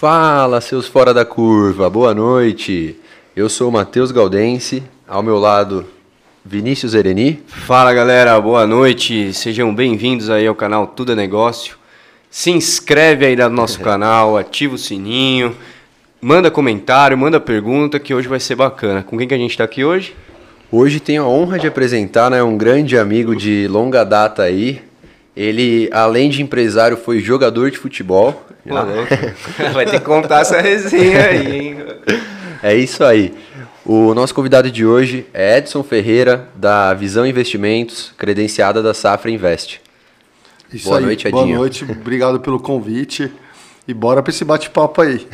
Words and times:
Fala, 0.00 0.60
seus 0.60 0.86
fora 0.86 1.12
da 1.12 1.24
curva, 1.24 1.90
boa 1.90 2.14
noite. 2.14 2.94
Eu 3.34 3.48
sou 3.48 3.68
o 3.68 3.72
Matheus 3.72 4.12
Galdense, 4.12 4.80
ao 5.08 5.24
meu 5.24 5.40
lado, 5.40 5.84
Vinícius 6.44 6.94
Ereni. 6.94 7.42
Fala 7.48 7.92
galera, 7.92 8.40
boa 8.40 8.64
noite, 8.64 9.32
sejam 9.32 9.74
bem-vindos 9.74 10.30
aí 10.30 10.46
ao 10.46 10.54
canal 10.54 10.86
Tudo 10.86 11.10
é 11.10 11.16
Negócio. 11.16 11.76
Se 12.30 12.52
inscreve 12.52 13.26
aí 13.26 13.34
no 13.34 13.48
nosso 13.48 13.80
canal, 13.82 14.36
ativa 14.36 14.76
o 14.76 14.78
sininho, 14.78 15.56
manda 16.20 16.48
comentário, 16.48 17.18
manda 17.18 17.40
pergunta 17.40 17.98
que 17.98 18.14
hoje 18.14 18.28
vai 18.28 18.38
ser 18.38 18.54
bacana. 18.54 19.02
Com 19.02 19.18
quem 19.18 19.26
que 19.26 19.34
a 19.34 19.38
gente 19.38 19.50
está 19.50 19.64
aqui 19.64 19.84
hoje? 19.84 20.14
Hoje 20.70 21.00
tenho 21.00 21.24
a 21.24 21.28
honra 21.28 21.58
de 21.58 21.66
apresentar 21.66 22.30
né, 22.30 22.40
um 22.40 22.56
grande 22.56 22.96
amigo 22.96 23.34
de 23.34 23.66
longa 23.66 24.04
data 24.04 24.44
aí. 24.44 24.80
Ele, 25.38 25.88
além 25.92 26.28
de 26.28 26.42
empresário, 26.42 26.96
foi 26.96 27.20
jogador 27.20 27.70
de 27.70 27.78
futebol. 27.78 28.44
Ah. 28.68 28.84
Vai 29.72 29.86
ter 29.86 30.00
que 30.00 30.04
contar 30.04 30.40
essa 30.40 30.60
resenha 30.60 31.26
aí, 31.26 31.56
hein? 31.56 31.76
É 32.60 32.74
isso 32.74 33.04
aí. 33.04 33.32
O 33.86 34.12
nosso 34.14 34.34
convidado 34.34 34.68
de 34.68 34.84
hoje 34.84 35.26
é 35.32 35.58
Edson 35.58 35.84
Ferreira, 35.84 36.48
da 36.56 36.92
Visão 36.92 37.24
Investimentos, 37.24 38.12
credenciada 38.18 38.82
da 38.82 38.92
Safra 38.92 39.30
Invest. 39.30 39.80
Isso 40.72 40.86
boa 40.86 40.98
aí, 40.98 41.04
noite, 41.04 41.28
Edinho. 41.28 41.44
Boa 41.46 41.56
noite, 41.58 41.84
obrigado 41.88 42.40
pelo 42.40 42.58
convite. 42.58 43.30
E 43.88 43.94
bora 43.94 44.22
pra 44.22 44.30
esse 44.30 44.44
bate-papo 44.44 45.00
aí. 45.00 45.26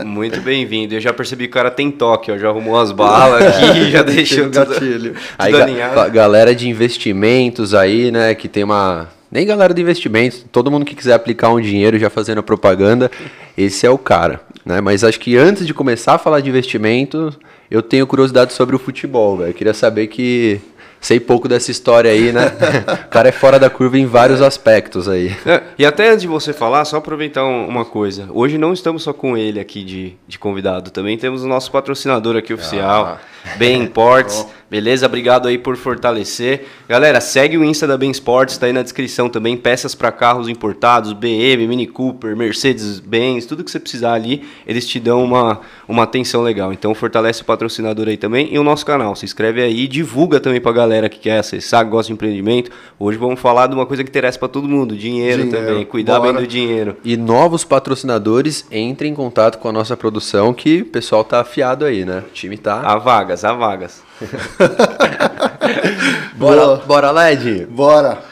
É, 0.00 0.02
muito 0.02 0.40
bem-vindo. 0.40 0.92
Eu 0.92 1.00
já 1.00 1.12
percebi 1.12 1.44
que 1.44 1.50
o 1.50 1.54
cara 1.54 1.70
tem 1.70 1.88
toque, 1.88 2.32
ó. 2.32 2.36
Já 2.36 2.48
arrumou 2.48 2.76
as 2.76 2.90
balas 2.90 3.46
aqui, 3.46 3.88
já 3.92 4.02
deixou 4.02 4.46
o 4.46 4.50
gatilho. 4.50 5.14
Aí, 5.38 5.52
ga 5.52 6.08
galera 6.08 6.52
de 6.52 6.68
investimentos 6.68 7.72
aí, 7.72 8.10
né, 8.10 8.34
que 8.34 8.48
tem 8.48 8.64
uma 8.64 9.08
nem 9.30 9.46
galera 9.46 9.72
de 9.72 9.80
investimentos, 9.80 10.44
todo 10.50 10.68
mundo 10.68 10.84
que 10.84 10.96
quiser 10.96 11.14
aplicar 11.14 11.50
um 11.50 11.60
dinheiro 11.60 11.96
já 11.96 12.10
fazendo 12.10 12.38
a 12.38 12.42
propaganda, 12.42 13.08
esse 13.56 13.86
é 13.86 13.90
o 13.90 13.96
cara. 13.96 14.40
Né? 14.66 14.80
Mas 14.80 15.04
acho 15.04 15.20
que 15.20 15.36
antes 15.36 15.64
de 15.64 15.72
começar 15.72 16.14
a 16.14 16.18
falar 16.18 16.40
de 16.40 16.50
investimento, 16.50 17.32
eu 17.70 17.82
tenho 17.82 18.04
curiosidade 18.04 18.52
sobre 18.52 18.74
o 18.74 18.80
futebol, 18.80 19.36
velho. 19.36 19.54
Queria 19.54 19.74
saber 19.74 20.08
que 20.08 20.60
sei 21.00 21.18
pouco 21.18 21.48
dessa 21.48 21.70
história 21.70 22.10
aí, 22.10 22.32
né? 22.32 22.52
o 23.06 23.08
cara 23.08 23.28
é 23.28 23.32
fora 23.32 23.58
da 23.58 23.70
curva 23.70 23.98
em 23.98 24.06
vários 24.06 24.42
aspectos 24.42 25.08
aí. 25.08 25.34
É, 25.46 25.62
e 25.78 25.86
até 25.86 26.08
antes 26.08 26.22
de 26.22 26.28
você 26.28 26.52
falar, 26.52 26.84
só 26.84 26.98
aproveitar 26.98 27.44
uma 27.44 27.84
coisa. 27.84 28.28
Hoje 28.30 28.58
não 28.58 28.72
estamos 28.72 29.02
só 29.02 29.12
com 29.12 29.36
ele 29.36 29.58
aqui 29.58 29.82
de, 29.82 30.14
de 30.28 30.38
convidado, 30.38 30.90
também 30.90 31.16
temos 31.16 31.42
o 31.42 31.48
nosso 31.48 31.70
patrocinador 31.70 32.36
aqui 32.36 32.52
oficial, 32.52 33.04
ah. 33.06 33.20
Ben 33.58 33.82
Imports. 33.82 34.46
Beleza? 34.70 35.04
Obrigado 35.04 35.48
aí 35.48 35.58
por 35.58 35.76
fortalecer. 35.76 36.64
Galera, 36.88 37.20
segue 37.20 37.58
o 37.58 37.64
Insta 37.64 37.88
da 37.88 37.98
Ben 37.98 38.12
Sports, 38.12 38.56
tá 38.56 38.66
aí 38.66 38.72
na 38.72 38.82
descrição 38.82 39.28
também. 39.28 39.56
Peças 39.56 39.96
para 39.96 40.12
carros 40.12 40.48
importados, 40.48 41.12
BM, 41.12 41.66
Mini 41.66 41.88
Cooper, 41.88 42.36
Mercedes 42.36 43.00
Benz, 43.00 43.46
tudo 43.46 43.64
que 43.64 43.70
você 43.70 43.80
precisar 43.80 44.12
ali, 44.12 44.44
eles 44.64 44.86
te 44.86 45.00
dão 45.00 45.24
uma, 45.24 45.60
uma 45.88 46.04
atenção 46.04 46.42
legal. 46.42 46.72
Então 46.72 46.94
fortalece 46.94 47.42
o 47.42 47.44
patrocinador 47.44 48.06
aí 48.06 48.16
também 48.16 48.48
e 48.52 48.60
o 48.60 48.62
nosso 48.62 48.86
canal. 48.86 49.16
Se 49.16 49.24
inscreve 49.24 49.60
aí, 49.60 49.88
divulga 49.88 50.38
também 50.38 50.60
pra 50.60 50.70
galera 50.70 51.08
que 51.08 51.18
quer 51.18 51.38
acessar, 51.38 51.84
gosta 51.84 52.06
de 52.06 52.12
empreendimento. 52.12 52.70
Hoje 52.96 53.18
vamos 53.18 53.40
falar 53.40 53.66
de 53.66 53.74
uma 53.74 53.86
coisa 53.86 54.04
que 54.04 54.10
interessa 54.10 54.38
para 54.38 54.46
todo 54.46 54.68
mundo, 54.68 54.96
dinheiro, 54.96 55.42
dinheiro, 55.42 55.66
também, 55.66 55.84
cuidar 55.84 56.20
bora. 56.20 56.32
bem 56.32 56.42
do 56.42 56.46
dinheiro. 56.46 56.96
E 57.04 57.16
novos 57.16 57.64
patrocinadores, 57.64 58.64
entrem 58.70 59.10
em 59.10 59.16
contato 59.16 59.58
com 59.58 59.68
a 59.68 59.72
nossa 59.72 59.96
produção 59.96 60.54
que 60.54 60.82
o 60.82 60.86
pessoal 60.86 61.24
tá 61.24 61.40
afiado 61.40 61.84
aí, 61.84 62.04
né? 62.04 62.22
O 62.28 62.32
time 62.32 62.56
tá 62.56 62.82
Há 62.82 62.96
vagas, 63.30 63.44
há 63.44 63.52
vagas. 63.52 64.02
bora, 66.34 66.76
bora 66.86 67.10
lá, 67.10 67.32
Ed? 67.32 67.66
Bora. 67.66 68.30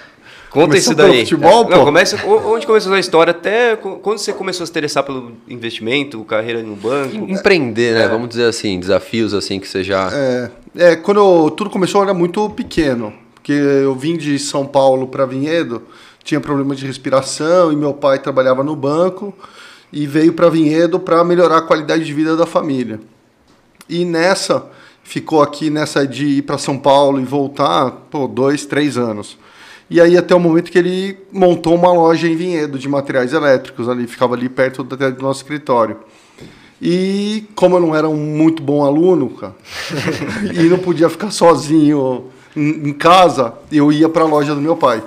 Conta 0.50 0.68
Começou 0.68 0.78
isso 0.78 0.94
daí. 0.94 1.20
Futebol, 1.20 1.66
é, 1.66 1.70
Não, 1.70 1.84
começa, 1.84 2.26
onde 2.26 2.66
começou 2.66 2.92
a 2.94 2.98
história? 2.98 3.32
Até 3.32 3.76
quando 3.76 4.18
você 4.18 4.32
começou 4.32 4.64
a 4.64 4.66
se 4.66 4.72
interessar 4.72 5.04
pelo 5.04 5.32
investimento, 5.46 6.24
carreira 6.24 6.62
no 6.62 6.74
banco? 6.74 7.16
Empreender, 7.28 7.94
né? 7.94 8.04
É. 8.04 8.08
Vamos 8.08 8.30
dizer 8.30 8.46
assim, 8.46 8.80
desafios 8.80 9.34
assim 9.34 9.60
que 9.60 9.68
você 9.68 9.84
já. 9.84 10.10
É, 10.12 10.50
é 10.74 10.96
quando 10.96 11.18
eu, 11.18 11.50
tudo 11.50 11.68
começou 11.68 12.00
eu 12.00 12.04
era 12.04 12.14
muito 12.14 12.48
pequeno, 12.50 13.12
porque 13.34 13.52
eu 13.52 13.94
vim 13.94 14.16
de 14.16 14.38
São 14.38 14.66
Paulo 14.66 15.08
para 15.08 15.26
Vinhedo, 15.26 15.82
tinha 16.24 16.40
problema 16.40 16.74
de 16.74 16.86
respiração 16.86 17.70
e 17.70 17.76
meu 17.76 17.92
pai 17.92 18.18
trabalhava 18.18 18.64
no 18.64 18.74
banco 18.74 19.34
e 19.92 20.06
veio 20.06 20.32
para 20.32 20.48
Vinhedo 20.48 20.98
para 20.98 21.22
melhorar 21.24 21.58
a 21.58 21.62
qualidade 21.62 22.04
de 22.04 22.14
vida 22.14 22.36
da 22.36 22.46
família. 22.46 22.98
E 23.86 24.04
nessa 24.04 24.66
ficou 25.08 25.40
aqui 25.40 25.70
nessa 25.70 26.06
de 26.06 26.26
ir 26.26 26.42
para 26.42 26.58
São 26.58 26.76
Paulo 26.76 27.18
e 27.18 27.24
voltar, 27.24 27.90
pô, 28.10 28.28
dois, 28.28 28.66
três 28.66 28.98
anos. 28.98 29.38
E 29.88 30.02
aí 30.02 30.18
até 30.18 30.34
o 30.34 30.38
momento 30.38 30.70
que 30.70 30.76
ele 30.76 31.16
montou 31.32 31.74
uma 31.74 31.90
loja 31.90 32.28
em 32.28 32.36
Vinhedo 32.36 32.78
de 32.78 32.86
materiais 32.86 33.32
elétricos 33.32 33.88
ali, 33.88 34.06
ficava 34.06 34.34
ali 34.34 34.50
perto 34.50 34.84
do, 34.84 34.96
do 34.96 35.22
nosso 35.22 35.40
escritório. 35.40 35.96
E 36.80 37.44
como 37.54 37.76
eu 37.76 37.80
não 37.80 37.96
era 37.96 38.06
um 38.06 38.18
muito 38.18 38.62
bom 38.62 38.84
aluno, 38.84 39.30
cara, 39.30 39.56
e 40.54 40.64
não 40.64 40.78
podia 40.78 41.08
ficar 41.08 41.30
sozinho 41.30 42.26
em 42.54 42.92
casa, 42.92 43.54
eu 43.72 43.90
ia 43.90 44.10
para 44.10 44.24
a 44.24 44.28
loja 44.28 44.54
do 44.54 44.60
meu 44.60 44.76
pai. 44.76 45.02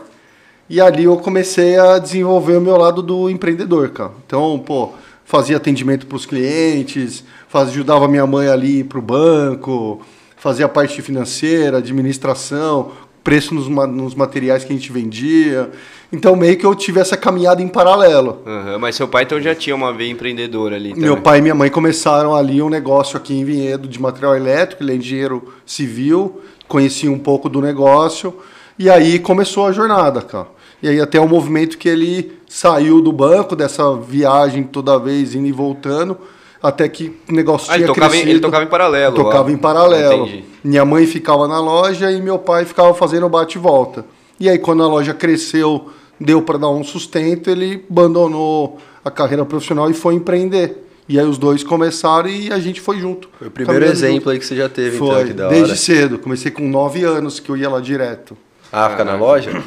E 0.68 0.82
ali 0.82 1.04
eu 1.04 1.16
comecei 1.18 1.78
a 1.78 2.00
desenvolver 2.00 2.58
o 2.58 2.62
meu 2.62 2.76
lado 2.76 3.04
do 3.04 3.30
empreendedor, 3.30 3.90
cara. 3.90 4.12
Então, 4.26 4.58
pô, 4.66 4.94
fazia 5.26 5.58
atendimento 5.58 6.08
para 6.08 6.16
os 6.16 6.26
clientes, 6.26 7.24
faz, 7.52 7.70
ajudava 7.70 8.08
minha 8.08 8.26
mãe 8.26 8.48
ali 8.48 8.82
para 8.82 8.98
o 8.98 9.02
banco, 9.02 10.02
fazia 10.38 10.70
parte 10.70 11.02
financeira, 11.02 11.80
administração, 11.80 12.94
preço 13.22 13.54
nos, 13.54 13.68
nos, 13.68 14.16
materiais 14.16 14.64
que 14.64 14.72
a 14.72 14.76
gente 14.76 14.90
vendia. 14.90 15.70
Então, 16.14 16.34
meio 16.36 16.58
que 16.58 16.66
eu 16.66 16.74
tive 16.74 17.02
essa 17.02 17.18
caminhada 17.18 17.62
em 17.62 17.68
paralelo. 17.68 18.42
Uhum, 18.46 18.80
mas 18.80 18.96
seu 18.96 19.08
pai 19.08 19.24
então 19.24 19.40
já 19.40 19.54
tinha 19.54 19.76
uma 19.76 19.94
veia 19.94 20.10
empreendedora 20.10 20.78
ali 20.78 20.90
também. 20.90 21.04
Meu 21.04 21.18
pai 21.18 21.40
e 21.40 21.42
minha 21.42 21.54
mãe 21.54 21.70
começaram 21.70 22.34
ali 22.34 22.62
um 22.62 22.70
negócio 22.70 23.18
aqui 23.18 23.34
em 23.34 23.44
Vinhedo 23.44 23.86
de 23.86 24.02
material 24.02 24.34
elétrico, 24.34 24.82
ele 24.82 24.94
é 24.94 24.96
engenheiro 24.96 25.54
civil, 25.66 26.42
conhecia 26.70 27.12
um 27.12 27.20
pouco 27.20 27.50
do 27.50 27.62
negócio, 27.62 28.34
e 28.80 28.90
aí 28.90 29.20
começou 29.20 29.68
a 29.68 29.74
jornada, 29.74 30.22
cara. 30.22 30.48
E 30.82 30.88
aí 30.88 31.02
até 31.02 31.20
o 31.20 31.28
movimento 31.28 31.78
que 31.78 31.90
ele 31.90 32.32
saiu 32.48 33.02
do 33.02 33.12
banco, 33.12 33.58
dessa 33.58 33.94
viagem 33.96 34.64
toda 34.64 34.98
vez 34.98 35.36
indo 35.36 35.48
e 35.48 35.52
voltando, 35.52 36.18
até 36.62 36.88
que 36.88 37.16
o 37.30 37.34
negócio 37.34 37.72
ah, 37.72 37.76
tinha 37.76 37.86
ele 37.86 37.88
tocava, 37.88 38.10
crescido. 38.10 38.30
Em, 38.30 38.34
ele 38.34 38.40
tocava 38.40 38.64
em 38.64 38.68
paralelo. 38.68 39.16
Tocava 39.16 39.50
ó. 39.50 39.52
em 39.52 39.58
paralelo. 39.58 40.28
Entendi. 40.28 40.46
Minha 40.64 40.86
mãe 40.86 41.08
ficava 41.08 41.48
na 41.48 41.60
loja 41.60 42.12
e 42.12 42.22
meu 42.22 42.38
pai 42.38 42.66
ficava 42.66 42.94
fazendo 42.94 43.28
bate 43.28 43.58
e 43.58 43.62
volta. 43.62 44.06
E 44.40 44.50
aí 44.50 44.60
quando 44.60 44.84
a 44.84 44.88
loja 44.88 45.14
cresceu, 45.14 45.90
deu 46.20 46.42
para 46.42 46.58
dar 46.58 46.70
um 46.70 46.84
sustento, 46.84 47.50
ele 47.50 47.84
abandonou 47.90 48.78
a 49.04 49.10
carreira 49.10 49.44
profissional 49.46 49.90
e 49.90 49.94
foi 49.94 50.14
empreender. 50.14 50.88
E 51.10 51.20
aí 51.20 51.26
os 51.26 51.38
dois 51.38 51.64
começaram 51.64 52.30
e 52.30 52.54
a 52.54 52.60
gente 52.60 52.80
foi 52.80 53.00
junto. 53.00 53.28
Foi 53.38 53.48
o 53.48 53.52
primeiro 53.52 53.84
exemplo 53.84 54.16
junto. 54.16 54.30
aí 54.30 54.40
que 54.40 54.46
você 54.46 54.56
já 54.56 54.70
teve, 54.70 54.96
então, 54.96 55.08
foi, 55.08 55.30
então, 55.30 55.50
desde 55.50 55.76
cedo. 55.76 56.20
Comecei 56.20 56.52
com 56.52 56.68
nove 56.70 57.04
anos 57.04 57.40
que 57.40 57.50
eu 57.50 57.58
ia 57.58 57.70
lá 57.70 57.82
direto. 57.82 58.38
Ah, 58.72 58.90
ficar 58.90 59.04
na 59.04 59.16
loja? 59.16 59.62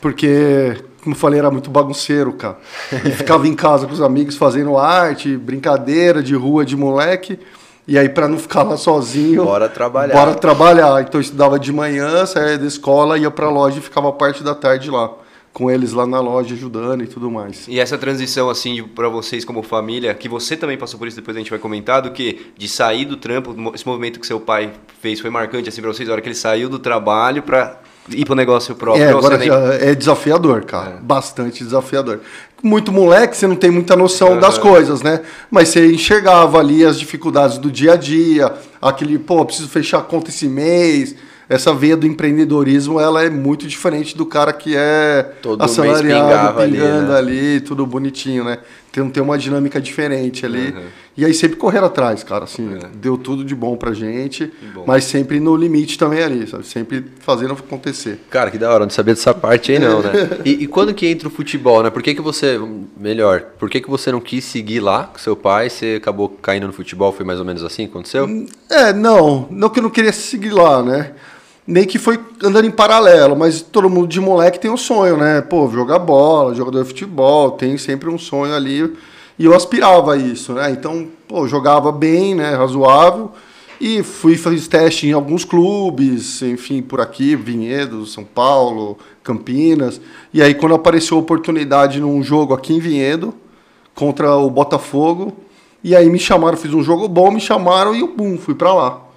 Porque, 0.00 0.76
como 1.08 1.14
falei, 1.14 1.38
era 1.38 1.50
muito 1.50 1.70
bagunceiro, 1.70 2.32
cara. 2.34 2.58
E 2.92 3.10
ficava 3.10 3.48
em 3.48 3.54
casa 3.54 3.86
com 3.86 3.92
os 3.92 4.02
amigos 4.02 4.36
fazendo 4.36 4.76
arte, 4.76 5.36
brincadeira 5.38 6.22
de 6.22 6.34
rua 6.34 6.66
de 6.66 6.76
moleque. 6.76 7.38
E 7.86 7.98
aí, 7.98 8.10
para 8.10 8.28
não 8.28 8.36
ficar 8.36 8.62
lá 8.62 8.76
sozinho. 8.76 9.46
Bora 9.46 9.68
trabalhar. 9.68 10.14
Bora 10.14 10.34
trabalhar. 10.34 11.00
Então, 11.00 11.18
eu 11.18 11.22
estudava 11.22 11.58
de 11.58 11.72
manhã, 11.72 12.26
saía 12.26 12.58
da 12.58 12.66
escola, 12.66 13.16
ia 13.16 13.30
para 13.30 13.46
a 13.46 13.50
loja 13.50 13.78
e 13.78 13.80
ficava 13.80 14.12
parte 14.12 14.44
da 14.44 14.54
tarde 14.54 14.90
lá. 14.90 15.10
Com 15.54 15.70
eles 15.70 15.94
lá 15.94 16.06
na 16.06 16.20
loja 16.20 16.54
ajudando 16.54 17.02
e 17.02 17.06
tudo 17.06 17.30
mais. 17.30 17.66
E 17.66 17.80
essa 17.80 17.96
transição, 17.96 18.50
assim, 18.50 18.82
para 18.84 19.08
vocês 19.08 19.46
como 19.46 19.62
família, 19.62 20.12
que 20.12 20.28
você 20.28 20.58
também 20.58 20.76
passou 20.76 20.98
por 20.98 21.08
isso, 21.08 21.16
depois 21.16 21.34
a 21.34 21.40
gente 21.40 21.50
vai 21.50 21.58
comentar, 21.58 22.02
do 22.02 22.10
que 22.10 22.52
de 22.56 22.68
sair 22.68 23.06
do 23.06 23.16
trampo, 23.16 23.56
esse 23.74 23.86
movimento 23.86 24.20
que 24.20 24.26
seu 24.26 24.38
pai 24.38 24.70
fez 25.00 25.18
foi 25.18 25.30
marcante, 25.30 25.70
assim, 25.70 25.80
para 25.80 25.90
vocês, 25.90 26.06
a 26.08 26.12
hora 26.12 26.20
que 26.20 26.28
ele 26.28 26.34
saiu 26.34 26.68
do 26.68 26.78
trabalho 26.78 27.42
para 27.42 27.80
ir 28.10 28.24
para 28.24 28.32
o 28.32 28.36
negócio 28.36 28.74
próprio. 28.74 29.04
É, 29.04 29.10
agora 29.10 29.36
nem... 29.38 29.48
é 29.48 29.94
desafiador, 29.94 30.64
cara. 30.64 30.96
É. 30.98 31.02
Bastante 31.02 31.64
desafiador. 31.64 32.20
Muito 32.62 32.90
moleque, 32.90 33.36
você 33.36 33.46
não 33.46 33.56
tem 33.56 33.70
muita 33.70 33.94
noção 33.94 34.32
uhum. 34.32 34.40
das 34.40 34.58
coisas, 34.58 35.02
né? 35.02 35.20
Mas 35.50 35.68
você 35.68 35.86
enxergava 35.92 36.58
ali 36.58 36.84
as 36.84 36.98
dificuldades 36.98 37.58
do 37.58 37.70
dia 37.70 37.92
a 37.92 37.96
dia, 37.96 38.52
aquele, 38.82 39.18
pô, 39.18 39.44
preciso 39.44 39.68
fechar 39.68 39.98
a 39.98 40.02
conta 40.02 40.30
esse 40.30 40.48
mês. 40.48 41.14
Essa 41.48 41.72
veia 41.72 41.96
do 41.96 42.06
empreendedorismo, 42.06 43.00
ela 43.00 43.22
é 43.22 43.30
muito 43.30 43.66
diferente 43.66 44.14
do 44.14 44.26
cara 44.26 44.52
que 44.52 44.74
é 44.76 45.32
Todo 45.40 45.62
assalariado, 45.62 46.60
pingando 46.60 46.60
ali, 46.60 46.76
né? 46.78 47.16
ali, 47.16 47.60
tudo 47.60 47.86
bonitinho, 47.86 48.44
né? 48.44 48.58
Tem, 48.92 49.08
tem 49.08 49.22
uma 49.22 49.38
dinâmica 49.38 49.80
diferente 49.80 50.44
ali. 50.44 50.72
Uhum. 50.72 50.84
E 51.18 51.24
aí 51.24 51.34
sempre 51.34 51.56
correr 51.56 51.82
atrás, 51.82 52.22
cara, 52.22 52.44
assim, 52.44 52.76
é. 52.76 52.86
deu 52.94 53.18
tudo 53.18 53.44
de 53.44 53.52
bom 53.52 53.76
pra 53.76 53.92
gente, 53.92 54.52
bom. 54.72 54.84
mas 54.86 55.02
sempre 55.02 55.40
no 55.40 55.56
limite 55.56 55.98
também 55.98 56.22
ali, 56.22 56.46
sabe? 56.46 56.64
Sempre 56.64 57.06
fazendo 57.18 57.54
acontecer. 57.54 58.20
Cara, 58.30 58.52
que 58.52 58.56
da 58.56 58.72
hora, 58.72 58.84
não 58.84 58.90
sabia 58.90 59.14
dessa 59.14 59.34
parte 59.34 59.72
aí 59.72 59.80
não, 59.80 60.00
né? 60.00 60.12
E, 60.46 60.62
e, 60.62 60.66
quando 60.68 60.94
que 60.94 61.08
entra 61.08 61.26
o 61.26 61.30
futebol, 61.30 61.82
né? 61.82 61.90
Por 61.90 62.04
que 62.04 62.14
que 62.14 62.20
você, 62.20 62.56
melhor, 62.96 63.40
por 63.58 63.68
que 63.68 63.80
que 63.80 63.90
você 63.90 64.12
não 64.12 64.20
quis 64.20 64.44
seguir 64.44 64.78
lá 64.78 65.10
com 65.12 65.18
seu 65.18 65.34
pai, 65.34 65.68
você 65.68 65.96
acabou 66.00 66.28
caindo 66.28 66.68
no 66.68 66.72
futebol, 66.72 67.10
foi 67.10 67.26
mais 67.26 67.40
ou 67.40 67.44
menos 67.44 67.64
assim 67.64 67.86
que 67.86 67.90
aconteceu? 67.90 68.24
Hum, 68.24 68.46
é, 68.70 68.92
não, 68.92 69.48
não 69.50 69.70
que 69.70 69.80
eu 69.80 69.82
não 69.82 69.90
queria 69.90 70.12
seguir 70.12 70.50
lá, 70.50 70.84
né? 70.84 71.14
Nem 71.66 71.84
que 71.84 71.98
foi 71.98 72.20
andando 72.44 72.66
em 72.66 72.70
paralelo, 72.70 73.34
mas 73.34 73.60
todo 73.60 73.90
mundo 73.90 74.06
de 74.06 74.20
moleque 74.20 74.60
tem 74.60 74.70
um 74.70 74.76
sonho, 74.76 75.16
né? 75.16 75.40
Pô, 75.40 75.68
jogar 75.68 75.98
bola, 75.98 76.54
jogador 76.54 76.80
de 76.80 76.88
futebol, 76.88 77.50
tem 77.50 77.76
sempre 77.76 78.08
um 78.08 78.16
sonho 78.16 78.54
ali 78.54 78.96
E 79.38 79.44
eu 79.44 79.54
aspirava 79.54 80.14
a 80.14 80.16
isso, 80.16 80.52
né? 80.52 80.70
Então, 80.70 81.06
pô, 81.28 81.46
jogava 81.46 81.92
bem, 81.92 82.34
né? 82.34 82.54
Razoável. 82.54 83.30
E 83.80 84.02
fui 84.02 84.36
fazer 84.36 84.60
teste 84.66 85.06
em 85.06 85.12
alguns 85.12 85.44
clubes, 85.44 86.42
enfim, 86.42 86.82
por 86.82 87.00
aqui, 87.00 87.36
Vinhedo, 87.36 88.04
São 88.06 88.24
Paulo, 88.24 88.98
Campinas. 89.22 90.00
E 90.34 90.42
aí, 90.42 90.54
quando 90.54 90.74
apareceu 90.74 91.16
a 91.16 91.20
oportunidade 91.20 92.00
num 92.00 92.20
jogo 92.20 92.52
aqui 92.52 92.74
em 92.74 92.80
Vinhedo, 92.80 93.32
contra 93.94 94.36
o 94.36 94.50
Botafogo, 94.50 95.32
e 95.82 95.94
aí 95.94 96.10
me 96.10 96.18
chamaram, 96.18 96.56
fiz 96.56 96.74
um 96.74 96.82
jogo 96.82 97.06
bom, 97.06 97.30
me 97.30 97.40
chamaram 97.40 97.94
e 97.94 98.00
eu, 98.00 98.08
bum, 98.08 98.36
fui 98.36 98.54
para 98.54 98.74
lá. 98.74 99.07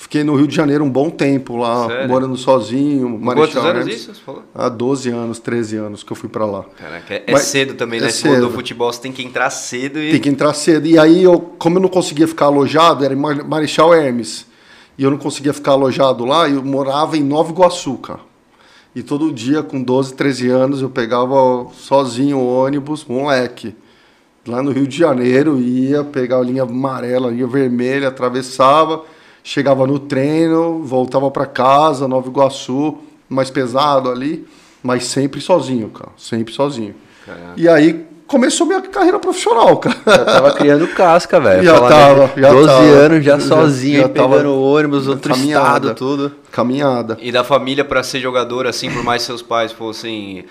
Fiquei 0.00 0.22
no 0.22 0.36
Rio 0.36 0.46
de 0.46 0.54
Janeiro 0.54 0.84
um 0.84 0.88
bom 0.88 1.10
tempo 1.10 1.56
lá, 1.56 1.88
Sério? 1.88 2.08
morando 2.08 2.36
sozinho. 2.36 3.18
Quantos 3.18 3.24
Marechal 3.54 3.62
anos 3.66 3.80
Hermes. 3.80 3.96
isso? 3.96 4.14
Você 4.14 4.20
falou? 4.20 4.44
Há 4.54 4.68
12 4.68 5.10
anos, 5.10 5.38
13 5.40 5.76
anos 5.76 6.02
que 6.04 6.12
eu 6.12 6.16
fui 6.16 6.28
para 6.28 6.46
lá. 6.46 6.64
Caraca, 6.78 7.14
é, 7.14 7.24
é 7.26 7.32
Mas- 7.32 7.42
cedo 7.42 7.74
também, 7.74 7.98
é 7.98 8.02
né? 8.02 8.08
Esse 8.08 8.24
mundo 8.24 8.36
do 8.36 8.42
cedo. 8.46 8.54
futebol 8.54 8.92
você 8.92 9.00
tem 9.00 9.10
que 9.10 9.24
entrar 9.24 9.50
cedo 9.50 9.98
e. 9.98 10.12
Tem 10.12 10.20
que 10.20 10.28
entrar 10.28 10.54
cedo. 10.54 10.86
E 10.86 10.96
aí, 10.96 11.24
eu, 11.24 11.40
como 11.58 11.78
eu 11.78 11.82
não 11.82 11.88
conseguia 11.88 12.28
ficar 12.28 12.46
alojado, 12.46 13.04
era 13.04 13.12
em 13.12 13.16
Mar- 13.16 13.44
Marechal 13.44 13.92
Hermes. 13.92 14.46
E 14.96 15.02
eu 15.02 15.10
não 15.10 15.18
conseguia 15.18 15.52
ficar 15.52 15.72
alojado 15.72 16.24
lá, 16.24 16.48
eu 16.48 16.62
morava 16.64 17.16
em 17.16 17.22
Nova 17.24 17.50
Iguaçu, 17.50 17.94
cara. 17.98 18.20
E 18.94 19.02
todo 19.02 19.32
dia, 19.32 19.64
com 19.64 19.82
12, 19.82 20.14
13 20.14 20.48
anos, 20.48 20.80
eu 20.80 20.88
pegava 20.90 21.66
sozinho 21.74 22.38
o 22.38 22.46
ônibus, 22.64 23.04
moleque. 23.04 23.74
Lá 24.46 24.62
no 24.62 24.70
Rio 24.70 24.86
de 24.86 24.96
Janeiro, 24.96 25.60
ia 25.60 26.04
pegar 26.04 26.38
a 26.38 26.42
linha 26.42 26.62
amarela, 26.62 27.28
a 27.28 27.30
linha 27.32 27.46
vermelha, 27.48 28.08
atravessava, 28.08 29.02
chegava 29.48 29.86
no 29.86 29.98
treino, 29.98 30.82
voltava 30.84 31.30
para 31.30 31.46
casa, 31.46 32.06
Nova 32.06 32.28
Iguaçu, 32.28 32.98
mais 33.26 33.48
pesado 33.50 34.10
ali, 34.10 34.46
mas 34.82 35.04
sempre 35.06 35.40
sozinho, 35.40 35.88
cara. 35.88 36.10
Sempre 36.18 36.52
sozinho. 36.52 36.94
Caraca. 37.24 37.52
E 37.56 37.66
aí 37.66 38.04
começou 38.26 38.66
minha 38.66 38.82
carreira 38.82 39.18
profissional, 39.18 39.78
cara. 39.78 39.96
Já 40.06 40.24
tava 40.26 40.52
criando 40.52 40.86
casca, 40.88 41.40
velho. 41.40 41.64
Já 41.64 41.80
tava, 41.80 42.26
de 42.34 42.40
já 42.42 42.50
12 42.52 42.66
tava. 42.66 42.82
anos 42.84 43.24
já 43.24 43.38
Já- 43.38 43.46
sozinho, 43.46 44.00
já 44.00 44.06
aí 44.06 44.12
pegando 44.12 44.30
tava 44.36 44.48
ônibus, 44.50 45.08
outro 45.08 45.32
caminhada. 45.32 45.88
estado, 45.88 45.94
tudo. 45.94 46.32
Caminhada. 46.52 47.16
E 47.18 47.32
da 47.32 47.42
família 47.42 47.86
pra 47.86 48.02
ser 48.02 48.20
jogador, 48.20 48.66
assim, 48.66 48.90
por 48.90 49.02
mais 49.02 49.22
que 49.22 49.26
seus 49.28 49.40
pais 49.40 49.72
fossem. 49.72 50.44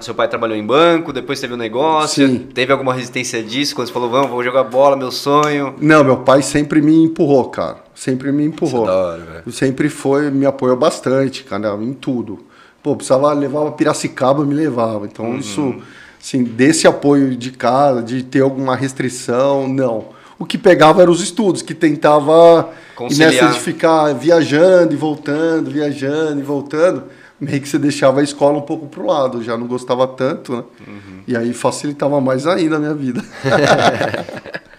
Seu 0.00 0.14
pai 0.14 0.28
trabalhou 0.28 0.56
em 0.56 0.64
banco, 0.64 1.12
depois 1.14 1.38
teve 1.40 1.52
um 1.54 1.58
negócio. 1.58 2.26
Sim. 2.26 2.38
Teve 2.54 2.72
alguma 2.72 2.92
resistência 2.94 3.42
disso 3.42 3.74
quando 3.74 3.86
você 3.88 3.92
falou, 3.92 4.08
vamos, 4.10 4.30
vou 4.30 4.42
jogar 4.42 4.64
bola, 4.64 4.96
meu 4.96 5.10
sonho. 5.10 5.74
Não, 5.78 6.02
meu 6.04 6.18
pai 6.18 6.40
sempre 6.42 6.80
me 6.82 7.02
empurrou, 7.04 7.50
cara. 7.50 7.83
Sempre 7.94 8.32
me 8.32 8.44
empurrou. 8.44 8.84
É 8.84 8.86
da 8.86 8.96
hora, 8.96 9.18
velho. 9.24 9.52
Sempre 9.52 9.88
foi, 9.88 10.30
me 10.30 10.44
apoiou 10.46 10.76
bastante, 10.76 11.44
cara, 11.44 11.74
em 11.80 11.92
tudo. 11.92 12.40
Pô, 12.82 12.94
precisava 12.96 13.32
levar 13.32 13.62
pra 13.62 13.72
Piracicaba, 13.72 14.44
me 14.44 14.54
levava. 14.54 15.06
Então, 15.06 15.26
Uhum. 15.26 15.38
isso, 15.38 15.74
assim, 16.20 16.42
desse 16.44 16.86
apoio 16.86 17.34
de 17.36 17.50
casa, 17.52 18.02
de 18.02 18.22
ter 18.22 18.40
alguma 18.40 18.74
restrição, 18.76 19.66
não. 19.68 20.06
O 20.38 20.44
que 20.44 20.58
pegava 20.58 21.00
eram 21.00 21.12
os 21.12 21.22
estudos, 21.22 21.62
que 21.62 21.72
tentava, 21.72 22.70
e 22.92 22.96
Conciliar. 22.96 23.32
nessa 23.32 23.52
de 23.52 23.60
ficar 23.60 24.12
viajando 24.14 24.92
e 24.92 24.96
voltando, 24.96 25.70
viajando 25.70 26.40
e 26.40 26.42
voltando, 26.42 27.04
meio 27.40 27.60
que 27.60 27.68
você 27.68 27.78
deixava 27.78 28.20
a 28.20 28.22
escola 28.24 28.58
um 28.58 28.62
pouco 28.62 28.86
pro 28.88 29.06
lado, 29.06 29.42
já 29.42 29.56
não 29.56 29.66
gostava 29.68 30.06
tanto, 30.08 30.56
né? 30.56 30.64
Uhum. 30.86 31.20
E 31.28 31.36
aí 31.36 31.52
facilitava 31.54 32.20
mais 32.20 32.46
ainda 32.46 32.76
a 32.76 32.78
minha 32.80 32.94
vida. 32.94 33.22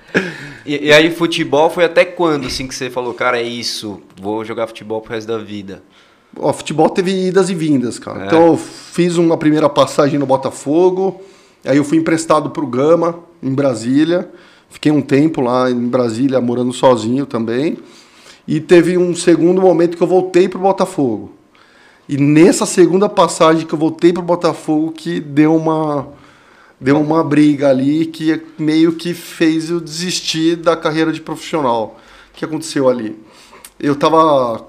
E, 0.66 0.88
e 0.88 0.94
aí, 0.94 1.12
futebol 1.12 1.70
foi 1.70 1.86
até 1.86 2.04
quando, 2.04 2.48
assim, 2.48 2.68
que 2.68 2.74
você 2.74 2.90
falou, 2.90 3.14
cara, 3.14 3.40
é 3.40 3.44
isso, 3.44 4.02
vou 4.20 4.44
jogar 4.44 4.68
futebol 4.68 5.00
pro 5.02 5.14
resto 5.14 5.28
da 5.28 5.38
vida? 5.38 5.84
Ó, 6.38 6.52
futebol 6.52 6.90
teve 6.90 7.28
idas 7.28 7.50
e 7.50 7.56
vindas, 7.56 8.00
cara. 8.00 8.24
É. 8.24 8.26
Então 8.26 8.48
eu 8.48 8.58
fiz 8.58 9.18
uma 9.18 9.38
primeira 9.38 9.70
passagem 9.70 10.20
no 10.20 10.26
Botafogo, 10.26 11.22
aí 11.64 11.78
eu 11.78 11.84
fui 11.84 11.98
emprestado 11.98 12.50
pro 12.50 12.68
Gama, 12.68 13.20
em 13.42 13.54
Brasília. 13.54 14.30
Fiquei 14.70 14.92
um 14.92 15.02
tempo 15.02 15.40
lá 15.40 15.70
em 15.70 15.88
Brasília, 15.88 16.42
morando 16.42 16.74
sozinho 16.74 17.26
também. 17.26 17.78
E 18.48 18.60
teve 18.60 18.98
um 18.98 19.16
segundo 19.16 19.62
momento 19.62 19.96
que 19.96 20.04
eu 20.04 20.08
voltei 20.08 20.50
pro 20.50 20.60
Botafogo. 20.60 21.32
E 22.08 22.18
nessa 22.18 22.66
segunda 22.66 23.08
passagem 23.08 23.66
que 23.66 23.74
eu 23.74 23.80
voltei 23.80 24.12
pro 24.12 24.22
Botafogo 24.22 24.92
que 24.92 25.20
deu 25.20 25.56
uma 25.56 26.08
deu 26.86 27.02
uma 27.02 27.24
briga 27.24 27.68
ali 27.68 28.06
que 28.06 28.40
meio 28.60 28.94
que 28.94 29.12
fez 29.16 29.72
eu 29.72 29.80
desistir 29.80 30.56
da 30.56 30.78
carreira 30.78 31.12
de 31.12 31.20
profissional. 31.20 32.00
O 32.32 32.38
que 32.38 32.46
aconteceu 32.46 32.88
ali? 32.88 33.18
Eu 33.80 33.96
tava 33.96 34.68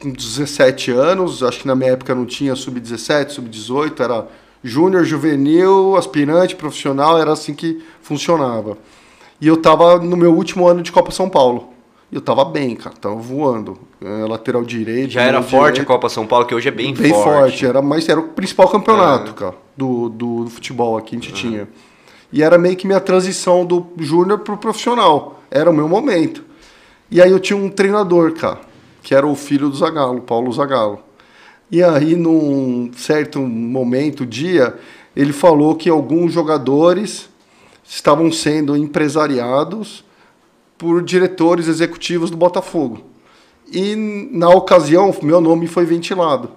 com 0.00 0.10
17 0.10 0.90
anos, 0.90 1.42
acho 1.42 1.60
que 1.60 1.66
na 1.66 1.74
minha 1.74 1.92
época 1.92 2.14
não 2.14 2.24
tinha 2.24 2.56
sub-17, 2.56 3.32
sub-18, 3.32 4.00
era 4.00 4.26
júnior, 4.64 5.04
juvenil, 5.04 5.96
aspirante, 5.96 6.56
profissional, 6.56 7.18
era 7.18 7.30
assim 7.30 7.52
que 7.52 7.84
funcionava. 8.00 8.78
E 9.38 9.46
eu 9.46 9.58
tava 9.58 9.98
no 9.98 10.16
meu 10.16 10.34
último 10.34 10.66
ano 10.66 10.82
de 10.82 10.90
Copa 10.90 11.10
São 11.10 11.28
Paulo. 11.28 11.74
E 12.10 12.14
eu 12.16 12.20
tava 12.20 12.44
bem, 12.44 12.74
cara, 12.74 12.94
tava 13.00 13.14
voando. 13.14 13.78
É, 14.00 14.26
lateral 14.26 14.64
direito. 14.64 15.10
Já 15.12 15.22
era 15.22 15.42
forte 15.42 15.80
a. 15.80 15.84
Copa 15.84 16.08
São 16.08 16.26
Paulo, 16.26 16.44
que 16.46 16.54
hoje 16.54 16.68
é 16.68 16.72
bem, 16.72 16.92
Bem 16.94 17.12
forte. 17.12 17.24
forte. 17.24 17.66
era 17.66 17.80
mais 17.80 18.08
era 18.08 18.18
o 18.18 18.28
principal 18.28 18.68
campeonato, 18.68 19.30
É. 19.30 19.34
cara, 19.34 19.54
do, 19.76 20.08
do, 20.08 20.44
do 20.44 20.50
futebol 20.50 20.96
aqui 20.96 21.14
a 21.16 21.18
gente 21.20 21.32
tinha. 21.32 21.68
E 22.32 22.42
era 22.42 22.58
meio 22.58 22.76
que 22.76 22.86
minha 22.86 23.00
transição 23.00 23.64
do 23.64 23.86
júnior 23.98 24.40
pro 24.40 24.56
profissional. 24.56 25.40
Era 25.50 25.70
o 25.70 25.72
meu 25.72 25.88
momento. 25.88 26.44
E 27.10 27.20
aí 27.20 27.30
eu 27.30 27.40
tinha 27.40 27.56
um 27.56 27.68
treinador, 27.68 28.32
cara, 28.34 28.60
que 29.02 29.14
era 29.14 29.26
o 29.26 29.34
filho 29.34 29.68
do 29.68 29.76
Zagallo, 29.76 30.20
Paulo 30.20 30.52
Zagallo. 30.52 31.00
E 31.70 31.82
aí, 31.82 32.16
num 32.16 32.90
certo 32.96 33.40
momento, 33.40 34.26
dia, 34.26 34.76
ele 35.14 35.32
falou 35.32 35.74
que 35.76 35.88
alguns 35.88 36.32
jogadores 36.32 37.28
estavam 37.84 38.30
sendo 38.32 38.76
empresariados 38.76 40.04
por 40.80 41.02
diretores 41.02 41.68
executivos 41.68 42.30
do 42.30 42.38
Botafogo. 42.38 43.02
E 43.70 43.94
na 44.32 44.48
ocasião, 44.48 45.14
meu 45.22 45.38
nome 45.38 45.66
foi 45.66 45.84
ventilado. 45.84 46.48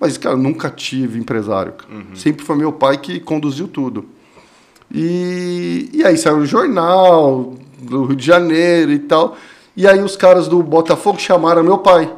Mas, 0.00 0.18
cara, 0.18 0.36
nunca 0.36 0.68
tive 0.68 1.16
empresário. 1.16 1.74
cara. 1.74 1.94
Sempre 2.16 2.44
foi 2.44 2.56
meu 2.56 2.72
pai 2.72 2.98
que 2.98 3.20
conduziu 3.20 3.68
tudo. 3.68 4.04
E, 4.92 5.88
e 5.92 6.04
aí 6.04 6.18
saiu 6.18 6.38
no 6.38 6.44
jornal 6.44 7.54
do 7.78 8.06
Rio 8.06 8.16
de 8.16 8.26
Janeiro 8.26 8.90
e 8.90 8.98
tal. 8.98 9.36
E 9.76 9.86
aí 9.86 10.00
os 10.02 10.16
caras 10.16 10.48
do 10.48 10.60
Botafogo 10.60 11.20
chamaram 11.20 11.62
meu 11.62 11.78
pai 11.78 12.12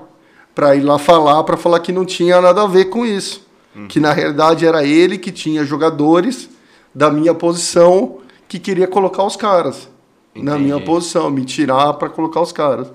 para 0.55 0.75
ir 0.75 0.81
lá 0.81 0.99
falar, 0.99 1.45
para 1.45 1.59
falar 1.59 1.81
que 1.81 1.93
não 1.93 2.07
tinha 2.07 2.41
nada 2.41 2.63
a 2.63 2.67
ver 2.67 2.87
com 2.87 3.05
isso. 3.05 3.47
Que 3.91 4.01
na 4.01 4.15
realidade 4.15 4.65
era 4.65 4.83
ele 4.83 5.19
que 5.19 5.31
tinha 5.31 5.63
jogadores 5.63 6.49
da 6.95 7.11
minha 7.11 7.35
posição 7.35 8.21
que 8.49 8.59
queria 8.59 8.87
colocar 8.87 9.25
os 9.25 9.37
caras 9.37 9.93
na 10.35 10.53
Entendi. 10.53 10.65
minha 10.65 10.81
posição, 10.81 11.31
me 11.31 11.45
tirar 11.45 11.95
para 11.95 12.09
colocar 12.09 12.41
os 12.41 12.53
caras. 12.53 12.89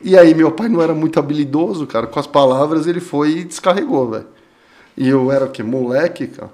E 0.00 0.16
aí 0.18 0.34
meu 0.34 0.50
pai 0.50 0.68
não 0.68 0.82
era 0.82 0.94
muito 0.94 1.18
habilidoso, 1.18 1.86
cara, 1.86 2.06
com 2.06 2.18
as 2.18 2.26
palavras 2.26 2.86
ele 2.86 3.00
foi 3.00 3.38
e 3.38 3.44
descarregou, 3.44 4.10
velho. 4.10 4.26
E 4.96 5.08
eu 5.08 5.30
era 5.30 5.44
o 5.44 5.48
quê? 5.48 5.62
Moleque, 5.62 6.26
cara. 6.26 6.50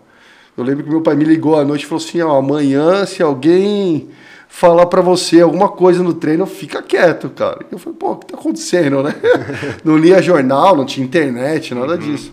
Eu 0.56 0.64
lembro 0.64 0.84
que 0.84 0.90
meu 0.90 1.00
pai 1.00 1.14
me 1.14 1.24
ligou 1.24 1.58
à 1.58 1.64
noite 1.64 1.82
e 1.82 1.86
falou 1.86 2.04
assim, 2.04 2.20
ó, 2.20 2.36
amanhã 2.36 3.06
se 3.06 3.22
alguém 3.22 4.08
falar 4.48 4.86
pra 4.86 5.00
você 5.00 5.40
alguma 5.40 5.68
coisa 5.68 6.02
no 6.02 6.14
treino, 6.14 6.46
fica 6.46 6.82
quieto, 6.82 7.30
cara. 7.30 7.64
Eu 7.70 7.78
falei, 7.78 7.98
pô, 7.98 8.12
o 8.12 8.16
que 8.16 8.26
tá 8.26 8.36
acontecendo, 8.36 9.02
né? 9.02 9.14
não 9.84 9.96
lia 9.96 10.20
jornal, 10.20 10.76
não 10.76 10.84
tinha 10.84 11.06
internet, 11.06 11.74
nada 11.74 11.96
disso. 11.96 12.32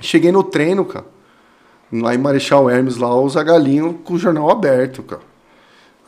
Cheguei 0.00 0.32
no 0.32 0.42
treino, 0.42 0.84
cara. 0.84 1.06
Lá 1.92 2.14
em 2.14 2.18
Marechal 2.18 2.68
Hermes, 2.68 2.96
lá, 2.96 3.14
o 3.14 3.28
Zagalinho 3.28 3.94
com 4.04 4.14
o 4.14 4.18
jornal 4.18 4.50
aberto, 4.50 5.02
cara. 5.02 5.22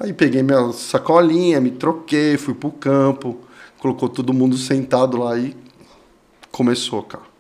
Aí 0.00 0.14
peguei 0.14 0.42
minha 0.42 0.73
sacolinha, 0.73 1.61
me 1.61 1.71
troquei, 1.71 2.38
fui 2.38 2.54
pro 2.54 2.71
campo, 2.71 3.38
colocou 3.78 4.09
todo 4.09 4.33
mundo 4.33 4.57
sentado 4.57 5.19
lá 5.19 5.38
e 5.38 5.54
começou, 6.50 7.02
cara. 7.02 7.30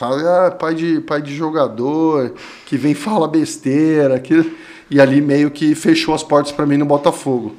Ah, 0.00 0.50
pai 0.50 0.74
de, 0.74 1.00
pai 1.02 1.20
de 1.20 1.34
jogador, 1.34 2.32
que 2.64 2.78
vem 2.78 2.94
fala 2.94 3.28
besteira. 3.28 4.18
Que... 4.18 4.50
E 4.90 4.98
ali 4.98 5.20
meio 5.20 5.50
que 5.50 5.74
fechou 5.74 6.14
as 6.14 6.22
portas 6.22 6.50
pra 6.52 6.64
mim 6.64 6.78
no 6.78 6.86
Botafogo. 6.86 7.54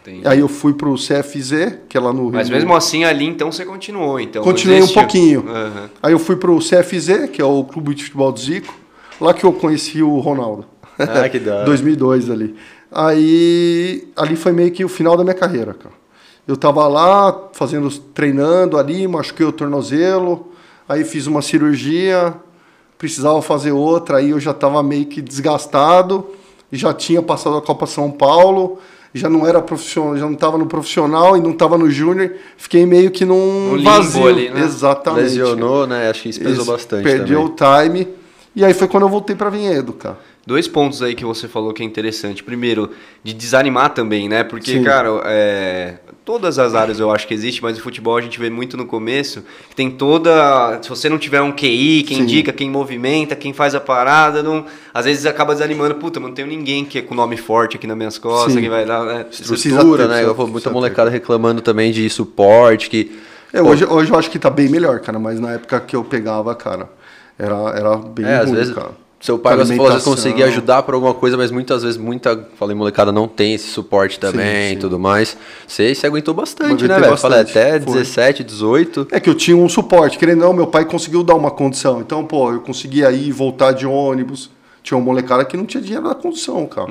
Entendi. 0.00 0.26
Aí 0.26 0.40
eu 0.40 0.48
fui 0.48 0.72
pro 0.72 0.94
CFZ, 0.94 1.78
que 1.88 1.96
é 1.96 2.00
lá 2.00 2.12
no 2.12 2.24
Rio. 2.24 2.32
Mas 2.32 2.50
mesmo 2.50 2.74
assim, 2.74 3.04
ali, 3.04 3.24
então, 3.24 3.52
você 3.52 3.64
continuou, 3.64 4.18
então. 4.18 4.42
Continuei 4.42 4.82
um 4.82 4.88
pouquinho. 4.88 5.44
Aham. 5.48 5.90
Aí 6.02 6.12
eu 6.12 6.18
fui 6.18 6.34
pro 6.34 6.58
CFZ, 6.58 7.30
que 7.30 7.40
é 7.40 7.44
o 7.44 7.62
Clube 7.62 7.94
de 7.94 8.04
Futebol 8.04 8.32
do 8.32 8.40
Zico, 8.40 8.74
lá 9.20 9.32
que 9.32 9.44
eu 9.44 9.52
conheci 9.52 10.02
o 10.02 10.18
Ronaldo. 10.18 10.64
Ah, 10.98 11.28
que 11.28 11.38
da 11.38 11.56
hora. 11.56 11.64
2002 11.66 12.30
ali. 12.30 12.56
Aí 12.94 14.08
ali 14.16 14.36
foi 14.36 14.52
meio 14.52 14.70
que 14.70 14.84
o 14.84 14.88
final 14.88 15.16
da 15.16 15.24
minha 15.24 15.34
carreira, 15.34 15.74
cara. 15.74 15.94
Eu 16.46 16.56
tava 16.56 16.86
lá 16.88 17.48
fazendo 17.52 17.88
treinando 17.90 18.76
ali, 18.76 19.06
machuquei 19.08 19.46
o 19.46 19.52
tornozelo, 19.52 20.48
aí 20.88 21.04
fiz 21.04 21.26
uma 21.26 21.40
cirurgia, 21.40 22.34
precisava 22.98 23.40
fazer 23.40 23.72
outra, 23.72 24.18
aí 24.18 24.30
eu 24.30 24.40
já 24.40 24.52
tava 24.52 24.82
meio 24.82 25.06
que 25.06 25.22
desgastado, 25.22 26.26
já 26.70 26.92
tinha 26.92 27.22
passado 27.22 27.56
a 27.56 27.62
Copa 27.62 27.86
São 27.86 28.10
Paulo, 28.10 28.78
já 29.14 29.28
não 29.30 29.46
era 29.46 29.62
profissional, 29.62 30.16
já 30.16 30.26
não 30.26 30.34
tava 30.34 30.58
no 30.58 30.66
profissional 30.66 31.36
e 31.36 31.40
não 31.40 31.52
tava 31.52 31.78
no 31.78 31.88
júnior, 31.90 32.32
fiquei 32.56 32.84
meio 32.84 33.10
que 33.10 33.24
num 33.24 33.76
No 33.76 33.82
vazio. 33.82 34.26
ali, 34.26 34.50
né? 34.50 34.62
Exatamente. 34.64 35.22
Lesionou, 35.24 35.86
né? 35.86 36.10
Acho 36.10 36.22
que 36.22 36.28
isso 36.30 36.40
pesou 36.40 36.64
bastante 36.64 37.04
Perdeu 37.04 37.48
também. 37.48 37.82
o 37.84 37.88
time. 37.88 38.08
E 38.54 38.64
aí 38.64 38.74
foi 38.74 38.88
quando 38.88 39.04
eu 39.04 39.08
voltei 39.08 39.34
para 39.36 39.48
Vinhedo, 39.48 39.92
cara. 39.94 40.18
Dois 40.46 40.66
pontos 40.66 41.02
aí 41.02 41.14
que 41.14 41.24
você 41.24 41.46
falou 41.48 41.72
que 41.72 41.82
é 41.82 41.86
interessante. 41.86 42.42
Primeiro, 42.42 42.90
de 43.22 43.32
desanimar 43.32 43.90
também, 43.90 44.28
né? 44.28 44.42
Porque, 44.44 44.72
Sim. 44.72 44.82
cara, 44.82 45.08
é, 45.24 45.94
todas 46.24 46.58
as 46.58 46.74
áreas 46.74 46.98
eu 46.98 47.10
acho 47.10 47.26
que 47.28 47.34
existe, 47.34 47.62
mas 47.62 47.78
o 47.78 47.80
futebol 47.80 48.16
a 48.16 48.20
gente 48.20 48.38
vê 48.40 48.50
muito 48.50 48.76
no 48.76 48.84
começo, 48.86 49.42
que 49.70 49.76
tem 49.76 49.90
toda. 49.90 50.80
Se 50.82 50.88
você 50.88 51.08
não 51.08 51.18
tiver 51.18 51.40
um 51.42 51.52
QI, 51.52 52.02
quem 52.06 52.16
Sim. 52.18 52.22
indica, 52.24 52.52
quem 52.52 52.68
movimenta, 52.70 53.36
quem 53.36 53.52
faz 53.52 53.74
a 53.74 53.80
parada, 53.80 54.42
não, 54.42 54.64
às 54.92 55.04
vezes 55.04 55.26
acaba 55.26 55.52
desanimando. 55.54 55.94
Puta, 55.96 56.18
mas 56.18 56.28
não 56.30 56.34
tenho 56.34 56.48
ninguém 56.48 56.84
que 56.84 56.98
é 56.98 57.02
com 57.02 57.14
nome 57.14 57.36
forte 57.36 57.76
aqui 57.76 57.86
nas 57.86 57.96
minhas 57.96 58.18
costas, 58.18 58.54
Sim. 58.54 58.60
que 58.62 58.68
vai 58.68 58.84
dar. 58.84 59.04
Né? 59.04 59.26
Estrutura, 59.30 60.04
ter, 60.04 60.08
né? 60.08 60.14
precisa- 60.14 60.22
Eu 60.30 60.34
vou 60.34 60.46
muita 60.48 60.70
molecada 60.70 61.10
reclamando 61.10 61.60
também 61.62 61.92
de 61.92 62.08
suporte, 62.10 62.90
que... 62.90 63.12
É, 63.52 63.60
hoje, 63.60 63.84
hoje 63.84 64.10
eu 64.10 64.18
acho 64.18 64.30
que 64.30 64.38
tá 64.38 64.48
bem 64.48 64.68
melhor, 64.68 64.98
cara, 65.00 65.18
mas 65.18 65.38
na 65.38 65.52
época 65.52 65.78
que 65.80 65.94
eu 65.94 66.02
pegava, 66.02 66.54
cara, 66.54 66.88
era, 67.38 67.54
era 67.76 67.96
bem 67.96 68.24
É, 68.24 68.36
às 68.38 68.46
ruim, 68.46 68.56
vezes 68.56 68.74
cara. 68.74 69.01
Seu 69.22 69.38
pai 69.38 69.56
você 69.56 69.76
falou, 69.76 69.86
Alimentação. 69.86 70.14
conseguia 70.14 70.46
ajudar 70.46 70.82
por 70.82 70.94
alguma 70.94 71.14
coisa, 71.14 71.36
mas 71.36 71.52
muitas 71.52 71.84
vezes 71.84 71.96
muita, 71.96 72.48
falei, 72.58 72.74
molecada 72.74 73.12
não 73.12 73.28
tem 73.28 73.54
esse 73.54 73.68
suporte 73.68 74.18
também 74.18 74.70
sim. 74.70 74.74
e 74.74 74.76
tudo 74.78 74.98
mais. 74.98 75.36
Você 75.64 75.94
se 75.94 76.04
aguentou 76.04 76.34
bastante, 76.34 76.88
né, 76.88 76.98
velho? 76.98 77.16
Falei, 77.16 77.38
até 77.38 77.78
foi. 77.80 77.98
17, 77.98 78.42
18. 78.42 79.06
É 79.12 79.20
que 79.20 79.30
eu 79.30 79.34
tinha 79.36 79.56
um 79.56 79.68
suporte, 79.68 80.18
querendo 80.18 80.42
ou 80.42 80.48
não, 80.48 80.52
meu 80.52 80.66
pai 80.66 80.84
conseguiu 80.84 81.22
dar 81.22 81.36
uma 81.36 81.52
condição. 81.52 82.00
Então, 82.00 82.24
pô, 82.24 82.50
eu 82.50 82.60
conseguia 82.62 83.12
ir 83.12 83.28
e 83.28 83.30
voltar 83.30 83.70
de 83.70 83.86
ônibus. 83.86 84.50
Tinha 84.82 84.98
uma 84.98 85.04
molecada 85.04 85.44
que 85.44 85.56
não 85.56 85.66
tinha 85.66 85.80
dinheiro 85.80 86.04
na 86.04 86.16
condição, 86.16 86.66
cara. 86.66 86.90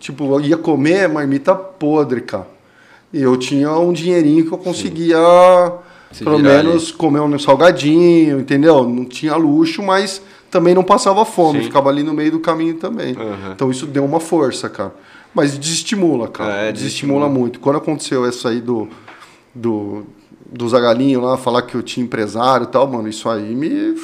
Tipo, 0.00 0.32
eu 0.32 0.40
ia 0.40 0.56
comer 0.56 1.06
marmita 1.10 1.54
podre, 1.54 2.22
cara. 2.22 2.48
E 3.12 3.20
eu 3.20 3.36
tinha 3.36 3.70
um 3.72 3.92
dinheirinho 3.92 4.46
que 4.46 4.52
eu 4.52 4.56
conseguia, 4.56 5.18
Se 6.10 6.24
pelo 6.24 6.38
menos, 6.38 6.90
comer 6.90 7.20
um 7.20 7.38
salgadinho, 7.38 8.40
entendeu? 8.40 8.88
Não 8.88 9.04
tinha 9.04 9.36
luxo, 9.36 9.82
mas 9.82 10.22
também 10.56 10.74
não 10.74 10.82
passava 10.82 11.22
fome. 11.26 11.58
Sim. 11.58 11.64
Ficava 11.66 11.90
ali 11.90 12.02
no 12.02 12.14
meio 12.14 12.32
do 12.32 12.40
caminho 12.40 12.74
também. 12.74 13.14
Uhum. 13.14 13.52
Então 13.52 13.70
isso 13.70 13.86
deu 13.86 14.04
uma 14.04 14.18
força, 14.18 14.70
cara. 14.70 14.94
Mas 15.34 15.58
desestimula, 15.58 16.28
cara. 16.28 16.50
É, 16.50 16.72
desestimula 16.72 17.20
desestimula. 17.20 17.28
muito. 17.28 17.60
Quando 17.60 17.76
aconteceu 17.76 18.24
essa 18.24 18.48
aí 18.48 18.60
do, 18.62 18.88
do, 19.54 20.06
do 20.50 20.66
Zagalinho 20.66 21.20
lá, 21.20 21.36
falar 21.36 21.60
que 21.62 21.74
eu 21.74 21.82
tinha 21.82 22.04
empresário 22.04 22.64
e 22.64 22.68
tal, 22.68 22.86
mano, 22.88 23.06
isso 23.06 23.28
aí 23.28 23.54
me 23.54 23.94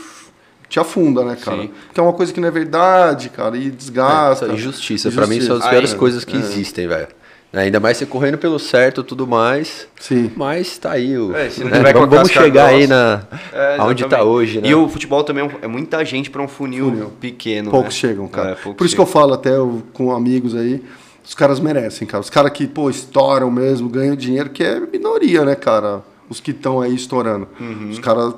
te 0.69 0.79
afunda, 0.79 1.25
né, 1.25 1.37
cara? 1.37 1.63
Sim. 1.63 1.71
Porque 1.87 2.01
é 2.01 2.03
uma 2.03 2.13
coisa 2.13 2.33
que 2.35 2.41
não 2.41 2.49
é 2.49 2.51
verdade, 2.51 3.31
cara, 3.31 3.57
e 3.57 3.71
desgasta. 3.71 4.45
Essa 4.45 4.55
injustiça. 4.55 5.11
Pra 5.11 5.27
mim 5.27 5.41
são 5.41 5.57
as 5.57 5.67
piores 5.67 5.95
coisas 5.95 6.23
que 6.23 6.37
é. 6.37 6.39
existem, 6.39 6.87
velho. 6.87 7.09
Ainda 7.53 7.79
mais 7.79 7.99
você 7.99 8.07
correndo 8.07 8.39
pelo 8.39 8.59
certo 8.59 9.03
e 9.03 9.05
tudo 9.05 9.27
mais. 9.27 9.87
Sim. 10.01 10.33
Mas 10.35 10.79
tá 10.79 10.93
aí 10.93 11.19
o. 11.19 11.37
É, 11.37 11.51
se 11.51 11.63
não 11.63 11.69
né? 11.71 11.79
tiver 11.79 12.07
vamos 12.07 12.31
chegar 12.31 12.69
aí 12.69 12.87
na. 12.87 13.23
É, 13.53 13.77
aonde 13.79 14.07
tá 14.07 14.23
hoje, 14.23 14.61
né? 14.63 14.69
E 14.69 14.75
o 14.75 14.89
futebol 14.89 15.23
também 15.23 15.45
é 15.45 15.51
é 15.63 15.67
muita 15.67 16.03
gente 16.03 16.31
para 16.31 16.41
um 16.41 16.49
funil, 16.49 16.87
Funil. 16.91 17.13
pequeno. 17.21 17.71
Poucos 17.71 17.95
né? 17.95 18.01
chegam, 18.01 18.27
cara. 18.27 18.53
É, 18.53 18.55
poucos 18.55 18.79
Por 18.79 18.87
isso 18.87 18.95
que 18.95 19.01
eu 19.01 19.07
falo 19.07 19.35
até 19.35 19.51
eu- 19.55 19.83
com 19.93 20.13
amigos 20.13 20.55
aí, 20.55 20.83
os 21.23 21.35
caras 21.35 21.61
merecem, 21.61 22.07
cara. 22.07 22.23
Os 22.23 22.31
caras 22.31 22.51
que, 22.53 22.67
pô, 22.67 22.89
estouram 22.89 23.51
mesmo, 23.51 23.87
ganham 23.87 24.17
dinheiro, 24.17 24.49
que 24.49 24.65
é 24.65 24.81
minoria, 24.81 25.45
né, 25.45 25.55
cara? 25.55 26.03
Os 26.31 26.41
que 26.41 26.53
estão 26.53 26.81
aí 26.81 26.95
estourando. 26.95 27.47
Uhum. 27.61 27.91
Os 27.91 27.99
caras 27.99 28.33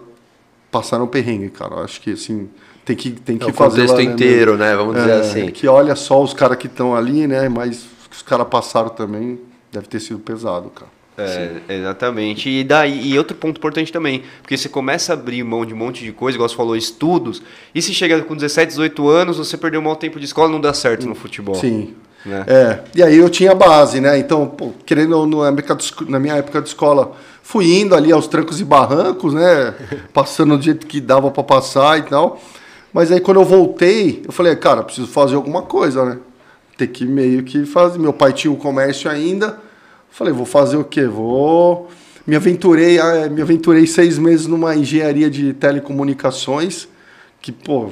passaram 0.72 1.06
perrengue, 1.06 1.50
cara. 1.50 1.76
Eu 1.76 1.84
Acho 1.84 2.00
que, 2.00 2.14
assim, 2.14 2.48
tem 2.84 2.96
que, 2.96 3.10
tem 3.12 3.38
que 3.38 3.44
É 3.44 3.48
o 3.48 3.52
fazer... 3.52 3.82
contexto 3.86 3.96
lá, 3.96 4.02
né, 4.02 4.12
inteiro, 4.12 4.56
né? 4.56 4.74
Vamos 4.74 4.96
dizer 4.96 5.10
É, 5.10 5.20
assim. 5.20 5.46
Que 5.52 5.68
olha 5.68 5.94
só 5.94 6.20
os 6.20 6.34
caras 6.34 6.56
que 6.58 6.66
estão 6.66 6.96
ali, 6.96 7.28
né? 7.28 7.48
Mas 7.48 7.86
os 8.16 8.22
caras 8.22 8.46
passaram 8.48 8.88
também, 8.90 9.38
deve 9.72 9.86
ter 9.86 10.00
sido 10.00 10.18
pesado, 10.18 10.70
cara. 10.70 10.90
É, 11.16 11.60
exatamente. 11.68 12.48
E 12.50 12.64
daí, 12.64 13.12
e 13.12 13.16
outro 13.16 13.36
ponto 13.36 13.58
importante 13.58 13.92
também, 13.92 14.24
porque 14.42 14.56
você 14.56 14.68
começa 14.68 15.12
a 15.12 15.14
abrir 15.14 15.44
mão 15.44 15.64
de 15.64 15.72
um 15.72 15.76
monte 15.76 16.02
de 16.02 16.10
coisa, 16.10 16.36
igual 16.36 16.48
você 16.48 16.56
falou, 16.56 16.74
estudos, 16.76 17.40
e 17.72 17.80
se 17.80 17.94
chega 17.94 18.20
com 18.22 18.34
17, 18.34 18.70
18 18.70 19.08
anos, 19.08 19.38
você 19.38 19.56
perdeu 19.56 19.80
um 19.80 19.84
mau 19.84 19.94
tempo 19.94 20.18
de 20.18 20.24
escola, 20.24 20.48
não 20.50 20.60
dá 20.60 20.74
certo 20.74 21.06
no 21.06 21.14
futebol. 21.14 21.54
Sim. 21.54 21.94
Né? 22.26 22.44
É, 22.48 22.80
e 22.96 23.02
aí 23.02 23.16
eu 23.16 23.28
tinha 23.28 23.54
base, 23.54 24.00
né? 24.00 24.18
Então, 24.18 24.46
pô, 24.48 24.72
querendo 24.86 25.16
ou 25.16 25.26
não, 25.26 25.42
na 25.42 25.48
época 25.48 25.74
de 25.76 25.82
esco- 25.84 26.10
na 26.10 26.18
minha 26.18 26.34
época 26.36 26.60
de 26.62 26.68
escola, 26.68 27.12
fui 27.42 27.66
indo 27.78 27.94
ali 27.94 28.10
aos 28.10 28.26
trancos 28.26 28.60
e 28.60 28.64
barrancos, 28.64 29.34
né? 29.34 29.74
Passando 30.12 30.56
do 30.56 30.62
jeito 30.64 30.86
que 30.86 31.00
dava 31.00 31.30
pra 31.30 31.42
passar 31.44 31.98
e 31.98 32.02
tal. 32.02 32.42
Mas 32.92 33.12
aí 33.12 33.20
quando 33.20 33.40
eu 33.40 33.44
voltei, 33.44 34.22
eu 34.26 34.32
falei, 34.32 34.56
cara, 34.56 34.82
preciso 34.82 35.06
fazer 35.06 35.34
alguma 35.36 35.62
coisa, 35.62 36.04
né? 36.04 36.18
Ter 36.76 36.88
que 36.88 37.04
meio 37.04 37.42
que 37.42 37.64
fazer. 37.64 37.98
Meu 37.98 38.12
pai 38.12 38.32
tinha 38.32 38.52
o 38.52 38.56
comércio 38.56 39.10
ainda. 39.10 39.58
Falei, 40.10 40.32
vou 40.32 40.46
fazer 40.46 40.76
o 40.76 40.84
quê? 40.84 41.06
Vou. 41.06 41.88
Me 42.26 42.34
aventurei, 42.36 42.98
ah, 42.98 43.28
me 43.30 43.42
aventurei 43.42 43.86
seis 43.86 44.18
meses 44.18 44.46
numa 44.46 44.74
engenharia 44.74 45.28
de 45.28 45.52
telecomunicações, 45.52 46.88
que, 47.40 47.52
pô, 47.52 47.90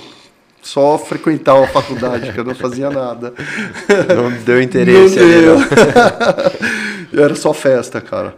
só 0.63 0.97
frequentava 0.97 1.65
a 1.65 1.69
faculdade, 1.69 2.33
que 2.33 2.39
eu 2.41 2.45
não 2.45 2.55
fazia 2.55 2.89
nada. 2.89 3.35
Não 4.17 4.31
deu 4.45 4.63
interesse 4.63 5.17
Não 5.17 5.25
ali, 5.25 5.35
deu. 5.43 5.59
não. 5.59 5.67
Era 7.15 7.35
só 7.35 7.53
festa, 7.53 8.01
cara. 8.01 8.35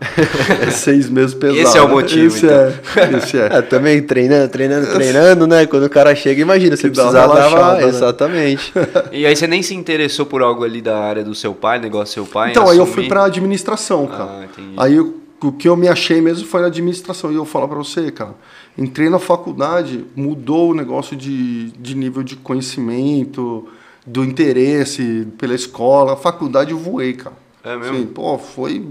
Seis 0.72 1.08
meses 1.08 1.34
pesado. 1.34 1.58
Esse 1.60 1.78
é 1.78 1.82
o 1.82 1.88
motivo, 1.88 2.34
Esse 2.36 2.46
então. 2.46 2.56
é. 2.58 3.16
Esse 3.18 3.38
é. 3.38 3.46
É, 3.58 3.62
também 3.62 4.02
treinando, 4.02 4.48
treinando, 4.48 4.92
treinando, 4.92 5.46
né? 5.46 5.66
Quando 5.66 5.84
o 5.84 5.90
cara 5.90 6.14
chega, 6.14 6.40
imagina, 6.42 6.76
você 6.76 6.88
precisava. 6.90 7.34
relaxada, 7.34 7.80
né? 7.82 7.88
Exatamente. 7.88 8.72
E 9.12 9.26
aí 9.26 9.36
você 9.36 9.46
nem 9.46 9.62
se 9.62 9.74
interessou 9.74 10.26
por 10.26 10.42
algo 10.42 10.64
ali 10.64 10.80
da 10.80 10.98
área 10.98 11.22
do 11.22 11.34
seu 11.34 11.54
pai, 11.54 11.78
negócio 11.78 12.22
do 12.22 12.26
seu 12.26 12.32
pai? 12.32 12.50
Então, 12.50 12.68
aí 12.68 12.78
eu 12.78 12.86
fui 12.86 13.06
pra 13.08 13.24
administração, 13.24 14.06
cara. 14.06 14.24
Ah, 14.40 14.44
entendi. 14.44 14.74
aí 14.76 14.94
eu- 14.96 15.20
o 15.42 15.52
que 15.52 15.68
eu 15.68 15.76
me 15.76 15.88
achei 15.88 16.22
mesmo 16.22 16.46
foi 16.46 16.62
na 16.62 16.68
administração. 16.68 17.30
E 17.30 17.34
eu 17.34 17.44
vou 17.44 17.46
falar 17.46 17.68
pra 17.68 17.76
você, 17.76 18.10
cara. 18.10 18.34
Entrei 18.78 19.10
na 19.10 19.18
faculdade, 19.18 20.04
mudou 20.16 20.70
o 20.70 20.74
negócio 20.74 21.14
de, 21.16 21.70
de 21.72 21.94
nível 21.94 22.22
de 22.22 22.34
conhecimento, 22.36 23.68
do 24.06 24.24
interesse 24.24 25.26
pela 25.38 25.54
escola. 25.54 26.14
A 26.14 26.16
faculdade 26.16 26.70
eu 26.72 26.78
voei, 26.78 27.12
cara. 27.12 27.36
É 27.64 27.76
mesmo? 27.76 27.96
Sim, 27.96 28.06
pô, 28.06 28.38
foi 28.38 28.86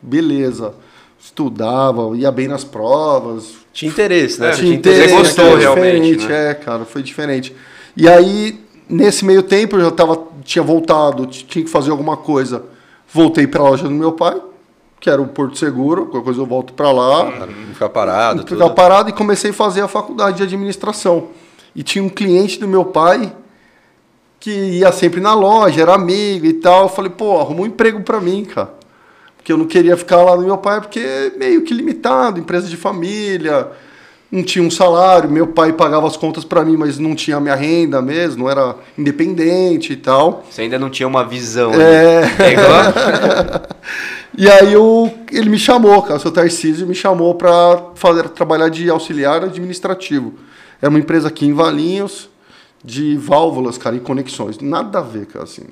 beleza. 0.00 0.74
Estudava, 1.18 2.14
ia 2.16 2.30
bem 2.30 2.46
nas 2.46 2.64
provas, 2.64 3.54
Tinha 3.72 3.90
interesse, 3.90 4.38
né? 4.40 4.50
É, 4.50 4.52
tinha 4.52 4.74
interesse. 4.74 5.08
Você 5.08 5.14
gostou 5.14 5.50
foi 5.52 5.60
realmente, 5.60 6.16
diferente, 6.16 6.26
né? 6.26 6.50
É, 6.50 6.54
cara, 6.54 6.84
foi 6.84 7.02
diferente. 7.02 7.56
E 7.96 8.06
aí, 8.06 8.60
nesse 8.88 9.24
meio 9.24 9.42
tempo, 9.42 9.76
eu 9.76 9.80
já 9.80 9.90
tava, 9.90 10.22
tinha 10.44 10.62
voltado, 10.62 11.26
tinha 11.26 11.64
que 11.64 11.70
fazer 11.70 11.90
alguma 11.90 12.16
coisa. 12.16 12.64
Voltei 13.10 13.46
para 13.46 13.60
a 13.60 13.70
loja 13.70 13.84
do 13.84 13.90
meu 13.90 14.12
pai, 14.12 14.38
que 15.00 15.08
era 15.08 15.20
o 15.22 15.26
Porto 15.26 15.56
Seguro, 15.58 16.06
qualquer 16.06 16.24
coisa 16.24 16.40
eu 16.40 16.46
volto 16.46 16.74
para 16.74 16.92
lá. 16.92 17.46
Não 17.46 17.72
ficar 17.72 17.88
parado, 17.88 18.42
Ficar 18.42 18.64
tudo. 18.64 18.74
parado 18.74 19.08
e 19.08 19.12
comecei 19.12 19.50
a 19.50 19.54
fazer 19.54 19.80
a 19.80 19.88
faculdade 19.88 20.36
de 20.36 20.42
administração. 20.42 21.28
E 21.74 21.82
tinha 21.82 22.04
um 22.04 22.10
cliente 22.10 22.60
do 22.60 22.68
meu 22.68 22.84
pai 22.84 23.32
que 24.44 24.50
ia 24.50 24.92
sempre 24.92 25.22
na 25.22 25.32
loja, 25.32 25.80
era 25.80 25.94
amigo 25.94 26.44
e 26.44 26.52
tal. 26.52 26.82
Eu 26.82 26.88
falei, 26.90 27.10
pô, 27.10 27.40
arruma 27.40 27.62
um 27.62 27.66
emprego 27.66 28.02
para 28.02 28.20
mim, 28.20 28.44
cara. 28.44 28.74
Porque 29.38 29.50
eu 29.50 29.56
não 29.56 29.64
queria 29.64 29.96
ficar 29.96 30.18
lá 30.18 30.36
no 30.36 30.42
meu 30.42 30.58
pai, 30.58 30.82
porque 30.82 31.00
é 31.00 31.32
meio 31.34 31.62
que 31.62 31.72
limitado, 31.72 32.38
empresa 32.38 32.68
de 32.68 32.76
família, 32.76 33.68
não 34.30 34.42
tinha 34.42 34.62
um 34.62 34.70
salário. 34.70 35.30
Meu 35.30 35.46
pai 35.46 35.72
pagava 35.72 36.06
as 36.06 36.18
contas 36.18 36.44
para 36.44 36.62
mim, 36.62 36.76
mas 36.76 36.98
não 36.98 37.14
tinha 37.14 37.40
minha 37.40 37.54
renda 37.54 38.02
mesmo, 38.02 38.44
não 38.44 38.50
era 38.50 38.76
independente 38.98 39.94
e 39.94 39.96
tal. 39.96 40.44
Você 40.50 40.60
ainda 40.60 40.78
não 40.78 40.90
tinha 40.90 41.08
uma 41.08 41.24
visão. 41.24 41.72
É. 41.72 42.20
né? 42.20 42.36
É 42.38 42.52
igual... 42.52 43.74
E 44.36 44.50
aí 44.50 44.72
eu, 44.72 45.14
ele 45.30 45.48
me 45.48 45.56
chamou, 45.56 46.02
cara, 46.02 46.16
o 46.16 46.20
seu 46.20 46.32
Tarcísio 46.32 46.88
me 46.88 46.94
chamou 46.94 47.36
para 47.36 47.80
fazer 47.94 48.28
trabalhar 48.30 48.68
de 48.68 48.90
auxiliar 48.90 49.44
administrativo. 49.44 50.34
Era 50.82 50.90
uma 50.90 50.98
empresa 50.98 51.28
aqui 51.28 51.46
em 51.46 51.52
Valinhos 51.52 52.28
de 52.84 53.16
válvulas, 53.16 53.78
cara, 53.78 53.96
e 53.96 54.00
conexões. 54.00 54.58
Nada 54.58 54.98
a 54.98 55.02
ver, 55.02 55.26
cara, 55.26 55.44
assim. 55.44 55.64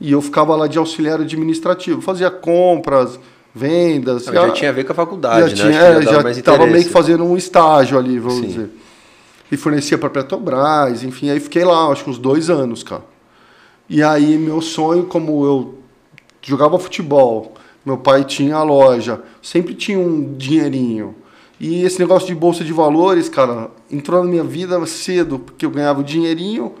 E 0.00 0.12
eu 0.12 0.20
ficava 0.20 0.54
lá 0.56 0.66
de 0.66 0.76
auxiliar 0.76 1.20
administrativo, 1.20 2.02
fazia 2.02 2.30
compras, 2.30 3.18
vendas. 3.54 4.26
Não, 4.26 4.48
já 4.48 4.50
tinha 4.50 4.70
a 4.70 4.72
ver 4.72 4.84
com 4.84 4.92
a 4.92 4.94
faculdade, 4.94 5.56
já 5.56 5.64
né? 5.64 5.70
tinha, 5.70 5.82
é, 5.82 6.02
já 6.02 6.30
estava 6.30 6.66
meio 6.66 6.84
que 6.84 6.90
fazendo 6.90 7.24
um 7.24 7.36
estágio 7.36 7.96
ali, 7.96 8.18
vamos 8.18 8.40
Sim. 8.40 8.46
dizer. 8.46 8.70
E 9.50 9.56
fornecia 9.56 9.96
para 9.96 10.10
Petrobras, 10.10 11.04
enfim, 11.04 11.30
aí 11.30 11.38
fiquei 11.38 11.64
lá, 11.64 11.86
acho 11.86 12.02
que 12.02 12.10
uns 12.10 12.18
dois 12.18 12.50
anos, 12.50 12.82
cara. 12.82 13.04
E 13.88 14.02
aí 14.02 14.36
meu 14.36 14.60
sonho, 14.60 15.04
como 15.04 15.44
eu 15.46 15.78
jogava 16.42 16.78
futebol, 16.78 17.54
meu 17.84 17.96
pai 17.96 18.24
tinha 18.24 18.56
a 18.56 18.62
loja, 18.64 19.22
sempre 19.40 19.72
tinha 19.72 19.98
um 19.98 20.34
dinheirinho. 20.34 21.14
E 21.58 21.82
esse 21.84 21.98
negócio 21.98 22.28
de 22.28 22.34
bolsa 22.34 22.62
de 22.62 22.72
valores, 22.72 23.28
cara, 23.28 23.70
entrou 23.90 24.22
na 24.22 24.28
minha 24.28 24.44
vida 24.44 24.84
cedo, 24.86 25.38
porque 25.38 25.64
eu 25.64 25.70
ganhava 25.70 26.04
dinheirinho 26.04 26.74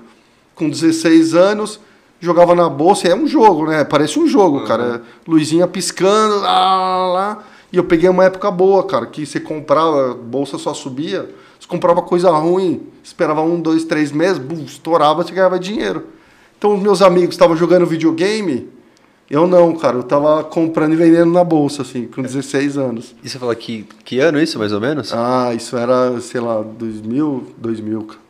com 0.54 0.68
16 0.68 1.34
anos, 1.34 1.80
jogava 2.20 2.54
na 2.54 2.68
bolsa, 2.68 3.08
é 3.08 3.14
um 3.14 3.26
jogo, 3.26 3.66
né? 3.66 3.84
Parece 3.84 4.18
um 4.18 4.26
jogo, 4.26 4.64
cara. 4.64 5.02
Luzinha 5.26 5.66
piscando, 5.66 6.40
lá, 6.40 6.76
lá, 6.76 7.06
lá. 7.12 7.44
E 7.72 7.76
eu 7.76 7.84
peguei 7.84 8.08
uma 8.08 8.24
época 8.24 8.50
boa, 8.50 8.84
cara, 8.84 9.06
que 9.06 9.24
você 9.26 9.40
comprava, 9.40 10.12
a 10.12 10.14
bolsa 10.14 10.56
só 10.58 10.72
subia, 10.72 11.28
você 11.58 11.66
comprava 11.66 12.00
coisa 12.02 12.30
ruim, 12.30 12.86
esperava 13.02 13.42
um, 13.42 13.60
dois, 13.60 13.84
três 13.84 14.12
meses, 14.12 14.38
bum, 14.38 14.62
estourava, 14.64 15.22
você 15.22 15.32
ganhava 15.32 15.58
dinheiro. 15.58 16.06
Então 16.58 16.74
os 16.74 16.80
meus 16.80 17.02
amigos 17.02 17.34
estavam 17.34 17.56
jogando 17.56 17.86
videogame, 17.86 18.68
eu 19.28 19.46
não, 19.46 19.74
cara, 19.74 19.96
eu 19.96 20.02
tava 20.02 20.44
comprando 20.44 20.92
e 20.92 20.96
vendendo 20.96 21.32
na 21.32 21.42
bolsa, 21.42 21.82
assim, 21.82 22.06
com 22.06 22.22
16 22.22 22.78
anos. 22.78 23.14
E 23.24 23.28
você 23.28 23.38
fala 23.38 23.54
que, 23.56 23.86
que 24.04 24.20
ano 24.20 24.40
isso, 24.40 24.58
mais 24.58 24.72
ou 24.72 24.80
menos? 24.80 25.12
Ah, 25.12 25.52
isso 25.54 25.76
era, 25.76 26.20
sei 26.20 26.40
lá, 26.40 26.62
2000, 26.62 27.54
2000, 27.58 28.02
cara. 28.02 28.26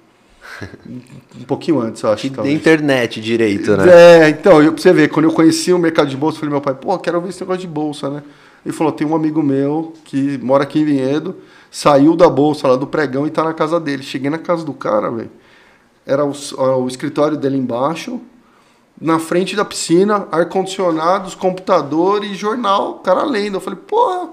Um 1.38 1.44
pouquinho 1.44 1.80
antes, 1.80 2.02
eu 2.02 2.10
acho. 2.10 2.22
Que 2.22 2.30
da 2.30 2.50
internet 2.50 3.20
direito, 3.20 3.76
né? 3.76 4.24
É, 4.24 4.28
então, 4.30 4.62
eu, 4.62 4.72
pra 4.72 4.80
você 4.80 4.92
ver, 4.92 5.08
quando 5.08 5.26
eu 5.26 5.32
conheci 5.32 5.70
o 5.72 5.78
mercado 5.78 6.08
de 6.08 6.16
bolsa, 6.16 6.36
eu 6.36 6.40
falei, 6.40 6.52
meu 6.52 6.62
pai, 6.62 6.74
pô, 6.74 6.98
quero 6.98 7.20
ver 7.20 7.28
esse 7.28 7.40
negócio 7.40 7.60
de 7.60 7.66
bolsa, 7.66 8.08
né? 8.08 8.22
Ele 8.64 8.74
falou, 8.74 8.92
tem 8.92 9.06
um 9.06 9.14
amigo 9.14 9.42
meu 9.42 9.92
que 10.04 10.38
mora 10.38 10.64
aqui 10.64 10.80
em 10.80 10.84
Vinhedo, 10.84 11.36
saiu 11.70 12.16
da 12.16 12.28
bolsa 12.28 12.66
lá 12.66 12.76
do 12.76 12.86
pregão 12.86 13.26
e 13.26 13.30
tá 13.30 13.44
na 13.44 13.52
casa 13.52 13.78
dele. 13.78 14.02
Cheguei 14.02 14.30
na 14.30 14.38
casa 14.38 14.64
do 14.64 14.72
cara, 14.72 15.10
velho. 15.10 15.30
Era 16.06 16.24
o, 16.24 16.32
o 16.82 16.88
escritório 16.88 17.36
dele 17.36 17.56
embaixo, 17.56 18.20
na 19.00 19.18
frente 19.18 19.54
da 19.54 19.64
piscina, 19.64 20.26
ar-condicionados, 20.32 21.34
computador 21.34 22.24
e 22.24 22.34
jornal, 22.34 22.92
o 22.92 22.94
cara 23.00 23.24
lendo. 23.24 23.56
Eu 23.56 23.60
falei, 23.60 23.78
porra, 23.78 24.30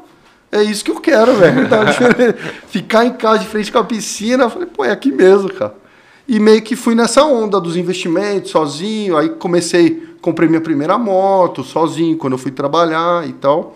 é 0.51 0.63
isso 0.63 0.85
que 0.85 0.91
eu 0.91 0.99
quero, 0.99 1.33
velho. 1.35 1.67
Diferente. 1.85 2.37
Ficar 2.67 3.05
em 3.05 3.13
casa 3.13 3.39
de 3.39 3.47
frente 3.47 3.71
com 3.71 3.79
a 3.79 3.83
piscina, 3.83 4.43
eu 4.43 4.49
falei, 4.49 4.67
pô, 4.67 4.85
é 4.85 4.91
aqui 4.91 5.11
mesmo, 5.11 5.51
cara. 5.51 5.75
E 6.27 6.39
meio 6.39 6.61
que 6.61 6.75
fui 6.75 6.95
nessa 6.95 7.23
onda 7.23 7.59
dos 7.59 7.75
investimentos, 7.75 8.51
sozinho. 8.51 9.17
Aí 9.17 9.29
comecei, 9.29 10.15
comprei 10.21 10.47
minha 10.47 10.61
primeira 10.61 10.97
moto, 10.97 11.63
sozinho, 11.63 12.17
quando 12.17 12.33
eu 12.33 12.39
fui 12.39 12.51
trabalhar 12.51 13.27
e 13.27 13.33
tal. 13.33 13.75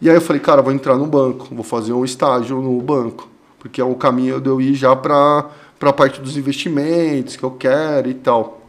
E 0.00 0.08
aí 0.08 0.16
eu 0.16 0.20
falei, 0.20 0.40
cara, 0.40 0.62
vou 0.62 0.72
entrar 0.72 0.96
no 0.96 1.06
banco, 1.06 1.54
vou 1.54 1.62
fazer 1.62 1.92
um 1.92 2.04
estágio 2.04 2.60
no 2.60 2.80
banco. 2.80 3.28
Porque 3.58 3.80
é 3.80 3.84
um 3.84 3.94
caminho 3.94 4.40
de 4.40 4.48
eu 4.48 4.60
ir 4.60 4.74
já 4.74 4.96
para 4.96 5.46
a 5.80 5.92
parte 5.92 6.20
dos 6.20 6.36
investimentos 6.36 7.36
que 7.36 7.44
eu 7.44 7.52
quero 7.52 8.08
e 8.08 8.14
tal. 8.14 8.59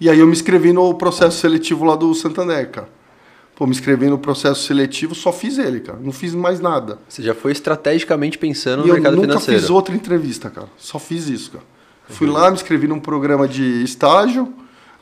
E 0.00 0.10
aí 0.10 0.18
eu 0.18 0.26
me 0.26 0.32
inscrevi 0.32 0.72
no 0.72 0.92
processo 0.94 1.38
seletivo 1.38 1.84
lá 1.84 1.96
do 1.96 2.12
Santander, 2.14 2.68
cara. 2.70 2.88
Pô, 3.56 3.66
me 3.66 3.72
inscrevi 3.72 4.08
no 4.08 4.18
processo 4.18 4.64
seletivo, 4.66 5.14
só 5.14 5.32
fiz 5.32 5.58
ele, 5.58 5.78
cara. 5.80 5.98
Não 6.02 6.10
fiz 6.10 6.34
mais 6.34 6.58
nada. 6.58 6.98
Você 7.08 7.22
já 7.22 7.34
foi 7.34 7.52
estrategicamente 7.52 8.36
pensando 8.36 8.80
no 8.80 8.86
E 8.86 8.88
eu 8.88 8.94
mercado 8.94 9.14
nunca 9.14 9.28
financeiro. 9.28 9.60
fiz 9.60 9.70
outra 9.70 9.94
entrevista, 9.94 10.50
cara. 10.50 10.66
Só 10.76 10.98
fiz 10.98 11.28
isso, 11.28 11.52
cara. 11.52 11.64
Fui 12.08 12.26
lá, 12.26 12.50
me 12.50 12.56
inscrevi 12.56 12.86
num 12.88 12.98
programa 13.00 13.46
de 13.48 13.82
estágio, 13.82 14.52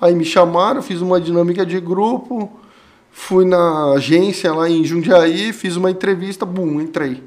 aí 0.00 0.14
me 0.14 0.24
chamaram, 0.24 0.82
fiz 0.82 1.00
uma 1.00 1.20
dinâmica 1.20 1.66
de 1.66 1.80
grupo, 1.80 2.60
fui 3.10 3.44
na 3.44 3.94
agência 3.94 4.52
lá 4.52 4.68
em 4.68 4.84
Jundiaí, 4.84 5.52
fiz 5.52 5.74
uma 5.76 5.90
entrevista, 5.90 6.46
bum, 6.46 6.80
entrei. 6.80 7.22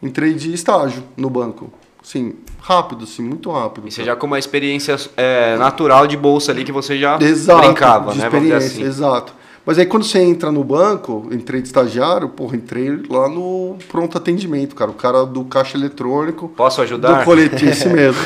Entrei 0.00 0.34
de 0.34 0.52
estágio 0.52 1.02
no 1.16 1.28
banco. 1.28 1.72
Sim, 2.02 2.34
rápido, 2.60 3.04
assim, 3.04 3.22
muito 3.22 3.50
rápido. 3.50 3.88
E 3.88 3.90
você 3.90 4.04
já 4.04 4.16
com 4.16 4.26
uma 4.26 4.38
experiência 4.38 4.96
é, 5.16 5.56
natural 5.56 6.06
de 6.06 6.16
bolsa 6.16 6.52
ali 6.52 6.64
que 6.64 6.72
você 6.72 6.98
já 6.98 7.18
Exato, 7.20 7.60
brincava, 7.60 8.12
de 8.12 8.18
né? 8.18 8.24
Experiência, 8.24 8.56
assim. 8.56 8.82
exato. 8.82 9.38
Mas 9.68 9.78
aí 9.78 9.84
quando 9.84 10.04
você 10.04 10.20
entra 10.20 10.50
no 10.50 10.64
banco, 10.64 11.28
entrei 11.30 11.60
de 11.60 11.68
estagiário, 11.68 12.26
porra, 12.30 12.56
entrei 12.56 13.02
lá 13.10 13.28
no 13.28 13.76
pronto 13.86 14.16
atendimento, 14.16 14.74
cara. 14.74 14.90
O 14.90 14.94
cara 14.94 15.26
do 15.26 15.44
caixa 15.44 15.76
eletrônico. 15.76 16.48
Posso 16.48 16.80
ajudar? 16.80 17.18
Do 17.18 17.24
coletivo, 17.26 17.70
esse 17.70 17.86
mesmo. 17.92 18.18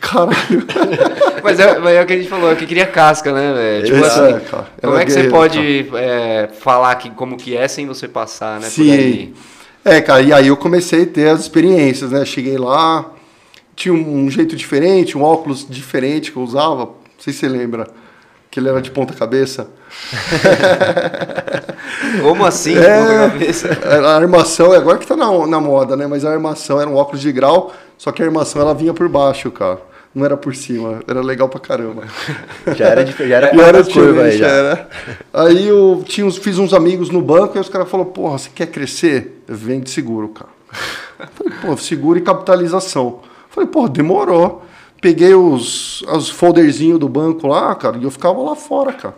Caralho. 0.00 0.64
Mas 1.44 1.60
é, 1.60 1.78
mas 1.78 1.94
é 1.94 2.02
o 2.02 2.06
que 2.06 2.12
a 2.12 2.16
gente 2.16 2.28
falou, 2.28 2.50
é 2.50 2.56
que 2.56 2.66
queria 2.66 2.86
casca, 2.86 3.32
né, 3.32 3.52
velho? 3.52 3.84
Tipo 3.84 4.04
assim, 4.04 4.20
é, 4.20 4.40
cara. 4.40 4.66
como 4.80 4.96
é 4.96 5.04
que 5.04 5.12
você 5.12 5.22
guerreiro, 5.22 5.36
pode 5.36 5.88
é, 5.94 6.48
falar 6.58 6.94
que, 6.96 7.10
como 7.10 7.36
que 7.36 7.56
é 7.56 7.68
sem 7.68 7.86
você 7.86 8.08
passar, 8.08 8.58
né? 8.58 8.66
por 8.66 8.72
Sim. 8.72 9.32
É, 9.88 10.00
cara, 10.00 10.20
e 10.20 10.32
aí 10.32 10.48
eu 10.48 10.56
comecei 10.56 11.04
a 11.04 11.06
ter 11.06 11.28
as 11.28 11.42
experiências, 11.42 12.10
né? 12.10 12.24
Cheguei 12.24 12.58
lá, 12.58 13.08
tinha 13.76 13.94
um 13.94 14.28
jeito 14.28 14.56
diferente, 14.56 15.16
um 15.16 15.22
óculos 15.22 15.64
diferente 15.64 16.32
que 16.32 16.38
eu 16.38 16.42
usava. 16.42 16.86
Não 16.86 17.20
sei 17.20 17.32
se 17.32 17.38
você 17.38 17.48
lembra. 17.48 17.86
Que 18.50 18.58
ele 18.58 18.68
era 18.68 18.82
de 18.82 18.90
ponta 18.90 19.14
cabeça. 19.14 19.70
Como 22.20 22.44
assim? 22.44 22.76
É. 22.76 22.98
ponta 22.98 23.30
cabeça? 23.30 23.78
A 24.08 24.16
armação, 24.16 24.72
agora 24.72 24.98
que 24.98 25.06
tá 25.06 25.14
na, 25.14 25.46
na 25.46 25.60
moda, 25.60 25.96
né? 25.96 26.08
Mas 26.08 26.24
a 26.24 26.32
armação 26.32 26.80
era 26.80 26.90
um 26.90 26.96
óculos 26.96 27.20
de 27.20 27.30
grau, 27.30 27.72
só 27.96 28.10
que 28.10 28.20
a 28.20 28.26
armação 28.26 28.60
ela 28.60 28.74
vinha 28.74 28.92
por 28.92 29.08
baixo, 29.08 29.52
cara. 29.52 29.78
Não 30.16 30.24
era 30.24 30.34
por 30.36 30.54
cima. 30.56 31.00
Era 31.06 31.20
legal 31.20 31.46
pra 31.46 31.60
caramba. 31.60 32.04
Já 32.74 32.86
era, 32.86 33.04
dif- 33.04 33.28
já 33.28 33.36
era, 33.36 33.52
E 33.54 33.60
era 33.60 33.84
curva 33.84 34.22
aí 34.22 34.30
diferente, 34.30 34.38
já. 34.38 34.46
era. 34.46 34.88
Aí 35.34 35.68
eu 35.68 36.02
tinha 36.06 36.26
uns, 36.26 36.38
fiz 36.38 36.58
uns 36.58 36.72
amigos 36.72 37.10
no 37.10 37.20
banco 37.20 37.58
e 37.58 37.60
os 37.60 37.68
caras 37.68 37.86
falaram, 37.90 38.10
porra, 38.10 38.38
você 38.38 38.48
quer 38.54 38.66
crescer? 38.68 39.42
Vende 39.46 39.90
seguro, 39.90 40.28
cara. 40.28 40.48
Falei, 41.34 41.52
pô, 41.60 41.76
seguro 41.76 42.18
e 42.18 42.22
capitalização. 42.22 43.20
Falei, 43.50 43.68
pô, 43.68 43.86
demorou. 43.88 44.64
Peguei 45.02 45.34
os, 45.34 46.00
os 46.02 46.30
folderzinhos 46.30 46.98
do 46.98 47.08
banco 47.10 47.46
lá, 47.46 47.74
cara, 47.74 47.98
e 47.98 48.04
eu 48.04 48.10
ficava 48.10 48.40
lá 48.40 48.56
fora, 48.56 48.94
cara. 48.94 49.14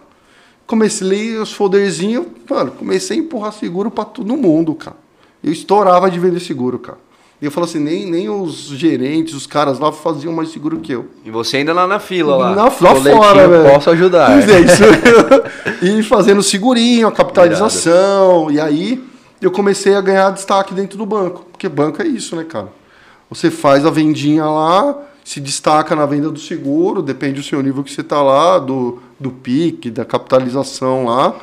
Comecei 0.67 1.07
a 1.07 1.11
ler 1.11 1.41
os 1.41 1.53
folderzinhos, 1.53 2.27
mano, 2.51 2.73
comecei 2.73 3.17
a 3.17 3.21
empurrar 3.21 3.53
seguro 3.53 3.89
pra 3.91 4.05
todo 4.05 4.37
mundo, 4.37 4.75
cara. 4.75 4.97
Eu 5.43 5.53
estourava 5.53 6.11
de 6.11 6.19
vender 6.19 6.41
seguro, 6.41 6.81
cara. 6.81 6.99
E 7.41 7.45
eu 7.45 7.53
falo 7.53 7.67
assim, 7.67 7.79
nem, 7.79 8.05
nem 8.05 8.29
os 8.29 8.67
gerentes, 8.69 9.33
os 9.33 9.47
caras 9.47 9.79
lá 9.79 9.93
faziam 9.93 10.33
mais 10.33 10.51
seguro 10.51 10.79
que 10.81 10.91
eu. 10.93 11.07
E 11.25 11.31
você 11.31 11.59
ainda 11.59 11.73
lá 11.73 11.87
na 11.87 12.01
fila 12.01 12.37
lá. 12.37 12.55
Na, 12.55 12.65
lá 12.65 12.71
fora, 12.71 13.49
velho. 13.49 13.73
posso 13.73 13.91
ajudar. 13.91 14.33
Pois 14.33 14.49
é, 14.49 14.61
isso. 14.61 14.83
e 15.81 16.03
fazendo 16.03 16.43
segurinho, 16.43 17.07
a 17.07 17.13
capitalização. 17.13 18.51
E 18.51 18.61
aí 18.61 19.05
eu 19.41 19.53
comecei 19.53 19.95
a 19.95 20.01
ganhar 20.01 20.31
destaque 20.31 20.75
dentro 20.75 20.99
do 20.99 21.07
banco. 21.07 21.45
Porque 21.53 21.69
banco 21.69 22.03
é 22.03 22.07
isso, 22.07 22.35
né, 22.35 22.43
cara? 22.43 22.69
Você 23.31 23.53
faz 23.53 23.87
a 23.87 23.91
vendinha 23.91 24.45
lá, 24.45 24.99
se 25.25 25.39
destaca 25.39 25.95
na 25.95 26.07
venda 26.07 26.31
do 26.31 26.41
seguro, 26.41 27.03
depende 27.03 27.35
do 27.35 27.47
seu 27.47 27.63
nível 27.63 27.85
que 27.85 27.93
você 27.93 28.03
tá 28.03 28.21
lá, 28.21 28.59
do, 28.59 28.99
do 29.21 29.31
pique, 29.31 29.91
da 29.91 30.05
capitalização 30.05 31.05
lá. 31.05 31.37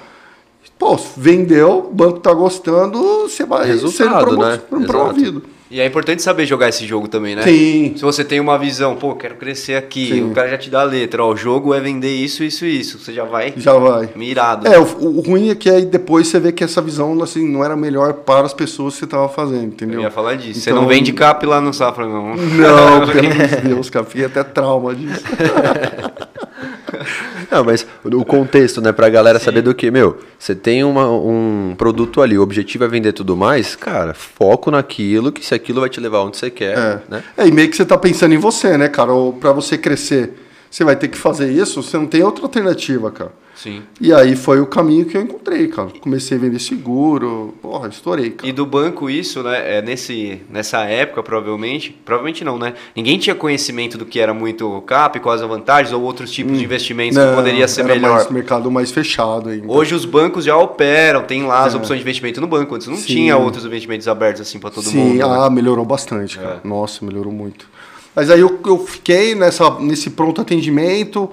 Pô, 0.78 1.00
vendeu, 1.16 1.88
o 1.90 1.94
banco 1.94 2.20
tá 2.20 2.34
gostando, 2.34 3.00
você 3.30 3.46
vai 3.46 3.66
Resultado, 3.66 4.10
sendo 4.10 4.20
promo- 4.20 4.44
né? 4.44 4.60
promovido. 4.86 5.44
E 5.70 5.82
é 5.82 5.86
importante 5.86 6.22
saber 6.22 6.46
jogar 6.46 6.70
esse 6.70 6.86
jogo 6.86 7.08
também, 7.08 7.36
né? 7.36 7.42
Sim. 7.42 7.94
Se 7.96 8.04
você 8.04 8.24
tem 8.24 8.40
uma 8.40 8.56
visão, 8.58 8.96
pô, 8.96 9.16
quero 9.16 9.34
crescer 9.36 9.74
aqui, 9.76 10.10
Sim. 10.10 10.30
o 10.30 10.34
cara 10.36 10.48
já 10.50 10.58
te 10.60 10.70
dá 10.70 10.82
a 10.82 10.84
letra, 10.84 11.24
ó, 11.24 11.34
o 11.34 11.36
jogo 11.36 11.74
é 11.74 11.80
vender 11.80 12.14
isso, 12.16 12.44
isso 12.44 12.66
e 12.66 12.80
isso. 12.80 13.00
Você 13.00 13.12
já 13.12 13.24
vai 13.26 13.52
Já 13.58 13.74
vai. 13.74 14.08
mirado. 14.16 14.68
É, 14.68 14.78
o, 14.78 14.84
o 14.84 15.22
ruim 15.22 15.50
é 15.50 15.56
que 15.56 15.68
aí 15.68 15.84
depois 15.86 16.28
você 16.28 16.40
vê 16.40 16.52
que 16.52 16.64
essa 16.64 16.82
visão 16.84 17.20
assim, 17.24 17.48
não 17.52 17.66
era 17.66 17.76
melhor 17.76 18.14
para 18.14 18.46
as 18.46 18.54
pessoas 18.54 18.94
que 18.94 19.00
você 19.00 19.08
tava 19.08 19.28
fazendo, 19.28 19.66
entendeu? 19.66 20.00
Eu 20.00 20.04
ia 20.04 20.12
falar 20.12 20.36
disso. 20.36 20.60
Você 20.60 20.70
Então- 20.70 20.84
não 20.84 20.88
vende 20.88 21.12
cap 21.14 21.44
lá 21.48 21.60
no 21.60 21.74
Safra, 21.74 22.06
não. 22.06 22.36
Não, 22.36 23.08
pelo 23.08 23.32
amor 23.32 23.48
de 23.48 23.62
Deus, 23.68 23.90
cara. 23.90 24.06
Fiquei 24.06 24.26
até 24.26 24.44
trauma 24.44 24.94
disso. 24.94 25.24
Não, 27.52 27.64
mas 27.64 27.86
o 28.04 28.26
contexto, 28.26 28.82
né, 28.82 28.92
pra 28.92 29.10
galera 29.10 29.40
saber 29.40 29.62
do 29.62 29.74
que, 29.74 29.90
meu, 29.92 30.18
você 30.38 30.56
tem 30.56 30.84
uma- 30.84 31.10
um 31.12 31.76
produto 31.78 32.22
ali, 32.22 32.38
o 32.38 32.42
objetivo 32.42 32.84
é 32.84 32.88
vender 32.88 33.14
tudo 33.14 33.36
mais, 33.36 33.76
cara, 33.76 34.14
foco 34.14 34.72
naquilo, 34.72 35.32
que 35.32 35.46
se 35.46 35.54
aquilo 35.54 35.80
vai 35.82 35.90
te 35.90 36.00
levar 36.00 36.22
onde 36.24 36.38
você 36.38 36.50
quer, 36.50 36.78
É. 36.78 37.00
né? 37.10 37.24
é, 37.38 37.48
e 37.48 37.52
meio 37.52 37.70
que 37.70 37.76
você 37.76 37.86
tá 37.86 37.98
pensando 37.98 38.34
em 38.34 38.38
você, 38.38 38.78
né, 38.78 38.88
cara? 38.88 39.12
Ou 39.14 39.34
pra 39.34 39.52
você 39.52 39.78
crescer, 39.78 40.32
você 40.76 40.84
vai 40.84 40.98
ter 40.98 41.08
que 41.08 41.18
fazer 41.18 41.50
isso, 41.50 41.82
você 41.82 41.98
não 41.98 42.06
tem 42.06 42.22
outra 42.22 42.44
alternativa, 42.44 43.10
cara. 43.10 43.32
Sim. 43.56 43.84
E 44.02 44.14
aí 44.14 44.36
foi 44.36 44.60
o 44.60 44.66
caminho 44.66 45.06
que 45.06 45.16
eu 45.16 45.22
encontrei, 45.22 45.70
cara. 45.70 45.88
Comecei 46.02 46.38
a 46.38 46.42
vender 46.42 46.60
seguro, 46.60 47.54
porra, 47.62 47.88
estourei, 47.88 48.32
cara. 48.32 48.50
E 48.50 48.52
do 48.52 48.66
banco 48.66 49.10
isso, 49.10 49.42
né, 49.42 49.78
é 49.78 49.82
nesse, 49.82 50.42
nessa 50.50 50.80
época, 50.84 51.24
provavelmente, 51.24 51.96
provavelmente 52.04 52.44
não, 52.44 52.60
né? 52.60 52.74
Ninguém 52.94 53.18
tinha 53.18 53.34
conhecimento 53.34 53.98
do 53.98 54.06
que 54.06 54.20
era 54.20 54.34
muito 54.34 54.82
cap, 54.82 55.18
quais 55.22 55.42
as 55.42 55.48
vantagens 55.48 55.94
ou 55.94 56.02
outros 56.02 56.30
tipos 56.30 56.58
de 56.58 56.66
investimentos 56.66 57.16
que 57.18 57.24
Hum. 57.24 57.28
Não, 57.28 57.36
poderia 57.36 57.66
ser 57.70 57.86
era 57.86 57.96
melhor. 57.96 58.16
Mais, 58.16 58.30
mercado 58.30 58.70
mais 58.70 58.92
fechado 58.92 59.48
ainda. 59.48 59.72
Hoje 59.72 59.96
os 59.96 60.04
bancos 60.04 60.44
já 60.44 60.58
operam, 60.58 61.24
tem 61.24 61.44
lá 61.46 61.64
as 61.64 61.74
É. 61.74 61.78
opções 61.78 62.00
de 62.00 62.04
investimento 62.04 62.42
no 62.42 62.48
banco. 62.48 62.76
Antes 62.76 62.88
não 62.88 62.98
Sim. 62.98 63.06
tinha 63.06 63.38
outros 63.38 63.64
investimentos 63.64 64.10
abertos 64.10 64.42
assim 64.42 64.60
para 64.60 64.72
todo 64.72 64.84
Sim, 64.84 64.98
mundo. 64.98 65.18
né? 65.20 65.24
ah, 65.26 65.50
melhorou 65.50 65.86
bastante, 65.86 66.38
cara. 66.38 66.60
É. 66.62 66.68
Nossa, 66.68 67.06
melhorou 67.06 67.32
muito. 67.32 67.74
Mas 68.16 68.30
aí 68.30 68.40
eu, 68.40 68.60
eu 68.66 68.78
fiquei 68.86 69.36
nessa, 69.36 69.80
nesse 69.80 70.10
pronto 70.12 70.42
atendimento 70.42 71.30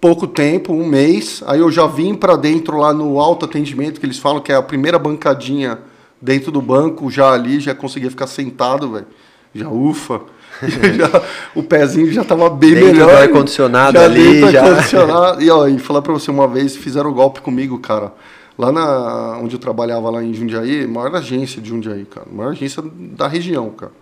pouco 0.00 0.26
tempo, 0.26 0.72
um 0.72 0.86
mês. 0.86 1.42
Aí 1.46 1.60
eu 1.60 1.70
já 1.70 1.86
vim 1.86 2.14
para 2.14 2.34
dentro 2.36 2.78
lá 2.78 2.92
no 2.94 3.20
alto 3.20 3.44
atendimento, 3.44 4.00
que 4.00 4.06
eles 4.06 4.18
falam 4.18 4.40
que 4.40 4.50
é 4.50 4.54
a 4.56 4.62
primeira 4.62 4.98
bancadinha 4.98 5.78
dentro 6.20 6.50
do 6.50 6.62
banco, 6.62 7.10
já 7.10 7.30
ali, 7.32 7.60
já 7.60 7.74
conseguia 7.74 8.08
ficar 8.10 8.26
sentado, 8.26 8.92
velho. 8.92 9.06
Já 9.54 9.68
ufa. 9.68 10.20
Já- 10.62 11.22
o 11.54 11.62
pezinho 11.62 12.12
já 12.12 12.22
tava 12.24 12.50
bem 12.50 12.74
Dentro 12.74 12.86
melhor. 12.92 13.10
do 13.10 13.16
ar-condicionado 13.16 13.98
Já 13.98 14.04
ali, 14.04 14.32
dentro 14.34 14.50
já. 14.50 14.62
ar-condicionado. 14.64 15.42
E, 15.42 15.50
ó, 15.50 15.66
e 15.68 15.78
falar 15.78 16.02
pra 16.02 16.12
você, 16.12 16.30
uma 16.30 16.46
vez 16.48 16.76
fizeram 16.76 17.12
golpe 17.12 17.40
comigo, 17.40 17.78
cara. 17.78 18.12
Lá 18.58 18.70
na, 18.70 19.38
onde 19.42 19.54
eu 19.56 19.58
trabalhava 19.60 20.10
lá 20.10 20.22
em 20.22 20.34
Jundiaí, 20.34 20.86
maior 20.86 21.14
agência 21.16 21.62
de 21.62 21.68
Jundiaí, 21.70 22.04
cara. 22.04 22.26
Maior 22.30 22.50
agência 22.50 22.82
da 22.84 23.26
região, 23.26 23.70
cara. 23.70 23.92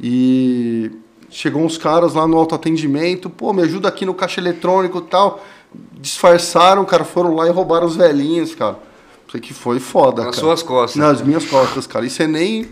E 0.00 0.90
chegou 1.30 1.62
uns 1.62 1.78
caras 1.78 2.14
lá 2.14 2.26
no 2.26 2.36
autoatendimento, 2.36 3.28
pô, 3.28 3.52
me 3.52 3.62
ajuda 3.62 3.88
aqui 3.88 4.04
no 4.04 4.14
caixa 4.14 4.40
eletrônico 4.40 4.98
e 4.98 5.02
tal. 5.02 5.44
Disfarçaram, 6.00 6.84
cara, 6.84 7.04
foram 7.04 7.34
lá 7.34 7.46
e 7.46 7.50
roubaram 7.50 7.86
os 7.86 7.96
velhinhos, 7.96 8.54
cara. 8.54 8.78
Isso 9.26 9.36
aqui 9.36 9.52
foi 9.52 9.78
foda, 9.78 10.24
Nas 10.24 10.36
cara. 10.36 10.46
suas 10.46 10.62
costas. 10.62 10.96
Nas 10.96 11.20
minhas 11.20 11.44
costas, 11.44 11.86
cara. 11.86 12.06
Isso 12.06 12.22
é 12.22 12.26
nem, 12.26 12.66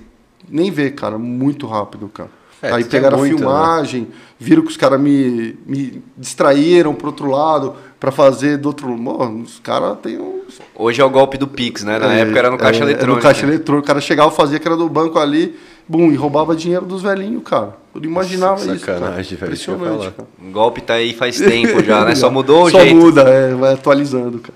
nem 0.49 0.71
ver, 0.71 0.93
cara. 0.95 1.19
Muito 1.19 1.67
rápido, 1.67 2.09
cara. 2.09 2.31
É, 2.63 2.73
Aí 2.73 2.83
é 2.83 2.87
pegaram 2.87 3.19
muito, 3.19 3.35
a 3.35 3.39
filmagem, 3.39 4.09
viram 4.39 4.63
que 4.63 4.69
os 4.69 4.77
caras 4.79 4.99
me, 4.99 5.59
me 5.67 6.03
distraíram 6.17 6.95
pro 6.95 7.09
outro 7.09 7.31
lado 7.31 7.77
pra 8.01 8.11
fazer 8.11 8.57
do 8.57 8.67
outro. 8.69 8.89
Mano, 8.97 9.43
os 9.43 9.59
caras 9.59 9.99
têm 10.03 10.19
um. 10.19 10.41
Hoje 10.75 11.03
é 11.03 11.05
o 11.05 11.11
golpe 11.11 11.37
do 11.37 11.47
Pix, 11.47 11.85
né? 11.85 11.99
Na 11.99 12.15
época 12.15 12.39
era 12.39 12.51
no 12.51 12.57
caixa 12.57 12.81
é, 12.81 12.83
eletrônico. 12.85 13.17
No 13.17 13.23
caixa 13.23 13.47
né? 13.47 13.53
eletrônico. 13.53 13.85
O 13.85 13.87
cara 13.87 14.01
chegava, 14.01 14.31
fazia 14.31 14.59
que 14.59 14.67
era 14.67 14.77
do 14.77 14.89
banco 14.89 15.19
ali, 15.19 15.59
bum, 15.87 16.11
e 16.11 16.17
roubava 16.17 16.57
dinheiro 16.57 16.87
dos 16.87 17.03
velhinhos, 17.03 17.43
cara. 17.45 17.77
Eu 17.97 18.01
não 18.03 18.11
imaginava 18.11 18.59
Sacanagem, 18.59 18.77
isso. 18.77 18.87
Cara. 18.87 19.01
velho, 19.01 19.33
Impressionante, 19.33 20.11
cara. 20.11 20.29
O 20.39 20.51
golpe 20.53 20.83
tá 20.83 20.95
aí 20.95 21.15
faz 21.15 21.39
tempo 21.39 21.83
já, 21.83 22.05
né? 22.05 22.15
Só 22.15 22.31
mudou 22.31 22.65
o 22.65 22.71
Só 22.71 22.81
jeito. 22.81 22.95
muda, 22.95 23.23
é, 23.23 23.55
vai 23.55 23.73
atualizando, 23.73 24.39
cara. 24.39 24.55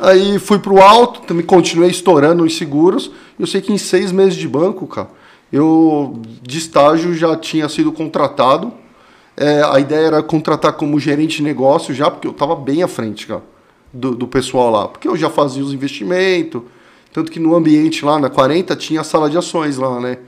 Aí 0.00 0.38
fui 0.38 0.58
pro 0.58 0.80
alto, 0.80 1.20
também 1.20 1.44
continuei 1.44 1.90
estourando 1.90 2.42
os 2.42 2.56
seguros. 2.56 3.10
Eu 3.38 3.46
sei 3.46 3.60
que 3.60 3.72
em 3.72 3.78
seis 3.78 4.10
meses 4.10 4.34
de 4.34 4.48
banco, 4.48 4.86
cara, 4.88 5.08
eu 5.52 6.20
de 6.42 6.58
estágio 6.58 7.14
já 7.14 7.36
tinha 7.36 7.68
sido 7.68 7.92
contratado. 7.92 8.72
É, 9.36 9.62
a 9.62 9.78
ideia 9.78 10.06
era 10.06 10.22
contratar 10.22 10.72
como 10.72 10.98
gerente 10.98 11.36
de 11.36 11.42
negócio 11.44 11.94
já, 11.94 12.10
porque 12.10 12.26
eu 12.26 12.32
tava 12.32 12.56
bem 12.56 12.82
à 12.82 12.88
frente, 12.88 13.26
cara, 13.26 13.42
do, 13.92 14.16
do 14.16 14.26
pessoal 14.26 14.70
lá. 14.70 14.88
Porque 14.88 15.06
eu 15.06 15.16
já 15.16 15.30
fazia 15.30 15.62
os 15.62 15.72
investimentos. 15.72 16.62
Tanto 17.12 17.30
que 17.30 17.38
no 17.38 17.54
ambiente 17.54 18.04
lá, 18.04 18.18
na 18.18 18.28
40, 18.30 18.74
tinha 18.76 19.00
a 19.00 19.04
sala 19.04 19.30
de 19.30 19.38
ações 19.38 19.76
lá, 19.76 20.00
né? 20.00 20.18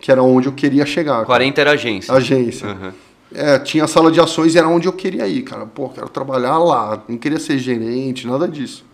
Que 0.00 0.10
era 0.10 0.22
onde 0.22 0.48
eu 0.48 0.52
queria 0.52 0.86
chegar. 0.86 1.14
cara. 1.14 1.26
40 1.26 1.60
era 1.60 1.70
agência. 1.72 2.14
Agência. 2.14 2.68
Aham. 2.68 2.94
É, 3.32 3.58
tinha 3.60 3.84
a 3.84 3.88
sala 3.88 4.10
de 4.10 4.20
ações 4.20 4.54
e 4.54 4.58
era 4.58 4.68
onde 4.68 4.88
eu 4.88 4.92
queria 4.92 5.26
ir, 5.28 5.42
cara. 5.42 5.64
Pô, 5.64 5.88
quero 5.88 6.08
trabalhar 6.08 6.58
lá, 6.58 7.02
não 7.08 7.16
queria 7.16 7.38
ser 7.38 7.58
gerente, 7.58 8.26
nada 8.26 8.48
disso. 8.48 8.84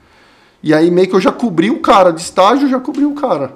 E 0.63 0.75
aí 0.75 0.91
meio 0.91 1.09
que 1.09 1.15
eu 1.15 1.21
já 1.21 1.33
cobri 1.33 1.71
o 1.71 1.81
cara, 1.81 2.11
de 2.13 2.21
estágio 2.21 2.67
eu 2.67 2.71
já 2.71 2.81
cobri 2.81 3.05
o 3.07 3.15
cara. 3.15 3.55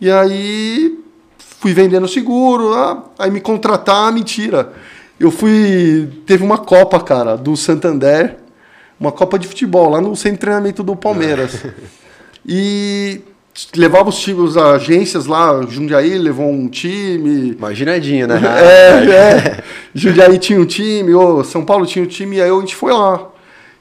E 0.00 0.10
aí 0.10 0.98
fui 1.38 1.72
vendendo 1.72 2.08
seguro, 2.08 2.74
ah, 2.74 3.04
aí 3.18 3.30
me 3.30 3.40
contratar, 3.40 4.12
mentira. 4.12 4.72
Eu 5.18 5.30
fui, 5.30 6.08
teve 6.26 6.42
uma 6.42 6.58
Copa, 6.58 7.00
cara, 7.00 7.36
do 7.36 7.56
Santander, 7.56 8.38
uma 8.98 9.12
Copa 9.12 9.38
de 9.38 9.46
futebol 9.46 9.88
lá 9.88 10.00
no 10.00 10.14
centro 10.16 10.32
de 10.32 10.40
treinamento 10.40 10.82
do 10.82 10.96
Palmeiras. 10.96 11.64
E 12.48 13.22
levava 13.74 14.08
os 14.08 14.18
times, 14.18 14.56
as 14.56 14.74
agências 14.74 15.26
lá, 15.26 15.62
Jundiaí 15.62 16.18
levou 16.18 16.50
um 16.50 16.68
time, 16.68 17.52
Imaginadinho, 17.52 18.26
né? 18.26 18.40
é, 18.44 19.10
é. 19.10 19.64
Jundiaí 19.94 20.38
tinha 20.38 20.60
um 20.60 20.66
time, 20.66 21.14
ô, 21.14 21.42
São 21.42 21.64
Paulo 21.64 21.86
tinha 21.86 22.04
um 22.04 22.08
time, 22.08 22.36
e 22.36 22.42
aí 22.42 22.50
a 22.50 22.60
gente 22.60 22.76
foi 22.76 22.92
lá. 22.92 23.28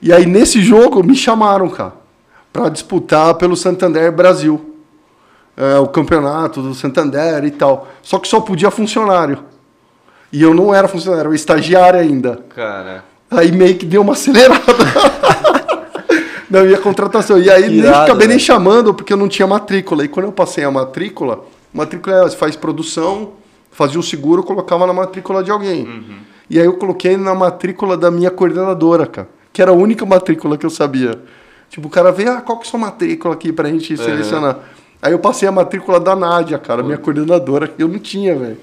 E 0.01 0.13
aí 0.13 0.25
nesse 0.25 0.61
jogo 0.61 1.03
me 1.03 1.15
chamaram, 1.15 1.69
cara, 1.69 1.93
pra 2.53 2.69
disputar 2.69 3.33
pelo 3.35 3.55
Santander 3.55 4.11
Brasil. 4.11 4.73
É, 5.57 5.77
o 5.79 5.88
campeonato 5.88 6.61
do 6.61 6.73
Santander 6.73 7.45
e 7.45 7.51
tal. 7.51 7.88
Só 8.01 8.19
que 8.19 8.27
só 8.27 8.41
podia 8.41 8.69
funcionário. 8.69 9.39
E 10.31 10.41
eu 10.41 10.53
não 10.53 10.75
era 10.75 10.85
funcionário, 10.85 11.21
eu 11.23 11.27
era 11.27 11.35
estagiário 11.35 11.99
ainda. 11.99 12.39
Cara. 12.53 13.05
Aí 13.31 13.51
meio 13.51 13.75
que 13.77 13.85
deu 13.85 14.01
uma 14.01 14.13
acelerada 14.13 14.61
na 16.55 16.63
minha 16.63 16.77
contratação. 16.77 17.39
E 17.39 17.49
aí 17.49 17.67
nem 17.67 17.79
Irado, 17.79 18.03
acabei 18.03 18.27
nem 18.27 18.37
velho. 18.37 18.39
chamando, 18.39 18.93
porque 18.93 19.13
eu 19.13 19.17
não 19.17 19.27
tinha 19.27 19.47
matrícula. 19.47 20.03
E 20.03 20.07
quando 20.07 20.27
eu 20.27 20.31
passei 20.31 20.63
a 20.63 20.71
matrícula, 20.71 21.43
matrícula 21.73 22.25
é, 22.25 22.29
faz 22.31 22.55
produção, 22.55 23.33
fazia 23.71 23.99
o 23.99 24.03
seguro, 24.03 24.43
colocava 24.43 24.87
na 24.87 24.93
matrícula 24.93 25.43
de 25.43 25.51
alguém. 25.51 26.03
E 26.49 26.59
aí 26.59 26.65
eu 26.65 26.73
coloquei 26.73 27.17
na 27.17 27.35
matrícula 27.35 27.97
da 27.97 28.09
minha 28.09 28.31
coordenadora, 28.31 29.05
cara. 29.05 29.29
Que 29.51 29.61
era 29.61 29.71
a 29.71 29.73
única 29.73 30.05
matrícula 30.05 30.57
que 30.57 30.65
eu 30.65 30.69
sabia. 30.69 31.19
Tipo, 31.69 31.87
o 31.87 31.91
cara 31.91 32.11
veio, 32.11 32.31
ah, 32.31 32.41
qual 32.41 32.57
que 32.57 32.65
é 32.65 32.67
a 32.67 32.71
sua 32.71 32.79
matrícula 32.79 33.33
aqui 33.33 33.51
pra 33.51 33.69
gente 33.69 33.97
selecionar? 33.97 34.59
Aí 35.01 35.11
eu 35.11 35.19
passei 35.19 35.47
a 35.47 35.51
matrícula 35.51 35.99
da 35.99 36.15
Nádia, 36.15 36.57
cara, 36.57 36.81
minha 36.81 36.97
coordenadora, 36.97 37.67
que 37.67 37.81
eu 37.81 37.87
não 37.87 37.99
tinha, 37.99 38.35
velho. 38.35 38.57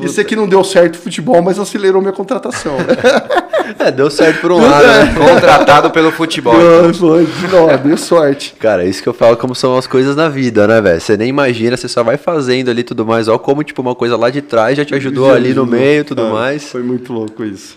Isso 0.00 0.20
aqui 0.20 0.36
não 0.36 0.46
deu 0.48 0.62
certo 0.62 0.96
futebol, 0.98 1.42
mas 1.42 1.58
acelerou 1.58 2.00
minha 2.00 2.12
contratação. 2.12 2.76
É, 3.78 3.92
deu 3.92 4.10
certo 4.10 4.40
por 4.40 4.50
um 4.50 4.60
lado, 4.60 4.86
né? 4.86 5.14
Contratado 5.14 5.90
pelo 5.90 6.10
futebol. 6.10 6.54
então. 6.54 6.82
Não, 6.84 6.94
foi, 6.94 7.28
não, 7.52 7.76
deu 7.76 7.96
sorte. 7.98 8.54
Cara, 8.58 8.84
isso 8.84 9.02
que 9.02 9.08
eu 9.08 9.12
falo 9.12 9.36
como 9.36 9.54
são 9.54 9.76
as 9.76 9.86
coisas 9.86 10.16
na 10.16 10.28
vida, 10.28 10.66
né, 10.66 10.80
velho? 10.80 11.00
Você 11.00 11.16
nem 11.18 11.28
imagina, 11.28 11.76
você 11.76 11.86
só 11.86 12.02
vai 12.02 12.16
fazendo 12.16 12.70
ali 12.70 12.82
tudo 12.82 13.04
mais. 13.04 13.28
Ó, 13.28 13.38
como, 13.38 13.62
tipo, 13.62 13.82
uma 13.82 13.94
coisa 13.94 14.16
lá 14.16 14.30
de 14.30 14.40
trás 14.40 14.76
já 14.76 14.84
te 14.86 14.94
ajudou 14.94 15.28
Já 15.28 15.34
ali 15.34 15.52
no 15.54 15.62
ajudou. 15.62 15.66
meio 15.78 16.00
e 16.00 16.04
tudo 16.04 16.22
É, 16.22 16.30
mais. 16.30 16.64
Foi 16.64 16.82
muito 16.82 17.12
louco 17.12 17.44
isso. 17.44 17.76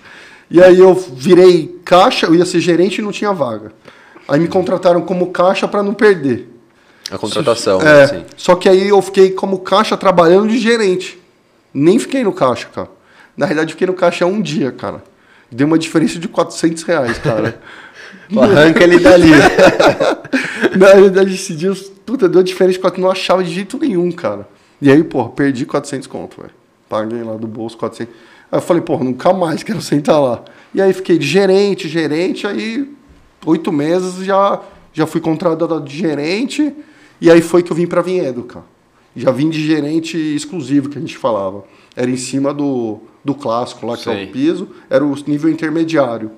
E 0.50 0.64
aí 0.64 0.80
eu 0.80 0.94
virei 0.96 1.78
caixa, 1.84 2.26
eu 2.26 2.36
ia 2.36 2.46
ser 2.46 2.62
gerente 2.62 3.00
e 3.00 3.02
não 3.02 3.12
tinha 3.12 3.34
vaga. 3.34 3.72
Aí 4.28 4.40
me 4.40 4.48
contrataram 4.48 5.02
como 5.02 5.28
caixa 5.28 5.68
para 5.68 5.84
não 5.84 5.94
perder. 5.94 6.50
A 7.12 7.18
contratação, 7.18 7.82
É, 7.82 8.04
assim. 8.04 8.24
Só 8.38 8.56
que 8.56 8.70
aí 8.70 8.88
eu 8.88 9.02
fiquei 9.02 9.32
como 9.32 9.60
caixa 9.60 9.98
trabalhando 9.98 10.48
de 10.48 10.58
gerente. 10.58 11.21
Nem 11.74 11.98
fiquei 12.00 12.24
no 12.24 12.34
caixa, 12.34 12.68
cara. 12.68 12.90
Na 13.36 13.46
realidade, 13.46 13.74
fiquei 13.74 13.88
no 13.88 13.94
caixa 13.94 14.26
um 14.26 14.42
dia, 14.42 14.72
cara. 14.72 15.04
Deu 15.52 15.68
uma 15.68 15.78
diferença 15.78 16.20
de 16.20 16.28
400 16.28 16.84
reais, 16.84 17.18
cara. 17.18 17.60
Arranca 18.38 18.84
ele 18.84 19.00
dali. 19.00 19.32
Na 20.78 20.88
realidade, 20.88 21.34
esse 21.34 21.54
dia, 21.56 21.74
puta, 22.06 22.30
deu 22.30 22.42
diferença 22.44 22.80
que 22.80 22.86
eu 22.86 23.02
não 23.02 23.12
achava 23.12 23.44
de 23.44 23.54
jeito 23.54 23.78
nenhum, 23.78 24.12
cara. 24.12 24.48
E 24.82 24.90
aí, 24.90 25.04
porra, 25.04 25.30
perdi 25.30 25.66
400 25.66 26.08
conto, 26.08 26.42
velho. 26.42 26.54
Paguei 26.88 27.24
lá 27.24 27.36
do 27.36 27.48
bolso 27.48 27.78
400. 27.78 28.14
Aí 28.52 28.58
eu 28.58 28.62
falei, 28.62 28.82
porra, 28.82 29.04
nunca 29.04 29.32
mais 29.34 29.64
quero 29.64 29.82
sentar 29.82 30.22
lá. 30.22 30.44
E 30.74 30.82
aí 30.82 30.94
fiquei 30.94 31.18
de 31.18 31.26
gerente, 31.26 31.88
gerente, 31.88 32.48
aí 32.48 32.90
oito 33.46 33.72
meses 33.72 34.26
já, 34.26 34.62
já 34.94 35.06
fui 35.06 35.22
contratado 35.22 35.80
de 35.82 35.98
gerente. 35.98 36.74
E 37.20 37.30
aí 37.30 37.42
foi 37.42 37.62
que 37.64 37.72
eu 37.72 37.76
vim 37.76 37.88
pra 37.88 38.02
Vinhedo, 38.02 38.44
cara. 38.44 38.66
Já 39.16 39.32
vim 39.32 39.50
de 39.50 39.66
gerente 39.66 40.18
exclusivo, 40.18 40.90
que 40.90 40.98
a 40.98 41.02
gente 41.02 41.18
falava. 41.18 41.64
Era 41.96 42.10
em 42.10 42.18
cima 42.18 42.54
do, 42.54 43.00
do 43.24 43.36
clássico 43.36 43.86
lá, 43.86 43.98
que 43.98 44.10
é 44.10 44.14
Sei. 44.14 44.26
o 44.26 44.32
piso. 44.32 44.70
Era 44.90 45.06
o 45.06 45.16
nível 45.28 45.50
intermediário. 45.50 46.32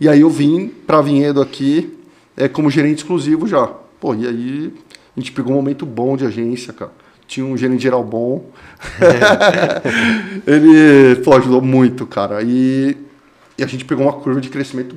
E 0.00 0.08
aí 0.08 0.20
eu 0.20 0.30
vim 0.30 0.68
pra 0.68 1.00
Vinhedo 1.00 1.40
aqui 1.40 1.98
é, 2.36 2.48
como 2.48 2.70
gerente 2.70 2.98
exclusivo 2.98 3.46
já. 3.46 3.66
Pô, 4.00 4.14
e 4.14 4.26
aí 4.26 4.72
a 5.16 5.20
gente 5.20 5.32
pegou 5.32 5.52
um 5.52 5.56
momento 5.56 5.84
bom 5.84 6.16
de 6.16 6.24
agência, 6.26 6.72
cara. 6.72 6.92
Tinha 7.26 7.46
um 7.46 7.56
gerente 7.56 7.82
geral 7.82 8.02
bom. 8.02 8.50
Ele 10.46 11.16
pô, 11.16 11.34
ajudou 11.36 11.60
muito, 11.60 12.06
cara. 12.06 12.42
E, 12.42 12.96
e 13.58 13.62
a 13.62 13.66
gente 13.66 13.84
pegou 13.84 14.06
uma 14.06 14.12
curva 14.12 14.40
de 14.40 14.48
crescimento 14.48 14.96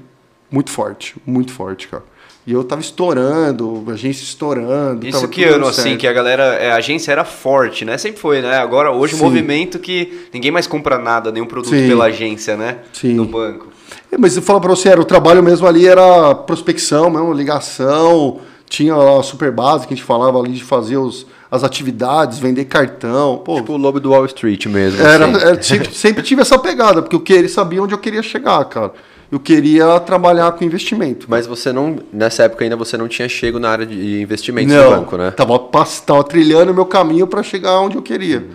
muito 0.50 0.72
forte, 0.72 1.16
muito 1.26 1.52
forte, 1.52 1.88
cara. 1.88 2.04
E 2.46 2.52
eu 2.52 2.64
tava 2.64 2.82
estourando, 2.82 3.84
a 3.88 3.92
agência 3.92 4.24
estourando. 4.24 5.08
Isso 5.08 5.20
tava 5.22 5.32
que 5.32 5.44
ano, 5.46 5.66
assim, 5.66 5.96
que 5.96 6.06
a 6.06 6.12
galera, 6.12 6.44
é, 6.56 6.72
a 6.72 6.76
agência 6.76 7.12
era 7.12 7.24
forte, 7.24 7.86
né? 7.86 7.98
Sempre 7.98 8.20
foi, 8.20 8.42
né? 8.42 8.58
Agora, 8.58 8.92
hoje, 8.92 9.16
Sim. 9.16 9.24
movimento 9.24 9.80
que 9.80 10.28
ninguém 10.34 10.52
mais 10.52 10.68
compra 10.68 10.98
nada, 10.98 11.32
nenhum 11.32 11.46
produto 11.46 11.74
Sim. 11.74 11.88
pela 11.88 12.06
agência, 12.06 12.58
né? 12.58 12.80
Sim. 12.92 13.14
No 13.14 13.24
banco. 13.26 13.68
É, 14.12 14.18
mas 14.18 14.36
eu 14.36 14.42
falo 14.42 14.60
pra 14.60 14.70
você, 14.70 14.90
era, 14.90 15.00
o 15.00 15.06
trabalho 15.06 15.42
mesmo 15.42 15.66
ali 15.66 15.88
era 15.88 16.36
prospecção 16.36 17.10
mesmo, 17.10 17.32
ligação, 17.34 18.42
tinha 18.68 18.94
lá 18.96 19.20
a 19.20 19.24
super 19.24 19.52
base 19.52 19.88
que 19.88 19.94
a 19.94 19.96
gente 19.96 20.06
falava 20.06 20.38
ali 20.38 20.52
de 20.52 20.64
fazer 20.64 20.98
os, 20.98 21.26
as 21.50 21.64
atividades, 21.64 22.40
vender 22.40 22.66
cartão. 22.66 23.38
Pô, 23.38 23.56
tipo 23.56 23.74
o 23.74 23.78
lobo 23.78 24.00
do 24.02 24.12
Wall 24.12 24.26
Street 24.26 24.66
mesmo. 24.66 25.02
era, 25.02 25.26
assim. 25.28 25.36
era- 25.46 25.64
sempre, 25.64 25.94
sempre 25.96 26.24
tive 26.24 26.42
essa 26.42 26.60
pegada, 26.60 27.02
porque 27.02 27.16
eu 27.16 27.22
queria, 27.22 27.48
sabia 27.48 27.82
onde 27.82 27.94
eu 27.94 27.98
queria 28.00 28.22
chegar, 28.22 28.66
cara. 28.66 28.92
Eu 29.34 29.40
queria 29.40 30.00
trabalhar 30.00 30.52
com 30.52 30.64
investimento. 30.64 31.26
Mas 31.28 31.48
você 31.48 31.74
não, 31.74 31.98
nessa 32.14 32.44
época 32.44 32.64
ainda 32.64 32.76
você 32.76 32.96
não 32.96 33.08
tinha 33.08 33.28
chego 33.28 33.58
na 33.58 33.68
área 33.68 33.84
de 33.84 34.22
investimentos 34.22 34.72
Não, 34.72 34.92
do 34.92 34.98
banco, 34.98 35.18
né? 35.18 35.32
Tava, 35.32 35.58
tava 36.06 36.24
trilhando 36.24 36.72
o 36.72 36.76
meu 36.76 36.86
caminho 36.86 37.26
para 37.26 37.42
chegar 37.42 37.80
onde 37.80 37.96
eu 37.96 38.04
queria. 38.04 38.46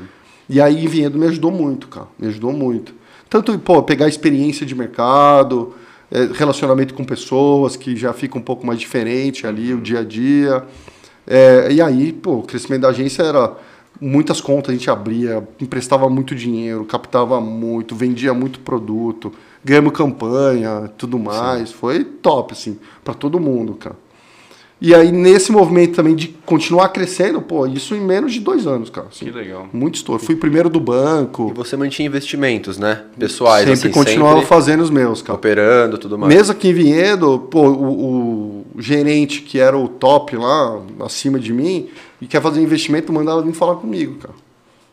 E 0.49 0.61
aí 0.61 0.87
Vinhedo 0.87 1.19
me 1.19 1.27
ajudou 1.27 1.51
muito, 1.51 1.89
cara. 1.89 2.07
Me 2.17 2.29
ajudou 2.29 2.53
muito. 2.53 2.95
Tanto, 3.29 3.59
pô, 3.59 3.83
pegar 3.83 4.07
experiência 4.07 4.65
de 4.65 4.73
mercado, 4.73 5.75
eh, 6.13 6.29
relacionamento 6.33 6.95
com 6.95 7.03
pessoas 7.03 7.75
que 7.75 7.97
já 7.97 8.13
fica 8.13 8.39
um 8.39 8.43
pouco 8.43 8.65
mais 8.65 8.79
diferente 8.79 9.49
ali, 9.49 9.75
o 9.75 9.81
dia 9.81 9.99
a 9.99 10.05
dia. 10.05 10.63
Eh, 11.27 11.73
e 11.73 11.83
aí, 11.83 12.13
pô, 12.13 12.35
o 12.35 12.43
crescimento 12.45 12.83
da 12.83 12.91
agência 12.91 13.25
era 13.25 13.53
muitas 14.01 14.41
contas 14.41 14.71
a 14.71 14.79
gente 14.79 14.89
abria, 14.89 15.43
emprestava 15.61 16.09
muito 16.09 16.37
dinheiro, 16.37 16.85
captava 16.85 17.41
muito, 17.41 17.97
vendia 17.97 18.33
muito 18.33 18.61
produto, 18.61 19.33
ganhamos 19.65 19.93
campanha, 19.93 20.91
tudo 20.97 21.19
mais. 21.19 21.71
Foi 21.73 22.05
top, 22.05 22.53
assim, 22.53 22.79
para 23.05 23.15
todo 23.15 23.41
mundo, 23.41 23.75
cara. 23.75 23.97
E 24.81 24.95
aí, 24.95 25.11
nesse 25.11 25.51
movimento 25.51 25.97
também 25.97 26.15
de 26.15 26.29
continuar 26.47 26.91
crescendo, 26.91 27.43
pô, 27.43 27.67
isso 27.67 27.97
em 27.97 28.01
menos 28.01 28.33
de 28.33 28.39
dois 28.39 28.65
anos, 28.65 28.89
cara. 28.89 29.09
assim. 29.11 29.25
Que 29.25 29.33
legal. 29.33 29.69
Muito 29.73 29.97
estouro. 29.97 30.23
Fui 30.23 30.37
primeiro 30.37 30.71
do 30.71 30.79
banco. 30.79 31.51
E 31.51 31.53
você 31.53 31.77
mantinha 31.77 32.07
investimentos, 32.07 32.79
né? 32.79 33.03
Pessoais, 33.19 33.67
sempre 33.67 33.73
assim, 33.73 33.91
continuava 33.91 34.35
sempre 34.35 34.49
fazendo 34.49 34.81
os 34.81 34.91
meus, 34.91 35.21
cara. 35.21 35.37
operando, 35.37 35.99
tudo 35.99 36.17
mais. 36.17 36.33
Mesmo 36.33 36.53
aqui 36.53 36.69
em 36.69 36.73
Vinhedo, 36.73 37.41
pô, 37.51 37.69
o, 37.69 38.65
o 38.77 38.81
gerente 38.81 39.43
que 39.43 39.59
era 39.59 39.77
o 39.77 39.89
top 39.89 40.37
lá, 40.37 40.81
acima 41.01 41.41
de 41.41 41.53
mim, 41.53 41.89
e 42.21 42.29
quer 42.29 42.41
fazer 42.41 42.61
investimento, 42.61 43.13
mandava 43.13 43.43
vir 43.43 43.53
falar 43.53 43.75
comigo, 43.77 44.15
cara. 44.15 44.35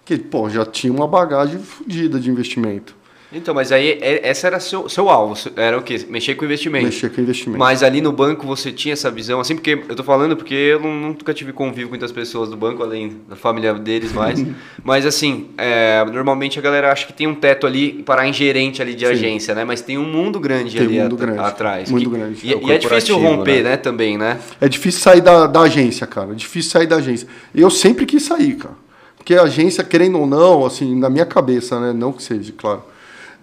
Porque, 0.03 0.17
pô, 0.17 0.49
já 0.49 0.65
tinha 0.65 0.91
uma 0.91 1.07
bagagem 1.07 1.59
fodida 1.59 2.19
de 2.19 2.29
investimento. 2.31 2.95
Então, 3.37 3.53
mas 3.53 3.71
aí, 3.73 3.97
é- 4.01 4.27
essa 4.29 4.47
era 4.47 4.59
seu, 4.61 4.87
seu 4.87 5.09
alvo, 5.09 5.35
era 5.57 5.77
o 5.77 5.81
quê? 5.81 6.05
Mexer 6.09 6.35
com 6.35 6.45
investimento. 6.45 6.85
Mexer 6.85 7.09
com 7.11 7.19
investimento. 7.19 7.59
Mas 7.59 7.83
ali 7.83 7.99
no 7.99 8.13
banco 8.13 8.47
você 8.47 8.71
tinha 8.71 8.93
essa 8.93 9.11
visão, 9.11 9.41
assim, 9.41 9.55
porque 9.55 9.71
eu 9.89 9.95
tô 9.95 10.03
falando 10.03 10.37
porque 10.37 10.53
eu 10.53 10.79
não- 10.79 10.93
nunca 11.09 11.33
tive 11.33 11.51
convívio 11.51 11.87
com 11.87 11.91
muitas 11.91 12.13
pessoas 12.13 12.49
do 12.49 12.55
banco, 12.55 12.81
além 12.81 13.17
da 13.27 13.35
família 13.35 13.73
deles 13.73 14.13
mais. 14.13 14.41
Mas 14.83 15.05
assim, 15.05 15.49
é, 15.57 16.03
normalmente 16.05 16.57
a 16.57 16.61
galera 16.61 16.91
acha 16.91 17.05
que 17.07 17.11
tem 17.13 17.27
um 17.27 17.35
teto 17.35 17.67
ali 17.67 18.01
para 18.03 18.25
em 18.25 18.31
gerente 18.31 18.81
ali 18.81 18.93
de 18.95 19.05
Sim. 19.05 19.11
agência, 19.11 19.53
né? 19.53 19.65
Mas 19.65 19.81
tem 19.81 19.97
um 19.97 20.05
mundo 20.05 20.39
grande 20.39 20.77
Tem 20.77 20.87
um 20.87 20.89
ali 20.89 20.99
mundo 21.01 21.15
at- 21.15 21.19
grande, 21.21 21.39
atrás. 21.39 21.91
muito 21.91 22.09
que- 22.09 22.15
grande. 22.17 22.39
E, 22.47 22.53
É 22.53 22.57
e 22.57 22.71
é 22.71 22.77
difícil 22.77 23.17
romper, 23.17 23.63
né? 23.63 23.71
né? 23.71 23.77
Também, 23.77 24.17
né? 24.17 24.39
É 24.61 24.69
difícil 24.69 25.01
sair 25.01 25.19
da, 25.19 25.45
da 25.45 25.59
agência, 25.61 26.07
cara. 26.07 26.31
É 26.31 26.35
difícil 26.35 26.71
sair 26.71 26.87
da 26.87 26.95
agência. 26.95 27.27
Eu 27.53 27.69
sempre 27.69 28.05
quis 28.05 28.23
sair, 28.23 28.55
cara. 28.55 28.75
Porque 29.17 29.35
a 29.35 29.41
agência, 29.43 29.83
querendo 29.83 30.19
ou 30.19 30.25
não, 30.25 30.65
assim, 30.65 30.95
na 30.97 31.09
minha 31.09 31.25
cabeça, 31.25 31.79
né? 31.81 31.91
Não 31.91 32.13
que 32.13 32.23
seja, 32.23 32.53
claro. 32.57 32.81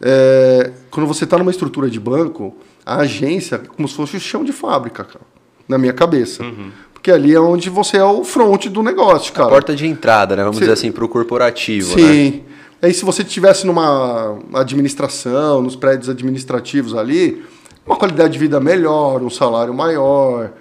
É, 0.02 0.72
quando 0.90 1.06
você 1.06 1.22
está 1.24 1.38
numa 1.38 1.52
estrutura 1.52 1.88
de 1.88 2.00
banco, 2.00 2.54
a 2.84 2.96
agência 2.96 3.54
é 3.54 3.58
como 3.58 3.86
se 3.86 3.94
fosse 3.94 4.16
o 4.16 4.20
chão 4.20 4.42
de 4.42 4.52
fábrica, 4.52 5.04
cara, 5.04 5.24
na 5.68 5.78
minha 5.78 5.92
cabeça. 5.92 6.42
Uhum. 6.42 6.70
Porque 6.92 7.10
ali 7.10 7.34
é 7.34 7.40
onde 7.40 7.70
você 7.70 7.96
é 7.96 8.04
o 8.04 8.24
front 8.24 8.66
do 8.66 8.82
negócio, 8.82 9.32
cara. 9.32 9.48
A 9.48 9.50
porta 9.50 9.74
de 9.74 9.86
entrada, 9.86 10.36
né? 10.36 10.42
Vamos 10.42 10.58
dizer 10.58 10.72
assim, 10.72 10.90
para 10.92 11.04
o 11.04 11.08
corporativo, 11.08 11.96
né? 11.96 12.02
Sim. 12.02 12.42
Aí 12.80 12.92
se 12.92 13.04
você 13.04 13.22
estivesse 13.22 13.64
numa 13.64 14.38
administração, 14.54 15.62
nos 15.62 15.76
prédios 15.76 16.08
administrativos 16.08 16.96
ali, 16.96 17.44
uma 17.86 17.96
qualidade 17.96 18.32
de 18.32 18.38
vida 18.40 18.58
melhor, 18.58 19.22
um 19.22 19.30
salário 19.30 19.72
maior. 19.72 20.52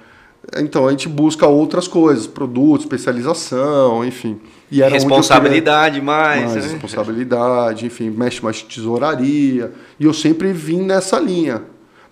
Então 0.58 0.88
a 0.88 0.92
gente 0.92 1.10
busca 1.10 1.48
outras 1.48 1.88
coisas, 1.88 2.28
produtos, 2.28 2.86
especialização, 2.86 4.06
enfim. 4.06 4.40
E 4.72 4.82
era 4.82 4.96
eu 4.96 5.00
queria- 5.00 5.08
Responsabilidade 5.18 6.02
mais, 6.02 6.52
mais 6.54 6.66
né? 6.66 6.72
responsabilidade, 6.72 7.86
enfim, 7.86 8.10
mexe 8.10 8.42
mais 8.44 8.62
tesouraria. 8.62 9.72
E 10.00 10.06
eu 10.06 10.14
sempre 10.14 10.54
vim 10.54 10.82
nessa 10.82 11.20
linha. 11.20 11.62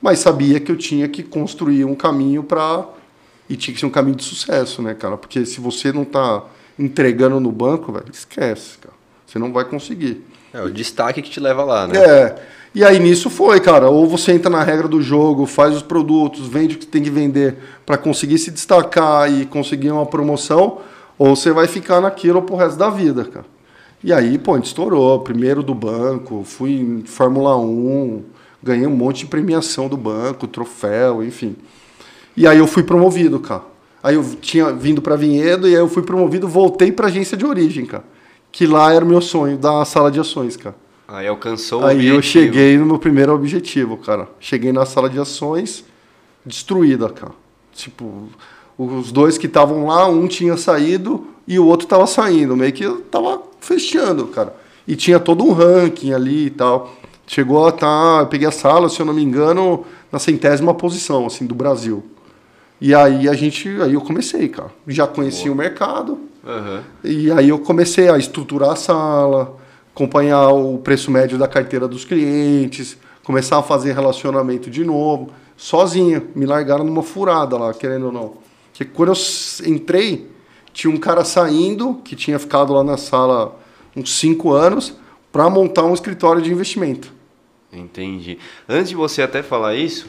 Mas 0.02 0.20
sabia 0.20 0.60
que 0.60 0.72
eu 0.72 0.76
tinha 0.78 1.08
que 1.08 1.24
construir 1.24 1.86
um 1.86 1.96
caminho 1.96 2.44
para 2.44 2.86
E 3.50 3.56
tinha 3.58 3.74
que 3.74 3.80
ser 3.80 3.88
um 3.88 3.90
caminho 3.90 4.16
de 4.16 4.24
sucesso, 4.24 4.80
né, 4.80 4.94
cara? 4.94 5.18
Porque 5.18 5.44
se 5.44 5.60
você 5.60 5.92
não 5.92 6.06
tá 6.06 6.44
entregando 6.78 7.40
no 7.40 7.52
banco, 7.52 7.92
velho, 7.92 8.06
esquece, 8.14 8.78
cara. 8.78 8.94
Você 9.26 9.40
não 9.40 9.52
vai 9.52 9.66
conseguir. 9.66 10.24
É 10.54 10.62
o 10.62 10.70
destaque 10.70 11.20
que 11.22 11.30
te 11.32 11.40
leva 11.40 11.64
lá, 11.64 11.88
né? 11.88 11.98
É. 11.98 12.36
E 12.76 12.84
aí 12.86 13.00
nisso 13.00 13.28
foi, 13.30 13.60
cara. 13.60 13.90
Ou 13.90 14.08
você 14.08 14.34
entra 14.34 14.52
na 14.52 14.62
regra 14.64 14.88
do 14.88 15.02
jogo, 15.02 15.48
faz 15.48 15.76
os 15.76 15.82
produtos, 15.82 16.48
vende 16.48 16.76
o 16.76 16.78
que 16.78 16.86
tem 16.86 17.02
que 17.02 17.10
vender 17.10 17.56
para 17.88 17.98
conseguir 17.98 18.38
se 18.38 18.52
destacar 18.52 19.32
e 19.32 19.48
conseguir 19.48 19.90
uma 19.92 20.06
promoção, 20.06 20.80
ou 21.20 21.36
você 21.36 21.52
vai 21.52 21.68
ficar 21.68 22.02
naquilo 22.02 22.42
pro 22.42 22.56
resto 22.56 22.80
da 22.80 22.90
vida, 22.90 23.26
cara. 23.26 23.46
E 24.04 24.12
aí, 24.14 24.38
pô, 24.40 24.54
a 24.54 24.56
gente 24.56 24.68
estourou. 24.68 25.20
Primeiro 25.20 25.62
do 25.62 25.76
banco, 25.76 26.44
fui 26.46 26.72
em 26.72 27.04
Fórmula 27.06 27.58
1, 27.58 28.24
ganhei 28.64 28.88
um 28.88 28.96
monte 28.96 29.20
de 29.20 29.26
premiação 29.26 29.90
do 29.90 29.98
banco, 29.98 30.48
troféu, 30.48 31.22
enfim. 31.24 31.56
E 32.36 32.48
aí 32.48 32.58
eu 32.58 32.66
fui 32.66 32.82
promovido, 32.82 33.40
cara. 33.40 33.64
Aí 34.02 34.16
eu 34.16 34.24
tinha 34.40 34.72
vindo 34.72 35.02
para 35.02 35.18
Vinhedo 35.18 35.68
e 35.68 35.76
aí 35.76 35.82
eu 35.82 35.90
fui 35.90 36.02
promovido, 36.02 36.48
voltei 36.48 36.90
para 36.92 37.08
agência 37.08 37.36
de 37.36 37.46
origem, 37.46 37.86
cara. 37.86 38.06
Que 38.50 38.66
lá 38.66 38.94
era 38.94 39.04
o 39.04 39.08
meu 39.08 39.20
sonho, 39.20 39.58
da 39.58 39.84
sala 39.84 40.10
de 40.10 40.20
ações, 40.22 40.56
cara. 40.56 40.76
Aí 41.06 41.28
alcançou 41.28 41.82
o 41.82 41.86
Aí 41.86 42.08
eu 42.08 42.16
objetivo. 42.16 42.22
cheguei 42.46 42.78
no 42.78 42.86
meu 42.86 42.98
primeiro 42.98 43.34
objetivo, 43.34 43.98
cara. 43.98 44.30
Cheguei 44.40 44.72
na 44.72 44.86
sala 44.86 45.10
de 45.10 45.20
ações 45.20 45.84
destruída, 46.46 47.10
cara. 47.10 47.34
Tipo, 47.74 48.30
os 48.80 49.12
dois 49.12 49.38
que 49.38 49.46
estavam 49.46 49.88
lá, 49.88 50.08
um 50.08 50.26
tinha 50.26 50.56
saído 50.56 51.28
e 51.46 51.60
o 51.60 51.66
outro 51.66 51.86
tava 51.86 52.08
saindo. 52.08 52.56
Meio 52.56 52.72
que 52.72 52.84
eu 52.84 53.02
tava 53.02 53.42
fechando, 53.60 54.28
cara. 54.28 54.56
E 54.88 54.96
tinha 54.96 55.20
todo 55.20 55.44
um 55.44 55.52
ranking 55.52 56.14
ali 56.14 56.46
e 56.46 56.50
tal. 56.50 56.94
Chegou 57.28 57.68
a 57.68 57.74
tá, 57.74 58.20
eu 58.22 58.28
peguei 58.28 58.48
a 58.48 58.52
sala, 58.52 58.88
se 58.88 59.00
eu 59.00 59.06
não 59.06 59.14
me 59.14 59.22
engano, 59.22 59.86
na 60.10 60.18
centésima 60.18 60.74
posição, 60.74 61.26
assim, 61.26 61.46
do 61.46 61.54
Brasil. 61.54 62.04
E 62.80 62.96
aí 62.96 63.28
a 63.28 63.34
gente, 63.34 63.68
aí 63.82 63.94
eu 63.94 64.02
comecei, 64.02 64.48
cara. 64.48 64.72
Já 64.88 65.06
conhecia 65.06 65.52
o 65.52 65.56
mercado. 65.56 66.18
Aham. 66.48 66.82
E 67.04 67.30
aí 67.32 67.50
eu 67.50 67.60
comecei 67.60 68.10
a 68.10 68.18
estruturar 68.18 68.72
a 68.72 68.76
sala, 68.78 69.58
acompanhar 69.94 70.50
o 70.52 70.78
preço 70.78 71.12
médio 71.12 71.38
da 71.38 71.50
carteira 71.50 71.86
dos 71.86 72.06
clientes, 72.06 72.98
começar 73.24 73.58
a 73.60 73.62
fazer 73.62 73.92
relacionamento 73.92 74.70
de 74.70 74.86
novo, 74.86 75.30
sozinho. 75.58 76.30
Me 76.34 76.46
largaram 76.46 76.86
numa 76.86 77.04
furada 77.04 77.58
lá, 77.58 77.74
querendo 77.74 78.06
ou 78.06 78.12
não. 78.12 78.49
Porque 78.72 78.86
quando 78.86 79.14
eu 79.14 79.70
entrei, 79.70 80.30
tinha 80.74 80.94
um 80.94 80.98
cara 80.98 81.26
saindo, 81.26 81.96
que 82.04 82.16
tinha 82.16 82.40
ficado 82.40 82.74
lá 82.74 82.84
na 82.84 82.98
sala 82.98 83.60
uns 83.96 84.18
cinco 84.18 84.54
anos, 84.54 84.96
para 85.32 85.50
montar 85.50 85.84
um 85.84 85.94
escritório 85.94 86.42
de 86.42 86.52
investimento. 86.52 87.14
Entendi. 87.72 88.40
Antes 88.68 88.90
de 88.90 88.96
você 88.96 89.22
até 89.22 89.44
falar 89.44 89.76
isso, 89.76 90.08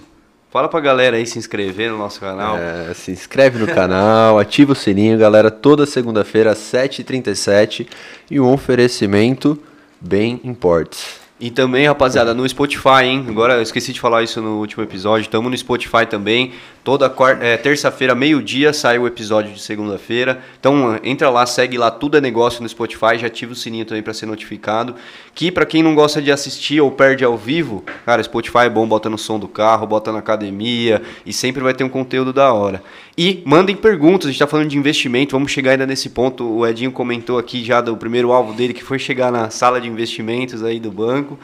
fala 0.51 0.69
pra 0.69 0.81
galera 0.81 1.17
aí 1.17 1.27
se 1.27 1.39
inscrever 1.39 1.91
no 1.91 1.99
nosso 1.99 2.21
canal. 2.21 2.57
É, 2.57 2.95
se 2.95 3.11
inscreve 3.11 3.59
no 3.59 3.67
canal, 3.67 4.39
ativa 4.41 4.73
o 4.73 4.77
sininho, 4.77 5.19
galera. 5.19 5.51
Toda 5.51 5.85
segunda-feira, 5.85 6.53
às 6.53 6.59
7h37. 6.59 7.87
E 8.31 8.41
um 8.41 8.51
oferecimento 8.51 9.59
bem 10.01 10.41
imports. 10.43 11.20
E 11.41 11.51
também, 11.51 11.87
rapaziada, 11.87 12.35
no 12.35 12.47
Spotify, 12.47 13.05
hein? 13.05 13.25
Agora 13.27 13.55
eu 13.55 13.63
esqueci 13.63 13.95
de 13.95 14.01
falar 14.01 14.23
isso 14.23 14.43
no 14.43 14.59
último 14.59 14.83
episódio. 14.83 15.23
Estamos 15.23 15.51
no 15.51 15.57
Spotify 15.57 16.05
também. 16.07 16.53
Toda 16.85 17.09
quarta, 17.09 17.43
é, 17.43 17.57
terça-feira, 17.57 18.15
meio-dia, 18.15 18.75
sai 18.75 18.99
o 18.99 19.07
episódio 19.07 19.51
de 19.55 19.63
segunda-feira. 19.63 20.43
Então 20.59 21.01
entra 21.03 21.31
lá, 21.31 21.47
segue 21.47 21.79
lá, 21.79 21.91
tudo 21.91 22.19
é 22.19 22.21
negócio 22.21 22.63
no 22.63 22.69
Spotify. 22.69 23.17
Já 23.17 23.29
ativa 23.29 23.53
o 23.53 23.57
sininho 23.57 23.87
também 23.87 24.03
para 24.03 24.13
ser 24.13 24.27
notificado. 24.27 24.95
Que 25.35 25.51
para 25.51 25.65
quem 25.65 25.83
não 25.83 25.95
gosta 25.95 26.21
de 26.21 26.31
assistir 26.31 26.79
ou 26.83 26.91
perde 26.91 27.25
ao 27.25 27.39
vivo, 27.39 27.83
cara, 28.05 28.23
Spotify 28.23 28.65
é 28.67 28.71
bom, 28.71 28.87
bota 28.87 29.09
no 29.09 29.17
som 29.17 29.39
do 29.39 29.49
carro, 29.49 29.87
bota 29.87 30.13
na 30.13 30.19
academia 30.19 31.01
e 31.25 31.33
sempre 31.33 31.63
vai 31.63 31.73
ter 31.73 31.85
um 31.85 31.89
conteúdo 31.89 32.35
da 32.35 32.53
hora. 32.53 32.83
E 33.23 33.43
mandem 33.45 33.77
perguntas, 33.77 34.29
a 34.29 34.31
gente 34.31 34.39
tá 34.39 34.47
falando 34.47 34.71
de 34.71 34.79
investimento, 34.79 35.33
vamos 35.33 35.53
chegar 35.53 35.73
ainda 35.73 35.87
nesse 35.87 36.09
ponto. 36.09 36.43
O 36.43 36.67
Edinho 36.67 36.91
comentou 36.91 37.37
aqui 37.37 37.63
já 37.63 37.83
do 37.83 37.95
primeiro 37.95 38.33
alvo 38.33 38.55
dele, 38.55 38.73
que 38.73 38.83
foi 38.83 38.99
chegar 38.99 39.31
na 39.31 39.51
sala 39.51 39.79
de 39.79 39.87
investimentos 39.87 40.65
aí 40.65 40.81
do 40.81 40.91
banco. 40.91 41.39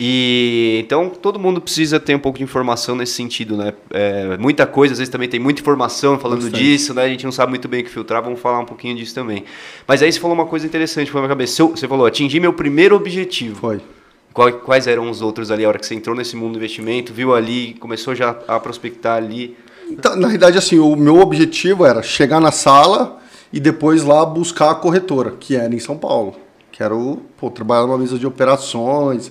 E 0.00 0.80
então 0.82 1.08
todo 1.08 1.38
mundo 1.38 1.60
precisa 1.60 2.00
ter 2.00 2.16
um 2.16 2.18
pouco 2.18 2.38
de 2.38 2.42
informação 2.42 2.96
nesse 2.96 3.12
sentido, 3.12 3.56
né? 3.56 3.74
É, 3.92 4.36
muita 4.38 4.66
coisa, 4.66 4.90
às 4.90 4.98
vezes 4.98 5.08
também 5.08 5.28
tem 5.28 5.38
muita 5.38 5.60
informação 5.60 6.18
falando 6.18 6.42
Bastante. 6.42 6.64
disso, 6.64 6.92
né? 6.94 7.04
A 7.04 7.08
gente 7.08 7.24
não 7.24 7.30
sabe 7.30 7.50
muito 7.50 7.68
bem 7.68 7.82
o 7.82 7.84
que 7.84 7.90
filtrar, 7.90 8.20
vamos 8.24 8.40
falar 8.40 8.58
um 8.58 8.66
pouquinho 8.66 8.96
disso 8.96 9.14
também. 9.14 9.44
Mas 9.86 10.02
aí 10.02 10.10
você 10.10 10.18
falou 10.18 10.34
uma 10.34 10.46
coisa 10.46 10.66
interessante, 10.66 11.12
foi 11.12 11.20
na 11.20 11.28
minha 11.28 11.36
cabeça. 11.36 11.64
Você 11.64 11.86
falou, 11.86 12.06
atingir 12.06 12.40
meu 12.40 12.52
primeiro 12.52 12.96
objetivo. 12.96 13.54
Foi. 13.54 13.80
Quais 14.64 14.88
eram 14.88 15.08
os 15.08 15.22
outros 15.22 15.52
ali, 15.52 15.64
a 15.64 15.68
hora 15.68 15.78
que 15.78 15.86
você 15.86 15.94
entrou 15.94 16.16
nesse 16.16 16.34
mundo 16.34 16.54
do 16.54 16.58
investimento, 16.58 17.12
viu 17.14 17.32
ali, 17.32 17.76
começou 17.78 18.16
já 18.16 18.36
a 18.48 18.58
prospectar 18.58 19.16
ali? 19.16 19.56
Então, 19.90 20.16
na 20.16 20.28
realidade, 20.28 20.56
assim, 20.56 20.78
o 20.78 20.94
meu 20.96 21.18
objetivo 21.18 21.84
era 21.84 22.02
chegar 22.02 22.40
na 22.40 22.52
sala 22.52 23.18
e 23.52 23.58
depois 23.58 24.02
lá 24.04 24.24
buscar 24.24 24.70
a 24.70 24.74
corretora, 24.74 25.32
que 25.38 25.56
era 25.56 25.74
em 25.74 25.80
São 25.80 25.96
Paulo. 25.96 26.36
Quero 26.70 27.20
pô, 27.36 27.50
trabalhar 27.50 27.86
numa 27.86 27.98
mesa 27.98 28.18
de 28.18 28.26
operações, 28.26 29.30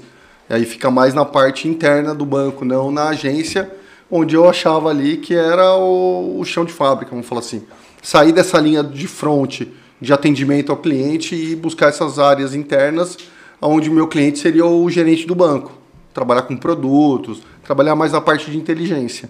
e 0.50 0.54
aí 0.54 0.66
fica 0.66 0.92
mais 0.92 1.14
na 1.14 1.26
parte 1.26 1.68
interna 1.68 2.14
do 2.14 2.26
banco, 2.26 2.66
não 2.66 2.92
na 2.92 3.10
agência, 3.10 3.72
onde 4.12 4.36
eu 4.36 4.48
achava 4.48 4.90
ali 4.90 5.18
que 5.18 5.34
era 5.34 5.76
o, 5.76 6.40
o 6.40 6.46
chão 6.46 6.66
de 6.66 6.74
fábrica, 6.74 7.12
vamos 7.12 7.28
falar 7.28 7.40
assim. 7.40 7.64
Sair 8.02 8.32
dessa 8.32 8.60
linha 8.60 8.84
de 8.84 9.08
front 9.08 9.62
de 10.02 10.14
atendimento 10.14 10.72
ao 10.72 10.78
cliente 10.78 11.36
e 11.36 11.56
buscar 11.56 11.90
essas 11.90 12.20
áreas 12.20 12.54
internas, 12.54 13.18
onde 13.62 13.90
o 13.90 13.94
meu 13.94 14.08
cliente 14.08 14.40
seria 14.40 14.66
o 14.66 14.90
gerente 14.90 15.26
do 15.26 15.36
banco. 15.36 15.74
Trabalhar 16.14 16.44
com 16.44 16.56
produtos, 16.56 17.42
trabalhar 17.64 17.96
mais 17.96 18.12
na 18.12 18.22
parte 18.22 18.50
de 18.50 18.58
inteligência. 18.58 19.30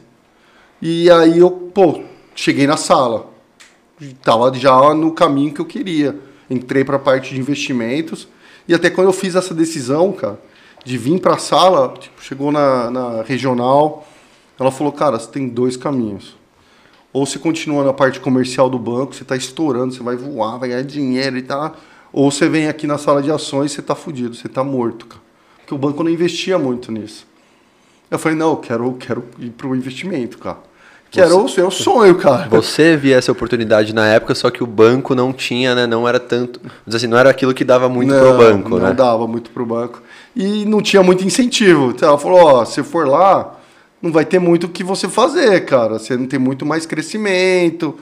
E 0.81 1.09
aí 1.11 1.39
eu, 1.39 1.51
pô, 1.51 2.01
cheguei 2.33 2.65
na 2.65 2.77
sala. 2.77 3.29
Tava 4.23 4.53
já 4.53 4.93
no 4.93 5.11
caminho 5.11 5.53
que 5.53 5.59
eu 5.59 5.65
queria. 5.65 6.17
Entrei 6.49 6.83
para 6.83 6.95
a 6.95 6.99
parte 6.99 7.33
de 7.33 7.39
investimentos. 7.39 8.27
E 8.67 8.73
até 8.73 8.89
quando 8.89 9.07
eu 9.07 9.13
fiz 9.13 9.35
essa 9.35 9.53
decisão, 9.53 10.11
cara, 10.13 10.39
de 10.85 10.97
vir 10.97 11.19
para 11.19 11.33
a 11.33 11.37
sala, 11.37 11.93
tipo, 11.99 12.23
chegou 12.23 12.51
na, 12.51 12.89
na 12.89 13.21
regional, 13.23 14.07
ela 14.59 14.71
falou, 14.71 14.93
cara, 14.93 15.19
você 15.19 15.29
tem 15.29 15.49
dois 15.49 15.75
caminhos. 15.75 16.37
Ou 17.11 17.25
você 17.25 17.39
continua 17.39 17.83
na 17.83 17.93
parte 17.93 18.19
comercial 18.19 18.69
do 18.69 18.77
banco, 18.77 19.15
você 19.15 19.23
está 19.23 19.35
estourando, 19.35 19.93
você 19.93 20.03
vai 20.03 20.15
voar, 20.15 20.57
vai 20.57 20.69
ganhar 20.69 20.83
dinheiro 20.83 21.37
e 21.37 21.41
tá. 21.41 21.73
Ou 22.13 22.31
você 22.31 22.47
vem 22.47 22.67
aqui 22.67 22.87
na 22.87 22.97
sala 22.97 23.21
de 23.21 23.31
ações, 23.31 23.71
você 23.71 23.81
está 23.81 23.95
fudido, 23.95 24.35
você 24.35 24.47
está 24.47 24.63
morto, 24.63 25.07
cara. 25.07 25.21
Porque 25.57 25.73
o 25.73 25.77
banco 25.77 26.03
não 26.03 26.11
investia 26.11 26.57
muito 26.57 26.91
nisso. 26.91 27.27
Eu 28.09 28.17
falei, 28.17 28.37
não, 28.37 28.51
eu 28.51 28.57
quero, 28.57 28.93
quero 28.93 29.25
ir 29.39 29.49
pro 29.51 29.75
investimento, 29.75 30.37
cara. 30.37 30.68
Que 31.11 31.19
era 31.19 31.35
o 31.35 31.49
seu 31.49 31.71
sonho, 31.71 32.15
cara. 32.15 32.47
Você 32.49 32.95
via 32.95 33.17
essa 33.17 33.31
oportunidade 33.31 33.93
na 33.93 34.05
época, 34.07 34.35
só 34.35 34.51
que 34.51 34.63
o 34.63 34.67
banco 34.67 35.15
não 35.15 35.33
tinha, 35.33 35.73
né? 35.73 35.87
Não 35.87 36.07
era 36.07 36.19
tanto. 36.19 36.61
Assim, 36.87 37.07
não 37.07 37.17
era 37.17 37.31
aquilo 37.31 37.53
que 37.53 37.63
dava 37.63 37.89
muito 37.89 38.13
não, 38.13 38.19
pro 38.19 38.37
banco, 38.37 38.69
não 38.69 38.87
né? 38.87 38.93
dava 38.93 39.27
muito 39.27 39.49
pro 39.49 39.65
banco. 39.65 40.03
E 40.35 40.65
não 40.65 40.81
tinha 40.81 41.01
muito 41.01 41.25
incentivo. 41.25 41.89
Então, 41.89 42.09
ela 42.09 42.17
falou, 42.17 42.39
ó, 42.39 42.65
se 42.65 42.83
for 42.83 43.07
lá, 43.07 43.57
não 43.99 44.11
vai 44.11 44.23
ter 44.23 44.37
muito 44.37 44.65
o 44.65 44.69
que 44.69 44.83
você 44.83 45.09
fazer, 45.09 45.65
cara. 45.65 45.97
Você 45.97 46.15
não 46.15 46.27
tem 46.27 46.39
muito 46.39 46.63
mais 46.63 46.85
crescimento. 46.85 47.97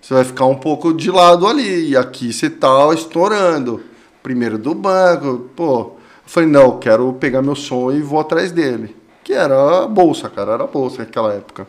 Você 0.00 0.14
vai 0.14 0.24
ficar 0.24 0.46
um 0.46 0.54
pouco 0.54 0.92
de 0.94 1.10
lado 1.10 1.48
ali. 1.48 1.90
E 1.90 1.96
aqui 1.96 2.32
você 2.32 2.48
tá 2.48 2.88
estourando. 2.94 3.80
Primeiro 4.22 4.56
do 4.56 4.72
banco. 4.72 5.50
Pô, 5.56 5.80
eu 5.80 5.96
falei, 6.26 6.48
não, 6.48 6.78
quero 6.78 7.12
pegar 7.14 7.42
meu 7.42 7.56
sonho 7.56 7.98
e 7.98 8.02
vou 8.02 8.20
atrás 8.20 8.52
dele. 8.52 8.94
Que 9.24 9.32
era 9.32 9.82
a 9.82 9.86
bolsa, 9.88 10.30
cara. 10.30 10.52
Era 10.52 10.62
a 10.62 10.68
bolsa 10.68 10.98
naquela 10.98 11.32
época. 11.34 11.66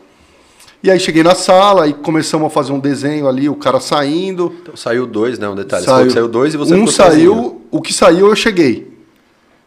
E 0.84 0.90
aí 0.90 1.00
cheguei 1.00 1.22
na 1.22 1.34
sala 1.34 1.88
e 1.88 1.94
começamos 1.94 2.46
a 2.46 2.50
fazer 2.50 2.70
um 2.70 2.78
desenho 2.78 3.26
ali, 3.26 3.48
o 3.48 3.56
cara 3.56 3.80
saindo. 3.80 4.54
Então 4.60 4.76
saiu 4.76 5.06
dois, 5.06 5.38
né? 5.38 5.48
Um 5.48 5.54
detalhe. 5.54 5.82
Que 5.82 6.10
saiu 6.10 6.28
dois 6.28 6.52
e 6.52 6.58
você 6.58 6.74
um 6.74 6.86
ficou 6.86 6.92
saiu, 6.92 7.34
sozinho. 7.34 7.62
o 7.70 7.80
que 7.80 7.90
saiu 7.90 8.28
eu 8.28 8.36
cheguei 8.36 8.92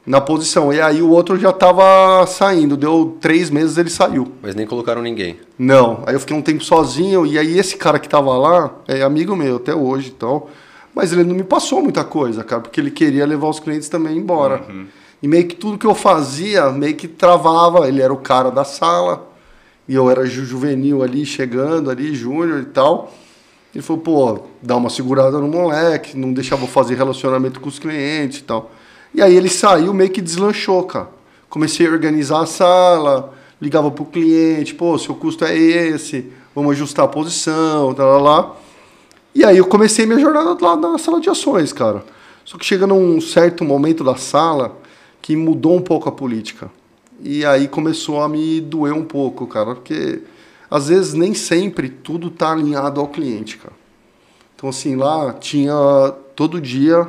na 0.06 0.22
posição. 0.22 0.72
E 0.72 0.80
aí 0.80 1.02
o 1.02 1.10
outro 1.10 1.36
já 1.40 1.52
tava 1.52 2.24
saindo. 2.28 2.78
Deu 2.78 3.18
três 3.20 3.50
meses 3.50 3.80
ele 3.80 3.90
saiu. 3.90 4.32
Mas 4.44 4.54
nem 4.54 4.68
colocaram 4.68 5.02
ninguém. 5.02 5.38
Não. 5.58 6.04
Aí 6.06 6.14
eu 6.14 6.20
fiquei 6.20 6.38
um 6.38 6.42
tempo 6.44 6.64
sozinho. 6.64 7.26
E 7.26 7.40
aí 7.40 7.58
esse 7.58 7.78
cara 7.78 7.98
que 7.98 8.08
tava 8.08 8.38
lá 8.38 8.76
é 8.88 9.02
amigo 9.02 9.36
meu 9.36 9.56
até 9.56 9.74
hoje. 9.74 10.14
Então, 10.16 10.46
Mas 10.94 11.12
ele 11.12 11.24
não 11.24 11.34
me 11.34 11.44
passou 11.44 11.82
muita 11.82 12.04
coisa, 12.04 12.44
cara, 12.44 12.62
porque 12.62 12.80
ele 12.80 12.92
queria 12.92 13.26
levar 13.26 13.48
os 13.48 13.60
clientes 13.60 13.90
também 13.90 14.16
embora. 14.16 14.62
E 15.20 15.28
meio 15.28 15.48
que 15.48 15.56
tudo 15.56 15.80
que 15.80 15.88
eu 15.88 15.96
fazia, 15.96 16.70
meio 16.70 16.94
que 16.96 17.08
travava. 17.08 17.88
Ele 17.88 18.04
era 18.04 18.14
o 18.14 18.18
cara 18.18 18.52
da 18.52 18.64
sala, 18.64 19.28
e 19.88 19.96
eu 19.96 20.10
era 20.10 20.26
ju- 20.26 20.46
juvenil 20.46 21.02
ali, 21.04 21.26
chegando 21.26 21.90
ali, 21.90 22.14
júnior 22.14 22.62
e 22.62 22.66
tal. 22.66 23.14
Ele 23.74 23.84
falou, 23.84 24.02
pô, 24.02 24.40
dá 24.62 24.76
uma 24.76 24.90
segurada 24.90 25.40
no 25.40 25.48
moleque, 25.48 26.18
não 26.18 26.34
deixava 26.34 26.64
eu 26.64 26.68
fazer 26.68 26.96
relacionamento 26.96 27.60
com 27.60 27.70
os 27.70 27.78
clientes 27.80 28.40
e 28.40 28.44
tal. 28.44 28.72
E 29.14 29.22
aí 29.22 29.36
ele 29.36 29.50
saiu, 29.50 29.94
meio 29.94 30.10
que 30.10 30.22
deslanchou, 30.22 30.84
cara. 30.84 31.10
Comecei 31.50 31.88
a 31.88 31.92
organizar 31.92 32.42
a 32.42 32.46
sala, 32.46 33.34
ligava 33.62 33.90
pro 33.92 34.06
cliente, 34.06 34.76
pô, 34.76 34.98
seu 34.98 35.16
custo 35.16 35.46
é 35.46 35.56
esse, 35.56 36.32
vamos 36.56 36.72
ajustar 36.72 37.06
a 37.06 37.08
posição, 37.08 37.94
tal, 37.94 38.22
lá, 38.22 38.40
lá. 38.42 38.56
E 39.34 39.46
aí 39.46 39.58
eu 39.58 39.66
comecei 39.66 40.06
minha 40.06 40.20
jornada 40.20 40.58
lá 40.60 40.76
na 40.76 40.98
sala 40.98 41.22
de 41.22 41.30
ações, 41.30 41.72
cara. 41.72 42.04
Só 42.44 42.58
que 42.58 42.66
chega 42.66 42.88
num 42.88 43.22
certo 43.22 43.64
momento 43.64 44.04
da 44.04 44.16
sala 44.16 44.78
que 45.22 45.36
mudou 45.36 45.76
um 45.76 45.82
pouco 45.82 46.10
a 46.10 46.12
política. 46.12 46.72
E 47.20 47.46
aí 47.46 47.68
começou 47.68 48.22
a 48.22 48.30
me 48.30 48.62
doer 48.62 48.94
um 48.94 49.04
pouco, 49.04 49.48
cara, 49.48 49.74
porque 49.76 50.22
às 50.70 50.90
vezes 50.90 51.14
nem 51.14 51.34
sempre 51.34 51.90
tudo 51.90 52.30
tá 52.30 52.52
alinhado 52.52 53.00
ao 53.00 53.08
cliente, 53.08 53.58
cara. 53.58 53.74
Então 54.56 54.70
assim, 54.70 54.96
lá 54.96 55.34
tinha 55.34 55.74
todo 56.36 56.62
dia 56.62 57.08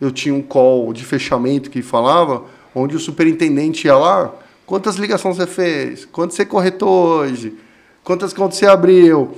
eu 0.00 0.10
tinha 0.10 0.34
um 0.34 0.42
call 0.42 0.92
de 0.92 1.04
fechamento 1.04 1.70
que 1.70 1.82
falava, 1.82 2.44
onde 2.74 2.96
o 2.96 3.00
superintendente 3.00 3.86
ia 3.86 3.96
lá, 3.96 4.34
quantas 4.66 4.96
ligações 4.96 5.36
você 5.36 5.46
fez? 5.46 6.04
Quanto 6.04 6.34
você 6.34 6.44
corretou 6.44 6.88
hoje? 6.88 7.56
Quantas 8.02 8.32
contas 8.32 8.58
você 8.58 8.66
abriu? 8.66 9.36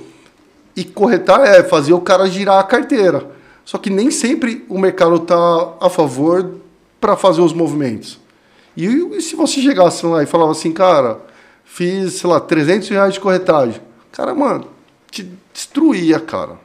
E 0.75 0.83
corretar 0.83 1.41
é 1.41 1.63
fazer 1.63 1.93
o 1.93 2.01
cara 2.01 2.27
girar 2.27 2.59
a 2.59 2.63
carteira. 2.63 3.31
Só 3.63 3.77
que 3.77 3.89
nem 3.89 4.11
sempre 4.11 4.65
o 4.67 4.77
mercado 4.77 5.15
está 5.15 5.73
a 5.79 5.89
favor 5.89 6.55
para 6.99 7.15
fazer 7.15 7.41
os 7.41 7.53
movimentos. 7.53 8.19
E, 8.77 8.85
e 8.85 9.21
se 9.21 9.35
você 9.35 9.59
chegasse 9.59 10.05
lá 10.05 10.21
e 10.21 10.27
falava 10.27 10.51
assim, 10.51 10.71
cara, 10.71 11.19
fiz, 11.65 12.13
sei 12.13 12.29
lá, 12.29 12.39
300 12.39 12.87
reais 12.89 13.15
de 13.15 13.19
corretagem. 13.19 13.81
Cara, 14.11 14.35
mano, 14.35 14.67
te 15.09 15.29
destruía, 15.51 16.19
cara. 16.19 16.59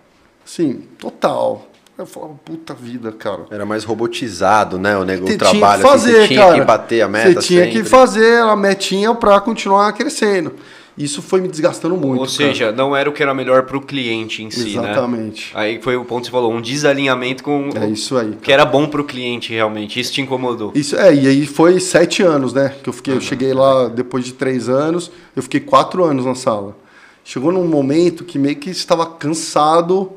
Assim, 0.45 0.83
total. 0.99 1.67
Eu 1.97 2.05
falava, 2.05 2.35
puta 2.45 2.75
vida, 2.75 3.13
cara. 3.13 3.47
Era 3.51 3.65
mais 3.65 3.85
robotizado, 3.85 4.79
né? 4.79 4.97
O, 4.97 5.05
nego, 5.05 5.25
o 5.31 5.39
trabalho. 5.39 5.59
tinha 5.59 5.77
que 5.77 5.83
fazer, 5.83 6.11
assim, 6.11 6.21
você 6.21 6.29
tinha 6.29 6.41
cara. 6.41 6.55
que 6.55 6.65
bater 6.65 7.01
a 7.03 7.09
meta. 7.09 7.41
Você 7.41 7.47
tinha 7.47 7.67
que 7.67 7.73
sempre. 7.75 7.89
fazer 7.89 8.43
a 8.43 8.57
metinha 8.57 9.15
para 9.15 9.41
continuar 9.41 9.93
crescendo. 9.95 10.55
Isso 10.97 11.23
foi 11.23 11.41
me 11.41 11.49
desgastando 11.49 11.97
muito. 11.97 12.21
Ou 12.21 12.27
cara. 12.27 12.31
seja, 12.31 12.73
não 12.73 12.95
era 12.95 13.09
o 13.09 13.13
que 13.13 13.23
era 13.23 13.33
melhor 13.33 13.63
pro 13.63 13.81
cliente 13.81 14.43
em 14.43 14.51
si, 14.51 14.77
né? 14.77 14.91
Exatamente. 14.91 15.51
Aí 15.55 15.81
foi 15.81 15.97
o 15.97 16.05
ponto 16.05 16.21
que 16.23 16.27
você 16.27 16.33
falou, 16.33 16.53
um 16.53 16.61
desalinhamento 16.61 17.43
com 17.43 17.71
É 17.75 17.89
isso 17.89 18.17
aí. 18.17 18.31
o 18.31 18.37
que 18.37 18.53
era 18.53 18.65
bom 18.65 18.87
pro 18.87 19.05
cliente 19.05 19.53
realmente. 19.53 19.99
Isso 19.99 20.13
te 20.13 20.21
incomodou. 20.21 20.71
Isso, 20.75 20.95
é, 20.97 21.15
e 21.15 21.27
aí 21.27 21.47
foi 21.47 21.81
sete 21.81 22.23
anos, 22.23 22.53
né? 22.53 22.75
Que 22.83 22.89
eu 22.89 22.93
fiquei, 22.93 23.15
eu 23.15 23.21
cheguei 23.21 23.55
lá 23.55 23.89
depois 23.89 24.25
de 24.25 24.35
três 24.35 24.69
anos, 24.69 25.11
eu 25.35 25.43
fiquei 25.43 25.61
quatro 25.61 26.05
anos 26.05 26.27
na 26.27 26.35
sala. 26.35 26.77
Chegou 27.25 27.53
num 27.53 27.67
momento 27.67 28.25
que 28.25 28.39
meio 28.39 28.57
que 28.57 28.69
estava 28.69 29.07
cansado 29.07 30.13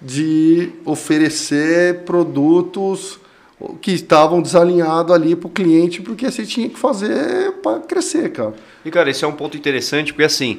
de 0.00 0.70
oferecer 0.84 2.04
produtos 2.04 3.18
que 3.80 3.92
estavam 3.92 4.42
desalinhados 4.42 5.14
ali 5.14 5.34
para 5.34 5.46
o 5.46 5.50
cliente, 5.50 6.02
porque 6.02 6.30
você 6.30 6.44
tinha 6.44 6.68
que 6.68 6.78
fazer 6.78 7.52
para 7.62 7.80
crescer, 7.80 8.30
cara. 8.30 8.54
E, 8.84 8.90
cara, 8.90 9.10
esse 9.10 9.24
é 9.24 9.28
um 9.28 9.32
ponto 9.32 9.56
interessante, 9.56 10.12
porque 10.12 10.24
assim, 10.24 10.58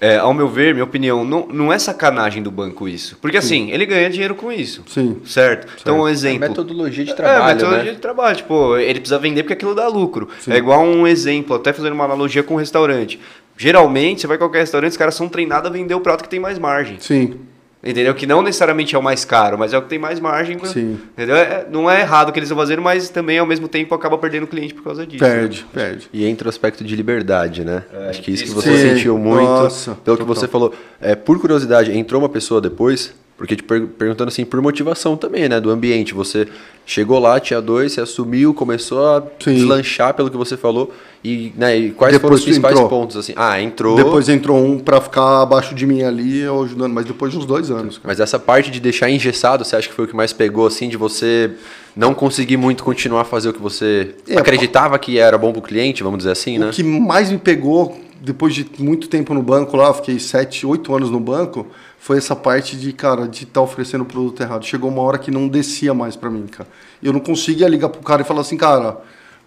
é, 0.00 0.16
ao 0.16 0.34
meu 0.34 0.48
ver, 0.48 0.74
minha 0.74 0.84
opinião, 0.84 1.24
não, 1.24 1.46
não 1.46 1.72
é 1.72 1.78
sacanagem 1.78 2.42
do 2.42 2.50
banco 2.50 2.86
isso. 2.88 3.16
Porque 3.22 3.36
assim, 3.36 3.70
ele 3.70 3.86
ganha 3.86 4.10
dinheiro 4.10 4.34
com 4.34 4.52
isso. 4.52 4.82
Sim. 4.88 5.18
Certo? 5.24 5.66
Então, 5.80 6.00
um 6.00 6.08
É 6.08 6.10
exemplo. 6.10 6.48
metodologia 6.48 7.04
de 7.04 7.12
É, 7.12 7.14
trabalho, 7.14 7.54
metodologia 7.54 7.84
né? 7.84 7.94
de 7.94 8.00
trabalho. 8.02 8.36
Tipo, 8.36 8.76
ele 8.76 9.00
precisa 9.00 9.18
vender 9.18 9.42
porque 9.44 9.54
aquilo 9.54 9.74
dá 9.74 9.86
lucro. 9.88 10.28
É 10.48 10.56
igual 10.56 10.82
um 10.84 11.06
exemplo, 11.06 11.56
até 11.56 11.72
fazendo 11.72 11.94
uma 11.94 12.04
analogia 12.04 12.42
com 12.42 12.54
um 12.54 12.58
restaurante. 12.58 13.18
Geralmente, 13.56 14.20
você 14.20 14.26
vai 14.26 14.36
em 14.36 14.40
qualquer 14.40 14.58
restaurante, 14.58 14.90
os 14.90 14.96
caras 14.98 15.14
são 15.14 15.28
treinados 15.30 15.70
a 15.70 15.72
vender 15.72 15.94
o 15.94 16.00
prato 16.00 16.22
que 16.24 16.28
tem 16.28 16.40
mais 16.40 16.58
margem. 16.58 16.98
Sim. 17.00 17.38
Entendeu? 17.86 18.14
Que 18.14 18.26
não 18.26 18.42
necessariamente 18.42 18.94
é 18.94 18.98
o 18.98 19.02
mais 19.02 19.24
caro, 19.24 19.56
mas 19.58 19.72
é 19.72 19.78
o 19.78 19.82
que 19.82 19.88
tem 19.88 19.98
mais 19.98 20.18
margem. 20.18 20.58
pra- 20.58 20.68
Sim. 20.68 20.98
Entendeu? 21.12 21.36
É- 21.36 21.66
não 21.70 21.90
é 21.90 22.00
errado 22.00 22.30
o 22.30 22.32
que 22.32 22.38
eles 22.38 22.48
estão 22.48 22.58
fazendo, 22.60 22.82
mas 22.82 23.08
também, 23.08 23.38
ao 23.38 23.46
mesmo 23.46 23.68
tempo, 23.68 23.94
acaba 23.94 24.18
perdendo 24.18 24.44
o 24.44 24.46
cliente 24.46 24.74
por 24.74 24.82
causa 24.84 25.06
disso. 25.06 25.24
Perde, 25.24 25.66
perde. 25.72 26.08
E 26.12 26.26
entra 26.26 26.46
o 26.46 26.50
aspecto 26.50 26.82
de 26.82 26.96
liberdade, 26.96 27.64
né? 27.64 27.82
Acho 28.08 28.20
que 28.22 28.30
isso 28.32 28.42
que 28.42 28.48
isso 28.50 28.60
você 28.60 28.76
sim. 28.76 28.94
sentiu 28.96 29.16
muito. 29.18 29.44
Nossa, 29.44 29.94
pelo 30.04 30.16
que 30.16 30.24
total. 30.24 30.34
você 30.34 30.48
falou. 30.48 30.74
É, 31.00 31.14
por 31.14 31.38
curiosidade, 31.38 31.96
entrou 31.96 32.20
uma 32.20 32.28
pessoa 32.28 32.60
depois? 32.60 33.14
Porque 33.36 33.54
te 33.54 33.62
per- 33.62 33.86
perguntando 33.86 34.28
assim, 34.28 34.46
por 34.46 34.62
motivação 34.62 35.14
também, 35.16 35.46
né? 35.46 35.60
Do 35.60 35.70
ambiente. 35.70 36.14
Você 36.14 36.48
chegou 36.86 37.18
lá, 37.18 37.38
tinha 37.38 37.60
dois, 37.60 37.92
você 37.92 38.00
assumiu, 38.00 38.54
começou 38.54 39.04
a 39.04 39.22
Sim. 39.40 39.54
deslanchar 39.54 40.14
pelo 40.14 40.30
que 40.30 40.36
você 40.38 40.56
falou. 40.56 40.90
E, 41.22 41.52
né, 41.56 41.76
e 41.76 41.90
quais 41.90 42.14
Depois 42.14 42.20
foram 42.22 42.34
os 42.36 42.44
principais 42.44 42.74
entrou. 42.74 42.88
pontos? 42.88 43.16
assim? 43.16 43.34
Ah, 43.36 43.60
entrou. 43.60 43.94
Depois 43.96 44.28
entrou 44.30 44.56
um 44.64 44.78
para 44.78 45.00
ficar 45.02 45.42
abaixo 45.42 45.74
de 45.74 45.84
mim 45.86 46.02
ali, 46.02 46.38
eu 46.38 46.62
ajudando, 46.62 46.94
mas 46.94 47.04
depois 47.04 47.30
de 47.32 47.38
uns 47.38 47.44
dois 47.44 47.70
anos. 47.70 47.98
Cara. 47.98 48.06
Mas 48.08 48.20
essa 48.20 48.38
parte 48.38 48.70
de 48.70 48.80
deixar 48.80 49.10
engessado, 49.10 49.64
você 49.64 49.76
acha 49.76 49.88
que 49.88 49.94
foi 49.94 50.06
o 50.06 50.08
que 50.08 50.16
mais 50.16 50.32
pegou, 50.32 50.66
assim, 50.66 50.88
de 50.88 50.96
você 50.96 51.50
não 51.94 52.14
conseguir 52.14 52.56
muito 52.56 52.82
continuar 52.84 53.22
a 53.22 53.24
fazer 53.24 53.48
o 53.50 53.52
que 53.52 53.60
você 53.60 54.14
É, 54.28 54.38
acreditava 54.38 54.98
que 54.98 55.18
era 55.18 55.36
bom 55.36 55.52
pro 55.52 55.60
cliente, 55.60 56.02
vamos 56.02 56.18
dizer 56.18 56.30
assim, 56.30 56.58
né? 56.58 56.68
O 56.68 56.72
que 56.72 56.82
mais 56.84 57.30
me 57.30 57.38
pegou, 57.38 58.00
depois 58.20 58.54
de 58.54 58.64
muito 58.78 59.08
tempo 59.08 59.34
no 59.34 59.42
banco 59.42 59.76
lá, 59.76 59.88
eu 59.88 59.94
fiquei 59.94 60.18
sete, 60.18 60.64
oito 60.64 60.94
anos 60.94 61.10
no 61.10 61.18
banco, 61.20 61.66
foi 62.06 62.18
essa 62.18 62.36
parte 62.36 62.76
de, 62.76 62.92
cara, 62.92 63.26
de 63.26 63.42
estar 63.42 63.60
oferecendo 63.60 64.02
o 64.02 64.04
produto 64.04 64.40
errado. 64.40 64.64
Chegou 64.64 64.88
uma 64.88 65.02
hora 65.02 65.18
que 65.18 65.28
não 65.28 65.48
descia 65.48 65.92
mais 65.92 66.14
pra 66.14 66.30
mim, 66.30 66.46
cara. 66.46 66.68
Eu 67.02 67.12
não 67.12 67.18
conseguia 67.18 67.66
ligar 67.66 67.88
pro 67.88 68.00
cara 68.00 68.22
e 68.22 68.24
falar 68.24 68.42
assim, 68.42 68.56
cara, 68.56 68.98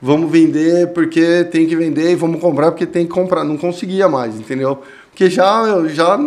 vamos 0.02 0.30
vender 0.30 0.91
porque 0.91 1.45
tem 1.45 1.65
que 1.65 1.74
vender 1.74 2.12
e 2.12 2.15
vamos 2.15 2.41
comprar 2.41 2.72
porque 2.72 2.86
tem 2.86 3.06
que 3.06 3.13
comprar. 3.13 3.45
Não 3.45 3.56
conseguia 3.56 4.10
mais, 4.10 4.38
entendeu? 4.38 4.84
Porque 5.10 5.30
já, 5.30 5.63
eu 5.67 5.88
já 5.88 6.17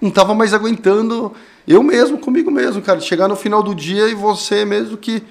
não 0.00 0.10
tava 0.12 0.32
mais 0.32 0.54
aguentando 0.54 1.32
eu 1.66 1.82
mesmo, 1.82 2.18
comigo 2.18 2.52
mesmo, 2.52 2.80
cara. 2.80 3.00
Chegar 3.00 3.26
no 3.26 3.34
final 3.34 3.60
do 3.60 3.74
dia 3.74 4.06
e 4.08 4.14
você 4.14 4.64
mesmo 4.64 4.96
que 4.96 5.24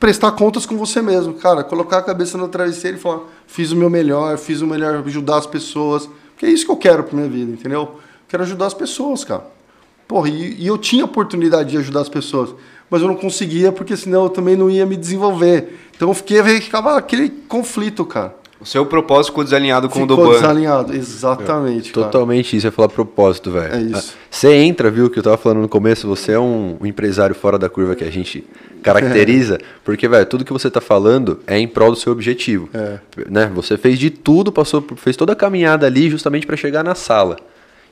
prestar 0.00 0.32
contas 0.32 0.64
com 0.64 0.74
você 0.74 1.02
mesmo, 1.02 1.34
cara. 1.34 1.62
Colocar 1.62 1.98
a 1.98 2.02
cabeça 2.02 2.38
no 2.38 2.48
travesseiro 2.48 2.96
e 2.96 3.00
falar, 3.00 3.24
fiz 3.46 3.72
o 3.72 3.76
meu 3.76 3.90
melhor, 3.90 4.38
fiz 4.38 4.62
o 4.62 4.66
melhor, 4.66 5.04
ajudar 5.04 5.36
as 5.36 5.46
pessoas. 5.46 6.08
Porque 6.30 6.46
é 6.46 6.48
isso 6.48 6.64
que 6.64 6.72
eu 6.72 6.78
quero 6.78 7.04
pra 7.04 7.14
minha 7.14 7.28
vida, 7.28 7.52
entendeu? 7.52 8.00
Quero 8.26 8.42
ajudar 8.42 8.64
as 8.64 8.72
pessoas, 8.72 9.22
cara. 9.22 9.60
Porra, 10.06 10.28
e, 10.28 10.56
e 10.58 10.66
eu 10.66 10.76
tinha 10.78 11.04
oportunidade 11.04 11.70
de 11.70 11.78
ajudar 11.78 12.00
as 12.00 12.08
pessoas, 12.08 12.54
mas 12.90 13.00
eu 13.02 13.08
não 13.08 13.16
conseguia 13.16 13.72
porque 13.72 13.96
senão 13.96 14.24
eu 14.24 14.30
também 14.30 14.56
não 14.56 14.70
ia 14.70 14.84
me 14.84 14.96
desenvolver. 14.96 15.78
Então 15.96 16.08
eu 16.08 16.14
fiquei, 16.14 16.42
ficava 16.60 16.96
aquele 16.96 17.28
conflito, 17.48 18.04
cara. 18.04 18.34
O 18.60 18.64
seu 18.64 18.86
propósito 18.86 19.32
ficou 19.32 19.42
desalinhado 19.42 19.88
com 19.88 20.04
o 20.04 20.06
do 20.06 20.14
Ficou 20.14 20.34
desalinhado, 20.34 20.94
exatamente, 20.94 21.92
cara. 21.92 22.06
Totalmente 22.06 22.56
isso, 22.56 22.64
eu 22.64 22.68
ia 22.68 22.72
falar 22.72 22.88
propósito, 22.88 23.50
velho. 23.50 23.74
É 23.74 23.80
isso. 23.80 24.14
Você 24.30 24.54
entra, 24.54 24.88
viu, 24.88 25.10
que 25.10 25.18
eu 25.18 25.22
tava 25.22 25.36
falando 25.36 25.62
no 25.62 25.68
começo, 25.68 26.06
você 26.06 26.30
é 26.32 26.38
um, 26.38 26.76
um 26.80 26.86
empresário 26.86 27.34
fora 27.34 27.58
da 27.58 27.68
curva 27.68 27.96
que 27.96 28.04
a 28.04 28.10
gente 28.10 28.44
caracteriza, 28.80 29.58
porque, 29.84 30.06
velho, 30.06 30.26
tudo 30.26 30.44
que 30.44 30.52
você 30.52 30.70
tá 30.70 30.80
falando 30.80 31.40
é 31.44 31.58
em 31.58 31.66
prol 31.66 31.90
do 31.90 31.96
seu 31.96 32.12
objetivo. 32.12 32.68
É. 32.72 32.98
Né? 33.28 33.50
Você 33.52 33.76
fez 33.76 33.98
de 33.98 34.10
tudo, 34.10 34.52
passou, 34.52 34.80
por- 34.80 34.96
fez 34.96 35.16
toda 35.16 35.32
a 35.32 35.36
caminhada 35.36 35.84
ali 35.84 36.08
justamente 36.08 36.46
para 36.46 36.56
chegar 36.56 36.84
na 36.84 36.94
sala. 36.94 37.36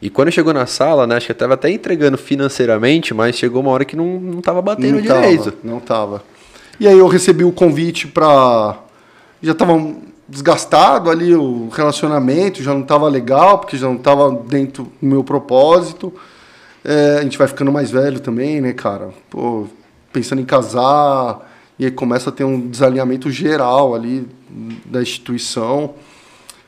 E 0.03 0.09
quando 0.09 0.31
chegou 0.31 0.55
na 0.55 0.65
sala, 0.67 1.07
né, 1.07 1.17
acho 1.17 1.27
que 1.27 1.35
tava 1.35 1.55
até 1.55 1.71
entregando 1.71 2.17
financeiramente, 2.17 3.13
mas 3.13 3.37
chegou 3.37 3.61
uma 3.61 3.71
hora 3.71 3.85
que 3.85 3.95
não, 3.95 4.19
não 4.19 4.41
tava 4.41 4.63
batendo 4.63 4.95
não 4.95 5.03
direito. 5.03 5.53
Tava, 5.53 5.57
não 5.63 5.81
tava. 5.81 6.23
E 6.79 6.89
aí 6.89 6.99
eu 6.99 7.07
recebi 7.07 7.45
o 7.45 7.53
convite 7.53 8.07
pra. 8.07 8.79
Já 9.43 9.55
tava 9.55 9.74
desgastado 10.27 11.11
ali 11.11 11.35
o 11.35 11.68
relacionamento, 11.68 12.62
já 12.62 12.72
não 12.72 12.83
tava 12.83 13.09
legal, 13.09 13.59
porque 13.59 13.77
já 13.77 13.87
não 13.87 13.99
tava 13.99 14.31
dentro 14.47 14.85
do 14.85 15.07
meu 15.07 15.24
propósito. 15.24 16.12
É, 16.85 17.18
a 17.18 17.22
gente 17.22 17.37
vai 17.37 17.47
ficando 17.47 17.70
mais 17.70 17.91
velho 17.91 18.20
também, 18.20 18.61
né, 18.61 18.72
cara? 18.72 19.11
Pô, 19.29 19.66
pensando 20.12 20.41
em 20.41 20.45
casar, 20.45 21.51
e 21.79 21.85
aí 21.85 21.91
começa 21.91 22.31
a 22.31 22.33
ter 22.33 22.45
um 22.45 22.68
desalinhamento 22.68 23.31
geral 23.31 23.95
ali 23.95 24.27
da 24.87 25.03
instituição. 25.03 25.95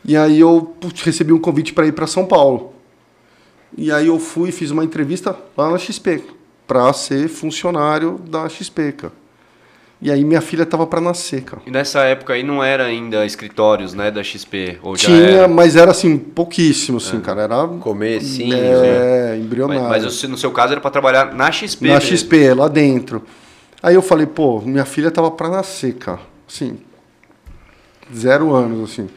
E 0.04 0.16
aí 0.16 0.40
eu 0.40 0.74
putz, 0.80 1.02
recebi 1.02 1.32
um 1.32 1.38
convite 1.38 1.72
para 1.72 1.86
ir 1.86 1.92
para 1.92 2.06
São 2.06 2.26
Paulo. 2.26 2.72
E 3.76 3.90
aí 3.90 4.06
eu 4.06 4.18
fui 4.18 4.50
e 4.50 4.52
fiz 4.52 4.70
uma 4.70 4.84
entrevista 4.84 5.36
lá 5.56 5.70
na 5.70 5.78
XP, 5.78 6.22
para 6.66 6.92
ser 6.92 7.28
funcionário 7.28 8.18
da 8.28 8.48
XP, 8.48 8.92
cara. 8.92 9.12
E 10.00 10.10
aí 10.10 10.24
minha 10.24 10.40
filha 10.40 10.66
tava 10.66 10.84
para 10.86 11.00
nascer, 11.00 11.42
cara. 11.42 11.62
E 11.64 11.70
nessa 11.70 12.00
época 12.00 12.32
aí 12.32 12.42
não 12.42 12.62
era 12.62 12.84
ainda 12.84 13.24
escritórios, 13.24 13.94
né, 13.94 14.10
da 14.10 14.22
XP, 14.22 14.78
ou 14.82 14.96
já 14.96 15.06
Tinha, 15.06 15.16
era? 15.42 15.48
mas 15.48 15.76
era 15.76 15.92
assim, 15.92 16.18
pouquíssimo, 16.18 16.98
assim, 16.98 17.20
cara. 17.20 17.42
Era. 17.42 17.68
Comecinho, 17.68 18.52
É, 18.54 19.30
Mas, 19.36 19.44
embrionário. 19.44 19.88
mas 19.88 20.22
o- 20.24 20.28
no 20.28 20.36
seu 20.36 20.50
caso 20.50 20.72
era 20.72 20.80
para 20.80 20.90
trabalhar 20.90 21.32
na 21.34 21.50
XP 21.52 21.86
na 21.86 21.94
mesmo. 21.94 22.08
XP, 22.08 22.52
lá 22.54 22.66
dentro. 22.66 23.22
Aí 23.80 23.94
eu 23.94 24.02
falei, 24.02 24.26
pô, 24.26 24.60
minha 24.60 24.84
filha 24.84 25.10
tava 25.10 25.30
pra 25.30 25.48
nascer, 25.48 25.94
cara. 25.94 26.20
Assim, 26.48 26.78
zero 28.14 28.52
anos, 28.54 28.90
assim. 28.90 29.08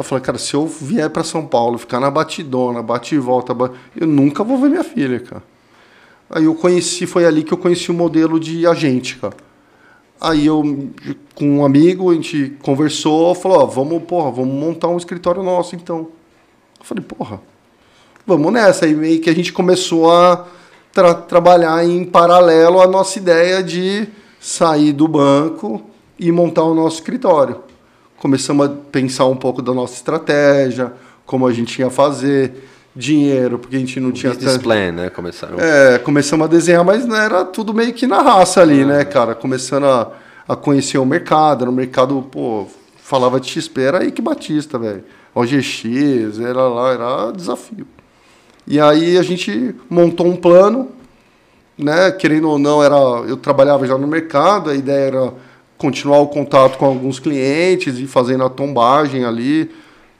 Eu 0.00 0.04
falei, 0.04 0.24
cara, 0.24 0.38
se 0.38 0.54
eu 0.54 0.66
vier 0.66 1.10
pra 1.10 1.22
São 1.22 1.46
Paulo, 1.46 1.76
ficar 1.76 2.00
na 2.00 2.10
batidona, 2.10 2.82
bate 2.82 3.14
e 3.14 3.18
volta, 3.18 3.54
eu 3.94 4.06
nunca 4.06 4.42
vou 4.42 4.56
ver 4.56 4.70
minha 4.70 4.82
filha, 4.82 5.20
cara. 5.20 5.42
Aí 6.30 6.44
eu 6.44 6.54
conheci, 6.54 7.06
foi 7.06 7.26
ali 7.26 7.44
que 7.44 7.52
eu 7.52 7.58
conheci 7.58 7.90
o 7.90 7.94
modelo 7.94 8.40
de 8.40 8.66
agente, 8.66 9.18
cara. 9.18 9.36
Aí 10.18 10.46
eu, 10.46 10.62
com 11.34 11.58
um 11.58 11.64
amigo, 11.66 12.10
a 12.10 12.14
gente 12.14 12.56
conversou, 12.62 13.34
falou, 13.34 13.58
ó, 13.58 13.66
vamos, 13.66 14.02
porra, 14.04 14.30
vamos 14.30 14.54
montar 14.54 14.88
um 14.88 14.96
escritório 14.96 15.42
nosso, 15.42 15.76
então. 15.76 16.08
Eu 16.78 16.84
falei, 16.84 17.04
porra, 17.04 17.42
vamos 18.26 18.50
nessa. 18.54 18.86
Aí 18.86 18.94
meio 18.94 19.20
que 19.20 19.28
a 19.28 19.34
gente 19.34 19.52
começou 19.52 20.10
a 20.10 20.46
tra 20.94 21.12
trabalhar 21.12 21.84
em 21.84 22.06
paralelo 22.06 22.80
à 22.80 22.86
nossa 22.86 23.18
ideia 23.18 23.62
de 23.62 24.08
sair 24.40 24.94
do 24.94 25.06
banco 25.06 25.82
e 26.18 26.32
montar 26.32 26.64
o 26.64 26.74
nosso 26.74 26.96
escritório. 26.96 27.68
Começamos 28.20 28.66
a 28.66 28.68
pensar 28.68 29.24
um 29.24 29.34
pouco 29.34 29.62
da 29.62 29.72
nossa 29.72 29.94
estratégia, 29.94 30.92
como 31.24 31.46
a 31.46 31.52
gente 31.54 31.78
ia 31.80 31.88
fazer, 31.88 32.52
dinheiro, 32.94 33.58
porque 33.58 33.76
a 33.76 33.78
gente 33.78 33.98
não 33.98 34.10
o 34.10 34.12
tinha... 34.12 34.34
Business 34.34 34.58
plan, 34.58 34.92
né? 34.92 35.08
Começaram. 35.08 35.58
É, 35.58 35.98
começamos 35.98 36.44
a 36.44 36.48
desenhar, 36.48 36.84
mas 36.84 37.06
não 37.06 37.16
era 37.16 37.46
tudo 37.46 37.72
meio 37.72 37.94
que 37.94 38.06
na 38.06 38.20
raça 38.20 38.60
ali, 38.60 38.84
né, 38.84 39.06
cara? 39.06 39.34
Começando 39.34 39.86
a, 39.86 40.12
a 40.46 40.54
conhecer 40.54 40.98
o 40.98 41.06
mercado, 41.06 41.64
era 41.64 41.70
um 41.70 41.74
mercado, 41.74 42.20
pô, 42.30 42.66
falava 42.98 43.40
de 43.40 43.48
XP, 43.48 43.80
era 43.80 44.00
aí 44.00 44.12
que 44.12 44.20
Batista, 44.20 44.78
velho. 44.78 45.02
OGX, 45.34 46.38
era 46.40 46.68
lá, 46.68 46.92
era 46.92 47.32
desafio. 47.32 47.86
E 48.66 48.78
aí 48.78 49.16
a 49.16 49.22
gente 49.22 49.74
montou 49.88 50.26
um 50.26 50.36
plano, 50.36 50.90
né? 51.78 52.10
Querendo 52.10 52.50
ou 52.50 52.58
não, 52.58 52.84
era, 52.84 52.96
eu 53.26 53.38
trabalhava 53.38 53.86
já 53.86 53.96
no 53.96 54.06
mercado, 54.06 54.68
a 54.68 54.74
ideia 54.74 55.06
era 55.06 55.32
continuar 55.80 56.18
o 56.18 56.28
contato 56.28 56.76
com 56.76 56.84
alguns 56.84 57.18
clientes 57.18 57.98
e 57.98 58.06
fazendo 58.06 58.44
a 58.44 58.50
tombagem 58.50 59.24
ali 59.24 59.70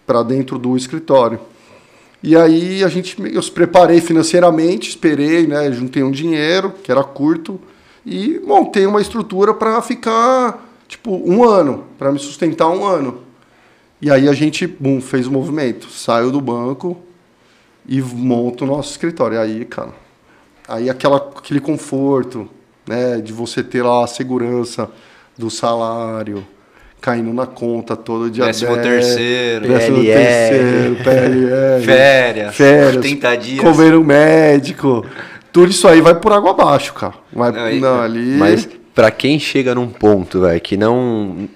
para 0.06 0.22
dentro 0.22 0.58
do 0.58 0.74
escritório. 0.74 1.38
E 2.22 2.34
aí 2.34 2.82
a 2.82 2.88
gente, 2.88 3.16
eu 3.32 3.42
se 3.42 3.50
preparei 3.50 4.00
financeiramente, 4.00 4.88
esperei, 4.88 5.46
né? 5.46 5.70
Juntei 5.70 6.02
um 6.02 6.10
dinheiro, 6.10 6.72
que 6.82 6.90
era 6.90 7.04
curto, 7.04 7.60
e 8.04 8.40
montei 8.42 8.86
uma 8.86 9.02
estrutura 9.02 9.52
para 9.52 9.80
ficar, 9.82 10.66
tipo, 10.88 11.14
um 11.30 11.44
ano, 11.44 11.84
para 11.98 12.10
me 12.10 12.18
sustentar 12.18 12.68
um 12.70 12.84
ano. 12.84 13.20
E 14.00 14.10
aí 14.10 14.28
a 14.28 14.32
gente, 14.32 14.66
fez 15.02 15.26
o 15.26 15.30
movimento. 15.30 15.90
Saiu 15.90 16.30
do 16.30 16.40
banco 16.40 16.98
e 17.86 18.00
monta 18.00 18.64
o 18.64 18.66
nosso 18.66 18.90
escritório. 18.92 19.36
E 19.36 19.38
aí, 19.38 19.64
cara, 19.66 19.92
aí 20.66 20.88
aquela, 20.88 21.18
aquele 21.18 21.60
conforto, 21.60 22.48
né? 22.86 23.20
De 23.20 23.32
você 23.32 23.62
ter 23.62 23.82
lá 23.82 24.04
a 24.04 24.06
segurança 24.06 24.90
do 25.40 25.50
salário, 25.50 26.46
caindo 27.00 27.32
na 27.32 27.46
conta 27.46 27.96
todo 27.96 28.30
dia 28.30 28.44
Décimo 28.44 28.76
10, 28.76 28.86
terceiro, 28.86 29.68
décimo 29.68 29.96
PLR. 29.98 30.14
terceiro, 30.24 30.96
PLR, 31.02 31.84
Férias, 31.84 32.54
férias, 32.56 32.96
30 33.02 33.36
dias. 33.36 33.60
comer 33.64 33.94
um 33.96 34.04
médico, 34.04 35.04
tudo 35.52 35.70
isso 35.70 35.88
aí 35.88 36.00
vai 36.00 36.14
por 36.14 36.32
água 36.32 36.50
abaixo, 36.50 36.92
cara. 36.94 37.14
Vai, 37.32 37.50
Não, 37.52 37.60
aí- 37.64 37.80
não, 37.80 38.00
ali... 38.02 38.36
Mas 38.38 38.68
pra 38.94 39.10
quem 39.10 39.38
chega 39.38 39.74
num 39.74 39.88
ponto, 39.88 40.40
velho, 40.40 40.60
que 40.60 40.76
não 40.76 41.48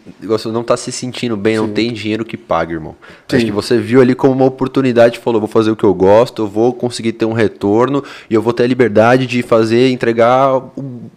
não 0.46 0.62
tá 0.62 0.76
se 0.76 0.90
sentindo 0.92 1.36
bem, 1.36 1.56
não 1.56 1.68
tem 1.68 1.92
dinheiro 1.92 2.24
que 2.24 2.36
pague, 2.36 2.72
irmão. 2.74 2.94
Acho 3.28 3.40
Sim. 3.40 3.46
que 3.46 3.52
você 3.52 3.78
viu 3.78 4.00
ali 4.00 4.14
como 4.14 4.32
uma 4.32 4.44
oportunidade, 4.46 5.18
falou, 5.18 5.40
vou 5.40 5.48
fazer 5.48 5.70
o 5.70 5.76
que 5.76 5.84
eu 5.84 5.92
gosto, 5.92 6.42
eu 6.42 6.46
vou 6.48 6.72
conseguir 6.72 7.12
ter 7.12 7.24
um 7.24 7.32
retorno 7.32 8.02
e 8.30 8.34
eu 8.34 8.40
vou 8.40 8.52
ter 8.52 8.62
a 8.62 8.66
liberdade 8.66 9.26
de 9.26 9.42
fazer, 9.42 9.90
entregar 9.90 10.56
o, 10.56 10.70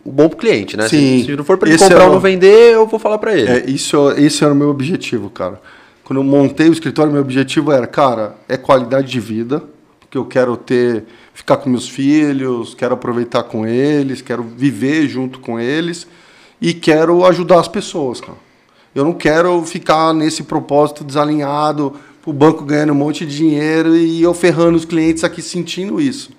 o 0.04 0.12
bom 0.12 0.28
pro 0.28 0.38
cliente, 0.38 0.76
né? 0.76 0.88
Sim. 0.88 1.20
Se, 1.20 1.26
se 1.28 1.36
não 1.36 1.44
for 1.44 1.58
pra 1.58 1.70
ele 1.70 1.76
Esse 1.76 1.86
comprar 1.86 2.02
é 2.02 2.04
ou 2.06 2.10
o- 2.10 2.14
não 2.16 2.20
vender, 2.20 2.74
eu 2.74 2.86
vou 2.88 3.00
falar 3.00 3.18
pra 3.20 3.34
ele. 3.38 3.50
É, 3.50 3.70
isso, 3.70 4.12
esse 4.18 4.44
era 4.44 4.52
o 4.54 4.56
meu 4.56 4.70
objetivo, 4.70 5.30
cara. 5.30 5.62
Quando 6.04 6.20
eu 6.20 6.24
montei 6.24 6.70
o 6.70 6.74
escritório, 6.74 7.12
meu 7.12 7.22
objetivo 7.22 7.72
era, 7.72 7.86
cara, 7.86 8.36
é 8.50 8.58
qualidade 8.58 9.08
de 9.12 9.20
vida, 9.20 9.62
porque 10.18 10.38
eu 10.40 10.44
quero 10.44 10.58
ter, 10.58 11.06
ficar 11.34 11.58
com 11.58 11.70
meus 11.70 11.88
filhos, 11.88 12.74
quero 12.74 12.94
aproveitar 12.94 13.44
com 13.44 13.66
eles, 13.66 14.22
quero 14.22 14.44
viver 14.44 15.08
junto 15.08 15.40
com 15.40 15.60
eles 15.60 16.08
e 16.60 16.74
quero 16.74 17.26
ajudar 17.26 17.60
as 17.60 17.68
pessoas, 17.68 18.20
cara. 18.20 18.38
Eu 18.96 19.04
não 19.04 19.14
quero 19.14 19.64
ficar 19.64 20.14
nesse 20.14 20.44
propósito 20.44 21.04
desalinhado, 21.04 21.94
o 22.26 22.34
banco 22.34 22.66
ganhando 22.66 22.94
um 22.94 22.96
monte 22.96 23.26
de 23.26 23.38
dinheiro 23.38 23.96
e 23.96 24.22
eu 24.22 24.34
ferrando 24.34 24.76
os 24.76 24.86
clientes 24.86 25.24
aqui 25.24 25.42
sentindo 25.42 26.02
isso. 26.02 26.32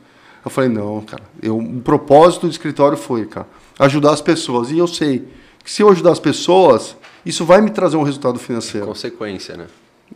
Eu 0.45 0.51
falei, 0.51 0.68
não, 0.68 1.01
cara, 1.03 1.22
eu, 1.43 1.57
o 1.57 1.81
propósito 1.81 2.47
do 2.47 2.51
escritório 2.51 2.99
foi, 2.99 3.26
cara, 3.26 3.47
ajudar 3.79 4.12
as 4.12 4.20
pessoas. 4.20 4.70
E 4.70 4.79
eu 4.79 4.87
sei 4.87 5.29
que 5.64 5.70
se 5.70 5.83
eu 5.83 5.89
ajudar 5.89 6.12
as 6.12 6.20
pessoas, 6.20 6.97
isso 7.24 7.45
vai 7.45 7.61
me 7.61 7.70
trazer 7.70 7.97
um 7.97 8.03
resultado 8.03 8.39
financeiro. 8.39 8.87
Consequência, 8.87 9.57
né? 9.57 9.66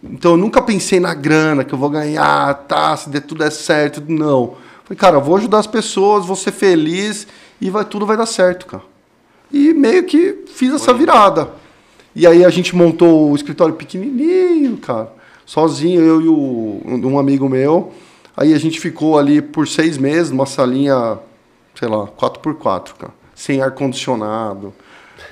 Então 0.03 0.33
eu 0.33 0.37
nunca 0.37 0.63
pensei 0.63 1.01
na 1.01 1.15
grana, 1.15 1.65
que 1.65 1.73
eu 1.73 1.79
vou 1.79 1.91
ganhar, 1.91 2.55
tá, 2.67 2.97
se 2.97 3.09
der 3.09 3.23
tudo 3.23 3.45
é 3.45 3.51
certo. 3.51 4.03
Não. 4.07 4.57
Falei, 4.85 4.99
cara, 4.99 5.19
vou 5.19 5.37
ajudar 5.37 5.59
as 5.59 5.67
pessoas, 5.67 6.27
vou 6.27 6.37
ser 6.37 6.53
feliz 6.53 7.27
e 7.61 7.71
vai, 7.71 7.85
tudo 7.85 8.07
vai 8.07 8.17
dar 8.17 8.27
certo, 8.27 8.67
cara. 8.67 8.83
E 9.53 9.73
meio 9.75 10.05
que 10.05 10.45
fiz 10.55 10.73
essa 10.73 10.93
virada. 10.93 11.51
E 12.15 12.27
aí 12.27 12.45
a 12.45 12.51
gente 12.51 12.75
montou 12.75 13.31
o 13.31 13.35
escritório 13.35 13.75
pequenininho, 13.75 14.77
cara, 14.77 15.13
sozinho, 15.47 16.01
eu 16.01 16.21
e 16.21 16.29
o, 16.29 16.83
um 16.85 17.19
amigo 17.19 17.49
meu. 17.49 17.93
Aí 18.37 18.53
a 18.55 18.59
gente 18.59 18.81
ficou 18.81 19.19
ali 19.19 19.41
por 19.41 19.69
seis 19.69 19.99
meses, 19.99 20.31
numa 20.31 20.47
salinha, 20.47 21.19
sei 21.75 21.89
lá, 21.89 22.07
4x4, 22.07 22.95
cara, 22.99 23.13
sem 23.35 23.63
ar-condicionado. 23.63 24.73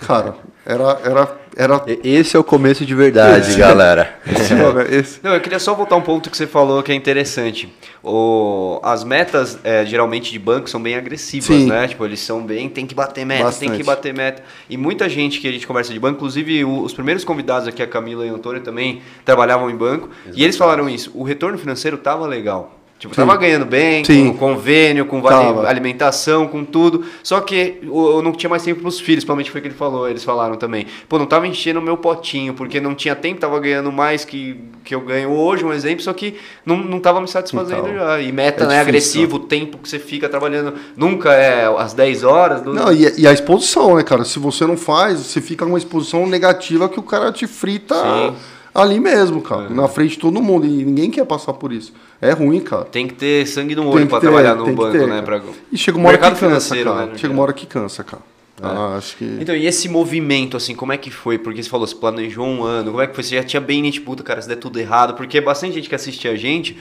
Cara, 0.01 0.37
era, 0.65 1.01
era, 1.05 1.40
era 1.63 1.83
Esse 2.03 2.37
é 2.37 2.41
o 2.41 2.45
começo 2.45 2.87
de 2.87 2.95
verdade, 2.95 3.55
galera. 3.57 4.19
esse, 4.27 4.55
esse, 4.95 5.21
Não, 5.23 5.35
eu 5.35 5.41
queria 5.41 5.59
só 5.59 5.75
voltar 5.75 5.97
um 5.97 6.01
ponto 6.01 6.31
que 6.31 6.37
você 6.37 6.47
falou 6.47 6.83
que 6.83 6.91
é 6.91 6.95
interessante. 6.95 7.71
O, 8.03 8.81
as 8.83 9.05
metas, 9.05 9.59
é, 9.63 9.85
geralmente, 9.85 10.31
de 10.33 10.39
banco 10.39 10.71
são 10.71 10.81
bem 10.83 10.95
agressivas, 10.97 11.47
Sim. 11.47 11.67
né? 11.67 11.87
Tipo, 11.87 12.05
eles 12.07 12.21
são 12.21 12.43
bem, 12.43 12.69
tem 12.69 12.87
que 12.87 12.95
bater 12.95 13.27
meta, 13.27 13.41
tem 13.43 13.45
Bastante. 13.51 13.77
que 13.77 13.83
bater 13.85 14.15
meta. 14.15 14.43
E 14.71 14.77
muita 14.77 15.09
gente 15.09 15.39
que 15.39 15.47
a 15.49 15.53
gente 15.53 15.67
conversa 15.67 15.93
de 15.93 15.99
banco, 16.01 16.17
inclusive 16.17 16.65
o- 16.65 16.83
os 16.83 16.95
primeiros 16.95 17.25
convidados 17.25 17.69
aqui, 17.69 17.83
a 17.83 17.87
Camila 17.87 18.25
e 18.27 18.31
o 18.31 18.35
Antônio, 18.37 18.63
também 18.63 19.03
trabalhavam 19.25 19.69
em 19.71 19.77
banco. 19.77 20.09
E 20.35 20.43
eles 20.43 20.57
falaram 20.57 20.89
isso, 20.89 21.11
o 21.15 21.23
retorno 21.23 21.59
financeiro 21.59 21.99
tava 21.99 22.27
legal. 22.27 22.80
Tipo, 23.01 23.15
Sim. 23.15 23.23
tava 23.23 23.35
ganhando 23.39 23.65
bem, 23.65 24.05
Sim. 24.05 24.31
com 24.31 24.37
convênio, 24.37 25.07
com 25.07 25.23
Tava. 25.23 25.67
alimentação, 25.67 26.47
com 26.47 26.63
tudo. 26.67 27.03
Só 27.23 27.41
que 27.41 27.79
eu 27.83 28.21
não 28.23 28.31
tinha 28.31 28.51
mais 28.51 28.63
tempo 28.63 28.83
pros 28.83 29.01
filhos, 29.01 29.25
provavelmente 29.25 29.51
foi 29.51 29.59
o 29.61 29.63
que 29.63 29.69
ele 29.69 29.75
falou, 29.75 30.07
eles 30.07 30.23
falaram 30.23 30.55
também. 30.57 30.87
Pô, 31.09 31.19
não 31.19 31.25
tava 31.25 31.47
enchendo 31.47 31.81
o 31.81 31.83
meu 31.83 31.97
potinho, 31.97 32.53
porque 32.53 32.79
não 32.79 32.95
tinha 32.95 33.17
tempo, 33.17 33.41
tava 33.41 33.59
ganhando 33.59 33.91
mais 33.91 34.27
que, 34.27 34.61
que 34.85 34.95
eu 34.95 35.01
ganho 35.01 35.31
hoje, 35.31 35.65
um 35.65 35.73
exemplo, 35.73 36.03
só 36.03 36.13
que 36.13 36.35
não, 36.67 36.77
não 36.77 37.01
tava 37.01 37.23
me 37.23 37.27
satisfazendo 37.29 37.89
Então, 37.89 37.95
já. 37.95 38.21
E 38.21 38.31
meta, 38.33 38.65
é 38.65 38.67
né, 38.67 38.73
difícil. 38.75 38.89
agressivo, 39.23 39.37
o 39.37 39.41
tempo 39.41 39.79
que 39.79 39.89
você 39.89 39.99
fica 39.99 40.29
trabalhando 40.29 40.75
nunca 40.95 41.33
é 41.33 41.65
às 41.79 41.95
10 41.95 42.23
horas. 42.23 42.61
do- 42.61 42.75
Não, 42.75 42.93
e, 42.93 43.15
e 43.23 43.27
a 43.27 43.33
exposição, 43.33 43.97
né, 43.97 44.03
cara? 44.03 44.27
Se 44.27 44.39
você 44.39 44.67
não 44.67 44.77
faz, 44.77 45.21
você 45.21 45.41
fica 45.41 45.65
com 45.65 45.73
uma 45.73 45.79
exposição 45.79 46.27
negativa 46.27 46.87
que 46.87 47.01
o 47.01 47.03
cara 47.03 47.33
te 47.33 47.47
frita 47.47 47.95
Sim. 47.95 48.35
Ali 48.75 49.01
mesmo, 49.01 49.41
cara. 49.43 49.69
Na 49.69 49.89
frente 49.89 50.13
de 50.13 50.19
todo 50.19 50.41
mundo. 50.41 50.67
E 50.67 50.85
ninguém 50.85 51.11
quer 51.11 51.25
passar 51.25 51.53
por 51.55 51.73
isso. 51.73 51.93
É 52.21 52.33
ruim, 52.33 52.61
cara. 52.61 52.85
Tem 52.85 53.07
que 53.07 53.15
ter 53.15 53.47
sangue 53.47 53.75
no 53.75 53.83
Tem 53.83 53.91
olho 53.93 54.03
que 54.03 54.11
pra 54.11 54.21
ter, 54.21 54.27
trabalhar 54.27 54.55
no 54.55 54.65
tem 54.65 54.75
que 54.75 54.81
banco, 54.81 54.93
ter, 54.93 55.07
né? 55.07 55.23
Pra... 55.23 55.41
E 55.73 55.79
chega 55.79 55.99
uma 55.99 56.09
hora 56.09 56.19
que 56.19 56.25
Mercado 56.25 56.41
cansa, 56.41 56.47
financeiro, 56.47 56.93
cara. 56.93 57.07
né, 57.07 57.19
Chega 57.19 57.33
uma 57.33 57.43
hora 57.43 57.53
que 57.53 57.67
cansa, 57.67 58.05
cara. 58.05 58.23
Ah, 58.63 58.97
acho 58.99 59.17
que... 59.17 59.39
Então, 59.41 59.57
e 59.57 59.67
esse 59.67 59.89
movimento, 59.89 60.57
assim, 60.57 60.75
como 60.75 60.93
é 60.93 60.99
que 60.99 61.11
foi? 61.11 61.39
Porque 61.39 61.63
você 61.63 61.69
falou, 61.71 61.87
você 61.87 61.95
planejou 61.95 62.47
um 62.47 62.63
ano, 62.63 62.91
como 62.91 63.03
é 63.03 63.07
que 63.07 63.15
foi? 63.15 63.25
Você 63.25 63.37
já 63.37 63.43
tinha 63.43 63.61
bem 63.61 63.81
nítido, 63.81 64.05
puta, 64.05 64.23
cara, 64.23 64.43
se 64.43 64.47
der 64.47 64.57
tudo 64.57 64.79
errado, 64.79 65.15
porque 65.15 65.41
bastante 65.41 65.75
gente 65.75 65.89
que 65.89 65.95
assiste 65.95 66.29
a 66.29 66.37
gente 66.37 66.77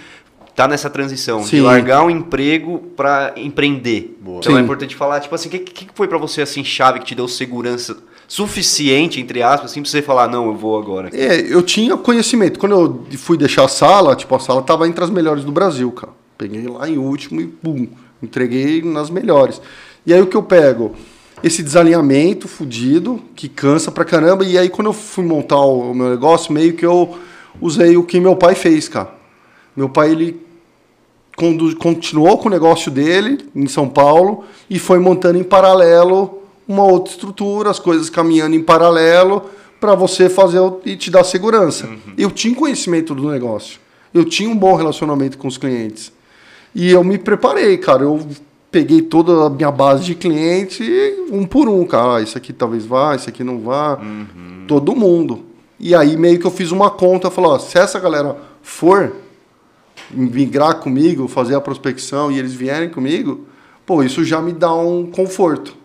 tá 0.53 0.67
nessa 0.67 0.89
transição 0.89 1.39
de 1.39 1.47
Sim. 1.47 1.61
largar 1.61 2.03
um 2.03 2.09
emprego 2.09 2.79
pra 2.97 3.33
empreender. 3.37 4.17
Boa. 4.19 4.39
Então 4.39 4.51
é 4.51 4.57
Sim. 4.57 4.63
importante 4.65 4.93
falar, 4.93 5.21
tipo 5.21 5.33
assim, 5.33 5.47
o 5.47 5.51
que, 5.51 5.59
que 5.59 5.85
que 5.85 5.91
foi 5.95 6.05
pra 6.05 6.17
você, 6.17 6.41
assim, 6.41 6.65
chave 6.65 6.99
que 6.99 7.05
te 7.05 7.15
deu 7.15 7.29
segurança 7.29 7.95
suficiente, 8.29 9.19
entre 9.19 9.41
aspas, 9.41 9.71
assim, 9.71 9.81
pra 9.81 9.89
você 9.89 10.03
falar, 10.03 10.27
não, 10.29 10.45
eu 10.45 10.55
vou 10.55 10.77
agora. 10.77 11.09
É, 11.11 11.41
eu 11.41 11.63
tinha 11.63 11.97
conhecimento. 11.97 12.59
Quando 12.59 13.05
eu 13.11 13.17
fui 13.17 13.35
deixar 13.35 13.65
a 13.65 13.67
sala, 13.67 14.15
tipo, 14.15 14.33
a 14.35 14.39
sala 14.39 14.61
tava 14.61 14.87
entre 14.87 15.03
as 15.03 15.09
melhores 15.09 15.43
do 15.43 15.51
Brasil, 15.51 15.91
cara. 15.91 16.13
Peguei 16.37 16.67
lá 16.67 16.87
em 16.87 16.97
último 16.97 17.41
e 17.41 17.47
pum, 17.47 17.87
entreguei 18.21 18.83
nas 18.83 19.09
melhores. 19.09 19.59
E 20.05 20.13
aí 20.13 20.21
o 20.21 20.27
que 20.27 20.37
eu 20.37 20.43
pego? 20.43 20.93
Esse 21.43 21.63
desalinhamento 21.63 22.47
fudido, 22.47 23.19
que 23.35 23.49
cansa 23.49 23.91
pra 23.91 24.05
caramba. 24.05 24.45
E 24.45 24.57
aí 24.57 24.69
quando 24.69 24.87
eu 24.87 24.93
fui 24.93 25.25
montar 25.25 25.59
o 25.59 25.93
meu 25.93 26.09
negócio, 26.09 26.53
meio 26.53 26.73
que 26.73 26.85
eu 26.85 27.17
usei 27.59 27.97
o 27.97 28.03
que 28.03 28.19
meu 28.19 28.35
pai 28.35 28.53
fez, 28.53 28.87
cara. 28.87 29.09
Meu 29.75 29.89
pai, 29.89 30.11
ele 30.11 30.39
continuou 31.35 32.37
com 32.37 32.47
o 32.47 32.51
negócio 32.51 32.91
dele 32.91 33.39
em 33.55 33.67
São 33.67 33.87
Paulo 33.87 34.43
e 34.69 34.77
foi 34.77 34.99
montando 34.99 35.39
em 35.39 35.43
paralelo 35.43 36.39
uma 36.69 36.83
outra 36.83 37.11
estrutura, 37.11 37.71
as 37.71 37.79
coisas 37.79 38.09
caminhando 38.11 38.55
em 38.55 38.61
paralelo 38.61 39.49
para 39.79 39.95
você 39.95 40.29
fazer 40.29 40.59
o- 40.59 40.79
e 40.85 40.95
te 40.95 41.09
dar 41.09 41.23
segurança. 41.23 41.89
Eu 42.15 42.29
tinha 42.29 42.53
conhecimento 42.55 43.15
do 43.15 43.27
negócio. 43.29 43.79
Eu 44.13 44.23
tinha 44.23 44.47
um 44.49 44.55
bom 44.55 44.75
relacionamento 44.75 45.35
com 45.37 45.47
os 45.47 45.57
clientes. 45.57 46.11
E 46.75 46.91
eu 46.91 47.03
me 47.03 47.17
preparei, 47.17 47.75
cara. 47.77 48.03
Eu 48.03 48.19
peguei 48.71 49.01
toda 49.01 49.47
a 49.47 49.49
minha 49.49 49.71
base 49.71 50.03
de 50.03 50.13
cliente, 50.13 50.83
um 51.31 51.43
por 51.45 51.67
um, 51.67 51.83
cara. 51.85 52.17
Ah, 52.17 52.21
isso 52.21 52.37
aqui 52.37 52.53
talvez 52.53 52.85
vá, 52.85 53.15
isso 53.15 53.27
aqui 53.29 53.43
não 53.43 53.59
vá. 53.59 53.99
Todo 54.67 54.95
mundo. 54.95 55.45
E 55.79 55.95
aí 55.95 56.15
meio 56.15 56.37
que 56.39 56.45
eu 56.45 56.51
fiz 56.51 56.71
uma 56.71 56.91
conta, 56.91 57.31
falei, 57.31 57.49
ó, 57.51 57.57
se 57.57 57.79
essa 57.79 57.99
galera 57.99 58.37
for 58.61 59.11
migrar 60.11 60.75
comigo, 60.75 61.27
fazer 61.27 61.55
a 61.55 61.61
prospecção 61.61 62.31
e 62.31 62.37
eles 62.37 62.53
vierem 62.53 62.89
comigo, 62.89 63.45
pô, 63.85 64.03
isso 64.03 64.23
já 64.23 64.41
me 64.41 64.51
dá 64.53 64.73
um 64.75 65.05
conforto. 65.09 65.75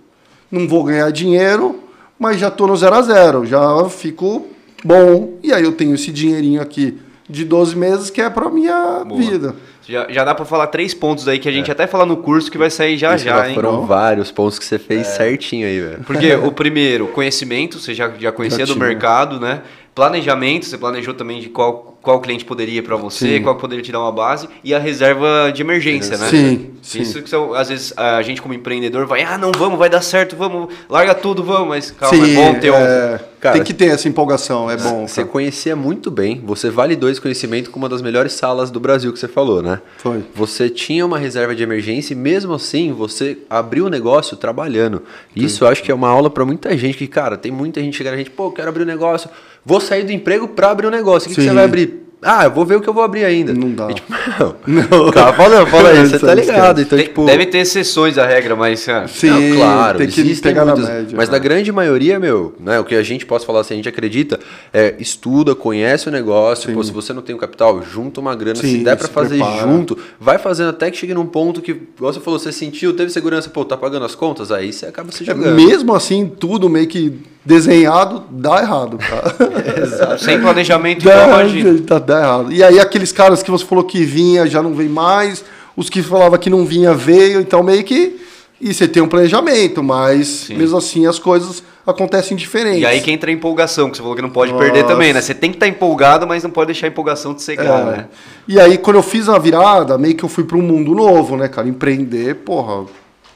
Não 0.50 0.68
vou 0.68 0.84
ganhar 0.84 1.10
dinheiro, 1.10 1.80
mas 2.18 2.38
já 2.38 2.50
tô 2.50 2.66
no 2.66 2.76
zero 2.76 2.94
a 2.94 3.02
zero, 3.02 3.44
já 3.46 3.84
fico 3.88 4.46
bom. 4.84 5.38
E 5.42 5.52
aí 5.52 5.64
eu 5.64 5.72
tenho 5.72 5.94
esse 5.94 6.10
dinheirinho 6.12 6.60
aqui 6.60 6.98
de 7.28 7.44
12 7.44 7.76
meses 7.76 8.10
que 8.10 8.20
é 8.20 8.28
pra 8.28 8.50
minha 8.50 9.02
Boa. 9.04 9.20
vida. 9.20 9.54
Já, 9.86 10.06
já 10.10 10.24
dá 10.24 10.34
pra 10.34 10.46
falar 10.46 10.66
três 10.68 10.94
pontos 10.94 11.28
aí 11.28 11.38
que 11.38 11.48
a 11.48 11.52
gente 11.52 11.70
até 11.70 11.86
fala 11.86 12.06
no 12.06 12.16
curso 12.16 12.50
que 12.50 12.56
vai 12.56 12.70
sair 12.70 12.96
já 12.96 13.14
Isso 13.16 13.24
já, 13.26 13.46
hein? 13.48 13.54
foram 13.54 13.84
vários 13.86 14.30
pontos 14.30 14.58
que 14.58 14.64
você 14.64 14.78
fez 14.78 15.06
certinho 15.08 15.66
aí, 15.66 15.78
velho. 15.80 16.00
Porque 16.06 16.34
o 16.34 16.50
primeiro, 16.52 17.08
conhecimento, 17.08 17.78
você 17.78 17.92
já, 17.92 18.10
já 18.18 18.32
conhecia 18.32 18.60
Já 18.64 18.72
do 18.72 18.76
tinha. 18.78 18.86
mercado, 18.86 19.38
né? 19.38 19.60
Planejamento, 19.94 20.66
você 20.66 20.76
planejou 20.76 21.14
também 21.14 21.40
de 21.40 21.48
qual, 21.48 21.96
qual 22.02 22.20
cliente 22.20 22.44
poderia 22.44 22.82
para 22.82 22.96
você, 22.96 23.36
Sim. 23.36 23.42
qual 23.42 23.54
poderia 23.54 23.82
te 23.82 23.92
dar 23.92 24.00
uma 24.00 24.10
base, 24.10 24.48
e 24.64 24.74
a 24.74 24.78
reserva 24.78 25.52
de 25.54 25.62
emergência, 25.62 26.18
né? 26.18 26.26
Sim, 26.28 26.70
sim. 26.82 27.00
Isso 27.02 27.22
que 27.22 27.30
são, 27.30 27.54
às 27.54 27.68
vezes 27.68 27.94
a 27.96 28.20
gente 28.22 28.42
como 28.42 28.52
empreendedor 28.54 29.06
vai, 29.06 29.22
ah, 29.22 29.38
não, 29.38 29.52
vamos, 29.52 29.78
vai 29.78 29.88
dar 29.88 30.02
certo, 30.02 30.34
vamos, 30.34 30.74
larga 30.88 31.14
tudo, 31.14 31.44
vamos, 31.44 31.68
mas 31.68 31.90
calma, 31.92 32.26
é 32.26 32.34
bom 32.34 32.58
ter 32.58 32.72
um... 32.72 32.74
é, 32.74 33.20
Cara, 33.44 33.56
tem 33.56 33.62
que 33.62 33.74
ter 33.74 33.86
essa 33.86 34.08
empolgação, 34.08 34.70
é 34.70 34.76
bom. 34.76 35.06
Você 35.06 35.20
cara. 35.20 35.28
conhecia 35.28 35.76
muito 35.76 36.10
bem, 36.10 36.42
você 36.44 36.70
validou 36.70 37.10
esse 37.10 37.20
conhecimento 37.20 37.70
com 37.70 37.78
uma 37.78 37.90
das 37.90 38.00
melhores 38.00 38.32
salas 38.32 38.70
do 38.70 38.80
Brasil 38.80 39.12
que 39.12 39.18
você 39.18 39.28
falou, 39.28 39.62
né? 39.62 39.80
Foi. 39.98 40.24
Você 40.34 40.70
tinha 40.70 41.04
uma 41.04 41.18
reserva 41.18 41.54
de 41.54 41.62
emergência 41.62 42.14
e 42.14 42.16
mesmo 42.16 42.54
assim 42.54 42.90
você 42.90 43.38
abriu 43.50 43.84
o 43.84 43.90
negócio 43.90 44.34
trabalhando. 44.36 45.02
Isso 45.36 45.62
eu 45.62 45.68
acho 45.68 45.82
que 45.82 45.90
é 45.92 45.94
uma 45.94 46.08
aula 46.08 46.30
pra 46.30 46.44
muita 46.44 46.76
gente 46.76 46.96
que, 46.96 47.06
cara, 47.06 47.36
tem 47.36 47.52
muita 47.52 47.82
gente 47.82 47.96
chegando 47.96 48.14
a 48.14 48.16
gente, 48.16 48.30
pô, 48.30 48.50
quero 48.50 48.70
abrir 48.70 48.82
um 48.82 48.86
negócio, 48.86 49.28
vou 49.64 49.80
sair 49.80 50.04
do 50.04 50.12
emprego 50.12 50.48
pra 50.48 50.70
abrir 50.70 50.86
um 50.86 50.90
negócio. 50.90 51.26
O 51.26 51.34
que, 51.34 51.36
que 51.40 51.46
você 51.46 51.54
vai 51.54 51.64
abrir? 51.64 52.02
Ah, 52.26 52.44
eu 52.44 52.50
vou 52.50 52.64
ver 52.64 52.76
o 52.76 52.80
que 52.80 52.88
eu 52.88 52.94
vou 52.94 53.02
abrir 53.02 53.22
ainda. 53.22 53.52
Não 53.52 53.70
dá. 53.70 53.90
E, 53.90 53.94
tipo, 53.94 54.10
não. 54.40 54.56
Não. 54.66 55.10
Cara, 55.10 55.34
fala, 55.34 55.66
fala 55.66 55.90
aí, 55.90 55.98
você 56.06 56.18
tá 56.18 56.28
esquece. 56.32 56.50
ligado. 56.50 56.80
Então, 56.80 56.96
Tem- 56.96 57.06
tipo, 57.06 57.26
Deve 57.26 57.44
ter 57.44 57.58
exceções 57.58 58.16
à 58.16 58.26
regra, 58.26 58.56
mas... 58.56 58.82
cara, 58.86 59.06
Sim, 59.08 59.28
não, 59.50 59.56
claro, 59.58 59.98
tem 59.98 60.06
que 60.08 60.20
existem 60.22 60.50
pegar 60.54 60.64
na 60.64 60.74
muitas, 60.74 60.90
média. 60.90 61.14
mas 61.18 61.28
né? 61.28 61.32
na 61.34 61.38
grande 61.38 61.70
maioria, 61.70 62.18
meu, 62.18 62.54
né, 62.58 62.80
o 62.80 62.84
que 62.84 62.94
a 62.94 63.02
gente 63.02 63.26
possa 63.26 63.44
falar, 63.44 63.62
se 63.62 63.74
a 63.74 63.76
gente 63.76 63.90
acredita, 63.90 64.40
é 64.72 64.94
estuda, 64.98 65.54
conhece 65.54 66.08
o 66.08 66.10
negócio, 66.10 66.72
pô, 66.72 66.82
se 66.82 66.90
você 66.92 67.12
não 67.12 67.20
tem 67.20 67.34
o 67.36 67.38
capital, 67.38 67.82
junta 67.82 68.22
uma 68.22 68.34
grana, 68.34 68.56
se 68.56 68.68
Sim, 68.68 68.82
der 68.82 68.96
pra 68.96 69.06
se 69.06 69.12
fazer 69.12 69.36
prepara. 69.36 69.60
junto, 69.68 69.98
vai 70.18 70.38
fazendo 70.38 70.70
até 70.70 70.90
que 70.90 70.96
chegue 70.96 71.12
num 71.12 71.26
ponto 71.26 71.60
que, 71.60 71.72
igual 71.72 72.10
você 72.10 72.20
falou, 72.20 72.38
você 72.40 72.50
sentiu, 72.50 72.96
teve 72.96 73.10
segurança, 73.12 73.50
pô, 73.50 73.66
tá 73.66 73.76
pagando 73.76 74.06
as 74.06 74.14
contas, 74.14 74.50
aí 74.50 74.72
você 74.72 74.86
acaba 74.86 75.12
se 75.12 75.24
É, 75.24 75.26
jogando. 75.26 75.54
mesmo 75.54 75.94
assim, 75.94 76.26
tudo 76.40 76.70
meio 76.70 76.86
que 76.86 77.18
desenhado, 77.44 78.24
dá 78.30 78.60
errado, 78.62 78.96
cara. 78.98 80.18
sem 80.18 80.40
planejamento, 80.40 81.04
dá, 81.04 81.14
então 81.14 81.28
imagina. 81.28 81.72
dá, 81.82 81.98
dá 81.98 82.18
errado. 82.20 82.52
E 82.52 82.62
aí 82.64 82.80
aqueles 82.80 83.12
caras 83.12 83.42
que 83.42 83.50
você 83.50 83.64
falou 83.64 83.84
que 83.84 84.04
vinha, 84.04 84.46
já 84.46 84.62
não 84.62 84.74
vem 84.74 84.88
mais, 84.88 85.44
os 85.76 85.90
que 85.90 86.02
falava 86.02 86.38
que 86.38 86.48
não 86.48 86.64
vinha, 86.64 86.94
veio, 86.94 87.40
então 87.40 87.62
meio 87.62 87.84
que... 87.84 88.20
E 88.60 88.72
você 88.72 88.88
tem 88.88 89.02
um 89.02 89.08
planejamento, 89.08 89.82
mas 89.82 90.48
mesmo 90.48 90.78
assim 90.78 91.06
as 91.06 91.18
coisas 91.18 91.62
acontecem 91.86 92.34
diferentes. 92.34 92.80
E 92.80 92.86
aí 92.86 93.00
que 93.02 93.10
entra 93.10 93.28
a 93.28 93.32
empolgação, 93.34 93.90
que 93.90 93.96
você 93.96 94.02
falou 94.02 94.16
que 94.16 94.22
não 94.22 94.30
pode 94.30 94.52
Nossa. 94.52 94.64
perder 94.64 94.84
também, 94.86 95.12
né? 95.12 95.20
Você 95.20 95.34
tem 95.34 95.50
que 95.50 95.56
estar 95.56 95.66
empolgado, 95.68 96.26
mas 96.26 96.42
não 96.44 96.50
pode 96.50 96.68
deixar 96.68 96.86
a 96.86 96.88
empolgação 96.88 97.34
te 97.34 97.42
cegar, 97.42 97.80
É. 97.80 97.84
né? 97.84 98.06
E 98.48 98.58
aí, 98.58 98.78
quando 98.78 98.96
eu 98.96 99.02
fiz 99.02 99.28
a 99.28 99.36
virada, 99.38 99.98
meio 99.98 100.14
que 100.14 100.24
eu 100.24 100.28
fui 100.30 100.44
para 100.44 100.56
um 100.56 100.62
mundo 100.62 100.94
novo, 100.94 101.36
né, 101.36 101.46
cara? 101.48 101.68
Empreender, 101.68 102.36
porra, 102.36 102.86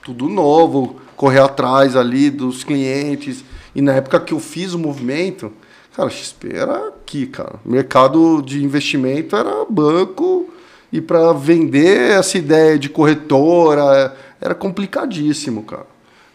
tudo 0.03 0.29
novo, 0.29 0.97
correr 1.15 1.41
atrás 1.41 1.95
ali 1.95 2.31
dos 2.31 2.65
clientes. 2.65 3.45
E 3.79 3.81
na 3.81 3.93
época 3.93 4.19
que 4.19 4.35
eu 4.35 4.41
fiz 4.41 4.75
o 4.75 4.79
movimento, 4.79 5.53
cara, 5.95 6.11
XP 6.11 6.49
era 6.53 6.89
aqui, 6.89 7.29
cara. 7.29 7.61
Mercado 7.65 8.43
de 8.43 8.65
investimento 8.65 9.37
era 9.37 9.65
banco. 9.71 10.53
E 10.93 11.01
para 11.01 11.33
vender 11.33 12.11
essa 12.11 12.37
ideia 12.37 12.77
de 12.77 12.89
corretora 12.89 14.17
era 14.41 14.53
complicadíssimo, 14.53 15.63
cara. 15.63 15.87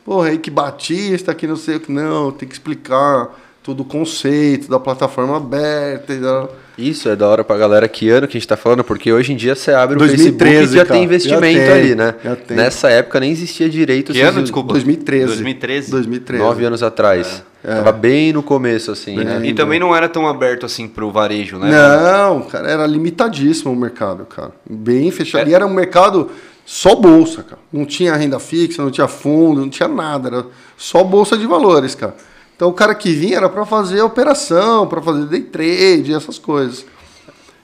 Porra, 0.06 0.30
aí 0.30 0.38
que 0.38 0.50
Batista, 0.50 1.36
que 1.36 1.46
não 1.46 1.58
sei 1.58 1.76
o 1.76 1.80
que, 1.82 1.92
não, 1.92 2.32
tem 2.32 2.48
que 2.48 2.56
explicar 2.56 3.38
todo 3.62 3.82
o 3.82 3.86
conceito 3.86 4.70
da 4.70 4.80
plataforma 4.80 5.36
aberta. 5.36 6.14
E 6.14 6.20
da... 6.22 6.48
Isso 6.78 7.08
é 7.08 7.16
da 7.16 7.28
hora 7.28 7.44
pra 7.44 7.58
galera 7.58 7.88
que 7.88 8.10
ano 8.10 8.28
que 8.28 8.38
a 8.38 8.40
gente 8.40 8.48
tá 8.48 8.58
falando, 8.58 8.84
porque 8.84 9.12
hoje 9.12 9.32
em 9.34 9.36
dia 9.36 9.56
você 9.56 9.72
abre 9.72 9.96
o 9.96 10.00
2013, 10.00 10.56
Facebook 10.56 10.74
e 10.74 10.78
já 10.78 10.86
cara. 10.86 10.96
tem 10.96 11.04
investimento 11.04 11.60
Já 11.60 11.66
tem, 11.66 11.72
ali, 11.72 11.96
né? 11.96 12.16
já 12.24 12.36
tem. 12.36 12.58
Nessa 12.58 12.90
época 12.90 13.20
nem 13.20 13.32
existia 13.32 13.70
direito. 13.70 14.12
Que 14.12 14.22
ano, 14.22 14.42
desculpa? 14.42 14.74
2013. 14.74 15.26
2013? 15.28 15.92
2013. 15.92 16.44
Nove 16.44 16.66
anos 16.66 16.82
atrás. 16.82 17.44
É. 17.64 17.76
Tava 17.76 17.92
bem 17.92 18.34
no 18.34 18.44
começo, 18.44 18.92
assim, 18.92 19.16
né? 19.16 19.42
E 19.44 19.54
também 19.54 19.80
não 19.80 19.96
era 19.96 20.10
tão 20.10 20.28
aberto 20.28 20.66
assim 20.66 20.88
pro 20.88 21.12
varejo, 21.12 21.58
né? 21.58 21.72
Não, 21.72 22.42
cara, 22.42 22.70
era 22.70 22.86
limitadíssimo 22.86 23.72
o 23.72 23.76
mercado, 23.76 24.26
cara. 24.26 24.52
Bem 24.70 25.12
fechado. 25.12 25.48
É. 25.48 25.52
E 25.52 25.56
era 25.56 25.66
um 25.66 25.74
mercado 25.74 26.30
só 26.66 26.96
bolsa, 26.96 27.44
cara. 27.44 27.62
Não 27.72 27.86
tinha 27.86 28.16
renda 28.16 28.40
fixa, 28.40 28.82
não 28.82 28.92
tinha 28.92 29.08
fundo, 29.08 29.62
não 29.62 29.70
tinha 29.70 29.88
nada. 29.88 30.28
Era 30.28 30.46
só 30.76 31.04
bolsa 31.04 31.38
de 31.38 31.46
valores, 31.46 31.96
cara. 31.96 32.16
Então 32.64 32.72
o 32.72 32.74
cara 32.74 32.96
que 32.96 33.12
vinha 33.12 33.36
era 33.36 33.50
para 33.50 33.66
fazer 33.66 34.02
operação, 34.02 34.88
para 34.88 35.02
fazer 35.02 35.26
day 35.26 35.42
trade, 35.42 36.14
essas 36.14 36.40
coisas. 36.40 36.86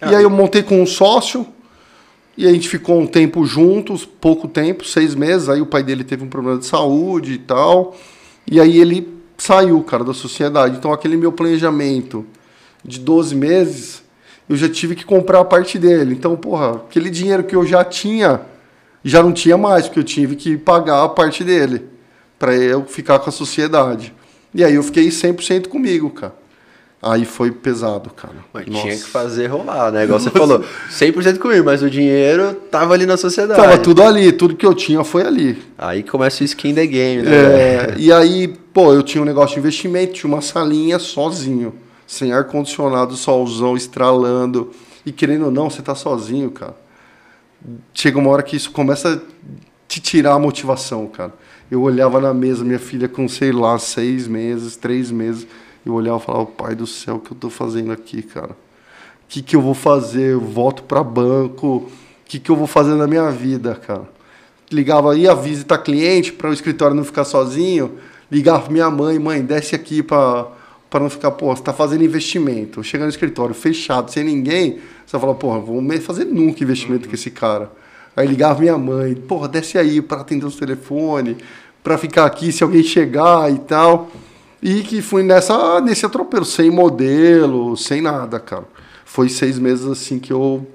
E 0.02 0.14
aí 0.14 0.24
eu 0.24 0.30
montei 0.30 0.62
com 0.62 0.82
um 0.82 0.86
sócio 0.86 1.48
e 2.36 2.46
a 2.46 2.52
gente 2.52 2.68
ficou 2.68 3.00
um 3.00 3.08
tempo 3.08 3.46
juntos, 3.46 4.04
pouco 4.04 4.46
tempo, 4.46 4.84
seis 4.84 5.16
meses. 5.16 5.48
Aí 5.48 5.62
o 5.62 5.66
pai 5.66 5.84
dele 5.84 6.04
teve 6.04 6.26
um 6.26 6.28
problema 6.28 6.60
de 6.60 6.66
saúde 6.66 7.32
e 7.32 7.38
tal. 7.38 7.96
E 8.46 8.60
aí 8.60 8.78
ele 8.78 9.08
saiu, 9.38 9.82
cara, 9.84 10.04
da 10.04 10.14
sociedade. 10.14 10.76
Então 10.76 10.92
aquele 10.92 11.16
meu 11.16 11.32
planejamento 11.32 12.26
de 12.84 13.00
12 13.00 13.34
meses, 13.36 14.04
eu 14.50 14.58
já 14.58 14.68
tive 14.68 14.96
que 14.96 15.06
comprar 15.06 15.40
a 15.40 15.46
parte 15.46 15.80
dele. 15.80 16.14
Então, 16.14 16.36
porra, 16.36 16.72
aquele 16.72 17.10
dinheiro 17.10 17.46
que 17.46 17.56
eu 17.56 17.66
já 17.66 17.86
tinha, 17.86 18.42
já 19.02 19.24
não 19.24 19.32
tinha 19.32 19.58
mais, 19.58 19.86
porque 19.86 20.02
eu 20.02 20.04
tive 20.04 20.36
que 20.36 20.58
pagar 20.58 21.06
a 21.06 21.08
parte 21.08 21.42
dele 21.42 21.86
para 22.38 22.54
eu 22.54 22.84
ficar 22.84 23.20
com 23.20 23.30
a 23.30 23.32
sociedade. 23.32 24.19
E 24.54 24.64
aí 24.64 24.76
eu 24.76 24.84
fiquei 24.84 25.10
100% 25.10 25.68
comigo, 25.68 26.10
cara. 26.10 26.34
Aí 27.02 27.24
foi 27.24 27.50
pesado, 27.50 28.10
cara. 28.10 28.36
Mas 28.54 28.68
Nossa. 28.68 28.82
tinha 28.82 28.96
que 28.98 29.04
fazer 29.04 29.48
rolar, 29.48 29.90
né? 29.90 30.04
Igual 30.04 30.20
você 30.20 30.30
falou, 30.30 30.62
100% 30.92 31.38
comigo, 31.38 31.64
mas 31.64 31.82
o 31.82 31.90
dinheiro 31.90 32.54
tava 32.70 32.94
ali 32.94 33.06
na 33.06 33.16
sociedade. 33.16 33.60
Tava 33.60 33.78
tudo 33.78 34.04
ali, 34.04 34.34
tudo 34.34 34.54
que 34.54 34.66
eu 34.66 34.74
tinha 34.74 35.02
foi 35.06 35.26
ali. 35.26 35.64
Aí 35.78 36.04
começa 36.04 36.44
o 36.44 36.46
skin 36.46 36.74
the 36.74 36.86
game, 36.86 37.22
né? 37.22 37.32
É, 37.32 37.96
e 37.98 38.12
aí, 38.12 38.50
pô, 38.74 38.94
eu 38.94 39.02
tinha 39.02 39.22
um 39.22 39.26
negócio 39.26 39.54
de 39.54 39.60
investimento, 39.62 40.12
tinha 40.14 40.32
uma 40.32 40.42
salinha 40.42 41.00
sozinho, 41.00 41.74
sem 42.06 42.34
ar-condicionado, 42.34 43.16
solzão 43.16 43.78
estralando. 43.78 44.72
E 45.06 45.14
querendo 45.14 45.46
ou 45.46 45.52
não, 45.52 45.70
você 45.70 45.82
tá 45.82 45.96
sozinho, 45.96 46.52
cara. 46.52 46.76
Chega 47.94 48.18
uma 48.18 48.30
hora 48.30 48.44
que 48.44 48.58
isso 48.58 48.72
começa 48.72 49.16
a 49.16 49.20
te 49.88 50.02
tirar 50.02 50.34
a 50.34 50.40
motivação, 50.40 51.08
cara. 51.08 51.34
Eu 51.70 51.82
olhava 51.82 52.20
na 52.20 52.34
mesa, 52.34 52.64
minha 52.64 52.80
filha 52.80 53.08
com, 53.08 53.28
sei 53.28 53.52
lá, 53.52 53.78
seis 53.78 54.28
meses, 54.28 54.76
três 54.76 55.12
meses. 55.12 55.46
Eu 55.86 55.94
olhava 55.94 56.18
e 56.18 56.26
falava, 56.26 56.46
pai 56.46 56.76
do 56.76 56.88
céu, 56.88 57.16
o 57.16 57.20
que 57.20 57.32
eu 57.32 57.38
tô 57.38 57.50
fazendo 57.50 57.92
aqui, 57.92 58.22
cara? 58.22 58.52
O 58.52 58.56
que, 59.28 59.42
que 59.42 59.56
eu 59.56 59.62
vou 59.62 59.76
fazer? 59.76 60.34
Eu 60.34 60.42
volto 60.42 60.84
para 60.84 61.04
banco? 61.04 61.68
O 61.68 61.92
que, 62.26 62.40
que 62.40 62.50
eu 62.50 62.56
vou 62.56 62.68
fazer 62.68 62.96
na 62.96 63.08
minha 63.08 63.30
vida, 63.30 63.76
cara? 63.76 64.10
Ligava 64.72 65.14
aí 65.14 65.28
a 65.28 65.36
visita 65.36 65.78
cliente 65.78 66.32
para 66.32 66.50
o 66.50 66.54
escritório 66.54 66.96
não 66.96 67.04
ficar 67.04 67.24
sozinho. 67.24 67.98
Ligava 68.32 68.64
pra 68.64 68.72
minha 68.72 68.90
mãe, 68.90 69.20
mãe, 69.20 69.42
desce 69.42 69.76
aqui 69.76 70.02
para 70.02 70.48
para 70.90 71.02
não 71.02 71.10
ficar, 71.10 71.32
pô, 71.32 71.56
você 71.56 71.62
tá 71.62 71.72
fazendo 71.72 72.04
investimento. 72.04 72.84
Chega 72.84 73.04
no 73.04 73.10
escritório 73.10 73.54
fechado, 73.54 74.12
sem 74.12 74.24
ninguém, 74.24 74.80
você 75.06 75.20
fala, 75.20 75.36
porra, 75.36 75.60
vou 75.60 75.82
fazer 76.02 76.26
nunca 76.26 76.64
investimento 76.64 77.08
com 77.08 77.14
esse 77.14 77.30
cara. 77.30 77.72
Aí 78.20 78.28
ligava 78.28 78.60
minha 78.60 78.78
mãe, 78.78 79.16
porra, 79.16 79.48
desce 79.48 79.78
aí 79.78 80.02
para 80.02 80.20
atender 80.20 80.46
os 80.46 80.58
telefones, 80.58 81.38
para 81.82 81.98
ficar 81.98 82.26
aqui 82.26 82.52
se 82.52 82.62
alguém 82.62 82.84
chegar 82.84 83.50
e 83.50 83.58
tal. 83.60 84.10
E 84.62 84.82
que 84.82 85.02
fui 85.02 85.24
nessa, 85.24 85.80
nesse 85.80 86.06
atropelo, 86.06 86.44
sem 86.44 86.70
modelo, 86.70 87.78
sem 87.78 88.02
nada, 88.02 88.38
cara. 88.38 88.66
Foi 89.06 89.30
seis 89.30 89.58
meses 89.58 89.86
assim 89.86 90.20
que 90.20 90.34
eu 90.34 90.68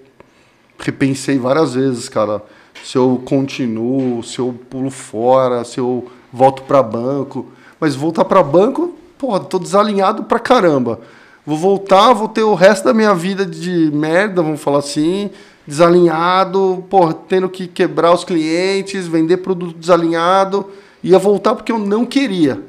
repensei 0.78 1.38
várias 1.38 1.74
vezes, 1.74 2.08
cara. 2.08 2.42
Se 2.82 2.96
eu 2.96 3.20
continuo, 3.26 4.22
se 4.22 4.38
eu 4.38 4.58
pulo 4.70 4.88
fora, 4.88 5.64
se 5.64 5.78
eu 5.78 6.10
volto 6.32 6.62
para 6.62 6.82
banco. 6.82 7.52
Mas 7.78 7.94
voltar 7.94 8.24
para 8.24 8.42
banco, 8.42 8.96
porra, 9.18 9.40
tô 9.40 9.58
desalinhado 9.58 10.24
pra 10.24 10.38
caramba. 10.38 10.98
Vou 11.44 11.58
voltar, 11.58 12.14
vou 12.14 12.26
ter 12.26 12.42
o 12.42 12.54
resto 12.54 12.84
da 12.86 12.94
minha 12.94 13.14
vida 13.14 13.44
de 13.44 13.90
merda, 13.92 14.40
vamos 14.40 14.62
falar 14.62 14.78
assim, 14.78 15.30
desalinhado, 15.66 16.84
porra, 16.90 17.14
tendo 17.14 17.48
que 17.48 17.66
quebrar 17.66 18.12
os 18.12 18.24
clientes, 18.24 19.06
vender 19.06 19.38
produto 19.38 19.76
desalinhado. 19.76 20.66
Ia 21.02 21.18
voltar 21.18 21.54
porque 21.54 21.70
eu 21.72 21.78
não 21.78 22.04
queria. 22.04 22.60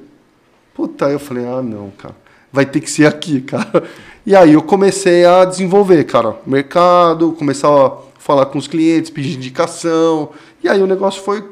Puta, 0.73 1.07
aí 1.07 1.13
eu 1.13 1.19
falei, 1.19 1.45
ah, 1.45 1.61
não, 1.61 1.89
cara. 1.97 2.15
Vai 2.51 2.65
ter 2.65 2.79
que 2.81 2.89
ser 2.89 3.05
aqui, 3.05 3.41
cara. 3.41 3.83
E 4.25 4.35
aí 4.35 4.53
eu 4.53 4.61
comecei 4.61 5.25
a 5.25 5.45
desenvolver, 5.45 6.03
cara, 6.05 6.35
mercado, 6.45 7.31
começar 7.33 7.67
a 7.69 7.91
falar 8.17 8.47
com 8.47 8.57
os 8.57 8.67
clientes, 8.67 9.09
pedir 9.11 9.35
indicação. 9.35 10.29
E 10.63 10.67
aí 10.67 10.81
o 10.81 10.87
negócio 10.87 11.21
foi 11.21 11.43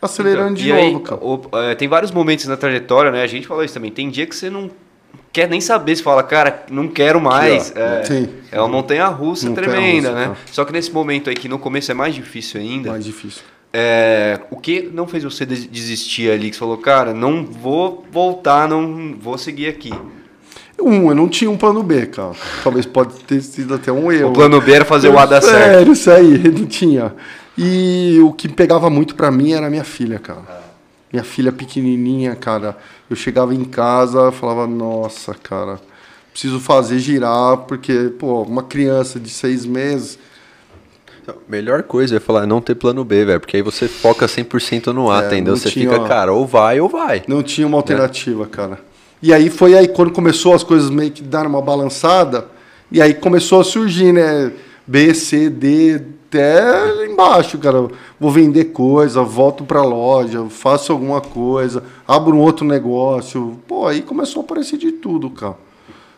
acelerando 0.00 0.54
de 0.56 0.68
Então, 0.70 0.78
e 0.78 0.84
novo, 0.92 0.96
aí, 0.98 1.02
cara. 1.02 1.24
o- 1.24 1.58
é, 1.70 1.74
tem 1.74 1.88
vários 1.88 2.10
momentos 2.10 2.46
na 2.46 2.56
trajetória, 2.56 3.10
né? 3.10 3.22
A 3.22 3.26
gente 3.26 3.46
falou 3.46 3.62
isso 3.64 3.74
também. 3.74 3.90
Tem 3.90 4.08
dia 4.10 4.26
que 4.26 4.34
você 4.34 4.48
não 4.50 4.70
quer 5.34 5.48
nem 5.48 5.60
saber, 5.60 5.96
você 5.96 6.02
fala, 6.02 6.22
cara, 6.22 6.64
não 6.70 6.86
quero 6.86 7.20
mais. 7.20 7.74
ó. 7.76 7.78
é, 7.78 8.04
Sim. 8.04 8.28
é 8.52 8.58
uma 8.60 8.68
montanha 8.68 9.06
russa 9.08 9.48
Montanha 9.48 9.68
tremenda, 9.68 10.08
russa, 10.10 10.20
né? 10.20 10.26
cara. 10.28 10.38
Só 10.50 10.64
que 10.64 10.72
nesse 10.72 10.92
momento 10.92 11.28
aí, 11.28 11.34
que 11.34 11.48
no 11.48 11.58
começo 11.58 11.90
é 11.90 11.94
mais 11.94 12.14
difícil 12.14 12.60
ainda, 12.60 12.90
Mais 12.92 13.04
difícil. 13.04 13.42
é, 13.72 14.38
o, 14.48 14.56
que 14.56 14.88
não 14.94 15.08
fez 15.08 15.24
você 15.24 15.44
desistir 15.44 16.30
ali? 16.30 16.50
Que 16.50 16.54
você 16.54 16.60
falou, 16.60 16.78
cara, 16.78 17.12
não 17.12 17.44
vou 17.44 18.06
voltar, 18.12 18.68
não 18.68 19.16
vou 19.18 19.36
seguir 19.36 19.66
aqui. 19.66 19.92
Um, 20.80 21.08
eu 21.08 21.14
não 21.16 21.28
tinha 21.28 21.50
um 21.50 21.56
plano 21.56 21.82
B, 21.82 22.06
cara. 22.06 22.32
Talvez 22.62 22.86
pode 22.86 23.14
ter 23.24 23.40
sido 23.40 23.74
até 23.74 23.90
um 23.90 24.10
erro. 24.12 24.30
O 24.30 24.32
plano 24.32 24.60
B 24.60 24.72
era 24.72 24.84
fazer 24.84 25.08
o 25.08 25.18
A 25.18 25.26
dar 25.26 25.42
certo. 25.42 25.56
Sério, 25.56 25.92
isso 25.92 26.10
aí, 26.10 26.38
não 26.48 26.66
tinha. 26.66 27.12
E 27.58 28.18
o 28.22 28.32
que 28.32 28.48
pegava 28.48 28.88
muito 28.88 29.14
para 29.16 29.30
mim 29.32 29.52
era 29.52 29.68
minha 29.68 29.84
filha, 29.84 30.18
cara. 30.20 30.63
Minha 31.14 31.22
filha 31.22 31.52
pequenininha, 31.52 32.34
cara. 32.34 32.76
Eu 33.08 33.14
chegava 33.14 33.54
em 33.54 33.62
casa 33.62 34.32
falava, 34.32 34.66
nossa, 34.66 35.32
cara, 35.32 35.78
preciso 36.32 36.58
fazer 36.58 36.98
girar, 36.98 37.58
porque, 37.58 38.12
pô, 38.18 38.42
uma 38.42 38.64
criança 38.64 39.20
de 39.20 39.30
seis 39.30 39.64
meses. 39.64 40.18
Melhor 41.48 41.84
coisa 41.84 42.16
é 42.16 42.20
falar 42.20 42.48
não 42.48 42.60
ter 42.60 42.74
plano 42.74 43.04
B, 43.04 43.24
velho, 43.26 43.38
porque 43.38 43.56
aí 43.56 43.62
você 43.62 43.86
foca 43.86 44.26
100% 44.26 44.88
no 44.88 45.08
A, 45.08 45.22
é, 45.22 45.26
entendeu? 45.28 45.56
Você 45.56 45.70
tinha, 45.70 45.88
fica, 45.88 46.04
cara, 46.04 46.32
ou 46.32 46.44
vai 46.44 46.80
ou 46.80 46.88
vai. 46.88 47.22
Não 47.28 47.44
tinha 47.44 47.64
uma 47.68 47.78
alternativa, 47.78 48.44
cara. 48.46 48.80
E 49.22 49.32
aí 49.32 49.50
foi 49.50 49.78
aí 49.78 49.86
quando 49.86 50.10
começou 50.10 50.52
as 50.52 50.64
coisas 50.64 50.90
meio 50.90 51.12
que 51.12 51.22
dar 51.22 51.46
uma 51.46 51.62
balançada, 51.62 52.48
e 52.90 53.00
aí 53.00 53.14
começou 53.14 53.60
a 53.60 53.64
surgir, 53.64 54.12
né? 54.12 54.50
B, 54.84 55.14
C, 55.14 55.48
D, 55.48 56.02
até 56.34 57.06
embaixo, 57.06 57.58
cara. 57.58 57.88
Vou 58.18 58.30
vender 58.30 58.66
coisa, 58.66 59.22
volto 59.22 59.64
pra 59.64 59.82
loja, 59.82 60.44
faço 60.48 60.92
alguma 60.92 61.20
coisa, 61.20 61.84
abro 62.06 62.36
um 62.36 62.40
outro 62.40 62.66
negócio. 62.66 63.58
Pô, 63.68 63.86
aí 63.86 64.02
começou 64.02 64.42
a 64.42 64.44
aparecer 64.44 64.76
de 64.76 64.92
tudo, 64.92 65.30
cara. 65.30 65.56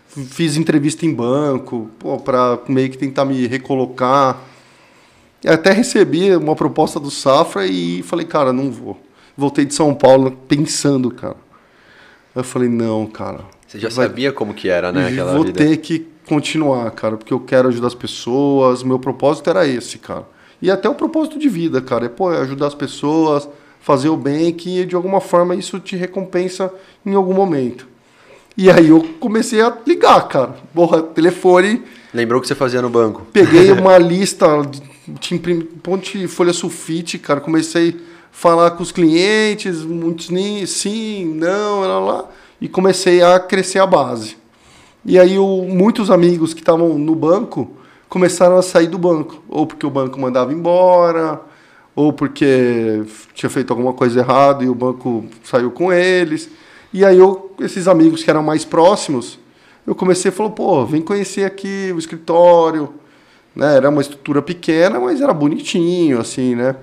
Fiz 0.09 0.57
entrevista 0.57 1.05
em 1.05 1.13
banco, 1.13 1.91
pô, 1.99 2.17
pra 2.17 2.59
meio 2.69 2.91
que 2.91 2.97
tentar 2.97 3.27
me 3.27 3.47
recolocar. 3.47 4.41
Até 5.47 5.71
recebi 5.73 6.35
uma 6.35 6.57
proposta 6.57 6.99
do 6.99 7.11
Safra 7.11 7.67
e 7.67 8.03
falei, 8.03 8.25
cara, 8.25 8.53
não 8.53 8.71
vou. 8.71 8.99
Voltei 9.37 9.67
de 9.67 9.75
São 9.75 9.95
Paulo 9.95 10.31
pensando, 10.49 11.11
cara. 11.11 11.37
Eu 12.35 12.43
falei, 12.43 12.69
não, 12.69 13.07
cara. 13.07 13.41
Você 13.67 13.79
já 13.79 13.89
vai... 13.91 14.07
sabia 14.07 14.33
como 14.33 14.55
que 14.55 14.69
era, 14.69 14.91
né? 14.91 15.09
Aquela 15.09 15.35
vou 15.35 15.45
vida. 15.45 15.59
ter 15.59 15.77
que 15.77 16.07
continuar, 16.27 16.91
cara, 16.91 17.17
porque 17.17 17.33
eu 17.33 17.41
quero 17.41 17.69
ajudar 17.69 17.87
as 17.87 17.95
pessoas, 17.95 18.83
meu 18.83 18.99
propósito 18.99 19.49
era 19.49 19.67
esse, 19.67 19.99
cara. 19.99 20.27
E 20.61 20.71
até 20.71 20.89
o 20.89 20.95
propósito 20.95 21.39
de 21.39 21.49
vida, 21.49 21.81
cara, 21.81 22.07
é 22.07 22.09
pô, 22.09 22.33
é 22.33 22.41
ajudar 22.41 22.67
as 22.67 22.75
pessoas, 22.75 23.49
fazer 23.81 24.09
o 24.09 24.17
bem, 24.17 24.53
que 24.53 24.85
de 24.85 24.97
alguma 24.97 25.21
forma 25.21 25.55
isso 25.55 25.79
te 25.79 25.97
recompensa 25.97 26.73
em 27.05 27.15
algum 27.15 27.35
momento. 27.35 27.87
E 28.57 28.71
aí 28.71 28.89
eu 28.89 29.07
comecei 29.21 29.61
a 29.61 29.77
ligar, 29.87 30.27
cara. 30.29 30.57
Porra, 30.75 31.03
telefone. 31.03 31.83
Lembrou 32.13 32.39
o 32.39 32.43
que 32.43 32.49
você 32.49 32.55
fazia 32.55 32.81
no 32.81 32.89
banco? 32.89 33.27
Peguei 33.33 33.71
uma 33.71 33.97
lista, 33.99 34.47
de 35.07 35.35
imprimi, 35.35 35.63
ponte 35.63 36.27
folha 36.27 36.55
sulfite, 36.55 37.19
cara. 37.19 37.41
Comecei 37.41 37.91
a 37.91 37.95
falar 38.33 38.71
com 38.73 38.83
os 38.83 38.91
clientes, 38.91 39.83
muitos 39.83 40.31
sim, 40.71 41.35
não, 41.35 41.81
lá, 41.81 41.99
lá, 41.99 42.25
e 42.59 42.67
comecei 42.67 43.23
a 43.23 43.39
crescer 43.39 43.79
a 43.79 43.87
base. 43.87 44.39
E 45.09 45.21
aí 45.21 45.39
o, 45.39 45.63
muitos 45.63 46.11
amigos 46.11 46.53
que 46.53 46.59
estavam 46.59 46.99
no 46.99 47.15
banco 47.15 47.71
começaram 48.09 48.59
a 48.59 48.63
sair 48.63 48.89
do 48.89 48.99
banco, 48.99 49.41
ou 49.49 49.65
porque 49.65 49.87
o 49.87 49.91
banco 49.91 50.19
mandava 50.19 50.53
embora, 50.53 51.41
ou 51.95 52.13
porque 52.13 53.05
tinha 53.33 53.49
feito 53.49 53.71
alguma 53.71 53.93
coisa 53.93 54.19
errada 54.19 54.65
e 54.65 54.69
o 54.69 54.75
banco 54.75 55.25
saiu 55.45 55.71
com 55.71 55.93
eles. 55.93 56.51
E 56.93 57.05
aí 57.05 57.19
eu, 57.19 57.53
esses 57.61 57.87
amigos 57.87 58.25
que 58.25 58.31
eram 58.31 58.43
mais 58.43 58.65
próximos, 58.65 59.39
eu 59.87 59.95
comecei 59.95 60.31
a 60.31 60.33
falar, 60.33 60.51
pô, 60.51 60.85
vem 60.85 61.03
conhecer 61.03 61.45
aqui 61.45 61.93
o 61.95 61.99
escritório, 62.01 62.93
né? 63.55 63.77
Era 63.77 63.89
uma 63.89 64.01
estrutura 64.01 64.43
pequena, 64.43 64.99
mas 64.99 65.21
era 65.21 65.33
bonitinho, 65.33 66.19
assim, 66.19 66.57
né? 66.57 66.75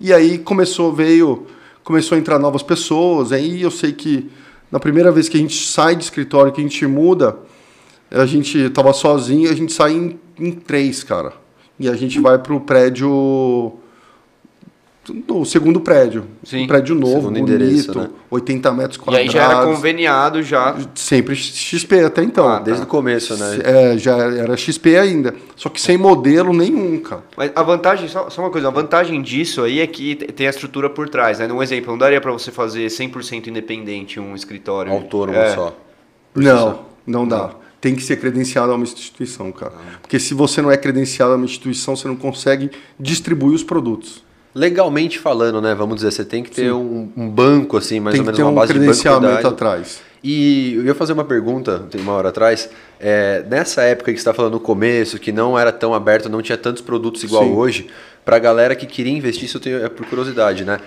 E 0.00 0.12
aí 0.12 0.36
começou, 0.36 0.92
veio, 0.92 1.46
começou 1.84 2.16
a 2.16 2.18
entrar 2.18 2.40
novas 2.40 2.64
pessoas, 2.64 3.30
aí 3.30 3.62
eu 3.62 3.70
sei 3.70 3.92
que 3.92 4.28
na 4.70 4.78
primeira 4.78 5.10
vez 5.10 5.28
que 5.28 5.36
a 5.36 5.40
gente 5.40 5.66
sai 5.66 5.96
de 5.96 6.04
escritório, 6.04 6.52
que 6.52 6.60
a 6.60 6.64
gente 6.64 6.86
muda, 6.86 7.36
a 8.10 8.26
gente 8.26 8.70
tava 8.70 8.92
sozinho, 8.92 9.50
a 9.50 9.54
gente 9.54 9.72
sai 9.72 9.92
em, 9.92 10.20
em 10.38 10.52
três, 10.52 11.02
cara. 11.02 11.32
E 11.78 11.88
a 11.88 11.94
gente 11.94 12.20
vai 12.20 12.38
pro 12.38 12.60
prédio 12.60 13.72
no 15.26 15.44
segundo 15.44 15.80
prédio. 15.80 16.24
Sim. 16.42 16.64
Um 16.64 16.66
prédio 16.66 16.94
novo, 16.94 17.30
bonito, 17.30 17.98
né? 17.98 18.08
80 18.30 18.72
metros 18.72 18.96
quadrados. 18.96 19.34
E 19.34 19.38
aí 19.38 19.42
já 19.42 19.50
era 19.50 19.64
conveniado 19.64 20.42
já. 20.42 20.76
Sempre 20.94 21.34
XP 21.34 22.04
até 22.04 22.22
então. 22.22 22.48
Ah, 22.48 22.58
desde 22.58 22.82
tá. 22.82 22.86
o 22.86 22.90
começo, 22.90 23.36
né? 23.36 23.58
É, 23.64 23.98
já 23.98 24.16
era 24.16 24.56
XP 24.56 24.96
ainda. 24.96 25.34
Só 25.56 25.68
que 25.68 25.80
sem 25.80 25.96
modelo 25.96 26.52
nenhum, 26.52 26.98
cara. 27.00 27.22
Mas 27.36 27.50
a 27.54 27.62
vantagem, 27.62 28.08
só, 28.08 28.30
só 28.30 28.42
uma 28.42 28.50
coisa, 28.50 28.68
a 28.68 28.70
vantagem 28.70 29.20
disso 29.22 29.62
aí 29.62 29.80
é 29.80 29.86
que 29.86 30.14
tem 30.14 30.46
a 30.46 30.50
estrutura 30.50 30.88
por 30.88 31.08
trás, 31.08 31.38
né? 31.38 31.52
Um 31.52 31.62
exemplo, 31.62 31.90
não 31.90 31.98
daria 31.98 32.20
para 32.20 32.32
você 32.32 32.50
fazer 32.50 32.86
100% 32.86 33.48
independente 33.48 34.20
um 34.20 34.34
escritório. 34.34 34.92
Autônomo 34.92 35.38
é. 35.38 35.54
só. 35.54 35.76
Não, 36.34 36.80
não 37.06 37.26
dá. 37.26 37.38
Não. 37.38 37.70
Tem 37.80 37.94
que 37.94 38.02
ser 38.02 38.16
credenciado 38.16 38.70
a 38.72 38.74
uma 38.74 38.84
instituição, 38.84 39.50
cara. 39.50 39.72
Ah. 39.74 39.98
Porque 40.02 40.18
se 40.18 40.34
você 40.34 40.60
não 40.60 40.70
é 40.70 40.76
credenciado 40.76 41.32
a 41.32 41.36
uma 41.36 41.46
instituição, 41.46 41.96
você 41.96 42.06
não 42.06 42.16
consegue 42.16 42.70
distribuir 42.98 43.54
os 43.54 43.64
produtos. 43.64 44.22
Legalmente 44.54 45.18
falando, 45.18 45.60
né? 45.60 45.74
Vamos 45.74 45.96
dizer, 45.96 46.10
você 46.10 46.24
tem 46.24 46.42
que 46.42 46.50
ter 46.50 46.72
um, 46.72 47.08
um, 47.16 47.28
banco, 47.28 47.76
assim, 47.76 48.00
mais 48.00 48.14
tem 48.14 48.20
ou 48.20 48.26
menos 48.26 48.38
uma 48.40 48.50
um 48.50 48.54
base 48.54 48.72
de 48.72 48.78
credenciamento 48.78 49.46
atrás. 49.46 50.00
E 50.22 50.74
eu 50.74 50.84
ia 50.84 50.94
fazer 50.94 51.12
uma 51.12 51.24
pergunta, 51.24 51.86
tem 51.90 52.00
uma 52.00 52.12
hora 52.12 52.28
atrás. 52.28 52.68
É, 52.98 53.44
nessa 53.48 53.82
época 53.82 54.12
que 54.12 54.18
você 54.18 54.20
está 54.20 54.34
falando 54.34 54.54
no 54.54 54.60
começo, 54.60 55.18
que 55.18 55.30
não 55.32 55.58
era 55.58 55.72
tão 55.72 55.94
aberto, 55.94 56.28
não 56.28 56.42
tinha 56.42 56.58
tantos 56.58 56.82
produtos 56.82 57.22
igual 57.22 57.44
Sim. 57.44 57.54
hoje, 57.54 57.90
para 58.24 58.36
a 58.36 58.38
galera 58.38 58.74
que 58.74 58.86
queria 58.86 59.12
investir, 59.12 59.44
isso 59.44 59.56
eu 59.56 59.60
tenho, 59.60 59.84
é 59.84 59.88
por 59.88 60.04
curiosidade, 60.06 60.64
né? 60.64 60.80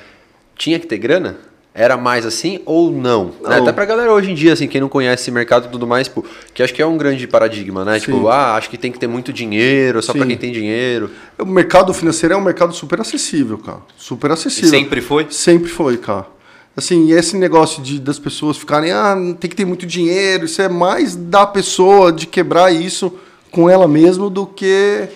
Tinha 0.55 0.77
que 0.77 0.85
ter 0.85 0.97
grana? 0.97 1.37
Era 1.75 1.97
mais 1.97 2.23
assim 2.23 2.59
ou 2.65 2.91
não? 2.91 3.31
não. 3.41 3.49
Né? 3.49 3.57
Até 3.57 3.71
pra 3.71 3.83
galera 3.85 4.13
hoje 4.13 4.29
em 4.29 4.35
dia, 4.35 4.53
assim, 4.53 4.67
quem 4.67 4.79
não 4.79 4.87
conhece 4.87 5.23
esse 5.23 5.31
mercado 5.31 5.65
e 5.65 5.69
tudo 5.69 5.87
mais, 5.87 6.07
tipo, 6.07 6.23
que 6.53 6.61
acho 6.61 6.71
que 6.71 6.81
é 6.81 6.85
um 6.85 6.97
grande 6.97 7.27
paradigma, 7.27 7.83
né? 7.83 7.99
Tipo, 7.99 8.11
Sim. 8.11 8.17
Tipo, 8.17 8.27
ah, 8.27 8.55
acho 8.55 8.69
que 8.69 8.77
tem 8.77 8.91
que 8.91 8.99
ter 8.99 9.07
muito 9.07 9.33
dinheiro, 9.33 10.01
só 10.03 10.13
para 10.13 10.25
quem 10.27 10.37
tem 10.37 10.51
dinheiro. 10.51 11.09
O 11.39 11.45
mercado 11.45 11.91
financeiro 11.91 12.35
é 12.35 12.37
um 12.37 12.41
mercado 12.41 12.73
super 12.73 13.01
acessível, 13.01 13.57
cara. 13.57 13.79
Super 13.97 14.31
acessível. 14.31 14.67
E 14.67 14.71
sempre 14.71 15.01
foi? 15.01 15.27
Sempre 15.31 15.69
foi, 15.69 15.97
cara. 15.97 16.27
Assim, 16.77 17.11
esse 17.11 17.35
negócio 17.37 17.81
de 17.81 17.99
das 17.99 18.19
pessoas 18.19 18.55
ficarem, 18.57 18.91
ah, 18.91 19.15
tem 19.39 19.49
que 19.49 19.55
ter 19.55 19.65
muito 19.65 19.85
dinheiro, 19.85 20.45
isso 20.45 20.61
é 20.61 20.69
mais 20.69 21.15
da 21.15 21.45
pessoa 21.45 22.11
de 22.11 22.27
quebrar 22.27 22.71
isso 22.71 23.17
com 23.51 23.69
ela 23.69 23.87
mesma 23.87 24.29
do 24.29 24.45
que 24.45 25.07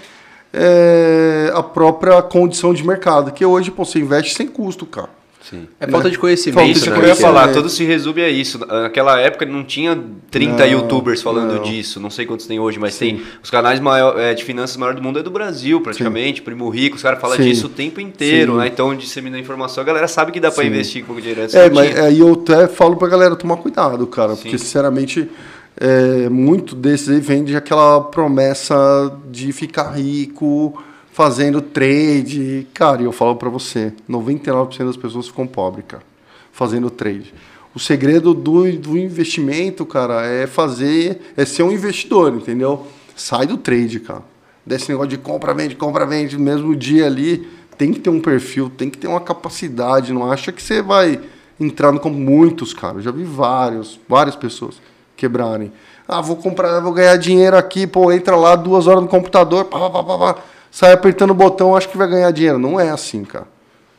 é, 0.54 1.52
a 1.54 1.62
própria 1.62 2.20
condição 2.22 2.74
de 2.74 2.86
mercado. 2.86 3.32
Que 3.32 3.46
hoje, 3.46 3.70
pô, 3.70 3.86
você 3.86 4.00
investe 4.00 4.36
sem 4.36 4.48
custo, 4.48 4.86
cara. 4.86 5.17
Sim. 5.50 5.66
É 5.80 5.86
né? 5.86 5.92
falta 5.92 6.10
de 6.10 6.18
conhecimento. 6.18 6.56
Falta 6.56 6.72
isso 6.72 6.90
né? 6.90 6.98
que 6.98 7.04
eu 7.04 7.08
ia 7.08 7.16
falar, 7.16 7.54
tudo 7.54 7.70
se 7.70 7.86
resume 7.86 8.22
a 8.22 8.30
isso. 8.30 8.60
Naquela 8.60 9.20
época 9.20 9.46
não 9.46 9.64
tinha 9.64 9.98
30 10.30 10.58
não, 10.58 10.66
youtubers 10.66 11.22
falando 11.22 11.56
não. 11.56 11.64
disso, 11.64 12.02
não 12.02 12.10
sei 12.10 12.26
quantos 12.26 12.46
tem 12.46 12.60
hoje, 12.60 12.78
mas 12.78 12.96
Sim. 12.96 13.18
tem 13.18 13.22
os 13.42 13.50
canais 13.50 13.80
maior, 13.80 14.20
é, 14.20 14.34
de 14.34 14.44
finanças 14.44 14.76
maior 14.76 14.94
do 14.94 15.02
mundo 15.02 15.20
é 15.20 15.24
do 15.24 15.32
Brasil, 15.32 15.80
praticamente. 15.80 16.40
Sim. 16.40 16.46
Primo 16.46 16.68
Rico, 16.70 16.98
os 16.98 17.02
caras 17.02 17.22
falam 17.22 17.38
disso 17.38 17.68
o 17.68 17.70
tempo 17.70 18.02
inteiro, 18.02 18.58
né? 18.58 18.68
Então, 18.68 18.94
dissemina 18.94 19.40
informação, 19.40 19.82
a 19.82 19.86
galera 19.86 20.08
sabe 20.08 20.32
que 20.34 20.40
dá 20.40 20.52
para 20.52 20.66
investir 20.66 21.06
com 21.06 21.16
dinheiro 21.16 21.44
antes. 21.44 21.56
É, 21.56 21.70
mas 21.70 21.98
aí 21.98 22.20
eu 22.20 22.34
até 22.34 22.68
falo 22.68 22.98
pra 22.98 23.08
galera 23.08 23.36
tomar 23.36 23.58
cuidado, 23.58 24.06
cara, 24.08 24.36
porque 24.36 24.58
sinceramente. 24.58 25.30
É, 25.80 26.28
muito 26.28 26.74
desses 26.76 27.08
aí 27.08 27.20
vem 27.20 27.44
de 27.44 27.56
aquela 27.56 28.02
promessa 28.02 29.16
de 29.30 29.52
ficar 29.52 29.92
rico, 29.92 30.74
fazendo 31.18 31.64
trade. 31.64 32.68
Cara, 32.76 33.02
eu 33.02 33.12
falo 33.12 33.36
para 33.38 33.50
você, 33.50 33.92
99% 34.08 34.86
das 34.86 34.96
pessoas 34.96 35.26
ficam 35.26 35.48
pobres, 35.48 35.84
cara, 35.88 36.04
fazendo 36.52 36.92
trade. 36.92 37.34
O 37.74 37.80
segredo 37.80 38.36
do, 38.36 38.72
do 38.74 38.96
investimento, 38.96 39.84
cara, 39.84 40.24
é 40.28 40.46
fazer, 40.46 41.20
é 41.36 41.44
ser 41.44 41.64
um 41.64 41.72
investidor, 41.72 42.36
entendeu? 42.36 42.86
Sai 43.16 43.48
do 43.48 43.58
trade, 43.58 44.00
cara. 44.00 44.22
Desse 44.64 44.90
negócio 44.90 45.10
de 45.10 45.18
compra, 45.18 45.56
vende, 45.56 45.76
compra, 45.76 46.06
vende, 46.06 46.38
mesmo 46.38 46.76
dia 46.76 47.08
ali, 47.08 47.50
tem 47.80 47.92
que 47.92 48.00
ter 48.00 48.12
um 48.12 48.22
perfil, 48.22 48.70
tem 48.70 48.88
que 48.88 49.00
ter 49.00 49.08
uma 49.08 49.20
capacidade. 49.20 50.14
Não 50.14 50.32
acha 50.32 50.52
que 50.52 50.62
você 50.62 50.84
vai 50.84 51.20
entrar 51.60 51.92
no 51.92 52.00
como 52.00 52.16
muitos, 52.16 52.76
cara. 52.76 52.98
Eu 52.98 53.02
já 53.02 53.10
vi 53.10 53.24
vários, 53.24 54.00
várias 54.08 54.36
pessoas 54.36 54.80
quebrarem. 55.16 55.72
Ah, 56.08 56.22
vou 56.22 56.36
comprar, 56.36 56.80
vou 56.80 56.94
ganhar 56.94 57.18
dinheiro 57.18 57.58
aqui, 57.58 57.88
pô, 57.88 58.12
entra 58.12 58.36
lá 58.36 58.56
duas 58.56 58.86
horas 58.86 59.02
no 59.02 59.10
computador, 59.10 59.66
pá, 59.66 59.80
pá, 59.80 60.04
pá, 60.04 60.04
pá 60.04 60.44
sai 60.72 60.94
apertando 60.94 61.32
o 61.32 61.36
botão, 61.36 61.76
acho 61.76 61.90
que 61.90 61.98
vai 61.98 62.08
ganhar 62.08 62.32
dinheiro. 62.32 62.60
Não 62.60 62.80
é 62.80 62.90
assim, 62.90 63.24
cara. 63.24 63.48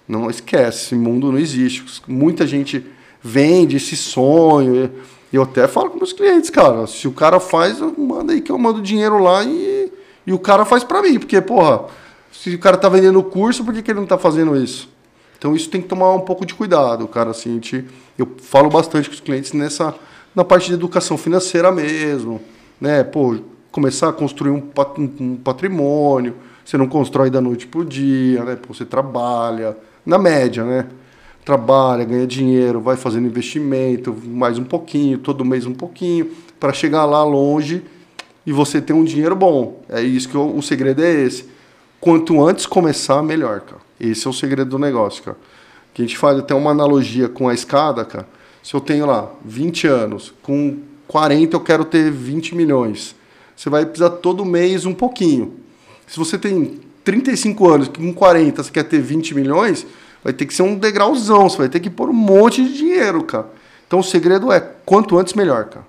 Não 0.07 0.31
esquece, 0.31 0.87
esse 0.87 0.95
mundo 0.95 1.31
não 1.31 1.39
existe. 1.39 1.85
Muita 2.07 2.47
gente 2.47 2.85
vende 3.23 3.77
esse 3.77 3.97
sonho. 3.97 4.91
Eu 5.33 5.43
até 5.43 5.69
falo 5.69 5.91
com 5.91 5.99
meus 5.99 6.13
clientes, 6.13 6.49
cara, 6.49 6.87
se 6.87 7.07
o 7.07 7.13
cara 7.13 7.39
faz, 7.39 7.79
manda 7.99 8.33
aí 8.33 8.41
que 8.41 8.51
eu 8.51 8.57
mando 8.57 8.81
dinheiro 8.81 9.19
lá 9.19 9.45
e, 9.45 9.93
e 10.27 10.33
o 10.33 10.39
cara 10.39 10.65
faz 10.65 10.83
para 10.83 11.03
mim, 11.03 11.19
porque, 11.19 11.39
porra, 11.43 11.85
se 12.33 12.55
o 12.55 12.59
cara 12.59 12.79
tá 12.79 12.89
vendendo 12.89 13.23
curso, 13.23 13.63
por 13.63 13.75
que, 13.75 13.83
que 13.83 13.91
ele 13.91 14.01
não 14.01 14.07
tá 14.07 14.17
fazendo 14.17 14.57
isso? 14.57 14.89
Então 15.37 15.55
isso 15.55 15.69
tem 15.69 15.83
que 15.83 15.89
tomar 15.89 16.15
um 16.15 16.21
pouco 16.21 16.47
de 16.47 16.55
cuidado, 16.55 17.07
cara, 17.07 17.31
assim, 17.31 17.53
gente, 17.55 17.85
eu 18.17 18.27
falo 18.41 18.71
bastante 18.71 19.09
com 19.09 19.15
os 19.15 19.21
clientes 19.21 19.53
nessa 19.53 19.95
na 20.35 20.45
parte 20.45 20.69
de 20.69 20.75
educação 20.75 21.19
financeira 21.19 21.71
mesmo, 21.71 22.41
né? 22.81 23.05
Pô, 23.05 23.37
começar 23.71 24.09
a 24.09 24.13
construir 24.13 24.51
um, 24.51 24.63
um 25.21 25.37
patrimônio, 25.37 26.37
você 26.69 26.77
não 26.77 26.87
constrói 26.87 27.31
da 27.31 27.41
noite 27.41 27.67
pro 27.67 27.83
dia, 27.83 28.45
né? 28.45 28.55
Pô, 28.55 28.75
você 28.75 28.85
trabalha, 28.85 29.75
na 30.05 30.19
média, 30.19 30.63
né? 30.65 30.87
Trabalha, 31.43 32.05
ganha 32.05 32.27
dinheiro, 32.27 32.79
vai 32.79 32.95
fazendo 32.95 33.27
investimento, 33.27 34.15
mais 34.27 34.59
um 34.59 34.65
pouquinho, 34.65 35.17
todo 35.17 35.47
mês 35.47 35.65
um 35.65 35.73
pouquinho, 35.73 36.31
para 36.61 36.75
chegar 36.75 37.07
lá 37.07 37.25
longe 37.25 37.83
e 38.45 38.53
você 38.53 38.83
ter 38.83 38.93
um 38.93 39.03
dinheiro 39.03 39.35
bom. 39.35 39.81
É 39.89 40.03
isso 40.03 40.29
que 40.29 40.35
eu, 40.35 40.55
o 40.55 40.61
segredo 40.61 41.03
é 41.03 41.11
esse. 41.11 41.49
Quanto 41.99 42.47
antes 42.47 42.67
começar, 42.67 43.23
melhor, 43.23 43.61
cara. 43.63 43.81
Esse 43.99 44.27
é 44.27 44.31
o 44.31 44.35
segredo 44.35 44.69
do 44.69 44.79
negócio, 44.79 45.23
cara. 45.23 45.39
Que 45.95 46.03
a 46.03 46.05
gente 46.05 46.19
faz 46.19 46.39
até 46.39 46.55
uma 46.55 46.73
analogia 46.73 47.31
com 47.31 47.49
a 47.49 47.55
escada, 47.55 48.05
cara. 48.05 48.29
Se 48.63 48.75
eu 48.75 48.81
tenho 48.83 49.07
lá 49.07 49.33
20 49.43 49.87
anos, 49.87 50.35
com 50.43 50.81
40 51.07 51.57
eu 51.57 51.61
quero 51.61 51.87
ter 51.87 52.11
20 52.11 52.55
milhões. 52.55 53.17
Você 53.57 53.71
vai 53.71 53.87
precisar 53.87 54.11
todo 54.11 54.45
mês 54.45 54.85
um 54.85 54.93
pouquinho. 54.93 55.67
Se 56.09 56.19
você 56.19 56.39
tem 56.39 56.81
35 57.05 57.69
anos, 57.69 57.89
com 57.89 58.13
40 58.13 58.63
você 58.63 58.71
quer 58.71 58.83
ter 58.83 59.01
20 59.01 59.35
milhões, 59.35 59.87
vai 60.25 60.33
ter 60.33 60.47
que 60.47 60.55
ser 60.55 60.63
um 60.63 60.75
degrauzão, 60.75 61.49
você 61.49 61.59
vai 61.59 61.69
ter 61.69 61.81
que 61.81 61.91
pôr 61.91 62.09
um 62.09 62.15
monte 62.15 62.65
de 62.65 62.77
dinheiro, 62.77 63.23
cara. 63.23 63.49
Então 63.87 64.01
o 64.01 64.05
segredo 64.05 64.51
é 64.51 64.59
quanto 64.85 65.19
antes 65.19 65.35
melhor, 65.35 65.67
cara. 65.67 65.87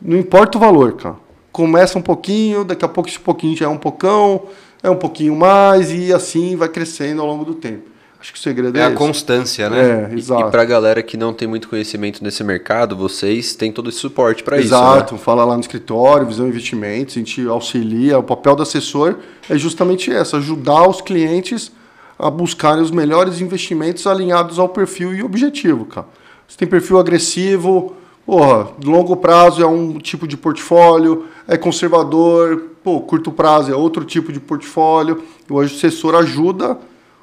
Não 0.00 0.16
importa 0.16 0.56
o 0.56 0.60
valor, 0.60 0.92
cara. 0.92 1.16
Começa 1.50 1.98
um 1.98 2.02
pouquinho, 2.02 2.62
daqui 2.62 2.84
a 2.84 2.88
pouco 2.88 3.08
esse 3.08 3.18
pouquinho 3.18 3.56
já 3.56 3.66
é 3.66 3.68
um 3.68 3.78
pocão, 3.78 4.44
é 4.82 4.88
um 4.88 4.96
pouquinho 4.96 5.34
mais 5.34 5.90
e 5.90 6.12
assim 6.12 6.54
vai 6.54 6.68
crescendo 6.68 7.20
ao 7.20 7.26
longo 7.26 7.44
do 7.44 7.54
tempo. 7.54 7.97
Acho 8.20 8.32
que 8.32 8.38
o 8.38 8.42
segredo 8.42 8.76
é, 8.76 8.80
É 8.80 8.84
a 8.84 8.88
esse. 8.88 8.96
constância, 8.96 9.70
né? 9.70 10.08
É, 10.10 10.14
E, 10.14 10.18
exato. 10.18 10.48
e 10.48 10.50
pra 10.50 10.64
galera 10.64 11.02
que 11.02 11.16
não 11.16 11.32
tem 11.32 11.46
muito 11.46 11.68
conhecimento 11.68 12.22
nesse 12.24 12.42
mercado, 12.42 12.96
vocês 12.96 13.54
têm 13.54 13.70
todo 13.70 13.88
esse 13.90 13.98
suporte 13.98 14.42
para 14.42 14.58
isso. 14.58 14.72
né? 14.72 14.76
Exato, 14.76 15.16
fala 15.16 15.44
lá 15.44 15.54
no 15.54 15.60
escritório, 15.60 16.26
visão 16.26 16.48
investimentos, 16.48 17.16
a 17.16 17.18
gente 17.20 17.46
auxilia. 17.46 18.18
O 18.18 18.22
papel 18.22 18.56
do 18.56 18.62
assessor 18.64 19.16
é 19.48 19.56
justamente 19.56 20.10
esse, 20.10 20.34
ajudar 20.34 20.88
os 20.88 21.00
clientes 21.00 21.70
a 22.18 22.28
buscarem 22.28 22.82
os 22.82 22.90
melhores 22.90 23.40
investimentos 23.40 24.04
alinhados 24.04 24.58
ao 24.58 24.68
perfil 24.68 25.14
e 25.14 25.22
objetivo, 25.22 25.84
cara. 25.84 26.08
Você 26.48 26.58
tem 26.58 26.66
perfil 26.66 26.98
agressivo, 26.98 27.94
porra, 28.26 28.68
longo 28.84 29.14
prazo 29.16 29.62
é 29.62 29.66
um 29.66 29.96
tipo 29.98 30.26
de 30.26 30.36
portfólio, 30.36 31.26
é 31.46 31.56
conservador, 31.56 32.70
pô, 32.82 33.00
curto 33.00 33.30
prazo 33.30 33.70
é 33.72 33.76
outro 33.76 34.04
tipo 34.04 34.32
de 34.32 34.40
portfólio. 34.40 35.22
E 35.48 35.52
o 35.52 35.60
assessor 35.60 36.16
ajuda 36.16 36.76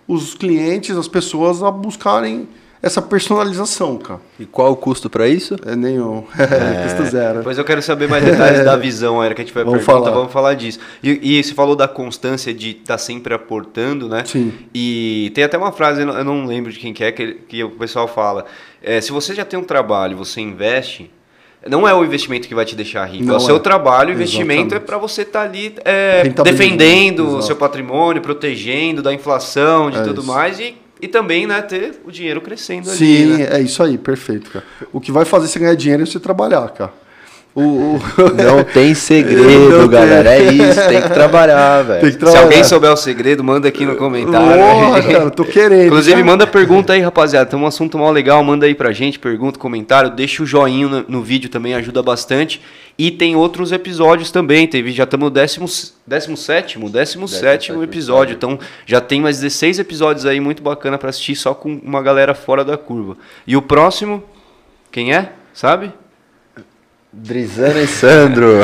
os 0.08 0.34
clientes, 0.34 0.95
as 0.97 1.08
pessoas 1.08 1.62
a 1.64 1.72
buscarem 1.72 2.47
essa 2.82 3.01
personalização, 3.01 3.97
cara. 3.97 4.22
E 4.39 4.45
qual 4.45 4.72
o 4.72 4.76
custo 4.76 5.10
para 5.10 5.28
isso? 5.28 5.56
É 5.66 5.76
nenhum. 5.76 6.24
É, 6.38 6.84
custo 6.84 7.06
zero. 7.06 7.39
Depois 7.39 7.58
eu 7.58 7.64
quero 7.64 7.82
saber 7.82 8.08
mais 8.08 8.24
detalhes 8.24 8.64
da 8.64 8.76
visão, 8.76 9.24
era 9.24 9.34
que 9.34 9.41
a 9.41 9.45
gente 9.45 9.53
vai 9.53 9.64
Vamos 9.64 9.84
perguntar, 9.84 10.03
falar. 10.06 10.16
vamos 10.16 10.32
falar 10.32 10.53
disso. 10.53 10.80
E, 11.01 11.39
e 11.39 11.43
você 11.43 11.53
falou 11.56 11.76
da 11.76 11.88
constância 11.88 12.53
de 12.53 12.72
estar 12.72 12.99
sempre 12.99 13.34
aportando, 13.34 14.08
né? 14.08 14.24
Sim. 14.26 14.53
E 14.74 15.32
tem 15.34 15.43
até 15.43 15.58
uma 15.58 15.72
frase, 15.72 16.01
eu 16.01 16.06
não- 16.08 16.18
eu 16.18 16.24
não 16.24 16.45
lembro 16.45 16.72
de 16.72 16.78
quem 16.78 16.93
que 16.93 17.03
é, 17.03 17.12
que, 17.12 17.34
que 17.47 17.64
o 17.64 17.72
pessoal 17.72 18.08
fala. 18.08 18.45
é, 18.84 19.01
se 19.01 19.12
você 19.12 19.34
já 19.34 19.43
tem 19.43 19.58
um 19.58 19.64
trabalho, 19.64 20.16
você 20.16 20.39
investe, 20.39 21.10
não 21.68 21.88
é 21.88 21.93
o 21.93 22.03
investimento 22.03 22.47
que 22.47 22.55
vai 22.55 22.63
te 22.63 22.76
deixar 22.76 23.05
rico. 23.05 23.24
Não 23.24 23.36
é 23.36 23.38
o 23.38 23.39
seu 23.39 23.55
é. 23.55 23.59
trabalho, 23.59 24.09
o 24.09 24.13
investimento 24.13 24.61
Exatamente. 24.61 24.84
é 24.84 24.86
para 24.86 24.97
você 24.97 25.24
estar 25.24 25.41
ali 25.41 25.76
é, 25.84 26.24
defendendo 26.43 27.22
o 27.22 27.28
exato. 27.30 27.45
seu 27.45 27.55
patrimônio, 27.55 28.22
protegendo 28.22 29.01
da 29.01 29.13
inflação, 29.13 29.89
de 29.89 29.97
É 29.97 30.03
tudo 30.03 30.22
isso. 30.22 30.32
mais 30.32 30.59
e, 30.59 30.76
e 31.01 31.07
também 31.07 31.47
né, 31.47 31.61
ter 31.61 31.99
o 32.05 32.11
dinheiro 32.11 32.39
crescendo 32.39 32.89
ali. 32.89 32.97
Sim, 32.97 33.26
né? 33.38 33.47
é 33.51 33.61
isso 33.61 33.82
aí, 33.82 33.97
perfeito, 33.97 34.51
cara. 34.51 34.66
O 34.93 35.01
que 35.01 35.11
vai 35.11 35.26
fazer 35.26 35.47
você 35.47 35.57
ganhar 35.57 35.76
dinheiro 35.76 36.03
é 36.03 36.05
você 36.05 36.20
trabalhar, 36.20 36.70
cara. 36.70 36.93
O, 37.56 37.62
o- 37.62 37.99
Não 38.36 38.66
tem 38.66 38.93
segredo, 38.93 39.70
Não 39.70 39.80
tem. 39.88 39.89
galera. 39.89 40.36
É 40.36 40.43
isso, 40.51 40.89
tem 40.89 41.01
que 41.01 41.10
trabalhar, 41.10 41.84
velho. 41.84 42.18
Tem 42.18 42.30
Se 42.30 42.38
alguém 42.38 42.64
souber 42.66 42.91
o 42.91 42.97
segredo, 42.97 43.41
manda 43.45 43.70
aqui 43.70 43.86
no 43.86 43.95
comentário. 43.95 44.62
Porra, 44.62 45.01
cara, 45.01 45.32
tô 45.32 45.45
querendo. 45.45 45.86
Inclusive, 45.86 46.20
já. 46.20 46.26
manda 46.26 46.45
pergunta 46.45 46.91
aí, 46.91 46.99
rapaziada. 46.99 47.49
Tem 47.49 47.58
um 47.58 47.66
assunto 47.66 47.97
mal 47.97 48.12
legal, 48.12 48.43
manda 48.43 48.66
aí 48.66 48.76
pra 48.76 48.91
gente, 48.91 49.18
pergunta, 49.18 49.58
comentário, 49.58 50.10
deixa 50.10 50.43
o 50.43 50.45
joinha 50.45 50.86
no, 50.88 51.06
no 51.08 51.22
vídeo 51.24 51.49
também, 51.49 51.74
ajuda 51.76 52.03
bastante. 52.03 52.62
E 52.97 53.10
tem 53.10 53.38
outros 53.38 53.72
episódios 53.72 54.32
também, 54.32 54.68
teve, 54.68 54.91
já 54.91 55.03
estamos 55.06 55.24
no 55.26 55.30
décimo, 55.30 55.66
décimo 56.06 56.36
sétimo, 56.36 56.89
décimo 56.89 57.26
sétimo 57.28 57.82
episódio. 57.84 58.36
Então, 58.36 58.60
já 58.86 58.99
tem 58.99 59.22
mais 59.22 59.39
16 59.39 59.80
episódios 59.80 60.26
aí, 60.26 60.41
muito 60.41 60.62
bacana 60.62 60.97
pra 60.97 61.10
assistir, 61.10 61.36
só 61.36 61.53
com 61.53 61.80
uma 61.84 62.01
galera 62.01 62.34
fora 62.34 62.66
da 62.66 62.78
curva. 62.78 63.16
E 63.47 63.56
o 63.56 63.62
próximo, 63.62 64.22
quem 64.91 65.14
é? 65.14 65.30
Sabe? 65.53 65.91
Drizana 67.18 67.82
e 67.82 67.88
Sandro. 67.88 68.59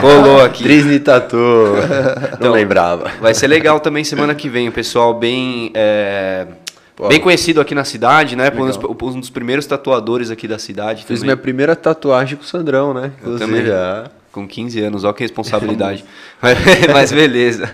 Colou 0.00 0.40
aqui. 0.44 0.62
Drisni 0.62 1.00
Tatu. 1.00 1.36
Não 1.36 2.32
Então, 2.34 2.52
lembrava. 2.52 3.10
Vai 3.20 3.34
ser 3.34 3.46
legal 3.48 3.80
também 3.80 4.04
semana 4.04 4.34
que 4.34 4.48
vem, 4.48 4.68
o 4.68 4.72
pessoal 4.72 5.12
bem... 5.12 5.70
é, 5.74 6.46
Pô. 6.94 7.08
Bem 7.08 7.20
conhecido 7.20 7.60
aqui 7.60 7.74
na 7.74 7.84
cidade, 7.84 8.34
né? 8.36 8.50
Um 8.56 8.66
dos, 8.66 8.78
um 9.16 9.20
dos 9.20 9.28
primeiros 9.28 9.66
tatuadores 9.66 10.30
aqui 10.30 10.48
da 10.48 10.58
cidade. 10.58 11.04
Fiz 11.04 11.18
também. 11.20 11.24
minha 11.24 11.36
primeira 11.36 11.76
tatuagem 11.76 12.36
com 12.38 12.42
o 12.42 12.46
Sandrão, 12.46 12.94
né? 12.94 13.12
Eu 13.22 13.34
Inclusive, 13.34 13.58
também. 13.68 13.72
é. 13.72 14.04
Com 14.32 14.48
15 14.48 14.80
anos, 14.82 15.04
ó 15.04 15.12
que 15.12 15.22
responsabilidade. 15.22 16.04
mas 16.92 17.12
beleza. 17.12 17.68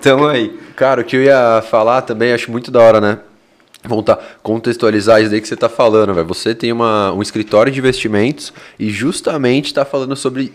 Tamo 0.00 0.26
aí. 0.26 0.58
Cara, 0.74 1.02
o 1.02 1.04
que 1.04 1.16
eu 1.16 1.22
ia 1.22 1.62
falar 1.70 2.00
também, 2.02 2.32
acho 2.32 2.50
muito 2.50 2.70
da 2.70 2.80
hora, 2.80 2.98
né? 3.00 3.18
Voltar, 3.82 4.18
contextualizar 4.42 5.22
isso 5.22 5.30
daí 5.30 5.40
que 5.40 5.48
você 5.48 5.56
tá 5.56 5.68
falando, 5.68 6.12
velho. 6.12 6.26
Você 6.26 6.54
tem 6.54 6.70
uma, 6.70 7.12
um 7.12 7.22
escritório 7.22 7.72
de 7.72 7.78
investimentos 7.78 8.52
e 8.78 8.90
justamente 8.90 9.72
tá 9.72 9.84
falando 9.84 10.14
sobre. 10.14 10.52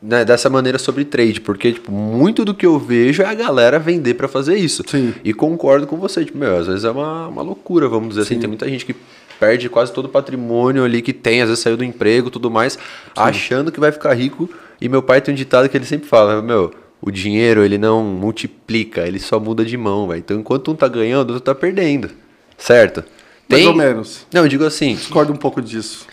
né, 0.00 0.24
dessa 0.24 0.48
maneira 0.48 0.78
sobre 0.78 1.04
trade, 1.04 1.40
porque 1.40 1.72
tipo, 1.72 1.92
muito 1.92 2.44
do 2.44 2.54
que 2.54 2.64
eu 2.64 2.78
vejo 2.78 3.22
é 3.22 3.26
a 3.26 3.34
galera 3.34 3.78
vender 3.78 4.14
pra 4.14 4.26
fazer 4.26 4.56
isso. 4.56 4.82
Sim. 4.86 5.12
E 5.22 5.34
concordo 5.34 5.86
com 5.86 5.98
você, 5.98 6.24
tipo, 6.24 6.38
meu, 6.38 6.56
às 6.56 6.66
vezes 6.66 6.84
é 6.84 6.90
uma, 6.90 7.28
uma 7.28 7.42
loucura, 7.42 7.88
vamos 7.88 8.10
dizer 8.10 8.22
assim. 8.22 8.38
Tem 8.38 8.48
muita 8.48 8.66
gente 8.66 8.86
que 8.86 8.96
perde 9.38 9.68
quase 9.68 9.92
todo 9.92 10.06
o 10.06 10.08
patrimônio 10.08 10.82
ali 10.82 11.02
que 11.02 11.12
tem, 11.12 11.42
às 11.42 11.48
vezes 11.48 11.62
saiu 11.62 11.76
do 11.76 11.84
emprego 11.84 12.30
tudo 12.30 12.50
mais, 12.50 12.78
achando 13.14 13.70
que 13.70 13.80
vai 13.80 13.92
ficar 13.92 14.14
rico. 14.14 14.48
E 14.80 14.88
meu 14.88 15.02
pai 15.02 15.20
tem 15.20 15.34
um 15.34 15.36
ditado 15.36 15.68
que 15.68 15.76
ele 15.76 15.84
sempre 15.84 16.08
fala, 16.08 16.40
meu, 16.40 16.72
o 17.02 17.10
dinheiro 17.10 17.62
ele 17.62 17.76
não 17.76 18.02
multiplica, 18.02 19.06
ele 19.06 19.18
só 19.18 19.38
muda 19.38 19.64
de 19.64 19.76
mão, 19.76 20.08
velho. 20.08 20.20
Então 20.20 20.38
enquanto 20.38 20.70
um 20.70 20.74
tá 20.74 20.88
ganhando, 20.88 21.30
o 21.30 21.34
outro 21.34 21.52
tá 21.52 21.54
perdendo. 21.54 22.21
Certo? 22.62 23.02
Mais 23.48 23.66
ou 23.66 23.74
menos. 23.74 24.26
Não, 24.32 24.42
eu 24.42 24.48
digo 24.48 24.64
assim. 24.64 24.94
Discordo 24.94 25.32
um 25.32 25.36
pouco 25.36 25.60
disso. 25.60 26.06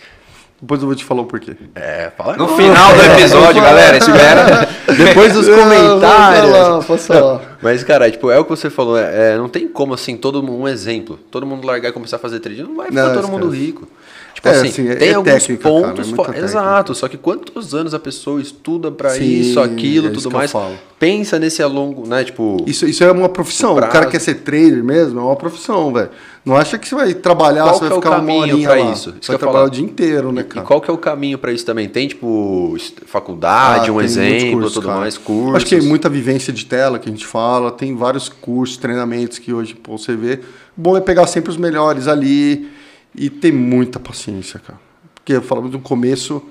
Depois 0.60 0.80
eu 0.82 0.86
vou 0.86 0.94
te 0.96 1.04
falar 1.04 1.22
o 1.22 1.24
porquê. 1.24 1.56
É, 1.74 2.10
fala 2.14 2.36
No 2.36 2.48
final 2.48 2.94
do 2.94 3.02
episódio, 3.02 3.62
galera, 3.62 3.96
espera. 3.96 4.68
Depois 4.94 5.32
dos 5.32 5.48
comentários. 5.48 6.50
Não, 6.50 6.70
não, 6.76 6.82
posso 6.82 7.06
falar. 7.06 7.58
Mas, 7.62 7.82
cara, 7.82 8.10
tipo, 8.10 8.30
é 8.30 8.38
o 8.38 8.44
que 8.44 8.50
você 8.50 8.68
falou, 8.68 8.98
é, 8.98 9.34
é, 9.34 9.38
não 9.38 9.48
tem 9.48 9.66
como, 9.68 9.94
assim, 9.94 10.16
todo 10.16 10.42
mundo, 10.42 10.64
um 10.64 10.68
exemplo, 10.68 11.18
todo 11.30 11.46
mundo 11.46 11.66
largar 11.66 11.88
e 11.88 11.92
começar 11.92 12.16
a 12.16 12.18
fazer 12.18 12.40
trade, 12.40 12.62
não 12.62 12.76
vai 12.76 12.88
ficar 12.88 13.06
Não, 13.06 13.14
todo 13.14 13.28
mundo 13.28 13.46
esquece. 13.46 13.64
rico. 13.64 13.88
Tipo 14.34 14.48
É, 14.48 14.52
assim, 14.52 14.68
assim, 14.68 14.88
é- 14.88 14.94
tem 14.94 15.08
é 15.10 15.14
alguns 15.14 15.32
técnica, 15.32 15.62
cara, 15.64 15.74
pontos... 15.88 16.12
é 16.12 16.14
fo- 16.14 16.24
muita 16.24 16.38
Exato, 16.38 16.94
só 16.94 17.08
que 17.08 17.16
quantos 17.16 17.74
anos 17.74 17.92
a 17.94 17.98
pessoa 17.98 18.40
estuda 18.40 18.90
pra 18.90 19.10
Sim, 19.10 19.24
isso, 19.24 19.60
aquilo, 19.60 20.06
é 20.08 20.12
isso 20.12 20.22
tudo 20.22 20.34
mais, 20.36 20.52
pensa 20.98 21.38
nesse 21.38 21.62
a 21.62 21.66
longo, 21.66 22.06
né, 22.06 22.22
tipo... 22.24 22.58
Isso, 22.66 22.86
isso 22.86 23.02
é 23.02 23.10
uma 23.10 23.28
profissão. 23.28 23.76
O 23.76 23.80
cara 23.88 24.06
quer 24.06 24.20
ser 24.20 24.34
trader 24.36 24.82
mesmo, 24.84 25.18
é 25.18 25.22
uma 25.22 25.36
profissão, 25.36 25.92
velho. 25.92 26.10
Não 26.44 26.56
acha 26.56 26.78
que 26.78 26.88
você 26.88 26.94
vai 26.94 27.12
trabalhar, 27.12 27.64
Qual 27.64 27.74
você 27.74 27.80
vai 27.80 27.88
é 27.90 27.92
o 27.92 27.96
ficar 27.96 28.10
caminho 28.10 28.68
lá. 28.68 28.78
isso? 28.92 29.10
Isso 29.10 29.18
Você 29.20 29.32
vai 29.32 29.38
trabalhar 29.38 29.58
falar. 29.58 29.64
o 29.66 29.70
dia 29.70 29.84
inteiro, 29.84 30.32
né, 30.32 30.40
E 30.40 30.44
cara? 30.44 30.66
qual 30.66 30.80
que 30.80 30.90
é 30.90 30.94
o 30.94 30.98
caminho 30.98 31.36
pra 31.36 31.52
isso 31.52 31.66
também? 31.66 31.86
Tem, 31.88 32.08
tipo, 32.08 32.76
faculdade, 33.06 33.90
Ah, 33.90 33.92
um 33.92 34.00
exemplo, 34.00 34.52
cursos, 34.52 34.72
tudo 34.74 34.86
cara. 34.86 35.00
mais, 35.00 35.18
cursos? 35.18 35.56
Acho 35.56 35.66
que 35.66 35.74
é 35.74 35.80
muita 35.82 36.08
vivência 36.08 36.52
de 36.52 36.64
tela 36.64 36.98
que 36.98 37.08
a 37.08 37.12
gente 37.12 37.26
fala, 37.26 37.70
tem 37.70 37.94
vários 37.94 38.28
cursos, 38.28 38.76
treinamentos 38.76 39.38
que 39.38 39.52
hoje 39.52 39.74
pô, 39.74 39.98
você 39.98 40.14
vê. 40.16 40.40
O 40.76 40.80
bom 40.80 40.96
é 40.96 41.00
pegar 41.00 41.26
sempre 41.26 41.50
os 41.50 41.56
melhores 41.58 42.08
ali 42.08 42.70
e 43.14 43.28
ter 43.28 43.52
muita 43.52 43.98
paciência, 43.98 44.60
cara. 44.60 44.78
Porque 45.14 45.32
eu 45.34 45.42
falava 45.42 45.68
no 45.68 45.80
começo, 45.80 46.42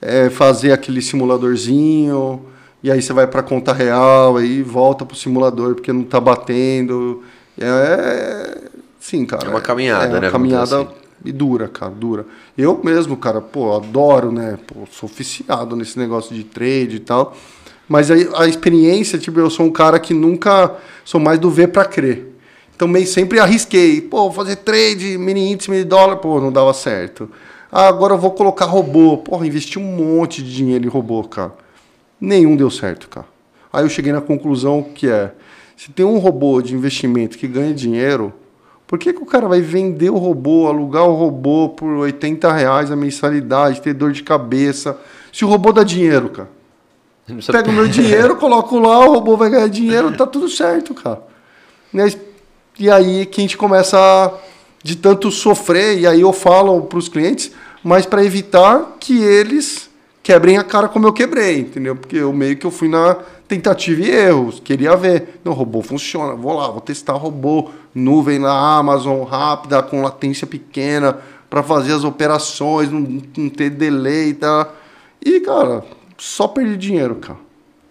é 0.00 0.30
fazer 0.30 0.72
aquele 0.72 1.02
simuladorzinho, 1.02 2.44
e 2.82 2.90
aí 2.90 3.02
você 3.02 3.12
vai 3.12 3.26
para 3.26 3.42
conta 3.42 3.72
real, 3.72 4.36
aí 4.36 4.62
volta 4.62 5.04
pro 5.04 5.16
simulador 5.16 5.74
porque 5.74 5.92
não 5.92 6.04
tá 6.04 6.20
batendo. 6.20 7.22
É, 7.58 8.68
sim, 9.00 9.24
cara. 9.24 9.46
É 9.46 9.50
uma 9.50 9.60
caminhada, 9.60 10.04
é 10.04 10.08
uma 10.08 10.20
né, 10.20 10.30
caminhada 10.30 10.82
assim. 10.82 10.90
e 11.24 11.32
dura, 11.32 11.68
cara, 11.68 11.92
dura. 11.92 12.26
Eu 12.56 12.80
mesmo, 12.82 13.16
cara, 13.16 13.40
pô, 13.40 13.74
adoro, 13.74 14.30
né? 14.30 14.58
Pô, 14.66 14.86
sou 14.90 15.08
oficiado 15.08 15.74
nesse 15.74 15.98
negócio 15.98 16.34
de 16.34 16.44
trade 16.44 16.96
e 16.96 17.00
tal. 17.00 17.36
Mas 17.88 18.10
aí 18.10 18.28
a 18.34 18.46
experiência, 18.46 19.18
tipo, 19.18 19.38
eu 19.38 19.48
sou 19.48 19.66
um 19.66 19.70
cara 19.70 19.98
que 19.98 20.12
nunca 20.12 20.74
sou 21.04 21.20
mais 21.20 21.38
do 21.38 21.50
ver 21.50 21.68
para 21.68 21.84
crer. 21.84 22.35
Então 22.76 22.86
meio 22.86 23.06
sempre 23.06 23.40
arrisquei, 23.40 24.02
pô, 24.02 24.24
vou 24.24 24.32
fazer 24.32 24.56
trade, 24.56 25.16
mini 25.16 25.50
índice, 25.52 25.70
mini 25.70 25.82
dólar, 25.82 26.16
pô, 26.16 26.38
não 26.38 26.52
dava 26.52 26.74
certo. 26.74 27.28
Ah, 27.72 27.88
agora 27.88 28.12
eu 28.12 28.18
vou 28.18 28.30
colocar 28.32 28.66
robô. 28.66 29.16
Porra, 29.16 29.46
investi 29.46 29.78
um 29.78 29.82
monte 29.82 30.42
de 30.42 30.54
dinheiro 30.54 30.84
em 30.84 30.88
robô, 30.88 31.24
cara. 31.24 31.54
Nenhum 32.20 32.54
deu 32.54 32.70
certo, 32.70 33.08
cara. 33.08 33.26
Aí 33.72 33.82
eu 33.82 33.88
cheguei 33.88 34.12
na 34.12 34.20
conclusão 34.20 34.82
que 34.82 35.08
é, 35.08 35.32
se 35.74 35.90
tem 35.90 36.04
um 36.04 36.18
robô 36.18 36.60
de 36.60 36.74
investimento 36.74 37.38
que 37.38 37.46
ganha 37.46 37.72
dinheiro, 37.72 38.32
por 38.86 38.98
que, 38.98 39.12
que 39.12 39.22
o 39.22 39.26
cara 39.26 39.48
vai 39.48 39.60
vender 39.62 40.10
o 40.10 40.16
robô, 40.16 40.68
alugar 40.68 41.04
o 41.04 41.14
robô 41.14 41.70
por 41.70 41.88
80 41.88 42.52
reais 42.52 42.90
a 42.90 42.96
mensalidade, 42.96 43.80
ter 43.80 43.94
dor 43.94 44.12
de 44.12 44.22
cabeça? 44.22 44.98
Se 45.32 45.46
o 45.46 45.48
robô 45.48 45.72
dá 45.72 45.82
dinheiro, 45.82 46.28
cara. 46.28 46.48
Pega 47.50 47.70
o 47.70 47.72
meu 47.72 47.88
dinheiro, 47.88 48.36
coloco 48.36 48.78
lá, 48.78 49.00
o 49.00 49.14
robô 49.14 49.36
vai 49.36 49.50
ganhar 49.50 49.68
dinheiro, 49.68 50.16
tá 50.16 50.26
tudo 50.26 50.48
certo, 50.48 50.94
cara. 50.94 51.22
Mas 51.92 52.16
E 52.78 52.90
aí 52.90 53.24
que 53.26 53.40
a 53.40 53.42
gente 53.42 53.56
começa 53.56 53.98
a, 53.98 54.32
de 54.82 54.96
tanto 54.96 55.30
sofrer, 55.30 55.98
e 55.98 56.06
aí 56.06 56.20
eu 56.20 56.32
falo 56.32 56.82
para 56.82 56.98
os 56.98 57.08
clientes, 57.08 57.50
mas 57.82 58.04
para 58.04 58.24
evitar 58.24 58.96
que 59.00 59.22
eles 59.22 59.88
quebrem 60.22 60.58
a 60.58 60.64
cara 60.64 60.88
como 60.88 61.06
eu 61.06 61.12
quebrei, 61.12 61.60
entendeu? 61.60 61.96
Porque 61.96 62.16
eu 62.16 62.32
meio 62.32 62.56
que 62.56 62.66
eu 62.66 62.70
fui 62.70 62.88
na 62.88 63.16
tentativa 63.46 64.02
e 64.02 64.10
erros, 64.10 64.60
queria 64.60 64.96
ver. 64.96 65.40
Não, 65.44 65.52
robô 65.52 65.80
funciona, 65.82 66.34
vou 66.34 66.52
lá, 66.52 66.68
vou 66.68 66.80
testar 66.80 67.14
robô, 67.14 67.70
nuvem 67.94 68.38
na 68.38 68.52
Amazon, 68.76 69.22
rápida, 69.22 69.82
com 69.82 70.02
latência 70.02 70.46
pequena, 70.46 71.18
para 71.48 71.62
fazer 71.62 71.92
as 71.92 72.04
operações, 72.04 72.90
não, 72.90 73.22
não 73.36 73.48
ter 73.48 73.70
delay, 73.70 74.34
tá? 74.34 74.68
E, 75.24 75.40
cara, 75.40 75.84
só 76.18 76.48
perdi 76.48 76.76
dinheiro, 76.76 77.14
cara. 77.16 77.45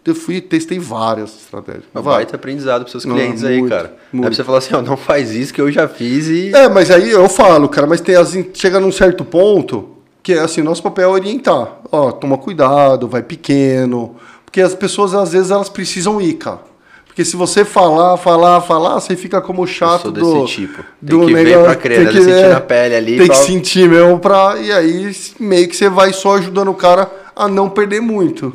Eu 0.06 0.14
fui 0.14 0.40
testei 0.40 0.78
várias 0.78 1.32
estratégias. 1.36 1.86
Vai 1.92 2.04
baita 2.04 2.36
aprendizado 2.36 2.84
para 2.84 2.92
seus 2.92 3.04
clientes 3.04 3.42
não, 3.42 3.50
aí, 3.50 3.60
muito, 3.60 3.72
cara. 3.72 3.96
Muito. 4.14 4.28
Aí 4.28 4.36
você 4.36 4.44
falar 4.44 4.60
assim, 4.60 4.76
ó, 4.76 4.82
não 4.82 4.96
faz 4.96 5.32
isso 5.32 5.52
que 5.52 5.60
eu 5.60 5.72
já 5.72 5.88
fiz 5.88 6.28
e. 6.28 6.54
É, 6.54 6.70
mas 6.70 6.92
aí 6.92 7.10
eu 7.10 7.28
falo, 7.28 7.68
cara, 7.68 7.88
mas 7.88 8.02
tem 8.02 8.16
as, 8.16 8.38
chega 8.54 8.80
num 8.80 8.92
certo 8.92 9.26
ponto 9.26 9.96
que 10.22 10.34
é 10.34 10.40
assim, 10.40 10.62
nosso 10.62 10.84
papel 10.84 11.10
é 11.10 11.14
orientar. 11.14 11.80
Ó, 11.92 12.12
toma 12.12 12.38
cuidado, 12.38 13.08
vai 13.08 13.24
pequeno. 13.24 14.16
Porque 14.44 14.62
as 14.62 14.76
pessoas, 14.76 15.14
às 15.14 15.32
vezes, 15.32 15.52
elas 15.52 15.70
precisam 15.70 16.22
ir, 16.22 16.34
cara. 16.34 16.62
Porque 17.06 17.24
se 17.24 17.36
você 17.36 17.64
falar, 17.64 18.18
falar, 18.18 18.60
falar, 18.62 19.00
você 19.00 19.16
fica 19.16 19.40
como 19.40 19.66
chato 19.66 20.12
desse 20.12 20.26
do, 20.26 20.46
tipo. 20.46 20.84
Tem 20.84 21.20
do 21.20 21.26
que 21.26 21.34
negócio, 21.34 21.60
ver 21.60 21.64
pra 21.64 21.76
crer, 21.76 21.98
tem 21.98 22.08
que, 22.08 22.22
sentir 22.24 22.44
é, 22.44 22.50
na 22.50 22.62
pele 22.62 22.96
ali. 22.96 23.18
Tem 23.18 23.28
pra... 23.28 23.36
que 23.36 23.42
sentir 23.44 23.90
mesmo 23.90 24.20
pra... 24.20 24.58
E 24.58 24.72
aí, 24.72 25.16
meio 25.40 25.68
que 25.68 25.76
você 25.76 25.90
vai 25.90 26.12
só 26.12 26.38
ajudando 26.38 26.70
o 26.70 26.76
cara 26.76 27.10
a 27.36 27.48
não 27.48 27.70
perder 27.70 28.02
muito 28.02 28.54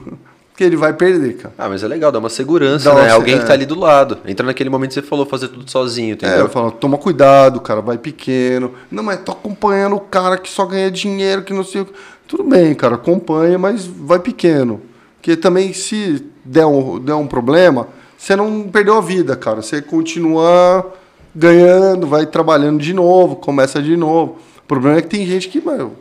que 0.61 0.65
ele 0.65 0.77
vai 0.77 0.93
perder, 0.93 1.39
cara. 1.39 1.55
Ah, 1.57 1.71
mas 1.71 1.83
é 1.83 1.89
legal, 1.89 2.13
dá 2.13 2.19
uma 2.19 2.29
segurança, 2.29 2.91
dá 2.91 2.95
né? 2.95 3.07
Uma, 3.07 3.15
Alguém 3.15 3.37
é. 3.37 3.39
que 3.39 3.47
tá 3.47 3.55
ali 3.55 3.65
do 3.65 3.81
lado. 3.81 4.19
Entra 4.27 4.45
naquele 4.45 4.69
momento 4.69 4.91
que 4.91 4.95
você 4.97 5.03
falou 5.03 5.25
fazer 5.25 5.49
tudo 5.49 5.71
sozinho, 5.71 6.13
entendeu? 6.13 6.37
É, 6.37 6.41
eu 6.43 6.51
falo, 6.51 6.71
toma 6.71 6.99
cuidado, 6.99 7.59
cara, 7.63 7.81
vai 7.81 7.97
pequeno. 7.97 8.75
Não, 8.91 9.03
mas 9.03 9.23
tô 9.23 9.33
acompanhando 9.33 9.97
o 9.97 10.01
cara 10.01 10.37
que 10.37 10.51
só 10.51 10.67
ganha 10.67 10.91
dinheiro, 10.91 11.45
que 11.45 11.55
não 11.55 11.65
sei 11.65 11.81
o 11.81 11.87
que. 11.87 11.95
Tudo 12.29 12.45
bem, 12.45 12.75
cara, 12.75 12.97
acompanha, 12.97 13.59
mas 13.59 13.87
vai 13.87 14.19
pequeno. 14.19 14.83
Porque 15.17 15.35
também 15.35 15.73
se 15.73 16.27
der 16.45 16.67
um, 16.67 16.99
der 16.99 17.15
um 17.15 17.27
problema, 17.27 17.89
você 18.19 18.37
não 18.37 18.65
perdeu 18.65 18.99
a 18.99 19.01
vida, 19.01 19.35
cara. 19.37 19.63
Você 19.63 19.81
continua 19.81 20.93
ganhando, 21.35 22.07
vai 22.07 22.27
trabalhando 22.27 22.83
de 22.83 22.93
novo, 22.93 23.37
começa 23.37 23.81
de 23.81 23.97
novo. 23.97 24.37
O 24.59 24.69
problema 24.69 24.99
é 24.99 25.01
que 25.01 25.09
tem 25.09 25.25
gente 25.25 25.49
que, 25.49 25.59
mano, 25.59 25.93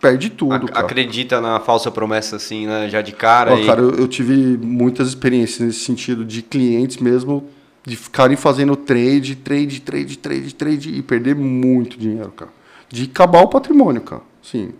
perde 0.00 0.30
tudo. 0.30 0.66
cara. 0.68 0.86
Acredita 0.86 1.40
na 1.40 1.60
falsa 1.60 1.90
promessa, 1.90 2.36
assim, 2.36 2.66
né? 2.66 2.88
Já 2.88 3.02
de 3.02 3.12
cara. 3.12 3.54
E... 3.58 3.66
Cara, 3.66 3.80
eu, 3.80 3.90
eu, 3.94 4.08
tive 4.08 4.56
muitas 4.58 5.08
experiências 5.08 5.60
nesse 5.60 5.80
sentido 5.80 6.24
de 6.24 6.42
clientes 6.42 6.98
mesmo 6.98 7.48
de 7.86 7.96
ficarem 7.96 8.36
fazendo 8.36 8.74
trade, 8.74 9.36
trade, 9.36 9.80
trade, 9.80 10.18
trade, 10.18 10.54
trade 10.54 10.90
e 10.90 11.02
perder 11.02 11.36
muito 11.36 11.96
dinheiro, 11.96 12.32
cara. 12.32 12.50
De 12.88 13.04
acabar 13.04 13.42
o 13.42 13.48
patrimônio, 13.48 14.00
cara. 14.00 14.22
Sim. 14.42 14.70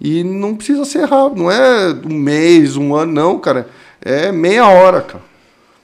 E 0.00 0.22
não 0.22 0.54
precisa 0.54 0.84
ser 0.84 1.06
rápido, 1.06 1.42
não 1.42 1.50
é 1.50 1.94
um 2.04 2.14
mês, 2.14 2.76
um 2.76 2.94
ano, 2.94 3.12
não, 3.12 3.38
cara. 3.38 3.68
É 4.00 4.30
meia 4.30 4.68
hora, 4.68 5.00
cara. 5.00 5.24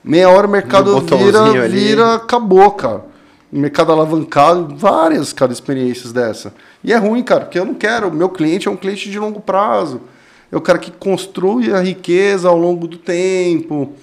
Meia 0.03 0.29
hora 0.29 0.45
o 0.45 0.49
mercado 0.49 0.99
vira, 1.01 1.67
vira, 1.67 2.15
acabou, 2.15 2.71
cara. 2.71 3.03
Mercado 3.59 3.91
alavancado, 3.91 4.75
várias, 4.75 5.31
cara, 5.31 5.51
experiências 5.51 6.11
dessa. 6.11 6.53
E 6.83 6.91
é 6.91 6.97
ruim, 6.97 7.23
cara, 7.23 7.41
porque 7.41 7.57
eu 7.57 7.65
não 7.65 7.73
quero. 7.73 8.11
Meu 8.13 8.29
cliente 8.29 8.67
é 8.67 8.71
um 8.71 8.75
cliente 8.75 9.09
de 9.09 9.17
longo 9.17 9.39
prazo. 9.39 10.01
É 10.51 10.57
o 10.57 10.61
cara 10.61 10.77
que 10.77 10.91
construi 10.91 11.71
a 11.73 11.79
riqueza 11.79 12.49
ao 12.49 12.57
longo 12.57 12.87
do 12.87 12.97
tempo. 12.97 13.93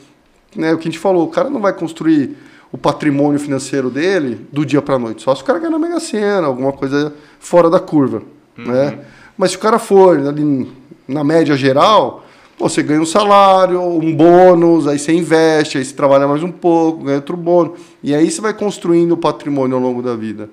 Né? 0.57 0.73
O 0.73 0.79
que 0.79 0.89
a 0.89 0.91
gente 0.91 0.99
falou, 0.99 1.25
o 1.25 1.31
cara 1.31 1.51
não 1.51 1.61
vai 1.61 1.73
construir 1.73 2.37
o 2.73 2.79
patrimônio 2.79 3.39
financeiro 3.39 3.91
dele 3.91 4.47
do 4.51 4.65
dia 4.65 4.81
para 4.81 4.99
noite. 4.99 5.23
Só 5.23 5.35
se 5.35 5.43
o 5.43 5.45
cara 5.45 5.59
ganhar 5.59 5.71
na 5.71 5.79
Mega 5.79 6.01
Sena, 6.01 6.47
alguma 6.47 6.73
coisa 6.73 7.13
fora 7.39 7.69
da 7.69 7.79
curva. 7.79 8.23
Uhum. 8.57 8.65
Né? 8.65 9.01
Mas 9.37 9.51
se 9.51 9.57
o 9.57 9.61
cara 9.61 9.79
for 9.79 10.19
ali 10.19 10.73
na 11.07 11.23
média 11.23 11.57
geral, 11.57 12.22
você 12.59 12.83
ganha 12.83 13.01
um 13.01 13.07
salário, 13.07 13.81
um 13.81 14.15
bônus, 14.15 14.87
aí 14.87 14.99
você 14.99 15.13
investe, 15.13 15.79
aí 15.79 15.85
você 15.85 15.95
trabalha 15.95 16.29
mais 16.29 16.43
um 16.43 16.51
pouco, 16.51 17.05
ganha 17.05 17.17
outro 17.17 17.37
bônus. 17.37 17.81
E 18.03 18.15
aí 18.15 18.31
você 18.31 18.41
vai 18.41 18.55
construindo 18.55 19.13
o 19.13 19.17
patrimônio 19.17 19.77
ao 19.77 19.83
longo 19.83 20.03
da 20.03 20.15
vida. 20.15 20.49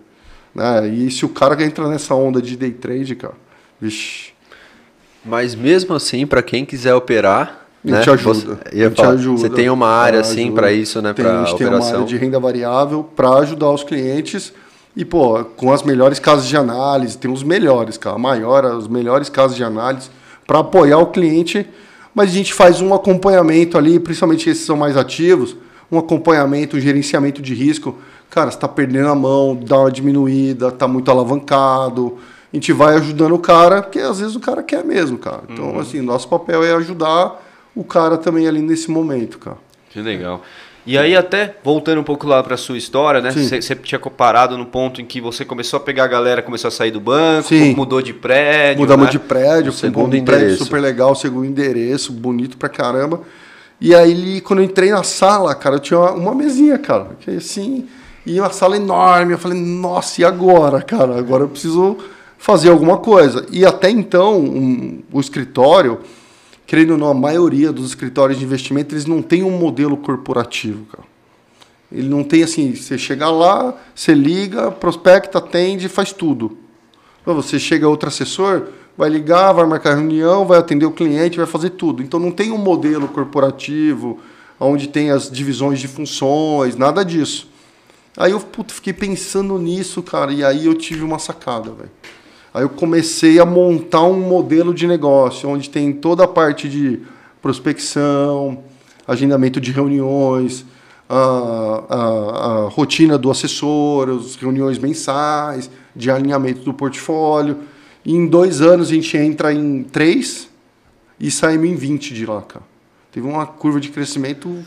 Né? 0.54 0.88
E 0.88 1.12
se 1.12 1.26
o 1.26 1.30
cara 1.30 1.62
entra 1.64 1.88
nessa 1.88 2.16
onda 2.16 2.42
de 2.42 2.58
day 2.58 2.72
trade, 2.72 3.16
cara, 3.16 3.36
vixi. 3.80 4.34
Mas 5.24 5.54
mesmo 5.54 5.94
assim, 5.94 6.26
para 6.26 6.42
quem 6.42 6.66
quiser 6.66 6.96
operar, 6.96 7.68
a 7.84 7.88
gente 7.88 8.08
né? 8.08 8.14
ajuda. 8.14 8.60
Você, 8.72 8.84
a 8.84 8.92
falar, 8.92 9.10
ajuda. 9.10 9.38
Você 9.40 9.50
tem 9.50 9.70
uma 9.70 9.88
área 9.88 10.20
assim 10.20 10.52
para 10.52 10.72
isso, 10.72 11.02
né? 11.02 11.14
Para 11.14 11.42
operação. 11.42 11.58
tem 11.58 11.68
uma 11.68 11.86
área 11.86 12.04
de 12.04 12.18
renda 12.18 12.40
variável 12.40 13.04
para 13.16 13.30
ajudar 13.36 13.72
os 13.72 13.84
clientes 13.84 14.54
e 14.96 15.06
pô, 15.06 15.46
com 15.56 15.72
as 15.72 15.84
melhores 15.84 16.20
casas 16.20 16.48
de 16.48 16.58
análise, 16.58 17.18
tem 17.18 17.32
os 17.32 17.44
melhores, 17.44 17.98
cara, 17.98 18.16
a 18.16 18.20
maior, 18.20 18.66
os 18.66 18.88
melhores 18.88 19.30
casas 19.30 19.56
de 19.56 19.64
análise 19.64 20.10
para 20.46 20.60
apoiar 20.60 20.98
o 20.98 21.08
cliente. 21.08 21.66
Mas 22.14 22.30
a 22.30 22.34
gente 22.34 22.54
faz 22.54 22.82
um 22.82 22.94
acompanhamento 22.94 23.78
ali, 23.78 24.00
principalmente 24.00 24.50
esses 24.50 24.66
são 24.66 24.76
mais 24.76 24.98
ativos, 24.98 25.56
um 25.92 25.98
acompanhamento, 25.98 26.78
um 26.78 26.80
gerenciamento 26.80 27.42
de 27.42 27.54
risco 27.54 27.96
cara, 28.30 28.52
você 28.52 28.58
está 28.58 28.68
perdendo 28.68 29.10
a 29.10 29.16
mão, 29.16 29.56
dá 29.56 29.80
uma 29.80 29.92
diminuída, 29.92 30.68
está 30.68 30.88
muito 30.88 31.10
alavancado. 31.10 32.18
A 32.52 32.56
gente 32.56 32.72
vai 32.72 32.96
ajudando 32.96 33.34
o 33.34 33.40
cara, 33.40 33.82
porque 33.82 34.00
às 34.00 34.20
vezes 34.20 34.36
o 34.36 34.40
cara 34.40 34.64
quer 34.64 34.84
mesmo, 34.84 35.18
cara. 35.18 35.44
Então, 35.50 35.72
uhum. 35.72 35.80
assim, 35.80 36.02
nosso 36.02 36.28
papel 36.28 36.64
é 36.64 36.74
ajudar 36.74 37.44
o 37.76 37.84
cara 37.84 38.18
também 38.18 38.48
ali 38.48 38.62
nesse 38.62 38.90
momento, 38.90 39.38
cara. 39.38 39.58
Que 39.90 40.02
legal. 40.02 40.42
E 40.86 40.98
aí 40.98 41.16
até, 41.16 41.56
voltando 41.64 42.02
um 42.02 42.04
pouco 42.04 42.26
lá 42.26 42.42
para 42.42 42.58
sua 42.58 42.78
história, 42.78 43.22
né? 43.22 43.32
Você 43.32 43.76
tinha 43.76 44.00
comparado 44.00 44.58
no 44.58 44.66
ponto 44.66 45.02
em 45.02 45.06
que 45.06 45.22
você 45.22 45.46
começou 45.46 45.78
a 45.78 45.80
pegar 45.80 46.06
a 46.06 46.08
galera, 46.08 46.42
começou 46.42 46.70
a 46.70 46.72
sair 46.72 46.92
do 46.92 47.00
banco, 47.00 47.50
Sim. 47.50 47.76
mudou 47.76 48.02
de 48.02 48.14
prédio. 48.14 48.82
Mudamos 48.82 49.06
né? 49.06 49.12
de 49.12 49.20
prédio, 49.20 49.72
segundo 49.72 50.16
um 50.16 50.26
prédio 50.26 50.56
super 50.58 50.82
legal, 50.82 51.14
segundo 51.16 51.46
endereço, 51.46 52.12
bonito 52.12 52.58
pra 52.58 52.70
caramba. 52.70 53.22
E 53.82 53.94
aí, 53.96 54.42
quando 54.42 54.60
eu 54.60 54.66
entrei 54.66 54.92
na 54.92 55.04
sala, 55.04 55.56
cara, 55.56 55.76
eu 55.76 55.80
tinha 55.80 56.00
uma, 56.00 56.12
uma 56.12 56.36
mesinha, 56.36 56.78
cara. 56.78 57.12
Que 57.20 57.32
assim, 57.32 57.88
e 58.26 58.40
uma 58.40 58.52
sala 58.52 58.76
enorme. 58.76 59.34
Eu 59.34 59.38
falei, 59.38 59.60
nossa, 59.60 60.22
e 60.22 60.26
agora, 60.26 60.82
cara? 60.82 61.18
Agora 61.18 61.44
eu 61.44 61.50
preciso 61.50 61.98
fazer 62.38 62.70
alguma 62.70 62.98
coisa. 62.98 63.46
E 63.52 63.66
até 63.66 63.90
então, 63.90 64.40
um, 64.40 65.02
o 65.12 65.20
escritório, 65.20 66.00
querendo 66.70 66.92
ou 66.92 66.98
não, 67.00 67.08
a 67.08 67.16
maioria 67.16 67.72
dos 67.72 67.88
escritórios 67.88 68.38
de 68.38 68.46
investimento, 68.46 68.94
eles 68.94 69.08
não 69.08 69.24
têm 69.24 69.42
um 69.42 69.50
modelo 69.50 69.98
corporativo, 69.98 70.86
cara. 70.86 71.04
Ele 71.92 72.08
não 72.08 72.24
tem 72.24 72.44
assim, 72.44 72.76
você 72.76 72.96
chega 72.96 73.28
lá, 73.28 73.74
você 73.96 74.14
liga, 74.14 74.70
prospecta, 74.70 75.40
atende, 75.40 75.90
faz 75.90 76.14
tudo. 76.14 76.60
Você 77.26 77.58
chega 77.58 77.90
outro 77.90 78.08
assessor, 78.08 78.68
vai 78.96 79.10
ligar, 79.10 79.52
vai 79.52 79.66
marcar 79.66 79.96
reunião, 79.96 80.46
vai 80.46 80.60
atender 80.60 80.86
o 80.86 80.92
cliente, 80.92 81.38
vai 81.38 81.48
fazer 81.48 81.72
tudo. 81.72 82.04
Então 82.04 82.20
não 82.20 82.30
tem 82.30 82.52
um 82.52 82.58
modelo 82.60 83.08
corporativo 83.08 84.20
onde 84.60 84.90
tem 84.90 85.10
as 85.10 85.28
divisões 85.28 85.80
de 85.80 85.88
funções, 85.88 86.76
nada 86.76 87.04
disso. 87.04 87.50
Aí 88.16 88.30
eu 88.32 88.40
puto, 88.40 88.76
fiquei 88.76 88.94
pensando 88.94 89.58
nisso, 89.58 90.04
cara, 90.04 90.32
e 90.32 90.44
aí 90.44 90.68
eu 90.68 90.76
tive 90.76 91.04
uma 91.04 91.18
sacada, 91.18 91.72
velho. 91.72 91.90
Aí 92.54 92.64
eu 92.64 92.70
comecei 92.70 93.40
a 93.40 93.46
montar 93.46 94.04
um 94.04 94.20
modelo 94.20 94.74
de 94.74 94.88
negócio 94.88 95.48
onde 95.50 95.70
tem 95.70 95.94
toda 95.94 96.24
a 96.24 96.28
parte 96.28 96.68
de 96.68 97.00
prospecção, 97.42 98.64
agendamento 99.08 99.62
de 99.62 99.72
reuniões, 99.72 100.66
a, 101.08 101.84
a, 101.90 101.96
a 101.98 102.70
rotina 102.70 103.18
do 103.18 103.32
assessor, 103.32 104.10
as 104.10 104.36
reuniões 104.36 104.78
mensais, 104.78 105.70
de 105.96 106.12
alinhamento 106.12 106.62
do 106.62 106.74
portfólio. 106.74 107.60
E 108.06 108.14
em 108.14 108.28
dois 108.28 108.62
anos 108.62 108.90
a 108.90 108.94
gente 108.94 109.16
entra 109.18 109.54
em 109.54 109.84
três 109.84 110.50
e 111.20 111.30
saímos 111.30 111.70
em 111.70 111.76
20 111.76 112.14
de 112.14 112.26
lá, 112.26 112.42
cara. 112.42 112.66
Teve 113.12 113.28
uma 113.28 113.46
curva 113.46 113.80
de 113.80 113.90
crescimento 113.90 114.64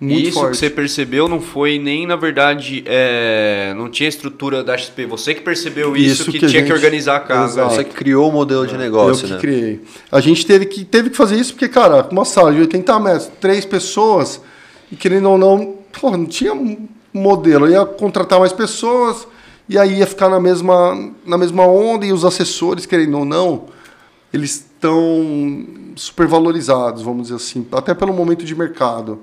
muito 0.00 0.28
Isso 0.28 0.34
forte. 0.34 0.52
que 0.52 0.56
você 0.58 0.70
percebeu 0.70 1.28
não 1.28 1.40
foi 1.40 1.76
nem, 1.76 2.06
na 2.06 2.14
verdade, 2.14 2.84
é, 2.86 3.74
não 3.76 3.90
tinha 3.90 4.08
estrutura 4.08 4.62
da 4.62 4.78
XP. 4.78 5.06
Você 5.06 5.34
que 5.34 5.40
percebeu 5.40 5.96
isso, 5.96 6.22
isso 6.22 6.24
que, 6.26 6.32
que 6.32 6.46
tinha 6.46 6.60
gente... 6.60 6.66
que 6.66 6.72
organizar 6.72 7.16
a 7.16 7.20
casa. 7.20 7.60
Exato. 7.62 7.74
Você 7.74 7.84
que 7.84 7.94
criou 7.94 8.28
o 8.28 8.32
modelo 8.32 8.64
de 8.64 8.76
negócio, 8.76 9.24
Eu 9.24 9.28
que 9.28 9.34
né? 9.34 9.40
criei. 9.40 9.80
A 10.12 10.20
gente 10.20 10.46
teve 10.46 10.66
que, 10.66 10.84
teve 10.84 11.10
que 11.10 11.16
fazer 11.16 11.36
isso 11.36 11.52
porque, 11.52 11.68
cara, 11.68 12.06
uma 12.12 12.24
sala 12.24 12.52
de 12.52 12.60
80 12.60 13.00
metros, 13.00 13.30
três 13.40 13.64
pessoas, 13.64 14.40
e 14.92 14.94
querendo 14.94 15.30
ou 15.30 15.36
não, 15.36 15.78
porra, 16.00 16.16
não 16.16 16.26
tinha 16.26 16.52
modelo. 17.12 17.66
Eu 17.66 17.72
ia 17.72 17.84
contratar 17.84 18.38
mais 18.38 18.52
pessoas, 18.52 19.26
e 19.68 19.76
aí 19.76 19.98
ia 19.98 20.06
ficar 20.06 20.28
na 20.28 20.38
mesma, 20.38 21.12
na 21.26 21.36
mesma 21.36 21.66
onda, 21.66 22.06
e 22.06 22.12
os 22.12 22.24
assessores, 22.24 22.86
querendo 22.86 23.18
ou 23.18 23.24
não, 23.24 23.64
eles 24.32 24.54
estão 24.54 25.66
supervalorizados, 25.96 27.02
vamos 27.02 27.22
dizer 27.22 27.34
assim, 27.34 27.66
até 27.72 27.94
pelo 27.94 28.12
momento 28.12 28.44
de 28.44 28.54
mercado. 28.54 29.18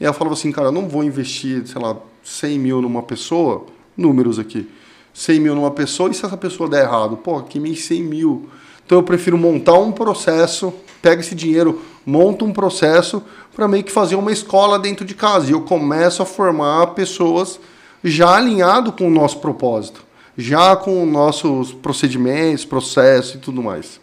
E 0.00 0.04
ela 0.04 0.14
falava 0.14 0.34
assim, 0.34 0.50
cara, 0.50 0.68
eu 0.68 0.72
não 0.72 0.88
vou 0.88 1.04
investir, 1.04 1.66
sei 1.66 1.80
lá, 1.80 1.96
100 2.24 2.58
mil 2.58 2.80
numa 2.80 3.02
pessoa, 3.02 3.66
números 3.96 4.38
aqui, 4.38 4.66
100 5.12 5.40
mil 5.40 5.54
numa 5.54 5.70
pessoa, 5.70 6.10
e 6.10 6.14
se 6.14 6.24
essa 6.24 6.36
pessoa 6.36 6.68
der 6.68 6.84
errado? 6.84 7.18
Pô, 7.18 7.42
queimei 7.42 7.76
100 7.76 8.02
mil. 8.02 8.48
Então 8.86 8.98
eu 8.98 9.02
prefiro 9.02 9.36
montar 9.36 9.74
um 9.74 9.92
processo, 9.92 10.72
pega 11.02 11.20
esse 11.20 11.34
dinheiro, 11.34 11.82
monta 12.04 12.44
um 12.44 12.52
processo 12.52 13.22
para 13.54 13.68
meio 13.68 13.84
que 13.84 13.92
fazer 13.92 14.14
uma 14.16 14.32
escola 14.32 14.78
dentro 14.78 15.04
de 15.04 15.14
casa. 15.14 15.48
E 15.48 15.52
eu 15.52 15.60
começo 15.60 16.22
a 16.22 16.26
formar 16.26 16.88
pessoas 16.88 17.60
já 18.02 18.36
alinhado 18.36 18.92
com 18.92 19.06
o 19.06 19.10
nosso 19.10 19.38
propósito, 19.38 20.02
já 20.36 20.74
com 20.76 21.04
nossos 21.04 21.72
procedimentos, 21.72 22.64
processos 22.64 23.34
e 23.34 23.38
tudo 23.38 23.62
mais. 23.62 24.00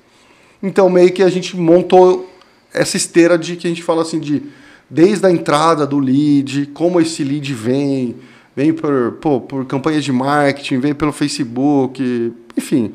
Então, 0.62 0.90
meio 0.90 1.12
que 1.12 1.24
a 1.24 1.30
gente 1.30 1.58
montou 1.58 2.30
essa 2.74 2.98
esteira 2.98 3.38
de 3.38 3.56
que 3.56 3.66
a 3.68 3.70
gente 3.70 3.84
fala 3.84 4.04
assim 4.04 4.20
de 4.20 4.44
desde 4.90 5.26
a 5.26 5.32
entrada 5.32 5.86
do 5.86 6.00
lead, 6.00 6.68
como 6.68 7.00
esse 7.02 7.24
lead 7.24 7.54
vem, 7.54 8.16
vem 8.56 8.74
por, 8.74 9.14
pô, 9.22 9.42
por 9.42 9.66
campanhas 9.66 10.04
de 10.04 10.12
marketing, 10.12 10.80
vem 10.80 10.94
pelo 10.94 11.12
Facebook, 11.12 12.34
enfim, 12.56 12.94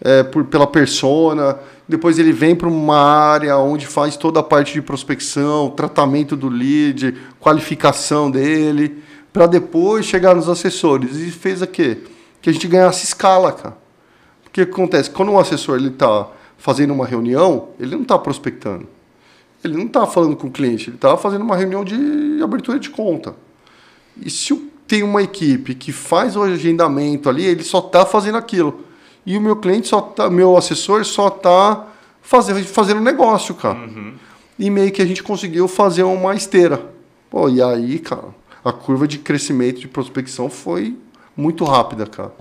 é, 0.00 0.22
por, 0.22 0.44
pela 0.44 0.66
persona. 0.66 1.58
Depois 1.88 2.18
ele 2.18 2.32
vem 2.32 2.54
para 2.54 2.68
uma 2.68 2.98
área 2.98 3.56
onde 3.58 3.86
faz 3.86 4.16
toda 4.16 4.40
a 4.40 4.42
parte 4.42 4.72
de 4.72 4.80
prospecção, 4.80 5.70
tratamento 5.70 6.36
do 6.36 6.48
lead, 6.48 7.14
qualificação 7.40 8.30
dele, 8.30 9.02
para 9.32 9.46
depois 9.46 10.06
chegar 10.06 10.34
nos 10.34 10.48
assessores. 10.48 11.16
E 11.16 11.30
fez 11.30 11.60
a 11.60 11.66
quê? 11.66 11.98
Que 12.40 12.50
a 12.50 12.52
gente 12.52 12.68
ganhasse 12.68 13.04
escala, 13.04 13.52
cara. 13.52 13.76
O 14.46 14.50
que 14.50 14.62
acontece? 14.62 15.10
Quando 15.10 15.32
um 15.32 15.38
assessor 15.38 15.80
está 15.82 16.28
fazendo 16.56 16.92
uma 16.92 17.06
reunião, 17.06 17.70
ele 17.80 17.94
não 17.94 18.02
está 18.02 18.18
prospectando. 18.18 18.86
Ele 19.64 19.76
não 19.76 19.86
está 19.86 20.06
falando 20.06 20.36
com 20.36 20.48
o 20.48 20.50
cliente, 20.50 20.90
ele 20.90 20.96
está 20.96 21.16
fazendo 21.16 21.42
uma 21.42 21.56
reunião 21.56 21.84
de 21.84 22.42
abertura 22.42 22.78
de 22.78 22.90
conta. 22.90 23.34
E 24.20 24.28
se 24.28 24.54
tem 24.86 25.02
uma 25.02 25.22
equipe 25.22 25.74
que 25.74 25.92
faz 25.92 26.36
o 26.36 26.42
agendamento 26.42 27.28
ali, 27.28 27.44
ele 27.44 27.62
só 27.62 27.78
está 27.78 28.04
fazendo 28.04 28.36
aquilo. 28.36 28.84
E 29.24 29.38
o 29.38 29.40
meu 29.40 29.56
cliente 29.56 29.88
só 29.88 30.00
tá, 30.00 30.28
meu 30.28 30.56
assessor 30.56 31.04
só 31.04 31.28
está 31.28 31.86
fazendo, 32.20 32.64
fazendo 32.64 33.00
negócio, 33.00 33.54
cara. 33.54 33.78
Uhum. 33.78 34.14
E 34.58 34.68
meio 34.68 34.90
que 34.92 35.00
a 35.00 35.06
gente 35.06 35.22
conseguiu 35.22 35.68
fazer 35.68 36.02
uma 36.02 36.34
esteira. 36.34 36.84
Pô, 37.30 37.48
e 37.48 37.62
aí, 37.62 37.98
cara, 37.98 38.24
a 38.64 38.72
curva 38.72 39.06
de 39.08 39.18
crescimento 39.18 39.80
de 39.80 39.88
prospecção 39.88 40.50
foi 40.50 40.96
muito 41.36 41.64
rápida, 41.64 42.06
cara. 42.06 42.32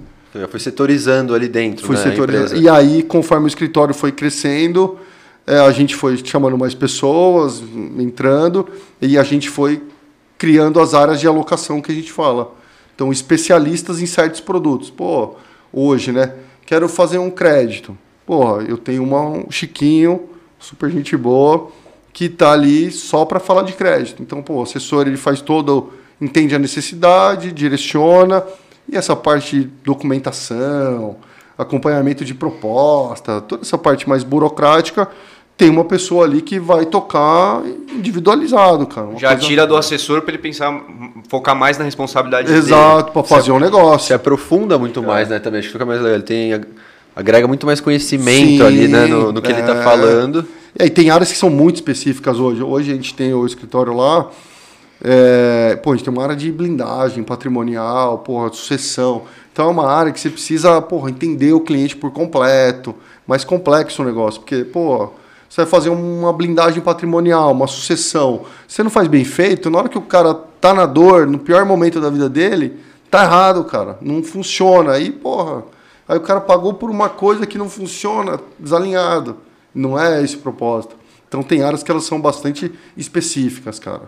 Foi 0.49 0.59
setorizando 0.59 1.35
ali 1.35 1.47
dentro. 1.47 1.85
Foi 1.85 1.95
né, 1.95 2.03
setorizando. 2.03 2.61
E 2.61 2.69
aí, 2.69 3.03
conforme 3.03 3.45
o 3.45 3.47
escritório 3.47 3.93
foi 3.93 4.11
crescendo, 4.11 4.97
é, 5.45 5.59
a 5.59 5.71
gente 5.71 5.95
foi 5.95 6.17
chamando 6.17 6.57
mais 6.57 6.73
pessoas, 6.73 7.61
entrando, 7.97 8.67
e 9.01 9.17
a 9.17 9.23
gente 9.23 9.49
foi 9.49 9.81
criando 10.37 10.79
as 10.79 10.93
áreas 10.93 11.19
de 11.19 11.27
alocação 11.27 11.81
que 11.81 11.91
a 11.91 11.95
gente 11.95 12.11
fala. 12.11 12.53
Então, 12.95 13.11
especialistas 13.11 14.01
em 14.01 14.05
certos 14.05 14.41
produtos. 14.41 14.89
Pô, 14.89 15.35
hoje, 15.71 16.11
né? 16.11 16.33
Quero 16.65 16.87
fazer 16.87 17.17
um 17.17 17.29
crédito. 17.29 17.97
Porra, 18.25 18.63
eu 18.63 18.77
tenho 18.77 19.03
uma, 19.03 19.21
um 19.21 19.51
Chiquinho, 19.51 20.29
super 20.59 20.89
gente 20.89 21.17
boa, 21.17 21.69
que 22.13 22.29
tá 22.29 22.51
ali 22.51 22.91
só 22.91 23.25
para 23.25 23.39
falar 23.39 23.63
de 23.63 23.73
crédito. 23.73 24.21
Então, 24.21 24.41
pô, 24.41 24.55
o 24.55 24.61
assessor 24.63 25.07
ele 25.07 25.17
faz 25.17 25.41
todo, 25.41 25.91
entende 26.19 26.55
a 26.55 26.59
necessidade, 26.59 27.51
direciona, 27.51 28.43
e 28.87 28.95
essa 28.95 29.15
parte 29.15 29.59
de 29.59 29.65
documentação, 29.83 31.17
acompanhamento 31.61 32.25
de 32.25 32.33
proposta, 32.33 33.41
toda 33.41 33.61
essa 33.61 33.77
parte 33.77 34.07
mais 34.09 34.23
burocrática, 34.23 35.07
tem 35.57 35.69
uma 35.69 35.85
pessoa 35.85 36.25
ali 36.25 36.41
que 36.41 36.59
vai 36.59 36.85
tocar 36.85 37.61
individualizado, 37.93 38.87
cara. 38.87 39.09
Já 39.17 39.35
tira 39.35 39.67
do 39.67 39.77
assessor 39.77 40.21
para 40.21 40.33
ele 40.33 40.41
pensar, 40.41 40.73
focar 41.29 41.55
mais 41.55 41.77
na 41.77 41.85
responsabilidade 41.85 42.51
Exato, 42.51 43.11
para 43.11 43.23
fazer 43.23 43.51
um 43.51 43.59
negócio. 43.59 44.07
Se 44.07 44.13
aprofunda 44.13 44.79
muito 44.79 45.01
é. 45.01 45.05
mais, 45.05 45.29
né? 45.29 45.39
Também 45.39 45.59
acho 45.59 45.67
que 45.67 45.73
fica 45.73 45.85
mais 45.85 45.99
legal. 46.01 46.15
Ele 46.15 46.23
tem, 46.23 46.59
agrega 47.15 47.47
muito 47.47 47.65
mais 47.65 47.79
conhecimento 47.79 48.57
Sim, 48.57 48.63
ali, 48.63 48.87
né? 48.87 49.05
No, 49.05 49.31
no 49.31 49.41
que 49.41 49.49
tá 49.49 49.59
é... 49.59 49.61
ele 49.61 49.71
está 49.71 49.83
falando. 49.83 50.45
E 50.79 50.83
aí 50.83 50.89
tem 50.89 51.11
áreas 51.11 51.31
que 51.31 51.37
são 51.37 51.49
muito 51.49 51.75
específicas 51.75 52.39
hoje. 52.39 52.63
Hoje 52.63 52.91
a 52.91 52.95
gente 52.95 53.13
tem 53.13 53.31
o 53.33 53.45
escritório 53.45 53.93
lá 53.93 54.31
é, 55.03 55.79
pô, 55.81 55.91
a 55.91 55.95
gente 55.95 56.05
tem 56.05 56.13
uma 56.13 56.21
área 56.21 56.35
de 56.35 56.51
blindagem 56.51 57.23
patrimonial, 57.23 58.19
porra, 58.19 58.53
sucessão. 58.53 59.23
Então 59.51 59.67
é 59.67 59.71
uma 59.71 59.87
área 59.87 60.11
que 60.11 60.19
você 60.19 60.29
precisa, 60.29 60.81
porra, 60.81 61.09
entender 61.09 61.53
o 61.53 61.59
cliente 61.59 61.95
por 61.95 62.11
completo. 62.11 62.95
Mais 63.27 63.43
complexo 63.43 64.01
o 64.01 64.05
negócio, 64.05 64.41
porque, 64.41 64.63
pô, 64.63 65.09
você 65.49 65.61
vai 65.61 65.65
fazer 65.65 65.89
uma 65.89 66.31
blindagem 66.31 66.81
patrimonial, 66.81 67.51
uma 67.51 67.67
sucessão. 67.67 68.45
Você 68.67 68.83
não 68.83 68.89
faz 68.89 69.07
bem 69.07 69.25
feito, 69.25 69.69
na 69.69 69.79
hora 69.79 69.89
que 69.89 69.97
o 69.97 70.01
cara 70.01 70.33
tá 70.33 70.73
na 70.73 70.85
dor, 70.85 71.27
no 71.27 71.37
pior 71.37 71.65
momento 71.65 71.99
da 71.99 72.09
vida 72.09 72.29
dele, 72.29 72.79
tá 73.09 73.23
errado, 73.23 73.63
cara. 73.65 73.97
Não 74.01 74.23
funciona. 74.23 74.93
Aí, 74.93 75.11
porra, 75.11 75.63
aí 76.07 76.17
o 76.17 76.21
cara 76.21 76.39
pagou 76.39 76.73
por 76.73 76.89
uma 76.89 77.09
coisa 77.09 77.45
que 77.45 77.57
não 77.57 77.69
funciona, 77.69 78.39
desalinhado. 78.57 79.37
Não 79.75 79.99
é 79.99 80.23
esse 80.23 80.37
o 80.37 80.39
propósito. 80.39 80.95
Então 81.27 81.43
tem 81.43 81.63
áreas 81.63 81.83
que 81.83 81.91
elas 81.91 82.05
são 82.05 82.19
bastante 82.19 82.71
específicas, 82.95 83.79
cara. 83.79 84.03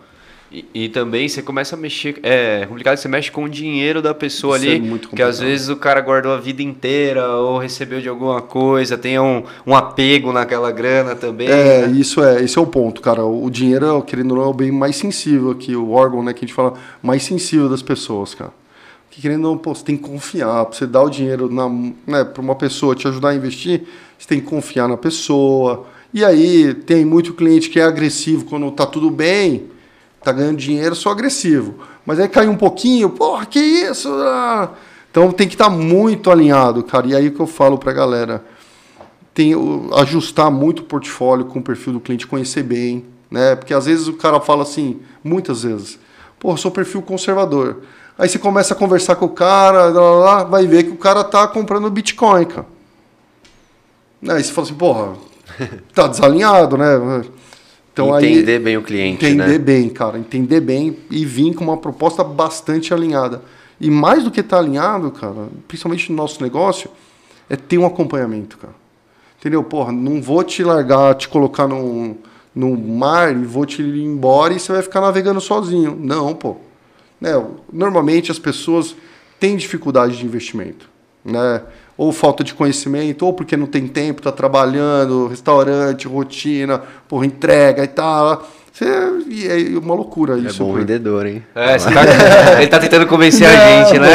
E, 0.54 0.66
e, 0.72 0.90
também 0.90 1.28
você 1.28 1.42
começa 1.42 1.76
a 1.76 1.80
mexer. 1.80 2.20
É 2.22 2.68
complicado, 2.68 2.96
você 2.96 3.08
mexe 3.08 3.32
com 3.32 3.46
o 3.46 3.50
dinheiro 3.50 4.04
da 4.04 4.14
pessoa 4.14 4.56
Isso 4.56 4.68
ali. 4.68 4.76
É 4.76 4.80
muito 4.80 5.10
que 5.10 5.22
às 5.24 5.40
vezes 5.40 5.68
o 5.68 5.76
cara 5.76 6.00
guardou 6.00 6.32
a 6.32 6.38
vida 6.38 6.62
inteira 6.62 7.28
ou 7.28 7.58
recebeu 7.58 8.00
de 8.00 8.08
alguma 8.08 8.40
coisa, 8.40 8.96
tem 8.96 9.18
um, 9.20 9.42
um 9.66 9.76
apego 9.76 10.32
naquela 10.32 10.72
grana 10.72 11.16
também. 11.16 11.48
É, 11.48 11.88
né? 11.88 11.98
isso 11.98 12.24
é, 12.24 12.44
esse 12.44 12.56
é 12.56 12.62
o 12.62 12.68
ponto, 12.68 13.02
cara. 13.02 13.26
O 13.26 13.50
dinheiro, 13.50 14.00
querendo 14.04 14.34
ou 14.34 14.38
não, 14.38 14.44
é 14.44 14.48
o 14.48 14.54
bem 14.54 14.72
mais 14.72 14.96
sensível 14.96 15.50
aqui, 15.50 15.76
o 15.76 15.90
órgão, 15.90 16.22
né, 16.22 16.34
que 16.34 16.46
a 16.46 16.48
gente 16.48 16.54
fala, 16.54 16.76
mais 17.02 17.24
sensível 17.24 17.68
das 17.68 17.82
pessoas, 17.82 18.36
cara. 18.36 18.52
Que 19.10 19.22
querendo 19.22 19.46
ou 19.46 19.52
não, 19.54 19.58
pô, 19.58 19.74
você 19.74 19.84
tem 19.84 19.98
que 19.98 20.04
confiar. 20.04 20.66
Pra 20.66 20.78
você 20.78 20.86
dar 20.86 21.02
o 21.02 21.10
dinheiro 21.10 21.52
na, 21.52 21.68
né, 21.68 22.24
para 22.24 22.42
uma 22.42 22.56
pessoa 22.56 22.94
te 22.94 23.08
ajudar 23.08 23.30
a 23.30 23.36
investir, 23.36 23.82
você 24.20 24.28
tem 24.28 24.40
que 24.40 24.46
confiar 24.46 24.88
na 24.88 24.98
pessoa. 24.98 25.88
E 26.14 26.24
aí, 26.24 26.76
tem 26.76 27.04
muito 27.04 27.34
cliente 27.34 27.72
que 27.72 27.80
é 27.80 27.84
agressivo 27.84 28.46
quando 28.46 28.70
tá 28.70 28.86
tudo 28.86 29.10
bem 29.10 29.74
tá 30.24 30.32
ganhando 30.32 30.58
dinheiro, 30.58 30.96
sou 30.96 31.12
agressivo. 31.12 31.76
Mas 32.06 32.20
aí 32.20 32.28
cai 32.28 32.48
um 32.48 32.58
pouquinho, 32.58 33.10
porra, 33.10 33.46
que 33.46 33.60
isso? 33.60 34.10
Ah. 34.12 34.72
Então 35.10 35.32
tem 35.32 35.48
que 35.48 35.56
estar 35.56 35.66
tá 35.66 35.70
muito 35.70 36.32
alinhado, 36.32 36.84
cara. 36.84 37.08
E 37.08 37.16
aí 37.16 37.30
que 37.30 37.40
eu 37.40 37.48
falo 37.48 37.78
pra 37.78 37.94
galera, 37.94 38.44
tem 39.34 39.54
ajustar 39.96 40.50
muito 40.52 40.80
o 40.80 40.84
portfólio 40.84 41.46
com 41.46 41.60
o 41.60 41.64
perfil 41.64 41.94
do 41.94 42.00
cliente, 42.00 42.28
conhecer 42.28 42.64
bem, 42.64 43.06
né? 43.30 43.56
Porque 43.56 43.74
às 43.74 43.86
vezes 43.86 44.08
o 44.08 44.14
cara 44.14 44.40
fala 44.40 44.64
assim, 44.64 45.02
muitas 45.24 45.64
vezes, 45.64 46.00
porra, 46.40 46.58
sou 46.58 46.72
perfil 46.72 47.02
conservador. 47.02 47.82
Aí 48.18 48.30
você 48.30 48.38
começa 48.38 48.74
a 48.74 48.78
conversar 48.78 49.16
com 49.16 49.26
o 49.26 49.30
cara, 49.30 49.86
lá, 49.88 50.12
lá, 50.12 50.44
vai 50.44 50.68
ver 50.68 50.84
que 50.84 50.92
o 50.92 50.98
cara 50.98 51.24
tá 51.24 51.48
comprando 51.48 51.90
Bitcoin, 51.90 52.46
cara. 52.46 52.68
Aí 54.30 54.44
você 54.44 54.52
fala 54.54 54.68
assim, 54.68 54.76
porra, 54.76 55.14
tá 55.94 56.08
desalinhado, 56.08 56.78
né? 56.78 57.24
Então, 57.94 58.20
entender 58.20 58.54
aí, 58.54 58.60
bem 58.60 58.76
o 58.76 58.82
cliente, 58.82 59.24
entender 59.24 59.48
né? 59.48 59.58
bem, 59.60 59.88
cara, 59.88 60.18
entender 60.18 60.60
bem 60.60 60.98
e 61.12 61.24
vir 61.24 61.54
com 61.54 61.64
uma 61.64 61.78
proposta 61.78 62.24
bastante 62.24 62.92
alinhada. 62.92 63.44
E 63.80 63.90
mais 63.92 64.24
do 64.24 64.32
que 64.32 64.40
estar 64.40 64.58
tá 64.58 64.64
alinhado, 64.64 65.12
cara, 65.12 65.48
principalmente 65.68 66.12
no 66.12 66.18
nosso 66.18 66.42
negócio, 66.42 66.90
é 67.48 67.56
ter 67.56 67.78
um 67.78 67.86
acompanhamento, 67.86 68.58
cara. 68.58 68.74
Entendeu? 69.40 69.64
Porra, 69.64 69.92
não 69.92 70.22
vou 70.22 70.44
te 70.44 70.64
largar, 70.64 71.14
te 71.16 71.28
colocar 71.28 71.68
no, 71.68 72.18
no 72.56 72.76
mar 72.76 73.32
e 73.32 73.46
vou 73.46 73.66
te 73.66 73.84
ir 73.84 74.04
embora 74.04 74.54
e 74.54 74.60
você 74.60 74.72
vai 74.72 74.82
ficar 74.82 75.02
navegando 75.02 75.40
sozinho. 75.40 75.96
Não, 76.00 76.34
pô. 76.34 76.56
Né? 77.22 77.32
Normalmente 77.72 78.32
as 78.32 78.40
pessoas 78.40 78.96
têm 79.40 79.56
dificuldade 79.56 80.18
de 80.18 80.26
investimento, 80.26 80.90
né? 81.24 81.62
Ou 81.98 82.12
falta 82.12 82.44
de 82.44 82.54
conhecimento, 82.54 83.26
ou 83.26 83.34
porque 83.34 83.56
não 83.56 83.68
tem 83.68 83.88
tempo, 83.88 84.20
está 84.20 84.32
trabalhando, 84.32 85.28
restaurante, 85.28 86.08
rotina, 86.08 86.82
por 87.08 87.24
entrega 87.24 87.84
e 87.84 87.88
tal. 87.88 88.48
Você, 88.72 88.86
e 89.30 89.48
é 89.76 89.78
uma 89.78 89.94
loucura 89.94 90.36
é 90.36 90.40
isso. 90.40 90.64
É 90.64 90.66
bom 90.66 90.74
vendedor, 90.74 91.28
hein? 91.28 91.44
É, 91.54 91.78
tá, 91.78 92.58
ele 92.58 92.68
tá 92.68 92.80
tentando 92.80 93.06
convencer 93.06 93.48
não, 93.48 93.56
a 93.56 93.84
gente, 93.84 94.00
né? 94.00 94.10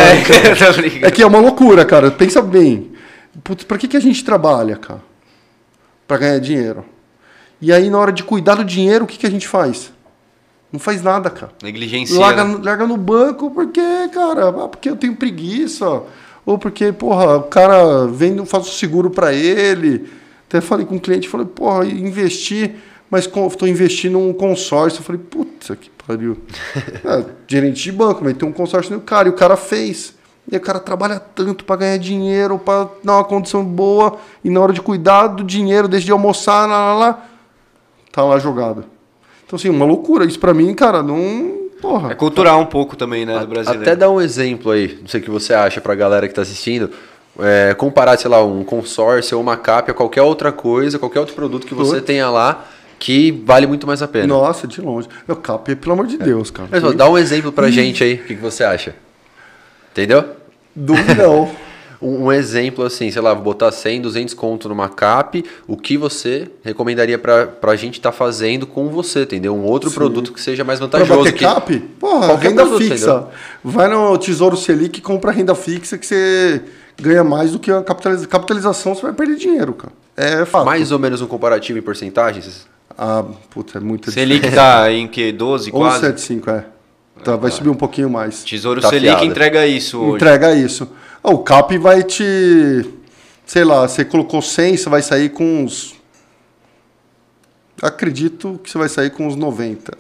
é 1.06 1.10
que 1.12 1.22
é 1.22 1.26
uma 1.26 1.38
loucura, 1.38 1.84
cara. 1.84 2.10
Pensa 2.10 2.42
bem. 2.42 2.90
Putz, 3.44 3.62
pra 3.62 3.78
que, 3.78 3.86
que 3.86 3.96
a 3.96 4.00
gente 4.00 4.24
trabalha, 4.24 4.76
cara? 4.76 5.00
Pra 6.08 6.18
ganhar 6.18 6.40
dinheiro. 6.40 6.84
E 7.60 7.72
aí, 7.72 7.88
na 7.88 7.98
hora 7.98 8.10
de 8.10 8.24
cuidar 8.24 8.56
do 8.56 8.64
dinheiro, 8.64 9.04
o 9.04 9.08
que, 9.08 9.16
que 9.16 9.26
a 9.26 9.30
gente 9.30 9.46
faz? 9.46 9.92
Não 10.72 10.80
faz 10.80 11.02
nada, 11.02 11.30
cara. 11.30 11.52
Negligência. 11.62 12.18
Larga, 12.18 12.44
né? 12.44 12.58
larga 12.62 12.86
no 12.86 12.96
banco 12.96 13.50
porque, 13.52 13.80
cara, 14.12 14.48
ah, 14.48 14.68
porque 14.68 14.90
eu 14.90 14.96
tenho 14.96 15.14
preguiça 15.14 16.02
ou 16.48 16.56
porque, 16.56 16.92
porra, 16.92 17.36
o 17.36 17.42
cara 17.42 18.06
vem 18.06 18.42
faz 18.46 18.66
o 18.66 18.70
seguro 18.70 19.10
para 19.10 19.34
ele. 19.34 20.08
Até 20.46 20.62
falei 20.62 20.86
com 20.86 20.94
um 20.94 20.98
cliente, 20.98 21.28
falei, 21.28 21.44
porra, 21.44 21.84
investir, 21.84 22.76
mas 23.10 23.26
estou 23.26 23.68
investindo 23.68 24.14
num 24.14 24.32
consórcio. 24.32 25.00
Eu 25.00 25.04
falei, 25.04 25.20
puta 25.20 25.76
que 25.76 25.90
pariu. 26.06 26.38
é, 27.04 27.24
gerente 27.46 27.82
de 27.82 27.92
banco, 27.92 28.24
mas 28.24 28.34
tem 28.34 28.48
um 28.48 28.52
consórcio 28.52 28.94
no 28.94 29.02
cara, 29.02 29.28
e 29.28 29.30
o 29.30 29.34
cara 29.34 29.58
fez. 29.58 30.14
E 30.50 30.56
o 30.56 30.60
cara 30.62 30.80
trabalha 30.80 31.20
tanto 31.20 31.66
para 31.66 31.76
ganhar 31.76 31.98
dinheiro, 31.98 32.58
para 32.58 32.88
dar 33.04 33.16
uma 33.16 33.24
condição 33.24 33.62
boa, 33.62 34.16
e 34.42 34.48
na 34.48 34.58
hora 34.58 34.72
de 34.72 34.80
cuidar 34.80 35.26
do 35.26 35.44
dinheiro, 35.44 35.86
desde 35.86 36.06
de 36.06 36.12
almoçar, 36.12 36.66
lá, 36.66 36.78
lá, 36.78 36.94
lá, 36.94 37.28
tá 38.10 38.24
lá 38.24 38.38
jogado. 38.38 38.86
Então, 39.46 39.58
assim, 39.58 39.68
uma 39.68 39.84
loucura. 39.84 40.24
Isso 40.24 40.40
para 40.40 40.54
mim, 40.54 40.74
cara, 40.74 41.02
não 41.02 41.67
Porra, 41.80 42.12
é 42.12 42.14
cultural 42.14 42.60
um 42.60 42.66
pouco 42.66 42.96
também, 42.96 43.24
né, 43.24 43.38
do 43.38 43.46
brasileiro. 43.46 43.82
Até 43.82 43.96
dar 43.96 44.10
um 44.10 44.20
exemplo 44.20 44.72
aí, 44.72 44.98
não 45.00 45.08
sei 45.08 45.20
o 45.20 45.22
que 45.22 45.30
você 45.30 45.54
acha 45.54 45.80
pra 45.80 45.94
galera 45.94 46.26
que 46.26 46.34
tá 46.34 46.42
assistindo. 46.42 46.90
É, 47.40 47.72
comparar, 47.74 48.18
sei 48.18 48.28
lá, 48.28 48.44
um 48.44 48.64
consórcio 48.64 49.36
ou 49.36 49.42
uma 49.42 49.56
CAP 49.56 49.90
a 49.90 49.94
qualquer 49.94 50.22
outra 50.22 50.50
coisa, 50.50 50.98
qualquer 50.98 51.20
outro 51.20 51.34
produto 51.34 51.66
que 51.66 51.74
você 51.74 52.00
tenha 52.00 52.28
lá 52.28 52.64
que 52.98 53.30
vale 53.46 53.66
muito 53.66 53.86
mais 53.86 54.02
a 54.02 54.08
pena. 54.08 54.26
Nossa, 54.26 54.66
de 54.66 54.80
longe. 54.80 55.08
Meu 55.26 55.36
CAP, 55.36 55.76
pelo 55.76 55.92
amor 55.92 56.06
de 56.06 56.16
é. 56.16 56.18
Deus, 56.18 56.50
cara. 56.50 56.68
Mas, 56.70 56.82
dá 56.94 57.08
um 57.08 57.16
exemplo 57.16 57.52
pra 57.52 57.70
gente 57.70 58.02
aí, 58.02 58.14
o 58.14 58.24
que, 58.24 58.34
que 58.34 58.42
você 58.42 58.64
acha? 58.64 58.94
Entendeu? 59.92 60.24
Dúvida 60.74 61.14
não. 61.14 61.48
Um, 62.00 62.26
um 62.26 62.32
exemplo 62.32 62.84
assim, 62.84 63.10
sei 63.10 63.20
lá, 63.20 63.34
vou 63.34 63.42
botar 63.42 63.72
100, 63.72 64.00
200 64.02 64.34
conto 64.34 64.68
numa 64.68 64.88
cap, 64.88 65.44
o 65.66 65.76
que 65.76 65.96
você 65.96 66.48
recomendaria 66.62 67.18
pra, 67.18 67.46
pra 67.46 67.74
gente 67.74 67.94
estar 67.98 68.12
fazendo 68.12 68.66
com 68.66 68.88
você, 68.88 69.22
entendeu? 69.22 69.54
Um 69.54 69.64
outro 69.64 69.90
Sim. 69.90 69.96
produto 69.96 70.32
que 70.32 70.40
seja 70.40 70.62
mais 70.62 70.78
Pra 70.78 70.86
vantajoso. 70.86 71.18
bater 71.24 71.32
que- 71.32 71.44
cap? 71.44 71.78
Porra, 71.98 72.26
Qualquer 72.28 72.48
renda 72.50 72.62
produto, 72.62 72.82
fixa. 72.88 72.94
entendeu? 73.10 73.28
Vai 73.64 73.88
no 73.88 74.16
Tesouro 74.16 74.56
Selic 74.56 74.98
e 74.98 75.02
compra 75.02 75.32
renda 75.32 75.54
fixa 75.54 75.98
que 75.98 76.06
você 76.06 76.62
ganha 77.00 77.24
mais 77.24 77.50
do 77.52 77.58
que 77.58 77.70
a 77.70 77.82
capitaliza- 77.82 78.26
capitalização, 78.28 78.94
você 78.94 79.02
vai 79.02 79.12
perder 79.12 79.36
dinheiro, 79.36 79.72
cara. 79.72 79.92
É 80.16 80.44
fato. 80.44 80.66
Mais 80.66 80.92
ou 80.92 80.98
menos 80.98 81.20
um 81.20 81.26
comparativo 81.26 81.78
em 81.78 81.82
porcentagens? 81.82 82.66
Ah, 82.96 83.24
puta, 83.50 83.78
é 83.78 83.80
muito 83.80 84.10
Selic 84.10 84.50
tá 84.52 84.90
em 84.92 85.06
que? 85.06 85.30
12 85.32 85.70
quase? 85.70 86.00
175, 86.00 86.50
é. 86.50 86.64
Tá, 87.24 87.36
vai 87.36 87.50
subir 87.50 87.68
um 87.68 87.74
pouquinho 87.74 88.08
mais. 88.10 88.42
Tesouro 88.44 88.80
Tá 88.80 88.88
Selic 88.88 89.08
afiada. 89.08 89.24
entrega 89.26 89.66
isso 89.66 89.98
hoje. 89.98 90.16
Entrega 90.16 90.54
isso. 90.54 90.88
Ah, 91.22 91.30
O 91.30 91.38
CAP 91.38 91.76
vai 91.78 92.02
te. 92.02 92.84
Sei 93.46 93.64
lá, 93.64 93.86
você 93.88 94.04
colocou 94.04 94.40
100, 94.42 94.76
você 94.76 94.88
vai 94.88 95.02
sair 95.02 95.30
com 95.30 95.62
uns. 95.64 95.96
Acredito 97.80 98.58
que 98.62 98.70
você 98.70 98.76
vai 98.76 98.88
sair 98.88 99.10
com 99.10 99.26
uns 99.26 99.36
90. 99.36 99.92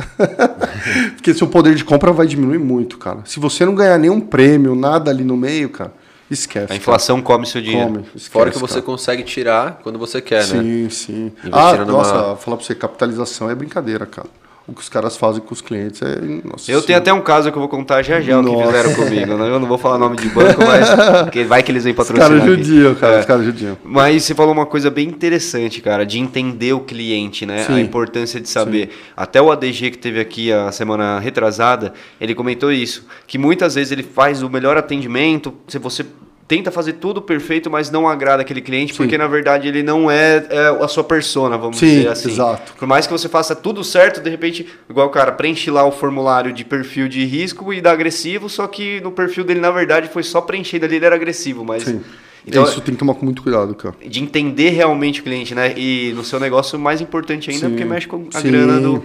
Porque 1.14 1.32
seu 1.32 1.46
poder 1.46 1.74
de 1.76 1.84
compra 1.84 2.12
vai 2.12 2.26
diminuir 2.26 2.58
muito, 2.58 2.98
cara. 2.98 3.20
Se 3.24 3.38
você 3.38 3.64
não 3.64 3.74
ganhar 3.74 3.96
nenhum 3.98 4.20
prêmio, 4.20 4.74
nada 4.74 5.12
ali 5.12 5.22
no 5.22 5.36
meio, 5.36 5.68
cara, 5.70 5.92
esquece. 6.28 6.72
A 6.72 6.76
inflação 6.76 7.22
come 7.22 7.46
seu 7.46 7.60
cara. 7.60 7.70
dinheiro. 7.70 7.92
come. 7.92 8.04
Esquece, 8.16 8.30
Fora 8.30 8.50
que 8.50 8.58
você 8.58 8.74
cara. 8.74 8.82
consegue 8.86 9.22
tirar 9.22 9.78
quando 9.82 9.96
você 9.98 10.20
quer, 10.20 10.44
né? 10.48 10.60
Sim, 10.62 10.90
sim. 10.90 11.32
Ah, 11.52 11.72
numa- 11.76 11.84
nossa, 11.84 12.36
falar 12.36 12.56
pra 12.56 12.66
você, 12.66 12.74
capitalização 12.74 13.48
é 13.48 13.54
brincadeira, 13.54 14.06
cara. 14.06 14.28
O 14.68 14.74
que 14.74 14.82
os 14.82 14.88
caras 14.90 15.16
fazem 15.16 15.40
com 15.40 15.54
os 15.54 15.62
clientes 15.62 16.02
é. 16.02 16.16
Nossa 16.44 16.70
Eu 16.70 16.82
tenho 16.82 16.98
até 16.98 17.10
um 17.10 17.22
caso 17.22 17.50
que 17.50 17.56
eu 17.56 17.60
vou 17.60 17.70
contar 17.70 18.02
já 18.02 18.20
já 18.20 18.38
o 18.38 18.44
que 18.44 18.50
Nossa. 18.52 18.66
fizeram 18.66 18.94
comigo. 18.94 19.34
né? 19.38 19.48
Eu 19.48 19.58
não 19.58 19.66
vou 19.66 19.78
falar 19.78 19.96
nome 19.96 20.16
de 20.18 20.28
banco, 20.30 20.60
mas 20.62 21.30
que 21.30 21.42
vai 21.44 21.62
que 21.62 21.72
eles 21.72 21.84
vêm 21.84 21.92
Os 21.92 21.96
patrocinar. 21.96 22.28
caras 22.28 22.42
aqui. 22.44 22.64
judiam, 22.64 22.94
cara. 22.94 23.14
É. 23.16 23.20
Os 23.20 23.24
caras 23.24 23.44
judiam. 23.46 23.78
Mas 23.82 24.24
você 24.24 24.34
falou 24.34 24.52
uma 24.52 24.66
coisa 24.66 24.90
bem 24.90 25.08
interessante, 25.08 25.80
cara, 25.80 26.04
de 26.04 26.18
entender 26.18 26.74
o 26.74 26.80
cliente, 26.80 27.46
né? 27.46 27.64
Sim. 27.64 27.76
A 27.76 27.80
importância 27.80 28.38
de 28.38 28.48
saber. 28.48 28.90
Até 29.16 29.40
o 29.40 29.50
ADG 29.50 29.92
que 29.92 29.98
teve 29.98 30.20
aqui 30.20 30.52
a 30.52 30.70
semana 30.70 31.18
retrasada, 31.18 31.94
ele 32.20 32.34
comentou 32.34 32.70
isso, 32.70 33.06
que 33.26 33.38
muitas 33.38 33.74
vezes 33.74 33.90
ele 33.90 34.02
faz 34.02 34.42
o 34.42 34.50
melhor 34.50 34.76
atendimento, 34.76 35.54
se 35.66 35.78
você 35.78 36.04
tenta 36.48 36.70
fazer 36.70 36.94
tudo 36.94 37.20
perfeito, 37.20 37.70
mas 37.70 37.90
não 37.90 38.08
agrada 38.08 38.40
aquele 38.40 38.62
cliente, 38.62 38.92
Sim. 38.92 38.96
porque 38.96 39.18
na 39.18 39.26
verdade 39.26 39.68
ele 39.68 39.82
não 39.82 40.10
é, 40.10 40.46
é 40.48 40.68
a 40.82 40.88
sua 40.88 41.04
persona, 41.04 41.58
vamos 41.58 41.76
Sim, 41.76 41.86
dizer 41.86 42.08
assim. 42.08 42.30
exato. 42.30 42.72
Por 42.72 42.88
mais 42.88 43.06
que 43.06 43.12
você 43.12 43.28
faça 43.28 43.54
tudo 43.54 43.84
certo, 43.84 44.22
de 44.22 44.30
repente, 44.30 44.66
igual 44.88 45.08
o 45.08 45.10
cara 45.10 45.30
preenche 45.30 45.70
lá 45.70 45.84
o 45.84 45.92
formulário 45.92 46.50
de 46.50 46.64
perfil 46.64 47.06
de 47.06 47.22
risco 47.26 47.72
e 47.72 47.82
dá 47.82 47.92
agressivo, 47.92 48.48
só 48.48 48.66
que 48.66 48.98
no 49.02 49.12
perfil 49.12 49.44
dele, 49.44 49.60
na 49.60 49.70
verdade, 49.70 50.08
foi 50.08 50.22
só 50.22 50.40
preenchido 50.40 50.86
ali, 50.86 50.96
ele 50.96 51.04
era 51.04 51.14
agressivo, 51.14 51.64
mas... 51.64 51.82
Sim. 51.82 52.00
Então, 52.46 52.64
Isso 52.64 52.80
tem 52.80 52.94
que 52.94 52.98
tomar 52.98 53.12
com 53.12 53.26
muito 53.26 53.42
cuidado, 53.42 53.74
cara. 53.74 53.94
de 54.06 54.22
entender 54.22 54.70
realmente 54.70 55.20
o 55.20 55.24
cliente, 55.24 55.54
né? 55.54 55.74
E 55.76 56.14
no 56.16 56.24
seu 56.24 56.40
negócio, 56.40 56.78
mais 56.78 56.98
importante 56.98 57.50
ainda, 57.50 57.66
Sim, 57.66 57.72
porque 57.72 57.84
mexe 57.84 58.06
com 58.06 58.26
a 58.32 58.40
grana 58.40 58.80
do. 58.80 59.04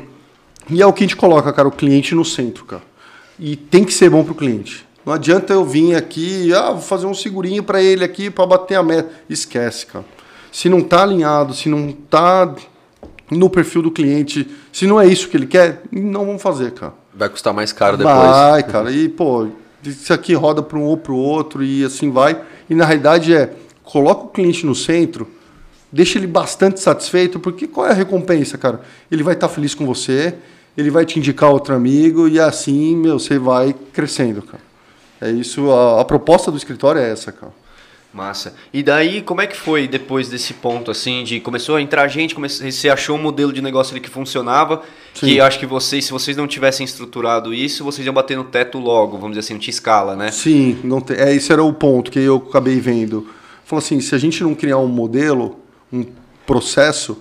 E 0.69 0.81
é 0.81 0.85
o 0.85 0.93
que 0.93 1.03
a 1.03 1.07
gente 1.07 1.17
coloca, 1.17 1.51
cara, 1.51 1.67
o 1.67 1.71
cliente 1.71 2.15
no 2.15 2.23
centro, 2.23 2.63
cara. 2.63 2.83
E 3.37 3.57
tem 3.57 3.83
que 3.83 3.93
ser 3.93 4.09
bom 4.09 4.23
pro 4.23 4.33
cliente. 4.33 4.85
Não 5.05 5.13
adianta 5.13 5.53
eu 5.53 5.65
vir 5.65 5.95
aqui, 5.95 6.53
ah, 6.53 6.71
vou 6.71 6.81
fazer 6.81 7.05
um 7.05 7.13
segurinho 7.13 7.63
para 7.63 7.81
ele 7.81 8.03
aqui 8.03 8.29
para 8.29 8.45
bater 8.45 8.75
a 8.75 8.83
meta. 8.83 9.09
Esquece, 9.29 9.85
cara. 9.85 10.05
Se 10.51 10.69
não 10.69 10.81
tá 10.81 11.03
alinhado, 11.03 11.53
se 11.53 11.67
não 11.67 11.91
tá 11.91 12.55
no 13.29 13.49
perfil 13.49 13.81
do 13.81 13.91
cliente, 13.91 14.49
se 14.71 14.87
não 14.87 15.01
é 15.01 15.07
isso 15.07 15.27
que 15.27 15.35
ele 15.35 15.47
quer, 15.47 15.81
não 15.91 16.25
vamos 16.25 16.41
fazer, 16.41 16.71
cara. 16.71 16.93
Vai 17.13 17.29
custar 17.29 17.53
mais 17.53 17.73
caro 17.73 17.97
depois. 17.97 18.15
Vai, 18.15 18.63
cara. 18.63 18.91
E, 18.91 19.09
pô, 19.09 19.47
isso 19.83 20.13
aqui 20.13 20.33
roda 20.33 20.61
para 20.61 20.77
um 20.77 20.83
ou 20.83 20.95
para 20.95 21.11
o 21.11 21.17
outro 21.17 21.63
e 21.63 21.83
assim 21.83 22.09
vai. 22.09 22.39
E 22.69 22.75
na 22.75 22.85
realidade 22.85 23.33
é, 23.33 23.53
coloca 23.83 24.25
o 24.25 24.29
cliente 24.29 24.65
no 24.65 24.73
centro, 24.73 25.27
deixa 25.91 26.17
ele 26.17 26.27
bastante 26.27 26.79
satisfeito, 26.79 27.39
porque 27.39 27.67
qual 27.67 27.87
é 27.87 27.91
a 27.91 27.93
recompensa, 27.93 28.57
cara? 28.57 28.81
Ele 29.11 29.21
vai 29.21 29.33
estar 29.33 29.49
feliz 29.49 29.75
com 29.75 29.85
você, 29.85 30.33
ele 30.77 30.89
vai 30.89 31.05
te 31.05 31.19
indicar 31.19 31.49
outro 31.51 31.75
amigo 31.75 32.27
e 32.27 32.39
assim, 32.39 32.95
meu, 32.95 33.19
você 33.19 33.37
vai 33.37 33.75
crescendo, 33.91 34.41
cara. 34.41 34.72
É 35.23 35.31
isso, 35.31 35.71
a, 35.71 36.01
a 36.01 36.05
proposta 36.05 36.51
do 36.51 36.57
escritório 36.57 36.99
é 36.99 37.09
essa, 37.09 37.31
cara. 37.31 37.53
Massa. 38.13 38.53
E 38.71 38.83
daí, 38.83 39.21
como 39.23 39.41
é 39.41 39.47
que 39.47 39.57
foi 39.57 39.87
depois 39.87 40.29
desse 40.29 40.53
ponto, 40.53 40.91
assim, 40.91 41.23
de 41.23 41.39
começou 41.39 41.77
a 41.77 41.81
entrar 41.81 42.07
gente, 42.07 42.35
comece- 42.35 42.71
você 42.71 42.89
achou 42.89 43.17
um 43.17 43.21
modelo 43.21 43.51
de 43.51 43.59
negócio 43.59 43.91
ali 43.93 43.99
que 43.99 44.09
funcionava, 44.09 44.83
Sim. 45.15 45.25
que 45.25 45.41
acho 45.41 45.57
que 45.57 45.65
vocês, 45.65 46.05
se 46.05 46.11
vocês 46.11 46.37
não 46.37 46.45
tivessem 46.45 46.83
estruturado 46.83 47.53
isso, 47.53 47.83
vocês 47.83 48.05
iam 48.05 48.13
bater 48.13 48.37
no 48.37 48.43
teto 48.43 48.77
logo, 48.77 49.13
vamos 49.17 49.29
dizer 49.31 49.39
assim, 49.39 49.53
não 49.53 49.59
tinha 49.59 49.71
escala, 49.71 50.15
né? 50.15 50.29
Sim, 50.29 50.77
não 50.83 51.01
tem, 51.01 51.17
é, 51.17 51.33
esse 51.33 51.51
era 51.51 51.63
o 51.63 51.73
ponto 51.73 52.11
que 52.11 52.19
eu 52.19 52.35
acabei 52.35 52.79
vendo. 52.79 53.27
Falou 53.65 53.83
assim, 53.83 53.99
se 53.99 54.13
a 54.13 54.19
gente 54.19 54.43
não 54.43 54.53
criar 54.53 54.77
um 54.77 54.87
modelo, 54.87 55.57
um 55.91 56.05
processo, 56.45 57.17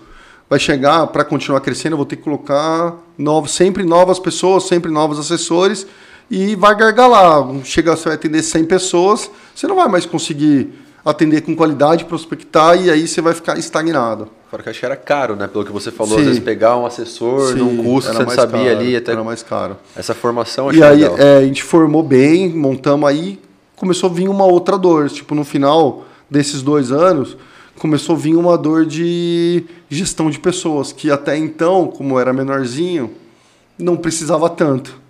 vai 0.51 0.59
chegar 0.59 1.07
para 1.07 1.25
continuar 1.25 1.61
crescendo, 1.61 1.95
eu 1.95 1.99
vou 1.99 2.05
ter 2.05 2.17
que 2.17 2.23
colocar 2.23 2.99
novos, 3.17 3.53
sempre 3.53 3.83
novas 3.83 4.19
pessoas, 4.19 4.65
sempre 4.65 4.91
novos 4.91 5.19
assessores 5.19 5.87
e 6.31 6.55
vai 6.57 6.75
gargalar. 6.75 7.47
Chega, 7.65 7.97
você 7.97 8.05
vai 8.05 8.15
atender 8.15 8.43
100 8.43 8.65
pessoas, 8.65 9.31
você 9.55 9.67
não 9.67 9.77
vai 9.77 9.89
mais 9.89 10.07
conseguir 10.07 10.73
atender 11.05 11.41
com 11.43 11.55
qualidade, 11.55 12.05
prospectar 12.05 12.81
e 12.81 12.91
aí 12.91 13.07
você 13.07 13.21
vai 13.21 13.35
ficar 13.35 13.59
estagnado. 13.59 14.29
Fora 14.51 14.63
que 14.63 14.69
eu 14.69 14.71
acho 14.71 14.81
que 14.81 14.87
era 14.87 14.97
caro, 14.97 15.35
né? 15.35 15.49
Pelo 15.49 15.65
que 15.65 15.73
você 15.73 15.91
falou, 15.91 16.15
Sim. 16.15 16.21
às 16.21 16.27
vezes 16.27 16.43
pegar 16.43 16.77
um 16.77 16.87
assessor 16.87 17.53
Sim, 17.53 17.59
num 17.59 17.83
custo 17.83 18.13
você 18.13 18.23
não 18.23 18.31
sabia 18.31 18.65
caro, 18.65 18.79
ali. 18.79 18.97
Até... 18.97 19.13
Era 19.13 19.25
mais 19.25 19.43
caro. 19.43 19.77
Essa 19.97 20.15
formação 20.15 20.69
achei 20.69 20.81
E 20.81 20.85
aí 20.85 21.03
é, 21.03 21.39
a 21.39 21.43
gente 21.43 21.63
formou 21.63 22.03
bem, 22.03 22.51
montamos 22.51 23.09
aí, 23.09 23.41
começou 23.75 24.11
a 24.11 24.13
vir 24.13 24.29
uma 24.29 24.45
outra 24.45 24.79
dor. 24.79 25.09
Tipo, 25.09 25.35
no 25.35 25.45
final 25.45 26.05
desses 26.31 26.63
dois 26.63 26.93
anos, 26.93 27.37
começou 27.79 28.15
a 28.15 28.19
vir 28.19 28.37
uma 28.37 28.57
dor 28.57 28.85
de 28.87 29.65
gestão 29.89 30.31
de 30.31 30.39
pessoas, 30.39 30.93
que 30.93 31.11
até 31.11 31.37
então, 31.37 31.89
como 31.89 32.19
era 32.19 32.33
menorzinho, 32.33 33.11
não 33.79 33.97
precisava 33.97 34.49
tanto. 34.49 35.02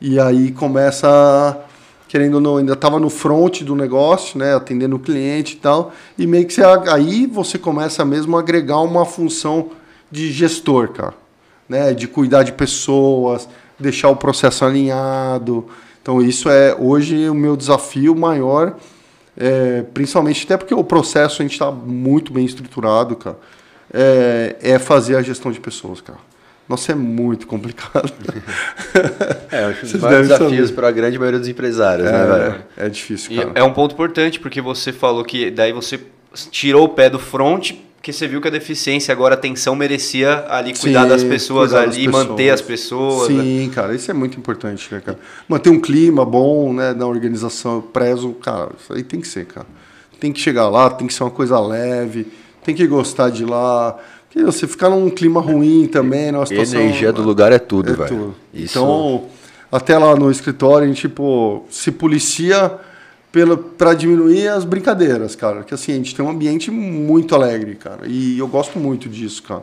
E 0.00 0.20
aí 0.20 0.52
começa, 0.52 1.58
querendo 2.06 2.34
ou 2.34 2.40
não, 2.40 2.56
ainda 2.58 2.74
estava 2.74 3.00
no 3.00 3.08
front 3.08 3.62
do 3.62 3.74
negócio, 3.74 4.38
né, 4.38 4.54
atendendo 4.54 4.96
o 4.96 4.98
cliente 4.98 5.54
e 5.54 5.56
tal, 5.56 5.92
e 6.18 6.26
meio 6.26 6.46
que 6.46 6.52
você, 6.52 6.62
aí 6.90 7.26
você 7.26 7.58
começa 7.58 8.04
mesmo 8.04 8.36
a 8.36 8.40
agregar 8.40 8.80
uma 8.80 9.06
função 9.06 9.70
de 10.10 10.30
gestor, 10.30 10.88
cara, 10.88 11.14
né, 11.68 11.94
de 11.94 12.06
cuidar 12.06 12.42
de 12.42 12.52
pessoas, 12.52 13.48
deixar 13.78 14.10
o 14.10 14.16
processo 14.16 14.64
alinhado. 14.64 15.66
Então 16.02 16.20
isso 16.20 16.48
é 16.48 16.76
hoje 16.78 17.28
o 17.28 17.34
meu 17.34 17.56
desafio 17.56 18.14
maior, 18.14 18.76
é, 19.36 19.82
principalmente 19.94 20.44
até 20.44 20.56
porque 20.56 20.74
o 20.74 20.84
processo 20.84 21.40
a 21.40 21.44
gente 21.44 21.52
está 21.52 21.70
muito 21.70 22.32
bem 22.32 22.44
estruturado, 22.44 23.16
cara, 23.16 23.38
é, 23.92 24.56
é 24.60 24.78
fazer 24.78 25.16
a 25.16 25.22
gestão 25.22 25.50
de 25.50 25.58
pessoas, 25.58 26.00
cara. 26.02 26.18
Nossa, 26.68 26.92
é 26.92 26.94
muito 26.94 27.46
complicado. 27.46 28.12
É, 29.52 29.62
eu 29.64 29.68
acho 29.68 29.86
que 29.86 29.96
vários 29.98 30.28
desafios 30.28 30.70
para 30.70 30.88
a 30.88 30.90
grande 30.90 31.18
maioria 31.18 31.38
dos 31.38 31.48
empresários, 31.48 32.04
né, 32.10 32.24
velho? 32.26 32.64
É, 32.76 32.86
é 32.86 32.88
difícil, 32.88 33.32
E 33.32 33.36
cara. 33.36 33.52
é 33.54 33.62
um 33.62 33.72
ponto 33.72 33.92
importante, 33.92 34.40
porque 34.40 34.60
você 34.60 34.92
falou 34.92 35.24
que 35.24 35.50
daí 35.50 35.72
você 35.72 36.00
tirou 36.50 36.84
o 36.84 36.88
pé 36.88 37.08
do 37.08 37.18
front, 37.18 37.72
porque 37.96 38.12
você 38.12 38.26
viu 38.26 38.40
que 38.40 38.48
a 38.48 38.50
deficiência, 38.50 39.12
agora 39.12 39.34
a 39.34 39.38
atenção 39.38 39.74
merecia 39.76 40.44
ali 40.48 40.74
cuidar 40.76 41.02
Sim, 41.04 41.08
das 41.08 41.24
pessoas 41.24 41.70
cuidar 41.70 41.86
das 41.86 41.94
ali, 41.96 42.06
pessoas. 42.06 42.26
manter 42.26 42.50
as 42.50 42.60
pessoas. 42.60 43.28
né? 43.30 43.42
Sim, 43.42 43.70
cara, 43.74 43.94
isso 43.94 44.10
é 44.10 44.14
muito 44.14 44.38
importante, 44.38 44.88
né, 44.92 45.00
cara? 45.04 45.18
Manter 45.48 45.70
um 45.70 45.80
clima 45.80 46.24
bom, 46.24 46.72
né, 46.72 46.92
na 46.92 47.06
organização, 47.06 47.76
eu 47.76 47.82
prezo, 47.82 48.32
cara, 48.34 48.70
isso 48.80 48.92
aí 48.92 49.02
tem 49.02 49.20
que 49.20 49.28
ser, 49.28 49.46
cara. 49.46 49.66
Tem 50.18 50.32
que 50.32 50.40
chegar 50.40 50.68
lá, 50.68 50.90
tem 50.90 51.06
que 51.06 51.14
ser 51.14 51.22
uma 51.22 51.30
coisa 51.30 51.58
leve, 51.60 52.26
tem 52.64 52.74
que 52.74 52.86
gostar 52.86 53.30
de 53.30 53.44
lá. 53.44 53.96
Porque 54.36 54.44
você 54.52 54.66
ficar 54.66 54.90
num 54.90 55.08
clima 55.08 55.40
ruim 55.40 55.86
também, 55.86 56.30
numa 56.30 56.44
situação... 56.44 56.78
Energia 56.78 57.10
do 57.10 57.22
lugar 57.22 57.52
é 57.52 57.58
tudo, 57.58 57.90
É 57.92 57.94
velho. 57.96 58.08
tudo. 58.08 58.34
Isso- 58.52 58.78
Então, 58.78 59.24
até 59.72 59.96
lá 59.96 60.14
no 60.14 60.30
escritório, 60.30 60.84
a 60.84 60.88
gente, 60.88 61.08
pô, 61.08 61.62
se 61.70 61.90
policia 61.90 62.70
para 63.78 63.94
diminuir 63.94 64.48
as 64.48 64.66
brincadeiras, 64.66 65.34
cara. 65.34 65.62
Que 65.62 65.72
assim, 65.72 65.92
a 65.92 65.94
gente 65.94 66.14
tem 66.14 66.22
um 66.22 66.28
ambiente 66.28 66.70
muito 66.70 67.34
alegre, 67.34 67.76
cara. 67.76 68.00
E 68.06 68.38
eu 68.38 68.46
gosto 68.46 68.78
muito 68.78 69.08
disso, 69.08 69.42
cara. 69.42 69.62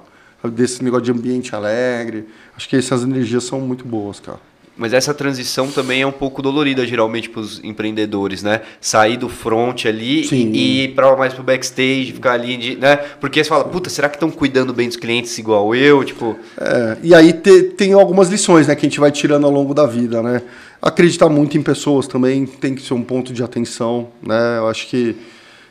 Desse 0.52 0.84
negócio 0.84 1.06
de 1.06 1.12
ambiente 1.12 1.56
alegre. 1.56 2.28
Acho 2.58 2.68
que 2.68 2.76
essas 2.76 3.04
energias 3.04 3.44
são 3.44 3.62
muito 3.62 3.86
boas, 3.86 4.20
cara. 4.20 4.40
Mas 4.76 4.92
essa 4.92 5.14
transição 5.14 5.68
também 5.70 6.02
é 6.02 6.08
um 6.08 6.12
pouco 6.12 6.42
dolorida, 6.42 6.84
geralmente, 6.88 7.30
para 7.30 7.42
os 7.42 7.64
empreendedores, 7.64 8.42
né? 8.42 8.62
Sair 8.82 9.18
do 9.18 9.30
front 9.30 9.86
ali 9.86 10.24
Sim. 10.28 10.52
e, 10.52 10.86
ir 10.86 10.96
pra, 10.96 11.16
mais 11.16 11.32
pro 11.32 11.44
backstage, 11.44 12.12
ficar 12.12 12.32
ali, 12.32 12.76
né? 12.78 12.96
Porque 13.22 13.44
você 13.44 13.50
fala, 13.50 13.66
puta, 13.66 13.88
será 13.90 14.10
que 14.10 14.16
estão 14.16 14.32
cuidando 14.32 14.74
bem 14.74 14.88
dos 14.88 14.98
clientes 14.98 15.38
igual 15.38 15.76
eu? 15.76 16.04
Tipo, 16.04 16.36
É, 16.60 16.98
e 17.04 17.14
aí 17.14 17.34
te- 17.34 17.64
tem 17.78 17.94
algumas 17.94 18.30
lições 18.30 18.68
né, 18.68 18.76
que 18.76 18.84
a 18.86 18.90
gente 18.90 19.00
vai 19.00 19.12
tirando 19.12 19.46
ao 19.46 19.52
longo 19.52 19.76
da 19.76 19.86
vida, 19.86 20.24
né? 20.24 20.42
Acreditar 20.82 21.30
muito 21.30 21.56
em 21.56 21.62
pessoas 21.62 22.08
também 22.08 22.46
tem 22.48 22.74
que 22.74 22.82
ser 22.82 22.96
um 22.96 23.04
ponto 23.04 23.32
de 23.32 23.44
atenção, 23.44 24.08
né? 24.24 24.58
Eu 24.58 24.68
acho 24.68 24.88
que 24.88 25.16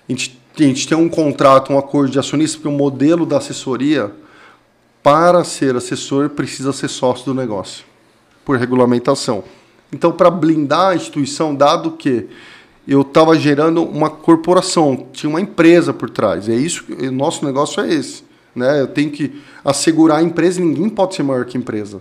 a 0.09 0.12
gente, 0.12 0.39
a 0.59 0.62
gente 0.62 0.87
tem 0.87 0.97
um 0.97 1.09
contrato, 1.09 1.73
um 1.73 1.79
acordo 1.79 2.11
de 2.12 2.20
acionista, 2.20 2.57
porque 2.57 2.69
o 2.69 2.79
modelo 2.79 3.27
da 3.27 3.39
assessoria, 3.39 4.12
para 5.03 5.43
ser 5.43 5.74
assessor, 5.74 6.31
precisa 6.31 6.73
ser 6.73 6.87
sócio 6.89 7.24
do 7.27 7.35
negócio, 7.35 7.85
por 8.44 8.56
regulamentação. 8.56 9.44
Então, 9.93 10.12
para 10.12 10.31
blindar 10.31 10.90
a 10.90 10.97
instituição, 10.97 11.55
dado 11.55 11.93
que 11.93 12.28
eu 12.86 13.02
estava 13.02 13.39
gerando 13.39 13.85
uma 13.85 14.10
corporação, 14.10 15.06
tinha 15.12 15.31
uma 15.31 15.40
empresa 15.40 15.93
por 15.93 16.10
trás. 16.10 16.48
É 16.48 16.55
isso, 16.55 16.85
o 16.89 17.12
nosso 17.12 17.44
negócio 17.44 17.82
é 17.82 17.93
esse. 17.93 18.24
Né? 18.55 18.81
Eu 18.81 18.89
tenho 18.89 19.10
que 19.10 19.40
assegurar 19.64 20.19
a 20.19 20.23
empresa, 20.23 20.60
ninguém 20.60 20.89
pode 20.89 21.14
ser 21.14 21.23
maior 21.23 21.44
que 21.44 21.56
a 21.56 21.60
empresa. 21.60 22.01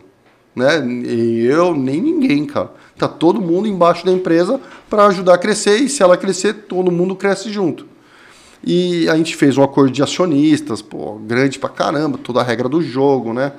Né? 0.55 0.85
E 0.85 1.45
eu, 1.45 1.75
nem 1.75 2.01
ninguém, 2.01 2.45
cara. 2.45 2.71
Tá 2.97 3.07
todo 3.07 3.41
mundo 3.41 3.67
embaixo 3.67 4.05
da 4.05 4.11
empresa 4.11 4.59
para 4.89 5.05
ajudar 5.07 5.35
a 5.35 5.37
crescer 5.37 5.77
e 5.77 5.89
se 5.89 6.03
ela 6.03 6.17
crescer, 6.17 6.53
todo 6.53 6.91
mundo 6.91 7.15
cresce 7.15 7.51
junto. 7.51 7.85
E 8.63 9.09
a 9.09 9.15
gente 9.15 9.35
fez 9.35 9.57
um 9.57 9.63
acordo 9.63 9.91
de 9.91 10.03
acionistas, 10.03 10.81
pô, 10.81 11.15
grande 11.25 11.57
pra 11.57 11.69
caramba, 11.69 12.17
toda 12.17 12.41
a 12.41 12.43
regra 12.43 12.69
do 12.69 12.81
jogo, 12.81 13.33
né? 13.33 13.53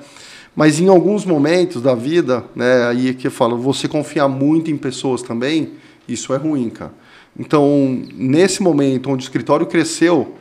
Mas 0.55 0.79
em 0.79 0.87
alguns 0.87 1.25
momentos 1.25 1.81
da 1.81 1.95
vida, 1.95 2.43
né, 2.55 2.87
aí 2.87 3.09
é 3.09 3.13
que 3.13 3.27
eu 3.27 3.31
falo, 3.31 3.57
você 3.57 3.87
confiar 3.87 4.27
muito 4.27 4.69
em 4.69 4.77
pessoas 4.77 5.21
também, 5.21 5.73
isso 6.07 6.33
é 6.33 6.37
ruim, 6.37 6.69
cara. 6.69 6.93
Então, 7.37 8.03
nesse 8.13 8.61
momento 8.61 9.09
onde 9.09 9.23
o 9.23 9.25
escritório 9.25 9.65
cresceu, 9.65 10.35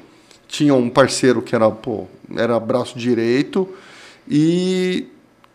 tinha 0.47 0.75
um 0.75 0.91
parceiro 0.91 1.41
que 1.41 1.55
era, 1.55 1.71
pô, 1.71 2.07
era 2.37 2.61
braço 2.61 2.99
direito 2.99 3.67
e 4.29 5.07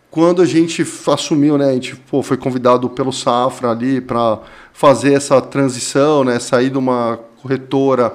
quando 0.10 0.42
a 0.42 0.46
gente 0.46 0.84
assumiu, 1.14 1.58
né, 1.58 1.70
a 1.70 1.74
gente 1.74 1.96
pô, 1.96 2.24
foi 2.24 2.38
convidado 2.38 2.90
pelo 2.90 3.14
Safra 3.14 3.70
ali 3.70 4.02
para 4.02 4.40
fazer 4.74 5.14
essa 5.14 5.40
transição, 5.40 6.24
né, 6.24 6.40
sair 6.40 6.72
de 6.72 6.78
uma 6.80 7.20
corretora 7.40 8.12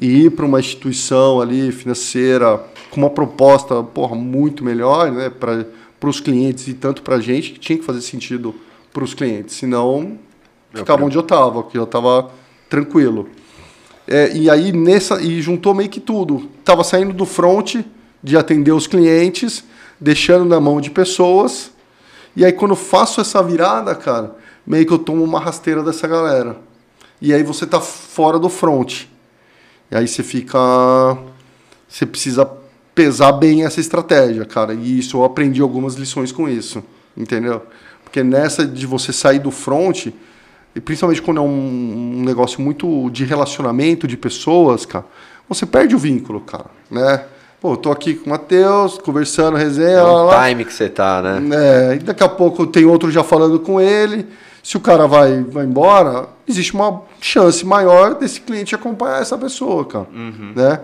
e 0.00 0.24
ir 0.24 0.30
para 0.30 0.44
uma 0.44 0.58
instituição 0.58 1.40
ali 1.40 1.70
financeira 1.70 2.60
com 2.90 3.00
uma 3.00 3.10
proposta 3.10 3.80
porra, 3.82 4.16
muito 4.16 4.64
melhor 4.64 5.12
né, 5.12 5.30
para 5.30 5.64
os 6.08 6.20
clientes 6.20 6.68
e 6.68 6.74
tanto 6.74 7.02
para 7.02 7.16
a 7.16 7.20
gente, 7.20 7.52
que 7.52 7.58
tinha 7.58 7.78
que 7.78 7.84
fazer 7.84 8.00
sentido 8.00 8.54
para 8.92 9.04
os 9.04 9.14
clientes, 9.14 9.56
senão 9.56 10.18
ficava 10.72 11.04
onde 11.04 11.16
eu 11.16 11.22
estava, 11.22 11.62
que 11.64 11.76
eu 11.76 11.84
estava 11.84 12.30
tranquilo. 12.68 13.28
É, 14.06 14.36
e 14.36 14.50
aí 14.50 14.72
nessa 14.72 15.20
e 15.20 15.40
juntou 15.40 15.74
meio 15.74 15.88
que 15.88 16.00
tudo. 16.00 16.48
Tava 16.64 16.84
saindo 16.84 17.12
do 17.12 17.24
front 17.24 17.76
de 18.22 18.36
atender 18.36 18.72
os 18.72 18.86
clientes, 18.86 19.64
deixando 20.00 20.44
na 20.44 20.60
mão 20.60 20.80
de 20.80 20.90
pessoas. 20.90 21.70
E 22.36 22.44
aí 22.44 22.52
quando 22.52 22.72
eu 22.72 22.76
faço 22.76 23.20
essa 23.20 23.42
virada, 23.42 23.94
cara, 23.94 24.36
meio 24.66 24.86
que 24.86 24.92
eu 24.92 24.98
tomo 24.98 25.24
uma 25.24 25.40
rasteira 25.40 25.82
dessa 25.82 26.06
galera. 26.06 26.58
E 27.20 27.32
aí 27.32 27.42
você 27.42 27.66
tá 27.66 27.80
fora 27.80 28.38
do 28.38 28.48
front. 28.48 29.04
E 29.90 29.96
aí 29.96 30.06
você 30.06 30.22
fica. 30.22 30.58
Você 31.88 32.04
precisa 32.04 32.44
pesar 32.94 33.32
bem 33.32 33.64
essa 33.64 33.80
estratégia, 33.80 34.44
cara. 34.44 34.74
E 34.74 34.98
isso 34.98 35.18
eu 35.18 35.24
aprendi 35.24 35.60
algumas 35.60 35.94
lições 35.94 36.32
com 36.32 36.48
isso. 36.48 36.82
Entendeu? 37.16 37.62
Porque 38.02 38.22
nessa 38.22 38.66
de 38.66 38.86
você 38.86 39.12
sair 39.12 39.38
do 39.38 39.50
front, 39.50 40.06
e 40.74 40.80
principalmente 40.80 41.22
quando 41.22 41.38
é 41.38 41.40
um, 41.40 42.18
um 42.18 42.22
negócio 42.24 42.60
muito 42.60 43.08
de 43.10 43.24
relacionamento 43.24 44.06
de 44.06 44.16
pessoas, 44.16 44.84
cara, 44.84 45.04
você 45.48 45.66
perde 45.66 45.94
o 45.94 45.98
vínculo, 45.98 46.40
cara, 46.40 46.66
né? 46.90 47.24
Pô, 47.60 47.76
tô 47.76 47.90
aqui 47.90 48.14
com 48.14 48.26
o 48.26 48.30
Matheus, 48.30 48.98
conversando, 48.98 49.56
resenha. 49.56 49.98
É 49.98 50.04
um 50.04 50.24
lá, 50.24 50.48
time 50.48 50.64
que 50.64 50.72
você 50.72 50.88
tá, 50.88 51.22
né? 51.22 51.56
É, 51.56 51.94
e 51.94 51.98
daqui 52.00 52.22
a 52.22 52.28
pouco 52.28 52.66
tem 52.66 52.84
outro 52.84 53.10
já 53.10 53.24
falando 53.24 53.58
com 53.58 53.80
ele 53.80 54.26
se 54.64 54.78
o 54.78 54.80
cara 54.80 55.06
vai, 55.06 55.42
vai 55.42 55.66
embora, 55.66 56.26
existe 56.48 56.72
uma 56.72 57.02
chance 57.20 57.64
maior 57.66 58.14
desse 58.14 58.40
cliente 58.40 58.74
acompanhar 58.74 59.20
essa 59.20 59.36
pessoa, 59.36 59.84
cara. 59.84 60.06
Uhum. 60.10 60.52
Né? 60.56 60.80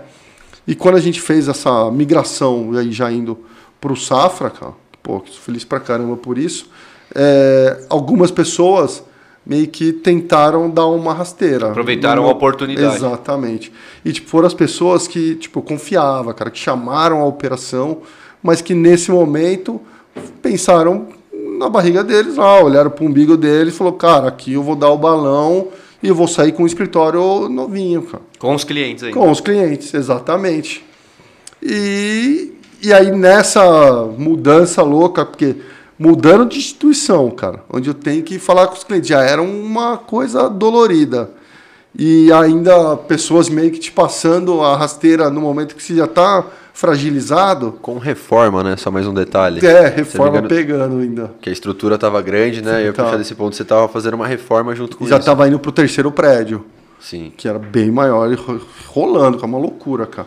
E 0.67 0.75
quando 0.75 0.97
a 0.97 1.01
gente 1.01 1.21
fez 1.21 1.49
essa 1.49 1.91
migração, 1.91 2.73
aí 2.77 2.93
já 2.93 3.11
indo 3.11 3.39
para 3.81 3.93
o 3.93 3.97
Safra, 3.97 4.51
cara, 4.51 4.73
pô, 5.03 5.21
feliz 5.21 5.65
pra 5.65 5.81
caramba 5.81 6.17
por 6.17 6.39
isso, 6.39 6.69
é, 7.15 7.85
algumas 7.89 8.31
pessoas 8.31 9.03
meio 9.45 9.67
que 9.67 9.93
tentaram 9.93 10.69
dar 10.71 10.87
uma 10.87 11.15
rasteira. 11.15 11.71
Aproveitaram 11.71 12.23
uma, 12.23 12.31
a 12.31 12.33
oportunidade. 12.33 12.97
Exatamente. 12.97 13.73
E 14.05 14.13
tipo, 14.13 14.29
foram 14.29 14.47
as 14.47 14.55
pessoas 14.55 15.09
que 15.09 15.35
tipo, 15.35 15.63
confiava, 15.63 16.33
cara, 16.35 16.51
que 16.51 16.59
chamaram 16.59 17.21
a 17.21 17.25
operação, 17.25 18.03
mas 18.43 18.61
que 18.61 18.75
nesse 18.75 19.11
momento 19.11 19.81
pensaram 20.43 21.09
na 21.59 21.69
barriga 21.69 22.05
deles 22.05 22.37
lá, 22.37 22.63
olharam 22.63 22.91
para 22.91 23.05
o 23.05 23.07
umbigo 23.07 23.37
deles 23.37 23.75
e 23.75 23.77
falou, 23.77 23.95
cara, 23.95 24.29
aqui 24.29 24.53
eu 24.53 24.63
vou 24.63 24.77
dar 24.77 24.91
o 24.91 24.99
balão 24.99 25.69
e 26.03 26.09
eu 26.09 26.15
vou 26.15 26.27
sair 26.27 26.53
com 26.53 26.63
um 26.63 26.67
escritório 26.67 27.49
novinho, 27.49 28.03
cara. 28.03 28.23
Com 28.39 28.55
os 28.55 28.65
clientes 28.65 29.05
aí. 29.05 29.13
Com 29.13 29.31
os 29.31 29.41
clientes, 29.41 29.93
exatamente. 29.93 30.85
E, 31.63 32.53
e 32.83 32.93
aí 32.93 33.11
nessa 33.13 34.07
mudança 34.17 34.83
louca, 34.83 35.27
porque 35.27 35.57
mudando 35.99 36.47
de 36.47 36.59
instituição, 36.59 37.31
cara, 37.31 37.63
onde 37.71 37.91
eu 37.91 37.95
tenho 37.95 38.23
que 38.23 38.39
falar 38.39 38.69
com 38.69 38.75
os 38.75 38.85
clientes, 38.85 39.09
já 39.09 39.23
era 39.23 39.43
uma 39.43 39.99
coisa 39.99 40.49
dolorida. 40.49 41.31
E 41.99 42.33
ainda 42.33 42.97
pessoas 42.97 43.49
meio 43.49 43.71
que 43.71 43.79
te 43.79 43.93
passando 43.93 44.63
a 44.63 44.77
rasteira 44.77 45.29
no 45.29 45.41
momento 45.41 45.75
que 45.75 45.83
você 45.83 45.97
já 45.97 46.05
está 46.05 46.47
fragilizado. 46.81 47.73
Com 47.83 47.99
reforma, 47.99 48.65
né? 48.65 48.75
Só 48.79 48.91
mais 48.91 49.07
um 49.07 49.13
detalhe. 49.13 49.65
É, 49.65 49.89
reforma 49.89 50.39
engano, 50.39 50.49
pegando 50.49 50.99
ainda. 50.99 51.35
Que 51.39 51.51
a 51.51 51.53
estrutura 51.53 51.97
estava 51.97 52.23
grande, 52.23 52.63
né? 52.63 52.79
Sim, 52.79 52.85
e 52.85 52.87
eu 52.87 52.95
tá. 52.95 53.17
desse 53.17 53.35
ponto 53.35 53.55
você 53.55 53.63
estava 53.63 53.87
fazendo 53.87 54.15
uma 54.15 54.27
reforma 54.27 54.75
junto 54.75 54.97
com 54.97 55.05
Já 55.05 55.09
isso. 55.09 55.15
Já 55.17 55.19
estava 55.19 55.47
indo 55.47 55.59
para 55.59 55.69
o 55.69 55.73
terceiro 55.73 56.11
prédio. 56.11 56.65
Sim. 56.99 57.35
Que 57.37 57.47
era 57.47 57.59
bem 57.59 57.91
maior 57.91 58.33
e 58.33 58.39
rolando, 58.87 59.37
que 59.37 59.45
é 59.45 59.47
uma 59.47 59.59
loucura, 59.59 60.07
cara. 60.07 60.27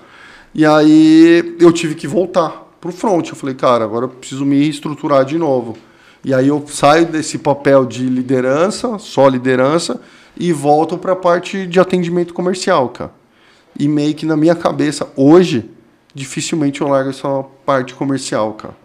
E 0.53 0.63
aí 0.63 1.55
eu 1.59 1.71
tive 1.71 1.95
que 1.95 2.07
voltar 2.07 2.71
pro 2.80 2.91
front. 2.91 3.30
Eu 3.30 3.35
falei, 3.35 3.55
cara, 3.55 3.84
agora 3.84 4.05
eu 4.05 4.09
preciso 4.09 4.45
me 4.45 4.69
estruturar 4.69 5.25
de 5.25 5.39
novo. 5.39 5.75
E 6.23 6.35
aí 6.35 6.49
eu 6.49 6.63
saio 6.67 7.07
desse 7.07 7.39
papel 7.39 7.84
de 7.84 8.05
liderança, 8.05 8.99
só 8.99 9.27
liderança, 9.27 9.99
e 10.38 10.53
volto 10.53 10.99
para 10.99 11.13
a 11.13 11.15
parte 11.15 11.65
de 11.65 11.80
atendimento 11.80 12.31
comercial, 12.31 12.89
cara. 12.89 13.11
E 13.77 13.88
meio 13.88 14.13
que 14.13 14.23
na 14.23 14.38
minha 14.38 14.53
cabeça, 14.53 15.07
hoje, 15.15 15.71
dificilmente 16.14 16.81
eu 16.81 16.88
largo 16.88 17.10
essa 17.10 17.44
parte 17.65 17.94
comercial, 17.94 18.53
cara. 18.53 18.76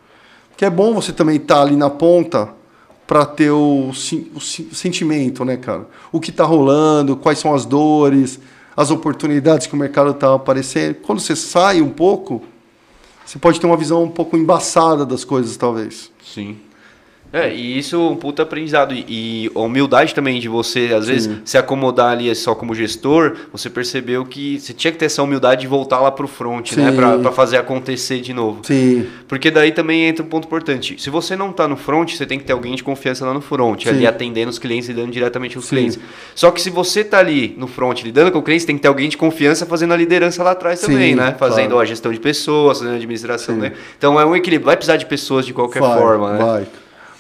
Que 0.57 0.65
é 0.65 0.71
bom 0.71 0.95
você 0.95 1.13
também 1.13 1.37
estar 1.37 1.57
tá 1.57 1.63
ali 1.63 1.77
na 1.77 1.91
ponta 1.91 2.49
para 3.07 3.25
ter 3.25 3.51
o, 3.51 3.91
o, 3.91 4.41
sentimento, 4.41 5.45
né, 5.45 5.57
cara? 5.57 5.87
O 6.13 6.21
que 6.21 6.31
está 6.31 6.45
rolando, 6.45 7.17
quais 7.17 7.39
são 7.39 7.55
as 7.55 7.65
dores, 7.65 8.39
as 8.77 8.91
oportunidades 8.91 9.67
que 9.67 9.75
o 9.75 9.79
mercado 9.79 10.11
está 10.11 10.35
aparecendo. 10.35 10.97
Quando 10.97 11.21
você 11.21 11.35
sai 11.35 11.81
um 11.81 11.91
pouco, 11.91 12.43
você 13.25 13.39
pode 13.39 13.61
ter 13.61 13.67
uma 13.67 13.77
visão 13.77 14.03
um 14.05 14.11
pouco 14.11 14.37
embaçada 14.37 15.07
das 15.07 15.25
coisas, 15.25 15.57
talvez. 15.57 16.11
Sim. 16.23 16.59
É, 17.33 17.53
e 17.53 17.79
isso 17.79 17.97
é 17.97 17.99
um 17.99 18.17
puta 18.17 18.43
aprendizado. 18.43 18.95
E, 18.95 19.05
e 19.09 19.51
a 19.55 19.61
humildade 19.61 20.15
também 20.15 20.41
de 20.41 20.49
você, 20.49 20.93
às 20.95 21.05
Sim. 21.05 21.13
vezes, 21.13 21.31
se 21.45 21.59
acomodar 21.59 22.13
ali 22.13 22.35
só 22.35 22.55
como 22.55 22.75
gestor, 22.75 23.37
você 23.53 23.69
percebeu 23.69 24.25
que 24.25 24.59
você 24.59 24.73
tinha 24.73 24.93
que 24.93 24.99
ter 24.99 25.07
essa 25.07 25.23
humildade 25.23 25.63
de 25.63 25.67
voltar 25.67 26.01
lá 26.01 26.11
pro 26.11 26.27
front, 26.27 26.73
né, 26.73 26.85
Sim. 26.85 26.91
né? 26.91 26.93
Pra, 26.93 27.19
pra 27.19 27.33
fazer 27.33 27.59
acontecer 27.59 28.21
de 28.21 28.33
novo. 28.33 28.61
Sim. 28.63 29.07
Porque 29.27 29.51
daí 29.51 29.73
também 29.73 30.07
entra 30.07 30.25
um 30.25 30.29
ponto 30.29 30.47
importante. 30.47 31.01
Se 31.01 31.11
você 31.11 31.37
não 31.37 31.53
tá 31.53 31.69
no 31.69 31.77
front, 31.77 32.11
você 32.11 32.25
tem 32.25 32.39
que 32.39 32.45
ter 32.45 32.53
alguém 32.53 32.75
de 32.75 32.83
confiança 32.83 33.27
lá 33.27 33.35
no 33.35 33.41
front, 33.41 33.83
Sim. 33.83 33.91
ali 33.91 34.07
atendendo 34.07 34.51
os 34.51 34.59
clientes, 34.59 34.89
lidando 34.89 35.11
diretamente 35.11 35.55
com 35.55 35.61
os 35.61 35.69
clientes. 35.69 35.99
Só 36.35 36.51
que 36.51 36.61
se 36.61 36.71
você 36.71 37.05
tá 37.05 37.19
ali 37.19 37.55
no 37.59 37.67
front, 37.67 38.03
lidando 38.03 38.33
com 38.33 38.39
o 38.39 38.43
cliente, 38.43 38.65
tem 38.65 38.77
que 38.77 38.83
ter 38.83 38.89
alguém 38.89 39.09
de 39.09 39.17
confiança 39.17 39.67
fazendo 39.67 39.93
a 39.93 39.97
liderança 39.97 40.43
lá 40.43 40.53
atrás 40.53 40.81
também, 40.81 41.15
né? 41.15 41.35
Fazendo 41.39 41.71
claro. 41.71 41.81
a 41.81 41.85
gestão 41.85 42.13
de 42.13 42.21
pessoas, 42.21 42.79
fazendo 42.79 42.95
a 42.95 42.97
administração, 42.97 43.57
né? 43.57 43.73
Então 43.99 44.19
é 44.19 44.25
um 44.25 44.35
equilíbrio. 44.35 44.67
Vai 44.67 44.77
precisar 44.77 44.97
de 44.97 45.07
pessoas 45.07 45.45
de 45.45 45.53
qualquer 45.53 45.81
vai, 45.81 45.99
forma, 45.99 46.33
né? 46.33 46.39
Vai. 46.45 46.67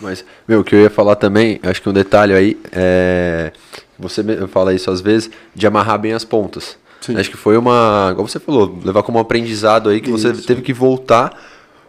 Mas, 0.00 0.24
meu, 0.46 0.60
o 0.60 0.64
que 0.64 0.74
eu 0.74 0.80
ia 0.80 0.90
falar 0.90 1.16
também, 1.16 1.58
acho 1.62 1.82
que 1.82 1.88
um 1.88 1.92
detalhe 1.92 2.32
aí 2.32 2.58
é. 2.72 3.52
Você 3.98 4.22
fala 4.46 4.72
isso 4.72 4.90
às 4.90 5.00
vezes, 5.00 5.28
de 5.54 5.66
amarrar 5.66 5.98
bem 5.98 6.12
as 6.12 6.24
pontas. 6.24 6.76
Sim. 7.00 7.16
Acho 7.16 7.30
que 7.30 7.36
foi 7.36 7.56
uma. 7.56 8.12
Como 8.14 8.28
você 8.28 8.38
falou, 8.38 8.78
levar 8.84 9.02
como 9.02 9.18
aprendizado 9.18 9.88
aí 9.88 10.00
que 10.00 10.10
isso. 10.10 10.18
você 10.18 10.42
teve 10.42 10.62
que 10.62 10.72
voltar. 10.72 11.36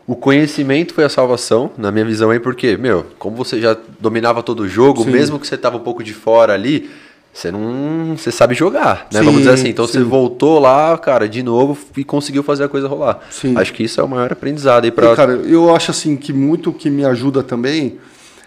O 0.08 0.16
conhecimento 0.16 0.92
foi 0.92 1.04
a 1.04 1.10
salvação, 1.10 1.70
na 1.78 1.92
minha 1.92 2.04
visão 2.04 2.32
aí, 2.32 2.40
porque, 2.40 2.76
meu, 2.76 3.06
como 3.20 3.36
você 3.36 3.62
já 3.62 3.78
dominava 4.00 4.42
todo 4.42 4.62
o 4.62 4.68
jogo, 4.68 5.04
sim. 5.04 5.12
mesmo 5.12 5.40
que 5.40 5.46
você 5.46 5.56
tava 5.56 5.78
um 5.78 5.82
pouco 5.82 6.04
de 6.04 6.16
fora 6.16 6.52
ali, 6.52 6.90
você 7.34 7.52
não. 7.52 8.18
Você 8.18 8.32
sabe 8.32 8.54
jogar, 8.56 9.08
né? 9.12 9.20
Sim, 9.20 9.26
Vamos 9.26 9.42
dizer 9.42 9.54
assim. 9.54 9.70
Então 9.70 9.86
sim. 9.86 9.94
você 9.94 10.04
voltou 10.04 10.60
lá, 10.60 10.98
cara, 10.98 11.28
de 11.28 11.44
novo 11.44 11.78
e 11.96 12.04
conseguiu 12.04 12.44
fazer 12.44 12.66
a 12.66 12.70
coisa 12.70 12.88
rolar. 12.88 13.20
Sim. 13.30 13.58
Acho 13.58 13.74
que 13.74 13.84
isso 13.84 14.02
é 14.02 14.04
o 14.04 14.08
maior 14.08 14.32
aprendizado 14.32 14.86
aí 14.86 14.92
para. 14.92 15.16
Cara, 15.16 15.34
eu 15.34 15.74
acho 15.74 15.92
assim 15.92 16.16
que 16.16 16.34
muito 16.34 16.74
que 16.74 16.90
me 16.90 17.06
ajuda 17.06 17.44
também 17.44 17.98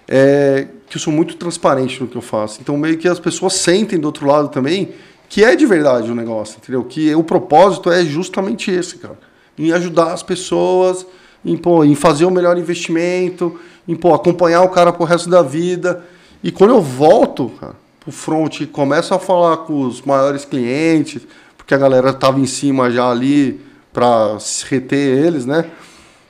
é 0.08 0.66
que 0.88 0.96
eu 0.96 1.00
sou 1.00 1.12
muito 1.12 1.36
transparente 1.36 2.00
no 2.00 2.06
que 2.06 2.16
eu 2.16 2.22
faço. 2.22 2.60
Então 2.60 2.76
meio 2.76 2.98
que 2.98 3.08
as 3.08 3.18
pessoas 3.18 3.54
sentem 3.54 3.98
do 3.98 4.04
outro 4.04 4.26
lado 4.26 4.48
também 4.48 4.90
que 5.32 5.42
é 5.42 5.56
de 5.56 5.64
verdade 5.64 6.12
o 6.12 6.14
negócio, 6.14 6.58
entendeu? 6.62 6.84
Que 6.84 7.14
o 7.14 7.24
propósito 7.24 7.90
é 7.90 8.04
justamente 8.04 8.70
esse, 8.70 8.98
cara. 8.98 9.18
Em 9.58 9.72
ajudar 9.72 10.12
as 10.12 10.22
pessoas, 10.22 11.06
em, 11.42 11.56
pô, 11.56 11.82
em 11.82 11.94
fazer 11.94 12.26
o 12.26 12.30
melhor 12.30 12.58
investimento, 12.58 13.58
em 13.88 13.96
pô, 13.96 14.12
acompanhar 14.12 14.60
o 14.60 14.68
cara 14.68 14.92
pro 14.92 15.06
resto 15.06 15.30
da 15.30 15.40
vida. 15.40 16.04
E 16.44 16.52
quando 16.52 16.72
eu 16.72 16.82
volto, 16.82 17.50
cara, 17.58 17.74
pro 18.02 18.12
front 18.12 18.60
e 18.60 18.66
começo 18.66 19.14
a 19.14 19.18
falar 19.18 19.58
com 19.58 19.82
os 19.82 20.02
maiores 20.02 20.44
clientes, 20.44 21.22
porque 21.56 21.74
a 21.74 21.78
galera 21.78 22.12
tava 22.12 22.40
em 22.40 22.46
cima 22.46 22.90
já 22.90 23.08
ali 23.08 23.60
para 23.92 24.36
reter 24.68 25.24
eles, 25.24 25.46
né? 25.46 25.66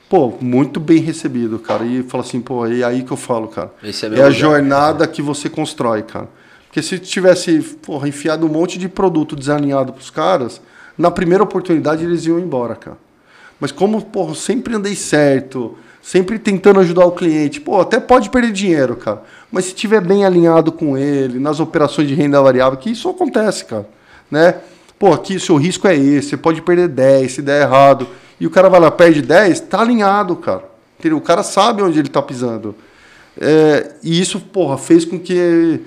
Pô, 0.07 0.31
muito 0.39 0.79
bem 0.79 0.99
recebido, 0.99 1.57
cara. 1.57 1.83
E 1.83 2.03
fala 2.03 2.23
assim, 2.23 2.39
pô, 2.39 2.65
é 2.67 2.83
aí 2.83 3.01
que 3.01 3.11
eu 3.11 3.17
falo, 3.17 3.47
cara. 3.47 3.73
Esse 3.83 4.05
é, 4.05 4.19
é 4.19 4.21
a 4.21 4.29
jornada 4.29 5.07
que 5.07 5.21
você 5.21 5.49
constrói, 5.49 6.03
cara. 6.03 6.29
Porque 6.67 6.81
se 6.81 6.99
tivesse 6.99 7.59
porra, 7.81 8.07
enfiado 8.07 8.45
um 8.45 8.49
monte 8.49 8.77
de 8.77 8.87
produto 8.87 9.35
desalinhado 9.35 9.93
pros 9.93 10.11
caras, 10.11 10.61
na 10.97 11.09
primeira 11.09 11.43
oportunidade 11.43 12.03
eles 12.03 12.25
iam 12.25 12.39
embora, 12.39 12.75
cara. 12.75 12.97
Mas 13.59 13.71
como, 13.71 14.01
porra, 14.03 14.35
sempre 14.35 14.75
andei 14.75 14.95
certo, 14.95 15.77
sempre 16.03 16.37
tentando 16.37 16.81
ajudar 16.81 17.05
o 17.05 17.13
cliente, 17.13 17.61
pô, 17.61 17.79
até 17.79 17.97
pode 17.97 18.29
perder 18.29 18.51
dinheiro, 18.51 18.97
cara. 18.97 19.23
Mas 19.49 19.65
se 19.65 19.73
tiver 19.73 20.01
bem 20.01 20.25
alinhado 20.25 20.69
com 20.69 20.97
ele, 20.97 21.39
nas 21.39 21.61
operações 21.61 22.09
de 22.09 22.13
renda 22.13 22.41
variável, 22.41 22.77
que 22.77 22.91
isso 22.91 23.09
acontece, 23.09 23.63
cara, 23.63 23.87
né? 24.29 24.55
Pô, 24.99 25.13
aqui 25.13 25.37
o 25.37 25.39
seu 25.39 25.55
risco 25.55 25.87
é 25.87 25.95
esse, 25.95 26.29
você 26.29 26.37
pode 26.37 26.61
perder 26.61 26.89
10 26.89 27.31
se 27.31 27.41
der 27.41 27.61
errado. 27.61 28.07
E 28.39 28.45
o 28.45 28.49
cara 28.49 28.69
vai 28.69 28.81
lá, 28.81 28.91
perde 28.91 29.21
10, 29.21 29.61
tá 29.61 29.79
alinhado, 29.79 30.35
cara. 30.35 30.65
Entendeu? 30.99 31.17
O 31.17 31.21
cara 31.21 31.41
sabe 31.41 31.81
onde 31.81 31.97
ele 31.97 32.09
tá 32.09 32.21
pisando. 32.21 32.75
É, 33.39 33.91
e 34.03 34.19
isso, 34.19 34.39
porra, 34.39 34.77
fez 34.77 35.05
com 35.05 35.17
que 35.17 35.79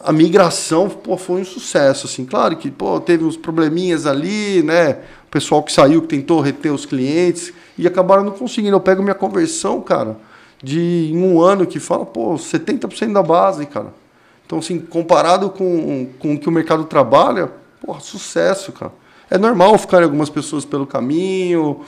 a 0.00 0.12
migração 0.12 0.88
pô, 0.88 1.16
foi 1.16 1.42
um 1.42 1.44
sucesso, 1.44 2.06
assim. 2.06 2.24
Claro 2.24 2.56
que 2.56 2.70
pô, 2.70 2.98
teve 3.00 3.24
uns 3.24 3.36
probleminhas 3.36 4.06
ali, 4.06 4.62
né? 4.62 4.98
O 5.26 5.30
pessoal 5.30 5.62
que 5.62 5.72
saiu, 5.72 6.00
que 6.02 6.08
tentou 6.08 6.40
reter 6.40 6.72
os 6.72 6.86
clientes 6.86 7.52
e 7.78 7.86
acabaram 7.86 8.24
não 8.24 8.32
conseguindo. 8.32 8.76
Eu 8.76 8.80
pego 8.80 9.02
minha 9.02 9.14
conversão, 9.14 9.80
cara, 9.80 10.16
de 10.62 11.12
um 11.14 11.40
ano 11.40 11.66
que 11.66 11.78
fala, 11.78 12.04
pô, 12.04 12.34
70% 12.34 13.12
da 13.12 13.22
base, 13.22 13.64
cara. 13.66 13.94
Então, 14.44 14.58
assim, 14.58 14.78
comparado 14.78 15.50
com, 15.50 16.08
com 16.18 16.34
o 16.34 16.38
que 16.38 16.48
o 16.48 16.52
mercado 16.52 16.84
trabalha, 16.84 17.50
pô, 17.84 17.98
sucesso, 18.00 18.72
cara. 18.72 18.92
É 19.30 19.36
normal 19.36 19.76
ficarem 19.78 20.04
algumas 20.04 20.30
pessoas 20.30 20.64
pelo 20.64 20.86
caminho, 20.86 21.80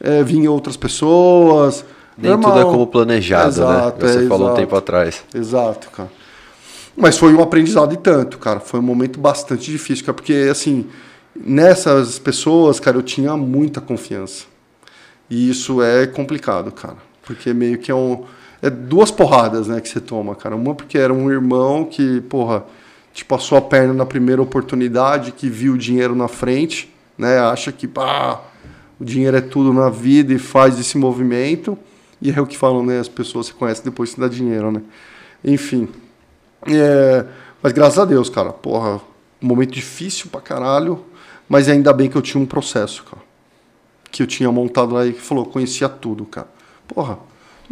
é, 0.00 0.22
vir 0.22 0.48
outras 0.48 0.76
pessoas. 0.76 1.84
Nem 2.16 2.32
normal. 2.32 2.52
tudo 2.52 2.60
é 2.60 2.72
como 2.72 2.86
planejado, 2.86 3.48
Exato, 3.48 4.04
né? 4.04 4.12
Você 4.12 4.24
é, 4.24 4.26
falou 4.26 4.44
um 4.44 4.50
exato. 4.50 4.60
tempo 4.60 4.76
atrás. 4.76 5.22
Exato, 5.34 5.90
cara. 5.90 6.10
Mas 6.96 7.16
foi 7.16 7.32
um 7.32 7.40
aprendizado 7.40 7.94
e 7.94 7.96
tanto, 7.96 8.38
cara. 8.38 8.58
Foi 8.58 8.80
um 8.80 8.82
momento 8.82 9.20
bastante 9.20 9.70
difícil, 9.70 10.04
cara, 10.04 10.14
porque, 10.14 10.48
assim, 10.50 10.86
nessas 11.36 12.18
pessoas, 12.18 12.80
cara, 12.80 12.96
eu 12.96 13.02
tinha 13.02 13.36
muita 13.36 13.80
confiança. 13.80 14.46
E 15.30 15.50
isso 15.50 15.82
é 15.82 16.06
complicado, 16.06 16.72
cara. 16.72 16.96
Porque 17.22 17.52
meio 17.52 17.78
que 17.78 17.90
é 17.90 17.94
um. 17.94 18.24
É 18.60 18.68
duas 18.68 19.10
porradas, 19.10 19.68
né, 19.68 19.80
que 19.80 19.88
você 19.88 20.00
toma, 20.00 20.34
cara. 20.34 20.56
Uma 20.56 20.74
porque 20.74 20.98
era 20.98 21.12
um 21.12 21.30
irmão 21.30 21.84
que, 21.84 22.20
porra, 22.22 22.64
te 23.12 23.24
passou 23.24 23.56
a 23.56 23.60
perna 23.60 23.92
na 23.92 24.06
primeira 24.06 24.42
oportunidade, 24.42 25.32
que 25.32 25.48
viu 25.48 25.74
o 25.74 25.78
dinheiro 25.78 26.14
na 26.14 26.26
frente, 26.26 26.92
né? 27.16 27.38
Acha 27.38 27.70
que, 27.70 27.86
pá, 27.86 28.40
o 28.98 29.04
dinheiro 29.04 29.36
é 29.36 29.40
tudo 29.40 29.72
na 29.72 29.88
vida 29.90 30.32
e 30.32 30.38
faz 30.38 30.78
esse 30.78 30.98
movimento. 30.98 31.78
E 32.20 32.30
é 32.30 32.40
o 32.40 32.46
que 32.46 32.56
falam, 32.56 32.84
né? 32.84 32.98
As 32.98 33.08
pessoas 33.08 33.46
se 33.46 33.54
conhecem 33.54 33.84
depois 33.84 34.14
que 34.14 34.20
dá 34.20 34.26
dinheiro, 34.26 34.72
né? 34.72 34.82
Enfim. 35.44 35.88
É, 36.66 37.24
mas 37.62 37.72
graças 37.72 37.98
a 37.98 38.04
Deus, 38.04 38.28
cara, 38.28 38.52
porra, 38.52 39.00
um 39.40 39.46
momento 39.46 39.70
difícil 39.70 40.28
pra 40.30 40.40
caralho, 40.40 41.04
mas 41.48 41.68
ainda 41.68 41.92
bem 41.92 42.08
que 42.08 42.16
eu 42.16 42.22
tinha 42.22 42.42
um 42.42 42.46
processo, 42.46 43.04
cara. 43.04 43.27
Que 44.10 44.22
eu 44.22 44.26
tinha 44.26 44.50
montado 44.50 44.94
lá 44.94 45.06
e 45.06 45.12
que 45.12 45.20
falou, 45.20 45.44
conhecia 45.46 45.88
tudo, 45.88 46.24
cara. 46.24 46.48
Porra. 46.86 47.18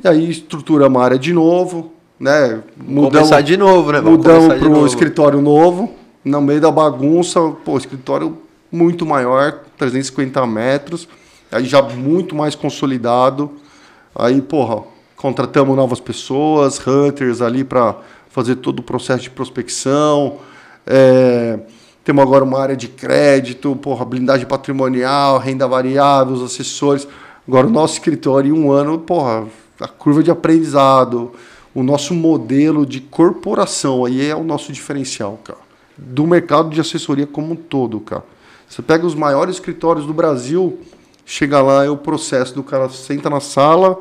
E 0.02 0.06
aí 0.06 0.30
estruturamos 0.30 1.00
a 1.00 1.04
área 1.04 1.18
de 1.18 1.32
novo, 1.32 1.92
né? 2.20 2.62
Começar 2.86 3.40
de 3.40 3.56
novo, 3.56 3.92
né? 3.92 4.00
Vamos 4.00 4.18
Mudamos 4.18 4.46
para 4.46 4.66
o 4.66 4.70
novo. 4.70 4.86
escritório 4.86 5.40
novo, 5.40 5.94
no 6.24 6.40
meio 6.40 6.60
da 6.60 6.70
bagunça, 6.70 7.40
pô, 7.64 7.78
escritório 7.78 8.36
muito 8.70 9.06
maior, 9.06 9.60
350 9.78 10.46
metros, 10.46 11.08
aí 11.50 11.64
já 11.64 11.80
muito 11.80 12.34
mais 12.34 12.54
consolidado. 12.54 13.50
Aí, 14.14 14.40
porra, 14.40 14.82
contratamos 15.16 15.76
novas 15.76 16.00
pessoas, 16.00 16.80
hunters 16.86 17.40
ali 17.40 17.64
para 17.64 17.96
fazer 18.28 18.56
todo 18.56 18.80
o 18.80 18.82
processo 18.82 19.22
de 19.22 19.30
prospecção. 19.30 20.38
É, 20.86 21.58
temos 22.06 22.22
agora 22.22 22.44
uma 22.44 22.60
área 22.60 22.76
de 22.76 22.86
crédito, 22.86 23.74
porra, 23.74 24.04
blindagem 24.04 24.46
patrimonial, 24.46 25.38
renda 25.38 25.66
variável, 25.66 26.34
os 26.34 26.42
assessores. 26.44 27.06
Agora 27.48 27.66
o 27.66 27.70
nosso 27.70 27.94
escritório 27.94 28.54
em 28.54 28.56
um 28.56 28.70
ano, 28.70 29.00
porra, 29.00 29.44
a 29.80 29.88
curva 29.88 30.22
de 30.22 30.30
aprendizado, 30.30 31.32
o 31.74 31.82
nosso 31.82 32.14
modelo 32.14 32.86
de 32.86 33.00
corporação, 33.00 34.04
aí 34.04 34.24
é 34.24 34.36
o 34.36 34.44
nosso 34.44 34.72
diferencial, 34.72 35.40
cara. 35.42 35.58
Do 35.98 36.24
mercado 36.28 36.70
de 36.70 36.80
assessoria 36.80 37.26
como 37.26 37.54
um 37.54 37.56
todo, 37.56 37.98
cara. 37.98 38.22
Você 38.68 38.82
pega 38.82 39.04
os 39.04 39.16
maiores 39.16 39.56
escritórios 39.56 40.06
do 40.06 40.14
Brasil, 40.14 40.78
chega 41.24 41.60
lá, 41.60 41.84
é 41.84 41.90
o 41.90 41.96
processo 41.96 42.54
do 42.54 42.62
cara 42.62 42.88
senta 42.88 43.28
na 43.28 43.40
sala, 43.40 43.98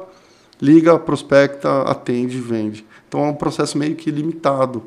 liga, 0.62 1.00
prospecta, 1.00 1.82
atende, 1.82 2.40
vende. 2.40 2.86
Então 3.08 3.26
é 3.26 3.30
um 3.30 3.34
processo 3.34 3.80
meio 3.80 3.96
que 3.96 4.12
limitado. 4.12 4.84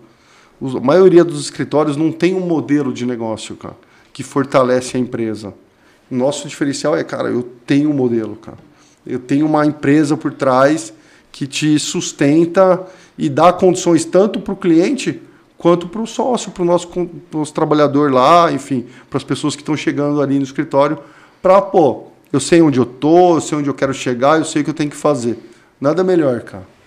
A 0.61 0.81
maioria 0.81 1.25
dos 1.25 1.41
escritórios 1.41 1.97
não 1.97 2.11
tem 2.11 2.35
um 2.35 2.41
modelo 2.41 2.93
de 2.93 3.07
negócio, 3.07 3.55
cara, 3.57 3.77
que 4.13 4.23
fortalece 4.23 4.97
a 4.97 5.01
empresa. 5.01 5.55
Nosso 6.11 6.49
diferencial 6.49 6.97
é, 6.97 7.05
cara, 7.05 7.29
eu 7.29 7.43
tenho 7.67 7.91
um 7.91 7.95
modelo, 7.95 8.37
cara. 8.37 8.59
Eu 9.07 9.19
tenho 9.19 9.47
uma 9.47 9.65
empresa 9.65 10.17
por 10.17 10.33
trás 10.33 10.93
que 11.31 11.47
te 11.47 11.79
sustenta 11.79 12.87
e 13.17 13.29
dá 13.29 13.53
condições 13.53 14.05
tanto 14.05 14.41
para 14.41 14.53
o 14.53 14.57
cliente 14.57 15.21
quanto 15.57 15.89
para 15.89 16.01
o 16.01 16.07
sócio, 16.07 16.51
para 16.51 16.63
o 16.63 16.67
nosso, 16.67 16.89
nosso 17.33 17.53
trabalhador 17.53 18.13
lá, 18.13 18.51
enfim, 18.51 18.87
para 19.11 19.19
as 19.19 19.25
pessoas 19.25 19.55
que 19.55 19.63
estão 19.63 19.77
chegando 19.77 20.23
ali 20.23 20.37
no 20.37 20.45
escritório, 20.45 20.99
para, 21.43 21.61
pô, 21.61 22.05
eu 22.33 22.41
sei 22.41 22.61
onde 22.63 22.79
eu 22.79 22.87
tô, 22.87 23.37
eu 23.37 23.41
sei 23.41 23.59
onde 23.59 23.69
eu 23.69 23.75
quero 23.75 23.93
chegar, 23.93 24.39
eu 24.39 24.45
sei 24.45 24.63
o 24.63 24.65
que 24.65 24.71
eu 24.71 24.75
tenho 24.75 24.91
que 24.91 24.97
fazer. 24.97 25.39
Nada 25.81 26.05
melhor, 26.05 26.41
cara. 26.43 26.78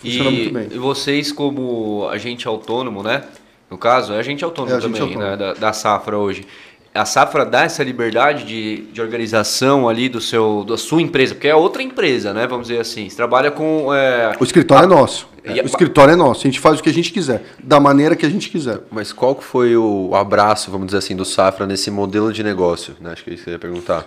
Funciona 0.00 0.30
E, 0.30 0.32
muito 0.34 0.52
bem. 0.54 0.68
e 0.72 0.78
vocês, 0.78 1.30
como 1.32 2.08
agente 2.08 2.46
autônomo, 2.48 3.02
né? 3.02 3.24
No 3.70 3.78
caso, 3.78 4.12
é 4.12 4.18
agente 4.18 4.42
autônomo 4.44 4.76
É 4.76 4.80
também, 4.80 5.00
autônomo. 5.00 5.24
né? 5.30 5.36
Da, 5.36 5.52
da 5.54 5.72
Safra 5.72 6.16
hoje. 6.18 6.46
A 6.92 7.04
Safra 7.04 7.44
dá 7.46 7.62
essa 7.62 7.84
liberdade 7.84 8.42
de, 8.44 8.78
de 8.92 9.00
organização 9.00 9.88
ali 9.88 10.08
do 10.08 10.20
seu, 10.20 10.64
da 10.68 10.76
sua 10.76 11.00
empresa, 11.00 11.34
porque 11.34 11.46
é 11.46 11.54
outra 11.54 11.82
empresa, 11.82 12.32
né? 12.34 12.46
Vamos 12.48 12.66
dizer 12.66 12.80
assim. 12.80 13.08
Você 13.08 13.14
trabalha 13.16 13.50
com. 13.50 13.94
é, 13.94 14.32
O 14.40 14.44
escritório 14.44 14.86
é 14.86 14.88
nosso. 14.88 15.28
E 15.44 15.60
a- 15.60 15.62
O 15.62 15.66
escritório 15.66 16.12
é 16.12 16.16
nosso. 16.16 16.40
A 16.40 16.50
gente 16.50 16.58
faz 16.58 16.80
o 16.80 16.82
que 16.82 16.90
a 16.90 16.92
gente 16.92 17.12
quiser, 17.12 17.44
da 17.62 17.78
maneira 17.78 18.16
que 18.16 18.26
a 18.26 18.28
gente 18.28 18.50
quiser. 18.50 18.80
Mas 18.90 19.12
qual 19.12 19.36
que 19.36 19.44
foi 19.44 19.76
o 19.76 20.10
abraço, 20.16 20.68
vamos 20.70 20.86
dizer 20.86 20.98
assim, 20.98 21.14
do 21.14 21.24
Safra 21.24 21.64
nesse 21.64 21.92
modelo 21.92 22.32
de 22.32 22.42
negócio? 22.42 22.94
Né? 23.00 23.12
Acho 23.12 23.22
que 23.22 23.30
é 23.30 23.34
isso 23.34 23.44
que 23.44 23.50
eu 23.50 23.52
ia 23.52 23.58
perguntar. 23.58 24.06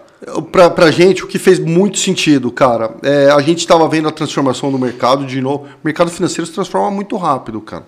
Pra, 0.52 0.70
pra 0.70 0.92
gente, 0.92 1.24
o 1.24 1.28
que 1.28 1.40
fez 1.40 1.60
muito 1.60 1.98
sentido, 1.98 2.52
cara, 2.52 2.96
é, 3.02 3.32
a 3.32 3.40
gente 3.40 3.60
estava 3.60 3.88
vendo 3.88 4.10
a 4.10 4.12
transformação 4.12 4.70
do 4.70 4.78
mercado 4.78 5.26
de 5.26 5.40
novo. 5.40 5.64
O 5.64 5.68
mercado 5.86 6.12
financeiro 6.12 6.46
se 6.46 6.52
transforma 6.54 6.92
muito 6.92 7.16
rápido, 7.16 7.62
cara. 7.62 7.86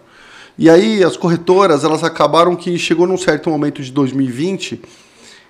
E 0.57 0.69
aí 0.69 1.03
as 1.03 1.17
corretoras, 1.17 1.83
elas 1.83 2.03
acabaram 2.03 2.55
que 2.55 2.77
chegou 2.77 3.05
num 3.05 3.17
certo 3.17 3.49
momento 3.49 3.81
de 3.81 3.91
2020, 3.91 4.81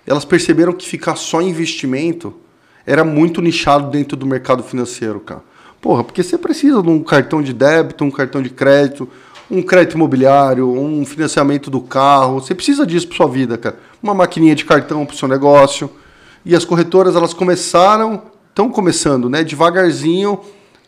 elas 0.05 0.25
perceberam 0.25 0.73
que 0.73 0.87
ficar 0.87 1.15
só 1.15 1.41
em 1.41 1.49
investimento 1.49 2.33
era 2.85 3.03
muito 3.03 3.41
nichado 3.41 3.89
dentro 3.89 4.15
do 4.15 4.25
mercado 4.25 4.63
financeiro, 4.63 5.19
cara. 5.19 5.41
Porra, 5.81 6.03
porque 6.03 6.23
você 6.23 6.37
precisa 6.37 6.81
de 6.81 6.89
um 6.89 7.03
cartão 7.03 7.41
de 7.41 7.53
débito, 7.53 8.03
um 8.03 8.11
cartão 8.11 8.41
de 8.41 8.49
crédito, 8.49 9.07
um 9.49 9.61
crédito 9.61 9.95
imobiliário, 9.95 10.67
um 10.71 11.05
financiamento 11.05 11.69
do 11.69 11.81
carro. 11.81 12.41
Você 12.41 12.55
precisa 12.55 12.85
disso 12.85 13.07
para 13.07 13.17
sua 13.17 13.27
vida, 13.27 13.57
cara. 13.57 13.77
Uma 14.01 14.13
maquininha 14.13 14.55
de 14.55 14.65
cartão 14.65 15.05
para 15.05 15.13
o 15.13 15.17
seu 15.17 15.27
negócio. 15.27 15.89
E 16.43 16.55
as 16.55 16.65
corretoras, 16.65 17.15
elas 17.15 17.33
começaram, 17.33 18.23
estão 18.49 18.69
começando, 18.69 19.29
né, 19.29 19.43
devagarzinho 19.43 20.39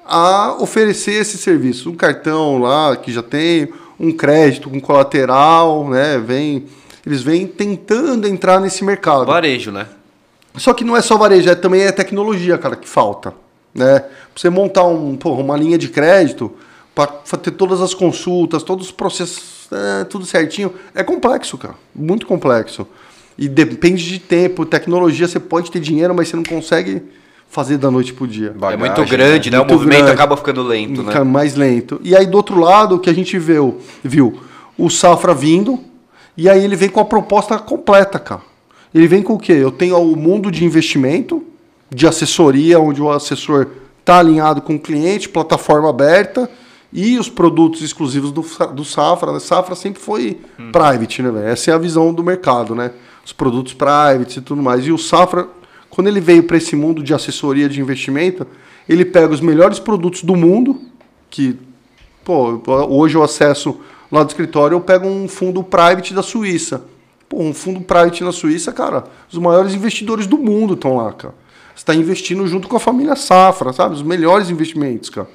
a 0.05 0.55
oferecer 0.59 1.21
esse 1.21 1.37
serviço. 1.37 1.89
Um 1.89 1.95
cartão 1.95 2.59
lá 2.59 2.95
que 2.95 3.11
já 3.11 3.21
tem, 3.21 3.69
um 3.99 4.11
crédito 4.11 4.69
com 4.69 4.79
colateral, 4.79 5.89
né, 5.89 6.17
vem, 6.17 6.65
eles 7.05 7.21
vêm 7.21 7.47
tentando 7.47 8.27
entrar 8.27 8.59
nesse 8.59 8.83
mercado. 8.83 9.25
varejo, 9.25 9.71
né? 9.71 9.87
Só 10.55 10.73
que 10.73 10.83
não 10.83 10.95
é 10.95 11.01
só 11.01 11.17
varejo, 11.17 11.49
é, 11.49 11.55
também 11.55 11.81
é 11.81 11.91
tecnologia, 11.91 12.57
cara, 12.57 12.75
que 12.75 12.87
falta. 12.87 13.33
Né? 13.73 13.99
Pra 13.99 14.09
você 14.35 14.49
montar 14.49 14.85
um, 14.85 15.15
porra, 15.15 15.41
uma 15.41 15.55
linha 15.55 15.77
de 15.77 15.87
crédito, 15.87 16.51
para 16.95 17.07
ter 17.37 17.51
todas 17.51 17.79
as 17.79 17.93
consultas, 17.93 18.63
todos 18.63 18.87
os 18.87 18.91
processos, 18.91 19.67
é, 19.71 20.03
tudo 20.05 20.25
certinho, 20.25 20.73
é 20.95 21.03
complexo, 21.03 21.57
cara. 21.57 21.75
Muito 21.93 22.25
complexo. 22.25 22.87
E 23.37 23.47
depende 23.47 24.03
de 24.03 24.17
tempo, 24.17 24.65
tecnologia, 24.65 25.27
você 25.27 25.39
pode 25.39 25.71
ter 25.71 25.79
dinheiro, 25.79 26.15
mas 26.15 26.27
você 26.27 26.35
não 26.35 26.43
consegue 26.43 27.03
fazer 27.49 27.77
da 27.77 27.89
noite 27.89 28.13
pro 28.13 28.27
dia. 28.27 28.47
é 28.47 28.77
muito 28.77 28.91
Bagagem, 28.91 29.05
grande, 29.07 29.51
né? 29.51 29.57
Muito 29.57 29.71
o 29.71 29.73
movimento 29.73 29.97
grande. 29.99 30.11
acaba 30.13 30.37
ficando 30.37 30.63
lento, 30.63 31.01
né? 31.03 31.11
Fica 31.11 31.25
mais 31.25 31.55
lento. 31.55 31.99
E 32.03 32.15
aí, 32.15 32.25
do 32.25 32.37
outro 32.37 32.59
lado, 32.59 32.95
o 32.95 32.99
que 32.99 33.09
a 33.09 33.13
gente 33.13 33.37
viu, 33.39 33.79
viu 34.03 34.39
o 34.77 34.89
Safra 34.89 35.33
vindo, 35.33 35.79
e 36.35 36.47
aí 36.49 36.63
ele 36.63 36.75
vem 36.75 36.89
com 36.89 36.99
a 36.99 37.05
proposta 37.05 37.57
completa, 37.57 38.19
cara. 38.19 38.41
Ele 38.93 39.07
vem 39.07 39.23
com 39.23 39.33
o 39.33 39.39
quê? 39.39 39.53
Eu 39.53 39.71
tenho 39.71 39.97
o 39.97 40.15
mundo 40.15 40.51
de 40.51 40.63
investimento, 40.63 41.43
de 41.89 42.07
assessoria, 42.07 42.79
onde 42.79 43.01
o 43.01 43.09
assessor 43.09 43.67
está 43.99 44.19
alinhado 44.19 44.61
com 44.61 44.75
o 44.75 44.79
cliente, 44.79 45.27
plataforma 45.27 45.89
aberta, 45.89 46.49
e 46.91 47.17
os 47.17 47.29
produtos 47.29 47.81
exclusivos 47.81 48.31
do, 48.31 48.45
do 48.73 48.85
Safra. 48.85 49.33
né? 49.33 49.39
Safra 49.39 49.75
sempre 49.75 50.01
foi 50.01 50.39
private, 50.71 51.21
né, 51.21 51.31
velho? 51.31 51.47
Essa 51.47 51.71
é 51.71 51.73
a 51.73 51.77
visão 51.77 52.13
do 52.13 52.23
mercado, 52.23 52.73
né? 52.73 52.91
Os 53.25 53.33
produtos 53.33 53.73
private 53.73 54.39
e 54.39 54.41
tudo 54.41 54.61
mais. 54.63 54.87
E 54.87 54.91
o 54.91 54.97
Safra, 54.97 55.47
quando 55.89 56.07
ele 56.07 56.19
veio 56.19 56.43
para 56.43 56.57
esse 56.57 56.75
mundo 56.75 57.01
de 57.01 57.13
assessoria 57.13 57.67
de 57.67 57.81
investimento, 57.81 58.45
ele 58.87 59.05
pega 59.05 59.33
os 59.33 59.41
melhores 59.41 59.79
produtos 59.79 60.23
do 60.23 60.35
mundo, 60.35 60.81
que 61.29 61.57
pô, 62.23 62.61
hoje 62.89 63.15
eu 63.15 63.23
acesso 63.23 63.79
lá 64.11 64.23
do 64.23 64.29
escritório, 64.29 64.75
eu 64.75 64.81
pego 64.81 65.07
um 65.07 65.27
fundo 65.27 65.63
private 65.63 66.13
da 66.13 66.23
Suíça. 66.23 66.83
Pô, 67.27 67.41
um 67.41 67.53
fundo 67.53 67.81
private 67.81 68.23
na 68.23 68.31
Suíça, 68.31 68.71
cara, 68.71 69.05
os 69.31 69.37
maiores 69.37 69.73
investidores 69.73 70.27
do 70.27 70.37
mundo 70.37 70.73
estão 70.73 70.97
lá, 70.97 71.11
cara. 71.11 71.35
Você 71.75 71.81
está 71.81 71.93
investindo 71.93 72.47
junto 72.47 72.67
com 72.67 72.75
a 72.75 72.79
família 72.79 73.15
Safra, 73.15 73.71
sabe? 73.71 73.95
Os 73.95 74.01
melhores 74.01 74.49
investimentos, 74.49 75.09
cara. 75.09 75.29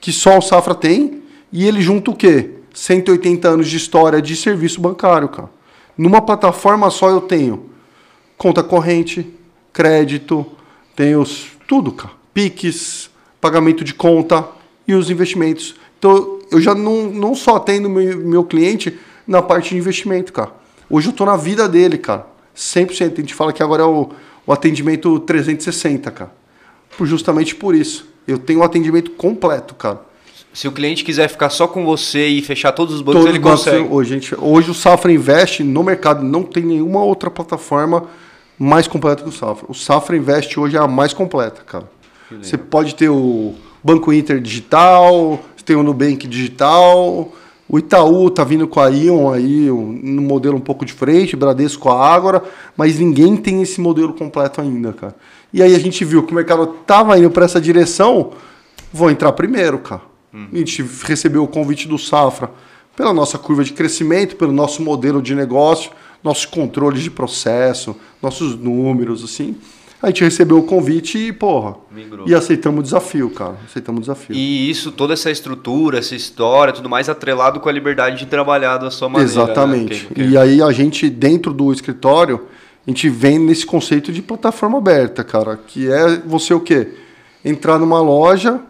Que 0.00 0.10
só 0.10 0.38
o 0.38 0.42
Safra 0.42 0.74
tem. 0.74 1.22
E 1.52 1.66
ele 1.66 1.82
junta 1.82 2.10
o 2.10 2.16
quê? 2.16 2.50
180 2.72 3.48
anos 3.48 3.68
de 3.68 3.76
história 3.76 4.22
de 4.22 4.34
serviço 4.36 4.80
bancário, 4.80 5.28
cara. 5.28 5.50
Numa 5.96 6.22
plataforma 6.22 6.90
só 6.90 7.10
eu 7.10 7.20
tenho 7.20 7.76
conta 8.36 8.62
corrente, 8.62 9.34
crédito, 9.76 10.46
tenho 10.96 11.20
os, 11.20 11.48
tudo, 11.68 11.92
cara. 11.92 12.14
PIX, 12.32 13.10
pagamento 13.38 13.84
de 13.84 13.92
conta 13.92 14.48
e 14.88 14.94
os 14.94 15.10
investimentos. 15.10 15.74
Então, 15.98 16.38
eu 16.50 16.58
já 16.62 16.74
não, 16.74 17.10
não 17.10 17.34
só 17.34 17.56
atendo 17.56 17.90
meu, 17.90 18.16
meu 18.16 18.44
cliente 18.44 18.98
na 19.26 19.42
parte 19.42 19.74
de 19.74 19.76
investimento, 19.76 20.32
cara. 20.32 20.50
Hoje 20.88 21.08
eu 21.08 21.10
estou 21.10 21.26
na 21.26 21.36
vida 21.36 21.68
dele, 21.68 21.98
cara. 21.98 22.26
100%. 22.56 23.12
A 23.18 23.20
gente 23.20 23.34
fala 23.34 23.52
que 23.52 23.62
agora 23.62 23.82
é 23.82 23.86
o, 23.86 24.08
o 24.46 24.52
atendimento 24.52 25.20
360, 25.20 26.10
cara. 26.10 26.32
Por, 26.96 27.06
justamente 27.06 27.54
por 27.54 27.74
isso. 27.74 28.08
Eu 28.26 28.38
tenho 28.38 28.60
um 28.60 28.62
atendimento 28.62 29.10
completo, 29.10 29.74
cara. 29.74 30.00
Se 30.54 30.66
o 30.66 30.72
cliente 30.72 31.04
quiser 31.04 31.28
ficar 31.28 31.50
só 31.50 31.68
com 31.68 31.84
você 31.84 32.28
e 32.28 32.40
fechar 32.40 32.72
todos 32.72 32.94
os 32.94 33.02
bancos, 33.02 33.20
todos 33.20 33.28
ele 33.28 33.38
bancos, 33.38 33.64
consegue. 33.64 33.88
Hoje, 33.90 34.14
gente, 34.14 34.34
hoje 34.38 34.70
o 34.70 34.74
Safra 34.74 35.12
Invest 35.12 35.62
no 35.62 35.82
mercado 35.82 36.24
não 36.24 36.42
tem 36.42 36.64
nenhuma 36.64 37.04
outra 37.04 37.30
plataforma 37.30 38.08
mais 38.58 38.86
completa 38.86 39.22
que 39.22 39.28
o 39.28 39.32
Safra. 39.32 39.66
O 39.68 39.74
Safra 39.74 40.16
Invest 40.16 40.58
hoje 40.58 40.76
é 40.76 40.80
a 40.80 40.88
mais 40.88 41.12
completa, 41.12 41.62
cara. 41.62 41.88
Você 42.42 42.56
pode 42.56 42.94
ter 42.94 43.08
o 43.08 43.54
Banco 43.84 44.12
Inter 44.12 44.40
digital, 44.40 45.40
tem 45.66 45.76
o 45.76 45.82
Nubank 45.82 46.26
digital, 46.28 47.32
o 47.68 47.78
Itaú 47.78 48.30
tá 48.30 48.44
vindo 48.44 48.68
com 48.68 48.80
a 48.80 48.86
Ion 48.86 49.32
aí, 49.32 49.68
um, 49.70 50.20
modelo 50.20 50.56
um 50.56 50.60
pouco 50.60 50.84
diferente, 50.84 51.36
Bradesco 51.36 51.82
com 51.82 51.90
a 51.90 52.08
Ágora, 52.08 52.42
mas 52.76 52.98
ninguém 52.98 53.36
tem 53.36 53.60
esse 53.60 53.80
modelo 53.80 54.14
completo 54.14 54.60
ainda, 54.60 54.92
cara. 54.92 55.16
E 55.52 55.60
aí 55.60 55.74
a 55.74 55.78
gente 55.78 56.04
viu 56.04 56.22
que 56.22 56.32
o 56.32 56.34
mercado 56.34 56.66
tava 56.86 57.18
indo 57.18 57.30
para 57.30 57.44
essa 57.44 57.60
direção, 57.60 58.30
vou 58.92 59.10
entrar 59.10 59.32
primeiro, 59.32 59.80
cara. 59.80 60.02
Hum. 60.32 60.46
A 60.52 60.56
gente 60.56 60.84
recebeu 61.02 61.42
o 61.42 61.48
convite 61.48 61.88
do 61.88 61.98
Safra 61.98 62.50
pela 62.94 63.12
nossa 63.12 63.36
curva 63.36 63.64
de 63.64 63.72
crescimento, 63.72 64.36
pelo 64.36 64.52
nosso 64.52 64.80
modelo 64.80 65.20
de 65.20 65.34
negócio, 65.34 65.90
nossos 66.22 66.46
controles 66.46 67.02
de 67.02 67.10
processo, 67.10 67.96
nossos 68.22 68.56
números, 68.56 69.22
assim. 69.22 69.56
A 70.02 70.08
gente 70.08 70.22
recebeu 70.22 70.58
o 70.58 70.62
convite 70.62 71.16
e, 71.16 71.32
porra, 71.32 71.74
Migrou. 71.90 72.28
e 72.28 72.34
aceitamos 72.34 72.80
o 72.80 72.82
desafio, 72.82 73.30
cara. 73.30 73.56
Aceitamos 73.64 73.98
o 73.98 74.02
desafio. 74.02 74.36
E 74.36 74.70
isso, 74.70 74.92
toda 74.92 75.14
essa 75.14 75.30
estrutura, 75.30 75.98
essa 75.98 76.14
história, 76.14 76.72
tudo 76.72 76.88
mais 76.88 77.08
atrelado 77.08 77.60
com 77.60 77.68
a 77.68 77.72
liberdade 77.72 78.18
de 78.18 78.26
trabalhar 78.26 78.76
da 78.76 78.90
sua 78.90 79.08
maneira. 79.08 79.32
Né? 79.32 79.42
Exatamente. 79.42 80.08
Né? 80.14 80.26
E 80.26 80.38
aí 80.38 80.62
a 80.62 80.70
gente, 80.70 81.08
dentro 81.08 81.52
do 81.52 81.72
escritório, 81.72 82.46
a 82.86 82.90
gente 82.90 83.08
vem 83.08 83.38
nesse 83.38 83.64
conceito 83.64 84.12
de 84.12 84.20
plataforma 84.20 84.78
aberta, 84.78 85.24
cara. 85.24 85.58
Que 85.66 85.90
é 85.90 86.18
você 86.26 86.52
o 86.52 86.60
quê? 86.60 86.92
Entrar 87.42 87.78
numa 87.78 88.00
loja, 88.00 88.60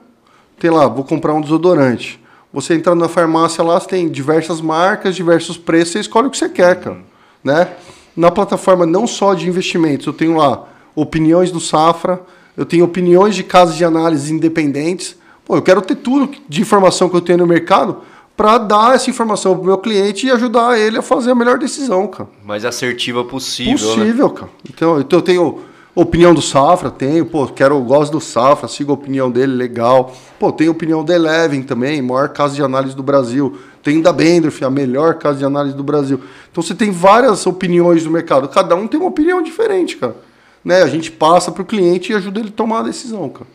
tem 0.59 0.71
lá, 0.71 0.87
vou 0.87 1.05
comprar 1.05 1.35
um 1.35 1.41
desodorante. 1.41 2.21
Você 2.53 2.75
entrar 2.75 2.95
na 2.95 3.09
farmácia 3.09 3.63
lá, 3.63 3.79
você 3.79 3.89
tem 3.89 4.09
diversas 4.09 4.61
marcas, 4.61 5.17
diversos 5.17 5.59
preços, 5.59 5.93
você 5.93 6.01
escolhe 6.01 6.29
o 6.29 6.31
que 6.31 6.39
você 6.39 6.49
quer, 6.49 6.81
cara. 6.81 6.99
Né? 7.47 7.69
Na 8.17 8.29
plataforma 8.33 8.85
não 8.85 9.07
só 9.07 9.33
de 9.35 9.49
investimentos, 9.49 10.05
eu 10.05 10.13
tenho 10.13 10.37
lá 10.37 10.65
opiniões 10.97 11.53
do 11.53 11.61
Safra, 11.61 12.21
eu 12.57 12.65
tenho 12.67 12.85
opiniões 12.85 13.37
de 13.37 13.45
casas 13.45 13.77
de 13.77 13.85
análise 13.85 14.33
independentes. 14.33 15.17
Pô, 15.45 15.55
eu 15.55 15.63
quero 15.63 15.81
ter 15.81 15.95
tudo 15.95 16.37
de 16.49 16.61
informação 16.61 17.09
que 17.09 17.15
eu 17.15 17.21
tenho 17.21 17.39
no 17.39 17.47
mercado 17.47 17.99
para 18.37 18.59
dar 18.59 18.97
essa 18.97 19.09
informação 19.09 19.55
para 19.55 19.63
o 19.63 19.67
meu 19.67 19.79
cliente 19.79 20.27
e 20.27 20.31
ajudar 20.31 20.77
ele 20.77 20.99
a 20.99 21.03
fazer 21.03 21.31
a 21.31 21.35
melhor 21.37 21.57
decisão, 21.57 22.09
cara. 22.09 22.29
Mais 22.45 22.65
assertiva 22.65 23.23
possível. 23.23 23.91
Né? 23.91 23.95
Possível, 23.95 24.29
né? 24.29 24.35
cara. 24.35 24.51
Então, 24.69 25.01
então 25.01 25.19
eu 25.21 25.23
tenho 25.23 25.61
opinião 25.97 26.35
do 26.35 26.43
Safra, 26.43 26.91
tenho, 26.91 27.25
pô, 27.25 27.47
quero, 27.47 27.81
gosto 27.81 28.13
do 28.13 28.21
Safra, 28.21 28.69
sigo 28.69 28.93
a 28.93 28.95
opinião 28.95 29.31
dele, 29.31 29.55
legal. 29.55 30.15
Pô, 30.39 30.53
tenho 30.53 30.71
opinião 30.71 31.03
da 31.03 31.15
Eleven 31.15 31.63
também, 31.63 32.03
maior 32.03 32.29
casa 32.29 32.55
de 32.55 32.63
análise 32.63 32.95
do 32.95 33.03
Brasil. 33.03 33.59
Tem 33.83 34.03
da 34.03 34.13
Bendorf, 34.13 34.63
a 34.63 34.69
melhor 34.69 35.15
casa 35.15 35.39
de 35.39 35.45
análise 35.45 35.75
do 35.75 35.83
Brasil. 35.83 36.21
Então 36.53 36.63
você 36.63 36.75
tem 36.75 36.91
várias 36.91 37.47
opiniões 37.47 38.05
do 38.05 38.11
mercado. 38.11 38.47
Cada 38.49 38.77
um 38.77 38.87
tem 38.87 39.01
uma 39.01 39.09
opinião 39.09 39.43
diferente, 39.43 39.97
cara. 39.97 40.17
Né? 40.63 40.83
A 40.83 40.89
gente 40.89 41.11
passa 41.11 41.51
para 41.51 41.63
o 41.63 41.65
cliente 41.65 42.13
e 42.13 42.15
ajuda 42.15 42.41
ele 42.41 42.51
a 42.51 42.53
tomar 42.53 42.81
a 42.81 42.83
decisão, 42.83 43.29
cara. 43.31 43.47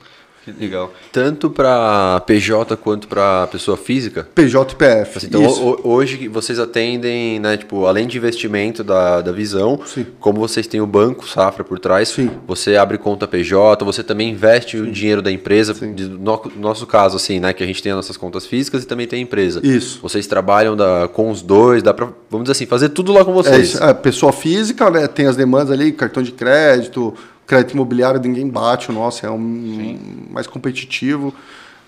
Que 0.44 0.52
legal. 0.52 0.92
Tanto 1.12 1.52
para 1.52 2.20
PJ 2.22 2.76
quanto 2.78 3.08
para 3.08 3.46
pessoa 3.48 3.78
física? 3.78 4.28
PJ 4.34 4.74
e 4.74 4.76
PF. 4.76 5.18
Assim, 5.18 5.28
então, 5.28 5.46
Isso. 5.46 5.80
hoje 5.84 6.28
vocês 6.28 6.58
atendem, 6.58 7.40
né, 7.40 7.58
tipo, 7.58 7.86
além 7.86 8.08
de 8.08 8.18
investimento 8.18 8.84
da, 8.84 9.22
da 9.22 9.32
visão, 9.32 9.80
Sim. 9.86 10.08
como 10.20 10.40
vocês 10.40 10.66
têm 10.66 10.82
o 10.82 10.88
banco 10.88 11.28
Safra 11.28 11.64
por 11.64 11.78
trás, 11.78 12.10
Sim. 12.10 12.32
você 12.48 12.76
abre 12.76 12.98
conta 12.98 13.28
PJ, 13.28 13.86
você 13.86 14.04
também 14.04 14.32
investe 14.32 14.78
Sim. 14.78 14.84
o 14.84 14.92
dinheiro 14.92 15.22
da 15.22 15.32
empresa, 15.32 15.74
de, 15.74 16.06
no 16.06 16.42
nosso 16.58 16.88
caso, 16.88 17.18
assim, 17.18 17.40
né, 17.40 17.54
que 17.54 17.64
a 17.64 17.68
gente 17.68 17.84
tem 17.84 17.92
as 17.92 17.98
nossas 17.98 18.18
contas 18.18 18.46
físicas 18.46 18.84
e 18.84 18.88
também 18.88 19.06
tem 19.06 19.20
a 19.20 19.22
empresa. 19.22 19.60
Isso. 19.64 20.00
Vocês 20.02 20.26
trabalham 20.26 20.76
da, 20.76 21.08
com 21.08 21.30
os 21.30 21.44
dois, 21.44 21.84
dá 21.84 21.94
para, 21.94 22.08
vamos 22.32 22.46
dizer 22.46 22.54
assim, 22.54 22.66
fazer 22.66 22.90
tudo 22.90 23.14
lá 23.14 23.24
com 23.24 23.34
vocês. 23.34 23.80
É, 23.80 23.92
é, 23.92 23.94
pessoa 23.94 24.34
física, 24.34 24.90
né, 24.90 25.08
tem 25.08 25.28
as 25.28 25.36
demandas 25.36 25.70
ali, 25.70 25.92
cartão 25.92 26.24
de 26.24 26.32
crédito, 26.32 27.14
crédito 27.46 27.74
imobiliário 27.74 28.20
ninguém 28.20 28.48
bate 28.48 28.90
o 28.90 28.94
nosso, 28.94 29.26
é 29.26 29.32
um 29.32 29.40
Sim. 29.40 30.00
mais 30.30 30.48
competitivo. 30.48 31.34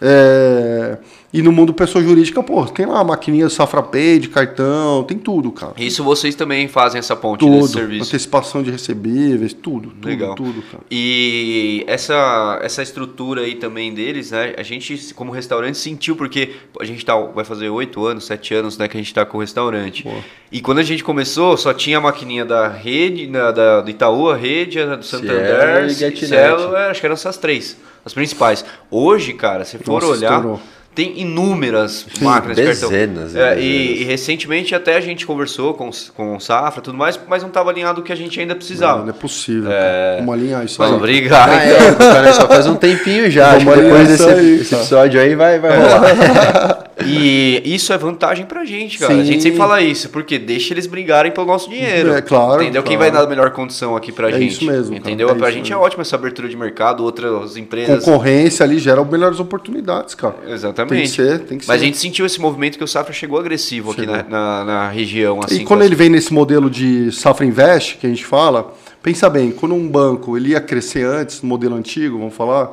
É, 0.01 0.97
e 1.33 1.41
no 1.41 1.51
mundo 1.51 1.73
pessoa 1.73 2.03
jurídica, 2.03 2.43
pô, 2.43 2.63
tem 2.65 2.85
lá 2.85 2.99
a 2.99 3.03
maquininha 3.03 3.49
Safra 3.49 3.81
Pay, 3.81 4.19
de 4.19 4.29
cartão, 4.29 5.03
tem 5.03 5.17
tudo, 5.17 5.51
cara. 5.51 5.73
Isso 5.77 6.03
vocês 6.03 6.35
também 6.35 6.67
fazem 6.67 6.99
essa 6.99 7.15
ponte 7.15 7.39
tudo, 7.39 7.61
desse 7.61 7.73
serviço? 7.73 8.09
Antecipação 8.09 8.61
de 8.61 8.69
recebíveis, 8.69 9.51
tudo, 9.51 9.89
tudo, 9.89 10.07
Legal. 10.07 10.35
tudo, 10.35 10.61
cara. 10.61 10.83
E 10.91 11.83
essa, 11.87 12.59
essa 12.61 12.83
estrutura 12.83 13.41
aí 13.41 13.55
também 13.55 13.95
deles, 13.95 14.29
né? 14.29 14.53
A 14.55 14.61
gente, 14.61 15.11
como 15.15 15.31
restaurante, 15.31 15.75
sentiu, 15.79 16.15
porque 16.15 16.51
a 16.79 16.85
gente 16.85 17.03
tá, 17.03 17.17
vai 17.17 17.43
fazer 17.43 17.67
oito 17.67 18.05
anos, 18.05 18.27
sete 18.27 18.53
anos, 18.53 18.77
né, 18.77 18.87
que 18.87 18.95
a 18.95 18.99
gente 18.99 19.11
tá 19.11 19.25
com 19.25 19.39
o 19.39 19.41
restaurante. 19.41 20.03
Boa. 20.03 20.23
E 20.51 20.61
quando 20.61 20.77
a 20.77 20.83
gente 20.83 21.03
começou, 21.03 21.57
só 21.57 21.73
tinha 21.73 21.97
a 21.97 22.01
maquininha 22.01 22.45
da 22.45 22.67
rede, 22.67 23.25
da, 23.25 23.51
da 23.51 23.81
do 23.81 23.89
Itaú, 23.89 24.29
a 24.29 24.35
rede, 24.35 24.79
a 24.79 24.95
do 24.97 25.03
Santander, 25.03 25.89
Cielo, 26.15 26.75
é, 26.75 26.91
acho 26.91 26.99
que 26.99 27.07
eram 27.07 27.15
essas 27.15 27.37
três 27.37 27.75
as 28.05 28.13
principais. 28.13 28.65
Hoje, 28.91 29.33
cara, 29.33 29.63
se 29.63 29.77
for 29.77 30.01
Nossa, 30.01 30.07
olhar, 30.07 30.35
estourou. 30.35 30.61
Tem 30.95 31.19
inúmeras 31.19 32.05
Sim, 32.13 32.25
máquinas 32.25 32.55
dezenas, 32.55 33.31
de 33.31 33.37
cartão. 33.37 33.57
É, 33.57 33.61
e, 33.61 34.01
e, 34.01 34.03
recentemente 34.03 34.75
até 34.75 34.95
a 34.95 35.01
gente 35.01 35.25
conversou 35.25 35.73
com, 35.73 35.89
com 36.15 36.35
o 36.35 36.39
Safra 36.39 36.79
e 36.79 36.83
tudo 36.83 36.97
mais, 36.97 37.19
mas 37.27 37.41
não 37.41 37.49
estava 37.49 37.69
alinhado 37.69 38.01
o 38.01 38.03
que 38.03 38.11
a 38.11 38.15
gente 38.15 38.39
ainda 38.39 38.55
precisava. 38.55 38.99
Não, 38.99 39.05
não 39.07 39.09
é 39.09 39.13
possível. 39.13 39.71
É... 39.71 40.17
Vamos 40.17 40.33
alinhar 40.33 40.63
isso 40.63 40.75
mas, 40.79 40.91
aí. 40.91 40.95
Obrigado. 40.95 41.49
Ah, 41.49 41.63
é, 41.63 41.95
cara, 41.95 42.33
só 42.33 42.47
faz 42.47 42.67
um 42.67 42.75
tempinho 42.75 43.29
já. 43.29 43.55
depois 43.57 44.07
desse 44.07 44.29
aí, 44.29 44.61
esse 44.61 44.75
episódio 44.75 45.19
aí 45.19 45.35
vai, 45.35 45.59
vai 45.59 45.77
rolar. 45.77 46.83
E 47.05 47.61
isso 47.65 47.91
é 47.91 47.97
vantagem 47.97 48.45
pra 48.45 48.63
gente, 48.65 48.97
cara. 48.97 49.13
Sim. 49.13 49.21
A 49.21 49.23
gente 49.23 49.43
sempre 49.43 49.57
fala 49.57 49.81
isso, 49.81 50.09
porque 50.09 50.37
deixa 50.37 50.73
eles 50.73 50.85
brigarem 50.85 51.31
pelo 51.31 51.47
nosso 51.47 51.69
dinheiro. 51.69 52.13
É 52.13 52.21
claro. 52.21 52.61
Entendeu? 52.61 52.83
Claro. 52.83 52.87
Quem 52.87 52.97
vai 52.97 53.11
dar 53.11 53.23
a 53.23 53.27
melhor 53.27 53.51
condição 53.51 53.95
aqui 53.95 54.11
pra 54.11 54.29
é 54.29 54.33
gente. 54.33 54.51
Isso 54.51 54.65
mesmo. 54.65 54.95
Entendeu? 54.95 55.29
É 55.29 55.33
pra 55.33 55.51
gente 55.51 55.69
mesmo. 55.69 55.83
é 55.83 55.85
ótimo 55.85 56.01
essa 56.01 56.15
abertura 56.15 56.47
de 56.47 56.55
mercado, 56.55 57.03
outras 57.03 57.57
empresas. 57.57 58.03
Concorrência 58.03 58.63
ali 58.63 58.79
gera 58.79 59.03
melhores 59.03 59.39
oportunidades, 59.39 60.15
cara. 60.15 60.35
Exatamente. 60.47 60.82
Tem 60.89 61.01
que 61.01 61.07
ser, 61.07 61.39
tem 61.39 61.57
que 61.57 61.67
Mas 61.67 61.79
ser. 61.79 61.83
a 61.83 61.85
gente 61.85 61.97
sentiu 61.97 62.25
esse 62.25 62.39
movimento 62.39 62.77
que 62.77 62.83
o 62.83 62.87
Safra 62.87 63.13
chegou 63.13 63.39
agressivo 63.39 63.93
chegou. 63.93 64.15
aqui 64.15 64.29
na, 64.29 64.63
na, 64.63 64.65
na, 64.65 64.89
região. 64.89 65.39
Assim, 65.43 65.61
e 65.61 65.65
quando 65.65 65.83
ele 65.83 65.95
vem 65.95 66.09
nesse 66.09 66.33
modelo 66.33 66.69
de 66.69 67.11
Safra 67.11 67.45
Invest, 67.45 67.97
que 67.97 68.07
a 68.07 68.09
gente 68.09 68.25
fala, 68.25 68.73
pensa 69.01 69.29
bem, 69.29 69.51
quando 69.51 69.75
um 69.75 69.87
banco 69.87 70.37
ele 70.37 70.49
ia 70.49 70.61
crescer 70.61 71.05
antes, 71.05 71.41
no 71.41 71.49
modelo 71.49 71.75
antigo, 71.75 72.17
vamos 72.17 72.33
falar, 72.33 72.71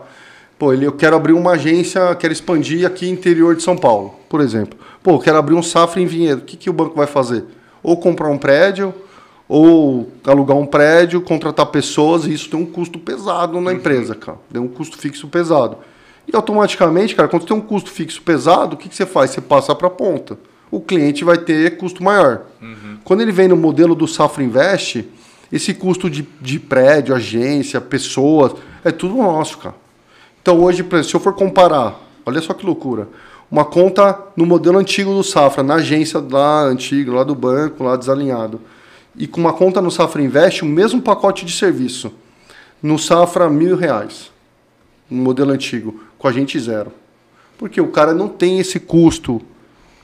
pô, 0.59 0.73
ele, 0.73 0.87
eu 0.87 0.93
quero 0.93 1.17
abrir 1.17 1.33
uma 1.33 1.53
agência, 1.53 2.15
quero 2.15 2.33
expandir 2.33 2.87
aqui 2.87 3.09
interior 3.09 3.57
de 3.57 3.63
São 3.63 3.77
Paulo, 3.77 4.15
por 4.29 4.41
exemplo. 4.41 4.79
Pô, 5.03 5.13
eu 5.13 5.19
quero 5.19 5.39
abrir 5.39 5.55
um 5.55 5.63
Safra 5.63 6.01
em 6.01 6.07
Vinhedo. 6.07 6.43
O 6.43 6.45
que, 6.45 6.57
que 6.57 6.71
o 6.71 6.73
banco 6.73 6.95
vai 6.95 7.07
fazer? 7.07 7.45
Ou 7.83 7.97
comprar 7.97 8.29
um 8.29 8.37
prédio, 8.37 8.95
ou 9.49 10.09
alugar 10.25 10.57
um 10.57 10.65
prédio, 10.65 11.21
contratar 11.21 11.67
pessoas, 11.67 12.25
e 12.25 12.33
isso 12.33 12.49
tem 12.49 12.61
um 12.61 12.65
custo 12.65 13.01
pesado 13.01 13.61
na 13.61 13.73
empresa, 13.73 14.15
cara. 14.15 14.39
Tem 14.53 14.63
um 14.63 14.69
custo 14.69 14.97
fixo 14.97 15.27
pesado. 15.27 15.79
E 16.33 16.37
automaticamente, 16.37 17.15
cara, 17.15 17.29
quando 17.29 17.47
tem 17.47 17.57
um 17.57 17.61
custo 17.61 17.91
fixo 17.91 18.23
pesado, 18.23 18.75
o 18.75 18.77
que, 18.77 18.89
que 18.89 18.95
você 18.95 19.07
faz? 19.07 19.31
Você 19.31 19.41
passa 19.41 19.75
para 19.75 19.89
a 19.89 19.91
ponta. 19.91 20.39
O 20.71 20.81
cliente 20.81 21.25
vai 21.25 21.39
ter 21.39 21.77
custo 21.77 22.05
maior. 22.05 22.43
Uhum. 22.63 22.99
Quando 23.03 23.21
ele 23.23 23.33
vem 23.33 23.49
no 23.49 23.57
modelo 23.57 23.95
do 23.95 24.07
Safra 24.07 24.45
Invest, 24.45 25.09
esse 25.51 25.75
custo 25.75 26.09
de, 26.09 26.27
de 26.41 26.61
prédio, 26.61 27.15
agência, 27.15 27.81
pessoas, 27.81 28.53
é 28.85 28.93
tudo 28.93 29.17
nosso, 29.17 29.59
cara. 29.59 29.75
Então 30.41 30.61
hoje, 30.61 30.87
se 31.05 31.15
eu 31.15 31.21
for 31.21 31.35
comparar, 31.35 32.01
olha 32.25 32.41
só 32.41 32.55
que 32.55 32.65
loucura 32.65 33.09
uma 33.51 33.65
conta 33.65 34.17
no 34.37 34.47
modelo 34.47 34.79
antigo 34.79 35.13
do 35.13 35.25
Safra, 35.25 35.63
na 35.63 35.75
agência 35.75 36.25
lá 36.31 36.63
antiga, 36.63 37.13
lá 37.13 37.25
do 37.25 37.35
banco, 37.35 37.83
lá 37.83 37.97
desalinhado. 37.97 38.61
E 39.17 39.27
com 39.27 39.41
uma 39.41 39.53
conta 39.53 39.83
no 39.83 39.91
Safra 39.91 40.23
Invest, 40.23 40.63
o 40.63 40.67
mesmo 40.67 41.03
pacote 41.03 41.45
de 41.45 41.53
serviço. 41.53 42.13
No 42.81 42.97
Safra, 42.97 43.51
mil 43.51 43.77
reais. 43.77 44.31
No 45.11 45.21
modelo 45.23 45.51
antigo. 45.51 46.01
Com 46.21 46.29
a 46.29 46.33
gente, 46.33 46.61
zero. 46.61 46.93
Porque 47.57 47.81
o 47.81 47.89
cara 47.89 48.13
não 48.13 48.29
tem 48.29 48.61
esse 48.61 48.79
custo 48.79 49.41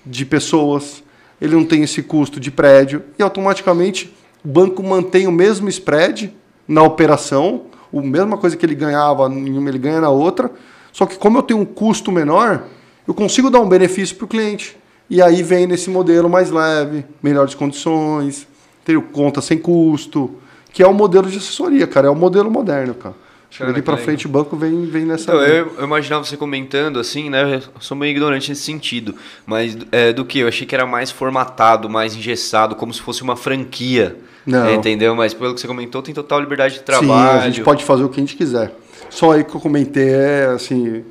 de 0.05 0.25
pessoas, 0.25 1.05
ele 1.39 1.55
não 1.55 1.63
tem 1.63 1.83
esse 1.83 2.03
custo 2.03 2.41
de 2.41 2.51
prédio 2.51 3.03
e 3.19 3.23
automaticamente 3.23 4.17
o 4.43 4.49
banco 4.49 4.83
mantém 4.83 5.27
o 5.27 5.33
mesmo 5.33 5.69
spread 5.69 6.35
na 6.67 6.83
operação, 6.83 7.67
a 7.95 8.01
mesma 8.01 8.39
coisa 8.39 8.57
que 8.57 8.65
ele 8.65 8.75
ganhava 8.75 9.29
em 9.29 9.59
uma, 9.59 9.69
ele 9.69 9.79
ganha 9.79 10.01
na 10.01 10.09
outra, 10.09 10.51
só 10.91 11.05
que 11.05 11.19
como 11.19 11.37
eu 11.37 11.43
tenho 11.43 11.61
um 11.61 11.67
custo 11.67 12.11
menor, 12.11 12.65
eu 13.07 13.13
consigo 13.13 13.51
dar 13.51 13.61
um 13.61 13.69
benefício 13.69 14.17
para 14.17 14.25
o 14.25 14.29
cliente. 14.29 14.75
E 15.11 15.21
aí 15.21 15.43
vem 15.43 15.67
nesse 15.67 15.91
modelo 15.91 16.31
mais 16.31 16.51
leve, 16.51 17.05
melhores 17.23 17.55
condições, 17.55 18.49
ter 18.87 18.99
conta 19.13 19.43
sem 19.43 19.59
custo, 19.59 20.35
que 20.73 20.83
é 20.83 20.87
o 20.87 20.95
modelo 20.95 21.29
de 21.29 21.37
assessoria, 21.37 21.87
cara, 21.87 22.07
é 22.07 22.11
o 22.11 22.17
modelo 22.17 22.51
moderno, 22.51 22.95
cara. 22.95 23.26
Cara, 23.57 23.71
Daqui 23.71 23.83
para 23.83 23.97
frente 23.97 24.27
o 24.27 24.29
banco 24.29 24.57
vem, 24.57 24.87
vem 24.87 25.05
nessa 25.05 25.25
Então, 25.25 25.41
eu, 25.41 25.75
eu 25.79 25.85
imaginava 25.85 26.25
você 26.25 26.37
comentando 26.37 26.99
assim, 26.99 27.31
né? 27.31 27.57
Eu 27.57 27.81
sou 27.81 27.97
meio 27.97 28.11
ignorante 28.11 28.51
nesse 28.51 28.63
sentido. 28.63 29.15
Mas 29.47 29.77
é, 29.91 30.13
do 30.13 30.25
que? 30.25 30.41
Eu 30.41 30.49
achei 30.49 30.67
que 30.67 30.75
era 30.75 30.87
mais 30.87 31.11
formatado, 31.11 31.89
mais 31.89 32.15
engessado, 32.15 32.75
como 32.75 32.93
se 32.93 33.01
fosse 33.01 33.23
uma 33.23 33.37
franquia. 33.37 34.17
Não. 34.45 34.67
É, 34.67 34.75
entendeu? 34.75 35.15
Mas 35.15 35.33
pelo 35.35 35.55
que 35.55 35.61
você 35.61 35.67
comentou, 35.67 36.03
tem 36.03 36.15
total 36.15 36.41
liberdade 36.41 36.75
de 36.75 36.81
Sim, 36.81 36.85
trabalho. 36.85 37.41
a 37.41 37.45
gente 37.47 37.63
pode 37.63 37.85
fazer 37.85 38.05
o 38.05 38.09
que 38.09 38.21
a 38.21 38.23
gente 38.23 38.37
quiser. 38.37 38.73
Só 39.11 39.33
aí 39.33 39.43
que 39.45 39.55
eu 39.55 39.61
comentei 39.61 40.11
é 40.11 40.47
assim, 40.47 41.05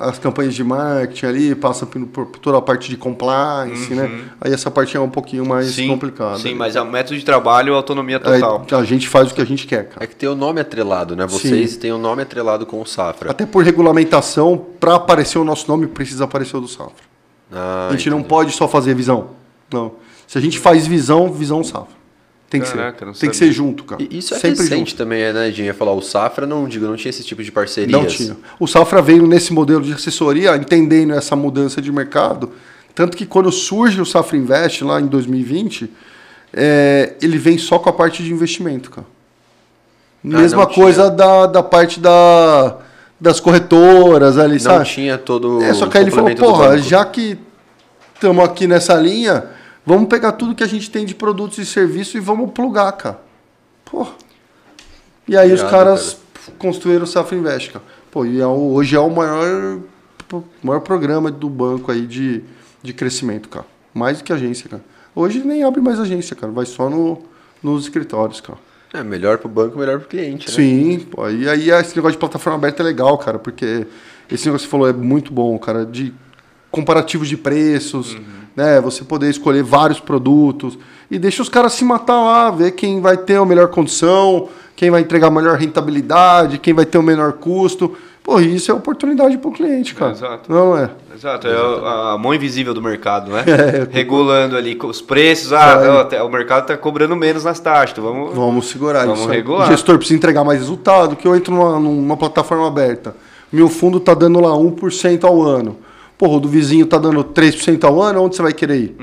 as 0.00 0.18
campanhas 0.18 0.54
de 0.54 0.64
marketing 0.64 1.26
ali, 1.26 1.54
passa 1.54 1.86
por, 1.86 2.00
por 2.06 2.26
toda 2.38 2.58
a 2.58 2.62
parte 2.62 2.88
de 2.90 2.96
compliance, 2.96 3.94
né? 3.94 4.24
Aí 4.40 4.52
essa 4.52 4.70
parte 4.70 4.96
é 4.96 5.00
um 5.00 5.08
pouquinho 5.08 5.46
mais 5.46 5.66
Uhum. 5.68 5.72
sim, 5.72 5.88
complicada. 5.88 6.38
Sim, 6.38 6.54
mas 6.54 6.76
o 6.76 6.84
método 6.84 7.18
de 7.18 7.24
trabalho 7.24 7.72
é 7.72 7.76
autonomia 7.76 8.20
Aí 8.24 8.40
total. 8.40 8.80
a 8.80 8.84
gente 8.84 9.08
faz 9.08 9.30
o 9.30 9.34
que 9.34 9.40
a 9.40 9.44
gente 9.46 9.66
quer, 9.66 9.88
cara. 9.88 10.04
É 10.04 10.06
que 10.06 10.14
tem 10.16 10.28
o 10.28 10.34
nome 10.34 10.60
atrelado, 10.60 11.14
né? 11.14 11.26
Vocês 11.26 11.76
têm 11.76 11.92
o 11.92 11.98
nome 11.98 12.22
atrelado 12.22 12.66
com 12.66 12.80
o 12.80 12.86
Safra. 12.86 13.30
Até 13.30 13.46
por 13.46 13.64
regulamentação, 13.64 14.56
para 14.80 14.94
aparecer 14.96 15.38
o 15.38 15.44
nosso 15.44 15.68
nome, 15.68 15.86
precisa 15.86 16.24
aparecer 16.24 16.56
o 16.56 16.60
do 16.60 16.68
Safra. 16.68 17.04
Ah, 17.52 17.88
a 17.88 17.92
gente 17.96 18.10
não 18.10 18.18
entendi. 18.18 18.28
pode 18.28 18.52
só 18.52 18.66
fazer 18.66 18.94
visão. 18.94 19.28
Não. 19.72 19.92
Se 20.26 20.36
a 20.36 20.40
gente 20.40 20.58
faz 20.58 20.86
visão, 20.86 21.32
visão 21.32 21.62
Safra. 21.62 21.94
Tem 22.48 22.60
que 22.60 22.70
Caraca, 22.70 23.04
não 23.04 23.12
ser. 23.12 23.20
Tem 23.22 23.30
que 23.30 23.36
sabia. 23.36 23.52
ser 23.52 23.56
junto, 23.56 23.84
cara. 23.84 24.02
E 24.02 24.18
Isso 24.18 24.32
é 24.34 24.38
Sempre 24.38 24.62
recente 24.62 24.90
junto. 24.90 24.96
também, 24.96 25.32
né, 25.32 25.50
Dinho? 25.50 25.66
Ia 25.66 25.74
falar, 25.74 25.92
o 25.92 26.00
Safra 26.00 26.46
não, 26.46 26.68
digo, 26.68 26.86
não 26.86 26.94
tinha 26.96 27.10
esse 27.10 27.24
tipo 27.24 27.42
de 27.42 27.50
parcerias. 27.50 27.90
Não 27.90 28.06
tinha. 28.06 28.36
O 28.60 28.66
Safra 28.68 29.02
veio 29.02 29.26
nesse 29.26 29.52
modelo 29.52 29.82
de 29.82 29.92
assessoria, 29.92 30.54
entendendo 30.56 31.12
essa 31.12 31.34
mudança 31.34 31.82
de 31.82 31.90
mercado. 31.90 32.52
Tanto 32.94 33.16
que 33.16 33.26
quando 33.26 33.50
surge 33.50 34.00
o 34.00 34.06
Safra 34.06 34.36
Invest, 34.36 34.84
lá 34.84 35.00
em 35.00 35.06
2020, 35.06 35.90
é, 36.54 37.14
ele 37.20 37.36
vem 37.36 37.58
só 37.58 37.78
com 37.78 37.88
a 37.90 37.92
parte 37.92 38.22
de 38.22 38.32
investimento, 38.32 38.90
cara. 38.90 39.06
Mesma 40.22 40.64
não 40.64 40.72
coisa 40.72 41.10
da, 41.10 41.46
da 41.46 41.62
parte 41.62 42.00
da, 42.00 42.78
das 43.20 43.38
corretoras 43.38 44.38
ali, 44.38 44.54
Não 44.54 44.60
sabe? 44.60 44.84
tinha 44.86 45.18
todo 45.18 45.62
É, 45.62 45.72
só 45.74 45.86
que 45.86 45.98
aí 45.98 46.04
ele 46.04 46.10
falou, 46.10 46.34
porra, 46.34 46.78
já 46.78 47.04
que 47.04 47.38
estamos 48.14 48.44
aqui 48.44 48.66
nessa 48.66 48.94
linha, 48.94 49.44
vamos 49.86 50.08
pegar 50.08 50.32
tudo 50.32 50.54
que 50.54 50.64
a 50.64 50.66
gente 50.66 50.90
tem 50.90 51.06
de 51.06 51.14
produtos 51.14 51.58
e 51.58 51.64
serviços 51.64 52.16
e 52.16 52.20
vamos 52.20 52.50
plugar, 52.50 52.92
cara. 52.92 53.20
Porra. 53.84 54.12
E 55.28 55.36
aí 55.36 55.52
os 55.52 55.60
Irado, 55.60 55.70
caras 55.70 56.18
construíram 56.58 57.04
o 57.04 57.06
Safra 57.06 57.36
Invest, 57.36 57.70
cara. 57.70 57.84
Pô, 58.10 58.26
e 58.26 58.40
é 58.40 58.46
hoje 58.46 58.96
é 58.96 59.00
o 59.00 59.08
maior, 59.10 59.78
pô, 60.28 60.42
maior 60.62 60.80
programa 60.80 61.30
do 61.30 61.48
banco 61.48 61.90
aí 61.90 62.06
de, 62.06 62.42
de 62.82 62.92
crescimento, 62.92 63.48
cara. 63.48 63.66
Mais 63.94 64.18
do 64.18 64.24
que 64.24 64.32
agência, 64.32 64.68
cara. 64.68 64.84
Hoje 65.14 65.42
nem 65.44 65.62
abre 65.62 65.80
mais 65.80 65.98
agência, 65.98 66.36
cara. 66.36 66.52
Vai 66.52 66.66
só 66.66 66.90
no, 66.90 67.22
nos 67.62 67.84
escritórios, 67.84 68.40
cara. 68.40 68.58
É, 68.92 69.02
melhor 69.02 69.38
pro 69.38 69.48
banco, 69.48 69.78
melhor 69.78 69.98
pro 69.98 70.08
cliente, 70.08 70.48
né? 70.48 70.54
Sim, 70.54 71.00
pô, 71.10 71.28
e 71.28 71.48
aí 71.48 71.70
esse 71.70 71.94
negócio 71.96 72.12
de 72.12 72.18
plataforma 72.18 72.56
aberta 72.56 72.82
é 72.82 72.86
legal, 72.86 73.18
cara, 73.18 73.38
porque 73.38 73.86
esse 74.30 74.46
negócio 74.46 74.66
que 74.66 74.70
você 74.70 74.70
falou 74.70 74.88
é 74.88 74.92
muito 74.92 75.32
bom, 75.32 75.58
cara, 75.58 75.84
de 75.84 76.14
comparativos 76.70 77.28
de 77.28 77.36
preços, 77.36 78.16
né? 78.56 78.80
Você 78.80 79.04
poder 79.04 79.28
escolher 79.28 79.62
vários 79.62 80.00
produtos 80.00 80.78
e 81.10 81.18
deixa 81.18 81.42
os 81.42 81.48
caras 81.48 81.74
se 81.74 81.84
matar 81.84 82.20
lá, 82.20 82.50
ver 82.50 82.72
quem 82.72 83.00
vai 83.00 83.16
ter 83.16 83.36
a 83.36 83.44
melhor 83.44 83.68
condição, 83.68 84.48
quem 84.74 84.90
vai 84.90 85.02
entregar 85.02 85.28
a 85.28 85.30
melhor 85.30 85.56
rentabilidade, 85.56 86.58
quem 86.58 86.74
vai 86.74 86.86
ter 86.86 86.98
o 86.98 87.02
menor 87.02 87.34
custo. 87.34 87.96
Pô, 88.24 88.40
isso 88.40 88.72
é 88.72 88.74
oportunidade 88.74 89.38
para 89.38 89.48
o 89.48 89.52
cliente, 89.52 89.94
cara. 89.94 90.10
Exato. 90.10 90.52
Não 90.52 90.76
é? 90.76 90.90
Exato, 91.14 91.46
é 91.46 91.52
a, 91.54 92.18
mão 92.18 92.34
invisível 92.34 92.74
do 92.74 92.82
mercado, 92.82 93.30
né? 93.30 93.44
É. 93.46 93.86
Regulando 93.88 94.56
ali 94.56 94.76
os 94.82 95.00
preços. 95.00 95.52
Ah, 95.52 96.08
É. 96.10 96.22
o 96.22 96.28
mercado 96.28 96.62
está 96.62 96.76
cobrando 96.76 97.14
menos 97.14 97.44
nas 97.44 97.60
taxas. 97.60 97.96
então 97.96 98.04
Vamos, 98.04 98.34
Vamos 98.34 98.68
segurar 98.68 99.02
Vamos 99.04 99.20
isso. 99.20 99.28
regular. 99.28 99.68
O 99.68 99.70
gestor 99.70 99.96
precisa 99.96 100.16
entregar 100.16 100.42
mais 100.42 100.58
resultado, 100.58 101.14
que 101.14 101.28
eu 101.28 101.36
entro 101.36 101.54
numa, 101.54 101.78
numa 101.78 102.16
plataforma 102.16 102.66
aberta. 102.66 103.14
Meu 103.52 103.68
fundo 103.68 104.00
tá 104.00 104.12
dando 104.12 104.40
lá 104.40 104.50
1% 104.50 105.22
ao 105.22 105.40
ano. 105.40 105.76
Porra, 106.18 106.36
o 106.36 106.40
do 106.40 106.48
vizinho 106.48 106.86
tá 106.86 106.98
dando 106.98 107.22
3% 107.22 107.84
ao 107.84 108.00
ano, 108.00 108.22
onde 108.22 108.36
você 108.36 108.42
vai 108.42 108.52
querer 108.52 108.76
ir? 108.76 108.96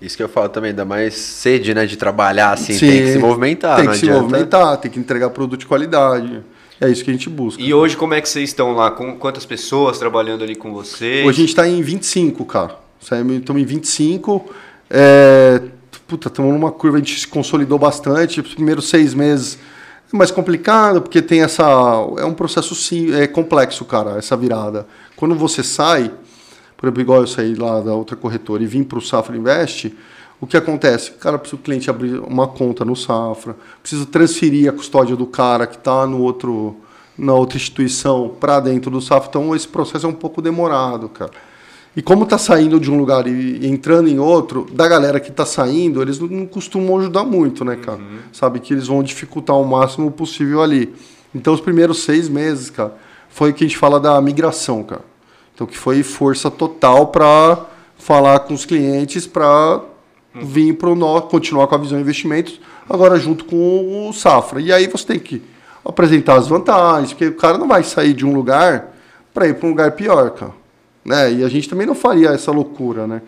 Isso 0.00 0.16
que 0.16 0.22
eu 0.22 0.28
falo 0.28 0.48
também, 0.48 0.74
dá 0.74 0.84
mais 0.84 1.14
sede, 1.14 1.74
né, 1.74 1.84
de 1.84 1.96
trabalhar 1.96 2.52
assim, 2.52 2.72
Sim, 2.72 2.88
tem 2.88 3.02
que 3.02 3.12
se 3.12 3.18
movimentar, 3.18 3.76
Tem 3.76 3.84
não 3.84 3.92
que 3.92 3.98
se 3.98 4.06
adianta. 4.06 4.22
movimentar, 4.22 4.76
tem 4.78 4.90
que 4.90 4.98
entregar 4.98 5.28
produto 5.30 5.60
de 5.60 5.66
qualidade. 5.66 6.42
É 6.80 6.88
isso 6.88 7.04
que 7.04 7.10
a 7.10 7.12
gente 7.12 7.28
busca. 7.28 7.62
E 7.62 7.74
hoje, 7.74 7.94
como 7.96 8.14
é 8.14 8.20
que 8.22 8.28
vocês 8.28 8.48
estão 8.48 8.72
lá? 8.72 8.90
Com 8.90 9.14
quantas 9.16 9.44
pessoas 9.44 9.98
trabalhando 9.98 10.42
ali 10.42 10.56
com 10.56 10.72
vocês? 10.72 11.26
Hoje 11.26 11.38
a 11.38 11.40
gente 11.40 11.50
está 11.50 11.68
em 11.68 11.82
25, 11.82 12.42
cara. 12.46 12.76
Estamos 12.98 13.62
em 13.62 13.64
25. 13.66 14.50
É, 14.88 15.60
puta, 16.08 16.28
estamos 16.28 16.52
numa 16.54 16.72
curva, 16.72 16.96
a 16.96 17.00
gente 17.00 17.20
se 17.20 17.28
consolidou 17.28 17.78
bastante. 17.78 18.40
Os 18.40 18.54
primeiros 18.54 18.88
seis 18.88 19.12
meses 19.12 19.58
é 20.10 20.16
mais 20.16 20.30
complicado, 20.30 21.02
porque 21.02 21.20
tem 21.20 21.42
essa. 21.42 21.64
É 22.18 22.24
um 22.24 22.32
processo 22.32 22.74
sim, 22.74 23.14
é 23.14 23.26
complexo, 23.26 23.84
cara, 23.84 24.16
essa 24.16 24.34
virada. 24.34 24.86
Quando 25.16 25.34
você 25.34 25.62
sai, 25.62 26.10
por 26.80 26.86
exemplo, 26.86 27.02
igual 27.02 27.20
eu 27.20 27.26
saí 27.26 27.54
lá 27.54 27.78
da 27.82 27.92
outra 27.92 28.16
corretora 28.16 28.62
e 28.62 28.66
vim 28.66 28.82
para 28.82 28.96
o 28.96 29.02
Safra 29.02 29.36
Invest, 29.36 29.94
o 30.40 30.46
que 30.46 30.56
acontece? 30.56 31.10
Cara, 31.12 31.38
precisa 31.38 31.60
o 31.60 31.62
cliente 31.62 31.90
abrir 31.90 32.18
uma 32.20 32.48
conta 32.48 32.86
no 32.86 32.96
Safra, 32.96 33.54
precisa 33.82 34.06
transferir 34.06 34.66
a 34.70 34.72
custódia 34.72 35.14
do 35.14 35.26
cara 35.26 35.66
que 35.66 35.76
está 35.76 36.06
no 36.06 36.22
outro 36.22 36.74
na 37.18 37.34
outra 37.34 37.58
instituição 37.58 38.34
para 38.40 38.60
dentro 38.60 38.90
do 38.90 38.98
Safra, 38.98 39.28
então 39.28 39.54
esse 39.54 39.68
processo 39.68 40.06
é 40.06 40.08
um 40.08 40.14
pouco 40.14 40.40
demorado, 40.40 41.06
cara. 41.10 41.30
E 41.94 42.00
como 42.00 42.24
está 42.24 42.38
saindo 42.38 42.80
de 42.80 42.90
um 42.90 42.96
lugar 42.96 43.26
e, 43.26 43.66
entrando 43.66 44.08
em 44.08 44.18
outro, 44.18 44.66
da 44.72 44.88
galera 44.88 45.20
que 45.20 45.28
está 45.28 45.44
saindo, 45.44 46.00
eles 46.00 46.18
não, 46.18 46.46
costumam 46.46 46.98
ajudar 46.98 47.24
muito, 47.24 47.62
né, 47.62 47.76
cara? 47.76 48.00
Sabe 48.32 48.58
que 48.58 48.72
eles 48.72 48.86
vão 48.86 49.02
dificultar 49.02 49.54
o 49.54 49.66
máximo 49.66 50.10
possível 50.10 50.62
ali. 50.62 50.94
Então, 51.34 51.52
os 51.52 51.60
primeiros 51.60 52.04
seis 52.04 52.26
meses, 52.26 52.70
cara, 52.70 52.94
foi 53.28 53.50
o 53.50 53.52
que 53.52 53.64
a 53.64 53.66
gente 53.66 53.76
fala 53.76 54.00
da 54.00 54.18
migração, 54.22 54.82
cara. 54.82 55.09
Então, 55.60 55.66
que 55.68 55.76
foi 55.76 56.02
força 56.02 56.50
total 56.50 57.08
para 57.08 57.66
falar 57.98 58.40
com 58.40 58.54
os 58.54 58.64
clientes 58.64 59.26
para 59.26 59.82
vir 60.34 60.72
para 60.72 60.88
o 60.88 60.94
nó, 60.94 61.20
continuar 61.20 61.66
com 61.66 61.74
a 61.74 61.78
visão 61.78 62.00
investimentos, 62.00 62.58
agora 62.88 63.18
junto 63.18 63.44
com 63.44 64.08
o 64.08 64.12
Safra. 64.14 64.58
E 64.58 64.72
aí 64.72 64.86
você 64.86 65.04
tem 65.04 65.18
que 65.18 65.42
apresentar 65.84 66.36
as 66.36 66.48
vantagens, 66.48 67.12
porque 67.12 67.26
o 67.26 67.34
cara 67.34 67.58
não 67.58 67.68
vai 67.68 67.84
sair 67.84 68.14
de 68.14 68.24
um 68.24 68.32
lugar 68.32 68.96
para 69.34 69.48
ir 69.48 69.54
para 69.56 69.66
um 69.66 69.70
lugar 69.72 69.92
pior, 69.92 70.30
cara. 70.30 70.54
Né? 71.04 71.34
E 71.34 71.44
a 71.44 71.48
gente 71.50 71.68
também 71.68 71.86
não 71.86 71.94
faria 71.94 72.30
essa 72.30 72.50
loucura, 72.50 73.06
né? 73.06 73.20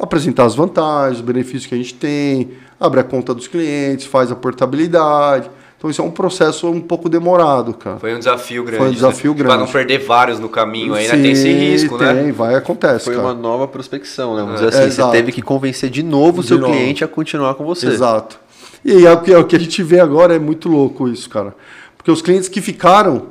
Apresentar 0.00 0.44
as 0.44 0.54
vantagens, 0.54 1.18
os 1.18 1.26
benefícios 1.26 1.66
que 1.66 1.74
a 1.74 1.78
gente 1.78 1.92
tem, 1.92 2.52
abre 2.80 3.00
a 3.00 3.04
conta 3.04 3.34
dos 3.34 3.48
clientes, 3.48 4.06
faz 4.06 4.32
a 4.32 4.34
portabilidade. 4.34 5.50
Então 5.86 5.90
isso 5.90 6.02
é 6.02 6.04
um 6.04 6.10
processo 6.10 6.68
um 6.68 6.80
pouco 6.80 7.08
demorado, 7.08 7.72
cara. 7.72 7.98
Foi 8.00 8.12
um 8.14 8.18
desafio 8.18 8.64
grande. 8.64 8.78
Foi 8.78 8.88
um 8.88 8.92
desafio 8.92 9.30
né? 9.30 9.38
grande. 9.38 9.54
Para 9.54 9.64
não 9.66 9.72
perder 9.72 9.98
vários 9.98 10.40
no 10.40 10.48
caminho 10.48 10.94
aí, 10.94 11.06
né? 11.06 11.14
Sim, 11.14 11.22
Tem 11.22 11.30
esse 11.30 11.52
risco, 11.52 11.96
tem, 11.98 12.06
né? 12.12 12.32
vai, 12.32 12.54
acontece, 12.56 13.04
Foi 13.04 13.14
cara. 13.14 13.26
uma 13.28 13.34
nova 13.34 13.68
prospecção, 13.68 14.34
né? 14.34 14.42
Vamos 14.42 14.60
É. 14.60 14.64
dizer 14.64 14.78
assim, 14.78 14.88
Exato. 14.88 15.10
você 15.12 15.16
teve 15.16 15.32
que 15.32 15.42
convencer 15.42 15.88
de 15.88 16.02
novo 16.02 16.40
o 16.40 16.42
seu 16.42 16.58
novo. 16.58 16.72
cliente 16.72 17.04
a 17.04 17.08
continuar 17.08 17.54
com 17.54 17.64
você. 17.64 17.86
Exato. 17.86 18.38
E 18.84 18.92
aí, 18.92 19.06
é 19.06 19.12
o 19.12 19.20
que, 19.20 19.32
é 19.32 19.38
o 19.38 19.44
que 19.44 19.54
a 19.54 19.60
gente 19.60 19.80
vê 19.82 20.00
agora 20.00 20.34
é 20.34 20.38
muito 20.40 20.68
louco 20.68 21.08
isso, 21.08 21.30
cara. 21.30 21.54
Porque 21.96 22.10
os 22.10 22.20
clientes 22.20 22.48
que 22.48 22.60
ficaram 22.60 23.26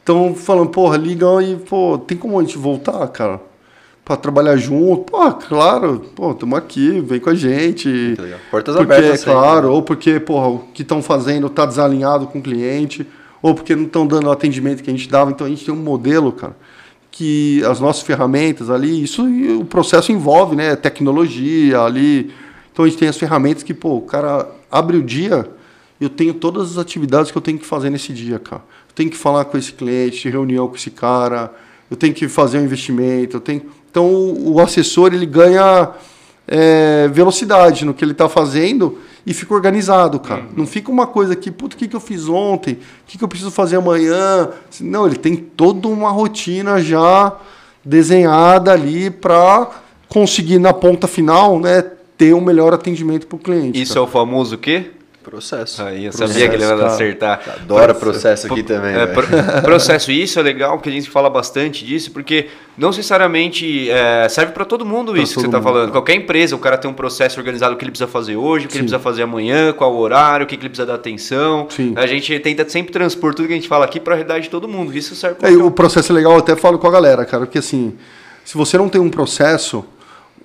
estão 0.00 0.34
falando, 0.34 0.70
porra, 0.70 0.96
ligam 0.96 1.40
e, 1.40 1.54
pô, 1.56 1.98
tem 2.04 2.16
como 2.18 2.38
a 2.38 2.42
gente 2.42 2.58
voltar, 2.58 3.06
cara? 3.08 3.40
Pra 4.06 4.16
trabalhar 4.16 4.56
junto? 4.56 5.10
Pô, 5.10 5.32
claro, 5.32 5.98
pô, 6.14 6.30
estamos 6.30 6.56
aqui, 6.56 7.00
vem 7.00 7.18
com 7.18 7.30
a 7.30 7.34
gente. 7.34 8.14
Portas 8.52 8.76
porque, 8.76 8.94
abertas 8.94 9.24
claro, 9.24 9.66
né? 9.66 9.72
ou 9.72 9.82
porque, 9.82 10.20
porra, 10.20 10.46
o 10.46 10.58
que 10.72 10.82
estão 10.82 11.02
fazendo 11.02 11.50
tá 11.50 11.66
desalinhado 11.66 12.28
com 12.28 12.38
o 12.38 12.42
cliente, 12.42 13.04
ou 13.42 13.52
porque 13.52 13.74
não 13.74 13.82
estão 13.82 14.06
dando 14.06 14.28
o 14.28 14.30
atendimento 14.30 14.80
que 14.80 14.88
a 14.88 14.92
gente 14.92 15.08
dava. 15.08 15.32
Então 15.32 15.44
a 15.44 15.50
gente 15.50 15.64
tem 15.64 15.74
um 15.74 15.78
modelo, 15.78 16.30
cara, 16.30 16.56
que 17.10 17.64
as 17.64 17.80
nossas 17.80 18.04
ferramentas 18.04 18.70
ali, 18.70 19.02
isso 19.02 19.28
e 19.28 19.56
o 19.56 19.64
processo 19.64 20.12
envolve, 20.12 20.54
né, 20.54 20.76
tecnologia 20.76 21.80
ali. 21.80 22.32
Então 22.72 22.84
a 22.84 22.88
gente 22.88 22.98
tem 22.98 23.08
as 23.08 23.16
ferramentas 23.16 23.64
que, 23.64 23.74
pô, 23.74 23.96
o 23.96 24.02
cara 24.02 24.48
abre 24.70 24.98
o 24.98 25.02
dia, 25.02 25.50
eu 26.00 26.08
tenho 26.08 26.32
todas 26.32 26.70
as 26.70 26.78
atividades 26.78 27.32
que 27.32 27.38
eu 27.38 27.42
tenho 27.42 27.58
que 27.58 27.66
fazer 27.66 27.90
nesse 27.90 28.12
dia, 28.12 28.38
cara. 28.38 28.62
Eu 28.88 28.94
tenho 28.94 29.10
que 29.10 29.16
falar 29.16 29.46
com 29.46 29.58
esse 29.58 29.72
cliente, 29.72 30.30
reunião 30.30 30.68
com 30.68 30.76
esse 30.76 30.92
cara, 30.92 31.52
eu 31.90 31.96
tenho 31.96 32.12
que 32.12 32.28
fazer 32.28 32.58
um 32.58 32.64
investimento, 32.64 33.36
eu 33.36 33.40
tenho. 33.40 33.62
Então 33.96 34.04
o, 34.04 34.56
o 34.56 34.60
assessor 34.60 35.14
ele 35.14 35.24
ganha 35.24 35.88
é, 36.46 37.08
velocidade 37.08 37.82
no 37.86 37.94
que 37.94 38.04
ele 38.04 38.12
está 38.12 38.28
fazendo 38.28 38.98
e 39.26 39.32
fica 39.32 39.54
organizado, 39.54 40.20
cara. 40.20 40.44
Não 40.54 40.66
fica 40.66 40.90
uma 40.90 41.06
coisa 41.06 41.34
que, 41.34 41.50
puta, 41.50 41.74
o 41.74 41.78
que, 41.78 41.88
que 41.88 41.96
eu 41.96 42.00
fiz 42.00 42.28
ontem? 42.28 42.74
O 42.74 42.78
que, 43.06 43.16
que 43.16 43.24
eu 43.24 43.28
preciso 43.28 43.50
fazer 43.50 43.76
amanhã? 43.76 44.50
Não, 44.82 45.06
ele 45.06 45.16
tem 45.16 45.34
toda 45.34 45.88
uma 45.88 46.10
rotina 46.10 46.78
já 46.78 47.38
desenhada 47.82 48.70
ali 48.70 49.10
para 49.10 49.70
conseguir 50.10 50.58
na 50.58 50.74
ponta 50.74 51.06
final, 51.06 51.58
né, 51.58 51.82
ter 52.18 52.34
um 52.34 52.40
melhor 52.42 52.74
atendimento 52.74 53.26
para 53.26 53.36
o 53.36 53.38
cliente. 53.38 53.80
Isso 53.80 53.94
cara. 53.94 54.04
é 54.04 54.08
o 54.08 54.12
famoso 54.12 54.58
quê? 54.58 54.90
Processo. 55.26 55.82
Aí 55.82 56.04
eu 56.04 56.12
processo, 56.12 56.32
sabia 56.32 56.48
que 56.48 56.54
ele 56.54 56.64
ia 56.64 56.86
acertar. 56.86 57.40
Adora 57.60 57.92
processo 57.92 58.46
aqui 58.46 58.62
também. 58.62 58.94
É, 58.94 59.06
processo, 59.60 60.12
isso 60.12 60.38
é 60.38 60.42
legal, 60.42 60.76
porque 60.76 60.88
a 60.88 60.92
gente 60.92 61.10
fala 61.10 61.28
bastante 61.28 61.84
disso, 61.84 62.12
porque 62.12 62.46
não 62.78 62.90
necessariamente 62.90 63.90
é, 63.90 64.28
serve 64.28 64.52
para 64.52 64.64
todo 64.64 64.86
mundo 64.86 65.10
pra 65.10 65.20
isso 65.20 65.34
todo 65.34 65.42
que 65.42 65.50
você 65.50 65.56
está 65.56 65.60
falando. 65.60 65.90
Qualquer 65.90 66.14
empresa, 66.14 66.54
o 66.54 66.60
cara 66.60 66.78
tem 66.78 66.88
um 66.88 66.94
processo 66.94 67.40
organizado, 67.40 67.74
o 67.74 67.76
que 67.76 67.82
ele 67.82 67.90
precisa 67.90 68.06
fazer 68.06 68.36
hoje, 68.36 68.66
o 68.66 68.68
que 68.68 68.74
Sim. 68.74 68.78
ele 68.78 68.84
precisa 68.84 69.02
fazer 69.02 69.24
amanhã, 69.24 69.72
qual 69.72 69.92
o 69.92 69.98
horário, 69.98 70.44
o 70.44 70.46
que, 70.46 70.54
ele 70.54 70.68
precisa 70.68 70.86
dar 70.86 70.94
atenção. 70.94 71.66
Sim. 71.70 71.92
A 71.96 72.06
gente 72.06 72.38
tenta 72.38 72.68
sempre 72.68 72.92
transpor 72.92 73.34
tudo 73.34 73.48
que 73.48 73.52
a 73.52 73.56
gente 73.56 73.68
fala 73.68 73.84
aqui 73.84 73.98
para 73.98 74.14
a 74.14 74.16
realidade 74.16 74.44
de 74.44 74.50
todo 74.50 74.68
mundo. 74.68 74.96
Isso 74.96 75.16
serve 75.16 75.40
para 75.40 75.50
é, 75.50 75.56
O 75.56 75.72
processo 75.72 76.12
é 76.12 76.14
legal, 76.14 76.34
eu 76.34 76.38
até 76.38 76.54
falo 76.54 76.78
com 76.78 76.86
a 76.86 76.90
galera, 76.92 77.24
cara, 77.24 77.46
porque 77.46 77.58
assim, 77.58 77.94
se 78.44 78.56
você 78.56 78.78
não 78.78 78.88
tem 78.88 79.00
um 79.00 79.10
processo 79.10 79.84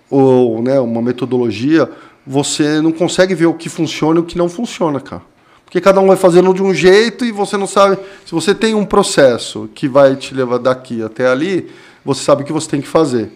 ou 0.09 0.59
né, 0.63 0.79
uma 0.79 1.03
metodologia, 1.03 1.87
você 2.26 2.81
não 2.81 2.91
consegue 2.91 3.34
ver 3.34 3.48
o 3.48 3.53
que 3.53 3.69
funciona 3.69 4.19
e 4.19 4.22
o 4.22 4.26
que 4.26 4.38
não 4.38 4.48
funciona, 4.48 4.99
cara. 4.99 5.23
Porque 5.65 5.80
cada 5.80 6.02
um 6.02 6.07
vai 6.07 6.18
fazendo 6.18 6.53
de 6.53 6.61
um 6.61 6.73
jeito 6.73 7.23
e 7.23 7.31
você 7.31 7.56
não 7.56 7.68
sabe. 7.68 7.98
Se 8.26 8.34
você 8.34 8.53
tem 8.53 8.76
um 8.76 8.85
processo 8.85 9.69
que 9.73 9.88
vai 9.88 10.15
te 10.15 10.34
levar 10.34 10.60
daqui 10.60 11.02
até 11.02 11.27
ali, 11.27 11.72
você 12.03 12.23
sabe 12.23 12.43
o 12.43 12.45
que 12.45 12.52
você 12.52 12.69
tem 12.69 12.81
que 12.81 12.88
fazer. 12.88 13.31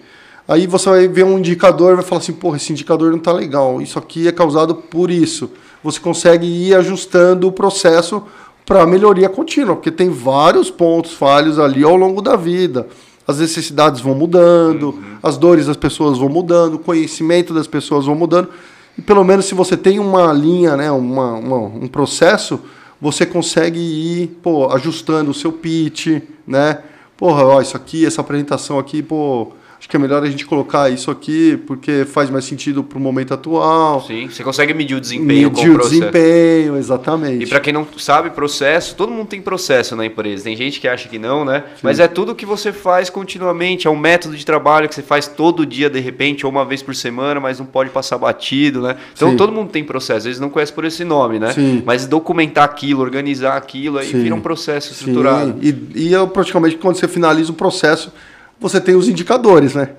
Aí 0.48 0.68
você 0.68 0.90
vai 0.90 1.08
ver 1.08 1.24
um 1.24 1.40
indicador 1.40 1.94
e 1.94 1.96
vai 1.96 2.04
falar 2.04 2.20
assim: 2.20 2.34
porra, 2.34 2.58
esse 2.58 2.72
indicador 2.74 3.10
não 3.12 3.20
está 3.20 3.32
legal, 3.32 3.82
isso 3.82 3.98
aqui 3.98 4.28
é 4.28 4.32
causado 4.32 4.76
por 4.76 5.10
isso. 5.10 5.50
Você 5.82 6.00
consegue 6.00 6.46
ir 6.46 6.76
ajustando 6.76 7.48
o 7.48 7.52
processo 7.52 8.22
para 8.66 8.86
melhoria 8.86 9.30
contínua, 9.30 9.76
porque 9.76 9.92
tem 9.92 10.10
vários 10.10 10.70
pontos 10.70 11.14
falhos 11.14 11.58
ali 11.58 11.84
ao 11.84 11.96
longo 11.96 12.22
da 12.22 12.36
vida 12.36 12.88
as 13.28 13.40
necessidades 13.40 14.02
vão 14.02 14.14
mudando, 14.14 14.90
uhum. 14.90 15.18
as 15.22 15.38
dores 15.38 15.66
das 15.66 15.78
pessoas 15.78 16.18
vão 16.18 16.30
mudando, 16.30 16.76
o 16.76 16.80
conhecimento 16.80 17.54
das 17.54 17.68
pessoas 17.68 18.06
vão 18.06 18.16
mudando. 18.16 18.50
E 18.98 19.02
pelo 19.02 19.24
menos 19.24 19.46
se 19.46 19.54
você 19.54 19.76
tem 19.76 20.00
uma 20.00 20.32
linha, 20.32 20.78
né, 20.78 20.92
uma, 20.92 21.34
uma 21.34 21.58
um 21.58 21.88
processo, 21.88 22.62
você 23.00 23.26
consegue 23.26 23.80
ir 23.80 24.28
pô, 24.42 24.72
ajustando 24.72 25.32
o 25.32 25.34
seu 25.34 25.52
pitch, 25.52 26.22
né? 26.48 26.80
Porra, 27.18 27.46
ó, 27.46 27.62
isso 27.62 27.78
aqui, 27.78 28.06
essa 28.06 28.22
apresentação 28.22 28.78
aqui, 28.80 29.02
pô, 29.02 29.54
acho 29.78 29.90
que 29.90 29.96
é 29.96 30.00
melhor 30.00 30.24
a 30.24 30.30
gente 30.30 30.46
colocar 30.46 30.90
isso 30.90 31.12
aqui 31.12 31.58
porque 31.66 32.06
faz 32.06 32.30
mais 32.30 32.46
sentido 32.46 32.84
para 32.84 32.98
o 32.98 33.02
momento 33.02 33.34
atual. 33.34 34.02
Sim, 34.02 34.28
você 34.28 34.44
consegue 34.44 34.74
medir 34.74 34.96
o 34.96 35.02
desempenho 35.02 35.50
medir 35.50 35.68
com 35.70 35.74
o, 35.74 35.76
o 35.76 35.90
desempenho, 35.90 36.78
exatamente. 36.78 37.44
E 37.44 37.48
para 37.48 37.60
quem 37.60 37.74
não 37.74 37.86
sabe 37.98 38.30
processo, 38.30 38.96
todo 38.96 39.12
mundo 39.12 39.28
tem 39.28 39.42
processo 39.42 39.96
na 39.96 40.06
empresa. 40.06 40.46
Tem 40.46 40.56
gente 40.56 40.80
que 40.80 40.88
acha 40.88 41.08
que 41.08 41.20
não, 41.20 41.46
né? 41.46 41.64
Sim. 41.76 41.82
Mas 41.84 42.00
é 42.00 42.08
tudo 42.08 42.34
que 42.36 42.46
você 42.46 42.72
faz 42.72 43.10
continuamente, 43.10 43.88
é 43.88 43.90
um 43.90 43.98
método 43.98 44.36
de 44.36 44.46
trabalho 44.46 44.88
que 44.88 44.96
você 44.96 45.02
faz 45.02 45.28
todo 45.28 45.66
dia 45.66 45.90
de 45.90 46.00
repente 46.00 46.46
ou 46.46 46.52
uma 46.52 46.66
vez 46.66 46.82
por 46.82 46.96
semana, 46.96 47.40
mas 47.40 47.60
não 47.60 47.66
pode 47.66 47.90
passar 47.90 48.18
batido, 48.18 48.82
né? 48.82 48.96
Então 49.14 49.32
Sim. 49.32 49.38
todo 49.38 49.52
mundo 49.52 49.70
tem 49.70 49.84
processo, 49.84 50.28
eles 50.28 50.40
não 50.40 50.50
conhecem 50.50 50.74
por 50.74 50.86
esse 50.86 51.04
nome, 51.04 51.40
né? 51.40 51.54
Sim. 51.54 51.84
Mas 51.86 52.08
documentar 52.08 52.64
aquilo, 52.64 53.02
organizar 53.02 53.58
aquilo, 53.58 53.98
aí 53.98 54.12
vira 54.12 54.34
um 54.34 54.42
processo 54.42 54.94
estruturado. 54.94 55.56
E, 55.62 55.76
e 55.96 56.14
eu, 56.14 56.28
praticamente 56.28 56.78
quando 56.78 56.96
você 56.96 57.08
finaliza 57.08 57.52
o 57.52 57.56
processo, 57.56 58.12
você 58.60 58.80
tem 58.80 58.96
os 58.96 59.08
indicadores, 59.08 59.74
né? 59.76 59.90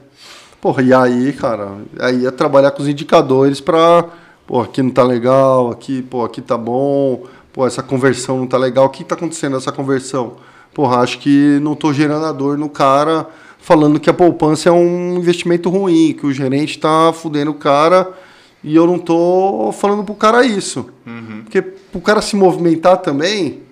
Porra, 0.60 0.82
e 0.82 0.92
aí, 0.92 1.32
cara, 1.32 1.76
aí 2.00 2.26
é 2.26 2.30
trabalhar 2.30 2.70
com 2.70 2.82
os 2.82 2.88
indicadores 2.88 3.60
para, 3.60 4.04
pô, 4.46 4.60
aqui 4.60 4.82
não 4.82 4.90
tá 4.90 5.02
legal, 5.02 5.70
aqui, 5.70 6.02
pô, 6.02 6.24
aqui 6.24 6.40
tá 6.40 6.56
bom, 6.56 7.24
pô, 7.52 7.66
essa 7.66 7.82
conversão 7.82 8.38
não 8.38 8.46
tá 8.46 8.56
legal, 8.56 8.86
o 8.86 8.88
que 8.88 9.04
tá 9.04 9.14
acontecendo 9.14 9.54
nessa 9.54 9.70
conversão? 9.70 10.36
Porra, 10.74 10.98
acho 10.98 11.18
que 11.18 11.58
não 11.60 11.74
tô 11.74 11.92
gerando 11.92 12.26
a 12.26 12.32
dor 12.32 12.58
no 12.58 12.68
cara 12.68 13.28
falando 13.58 14.00
que 14.00 14.08
a 14.08 14.14
poupança 14.14 14.68
é 14.68 14.72
um 14.72 15.16
investimento 15.16 15.68
ruim, 15.68 16.12
que 16.12 16.26
o 16.26 16.32
gerente 16.32 16.78
tá 16.78 17.12
fudendo 17.12 17.50
o 17.50 17.54
cara 17.54 18.12
e 18.62 18.74
eu 18.74 18.86
não 18.86 18.98
tô 18.98 19.72
falando 19.72 20.04
pro 20.04 20.14
cara 20.14 20.44
isso. 20.44 20.88
Uhum. 21.06 21.42
Porque 21.44 21.62
pro 21.62 22.00
cara 22.00 22.20
se 22.22 22.36
movimentar 22.36 22.98
também, 22.98 23.62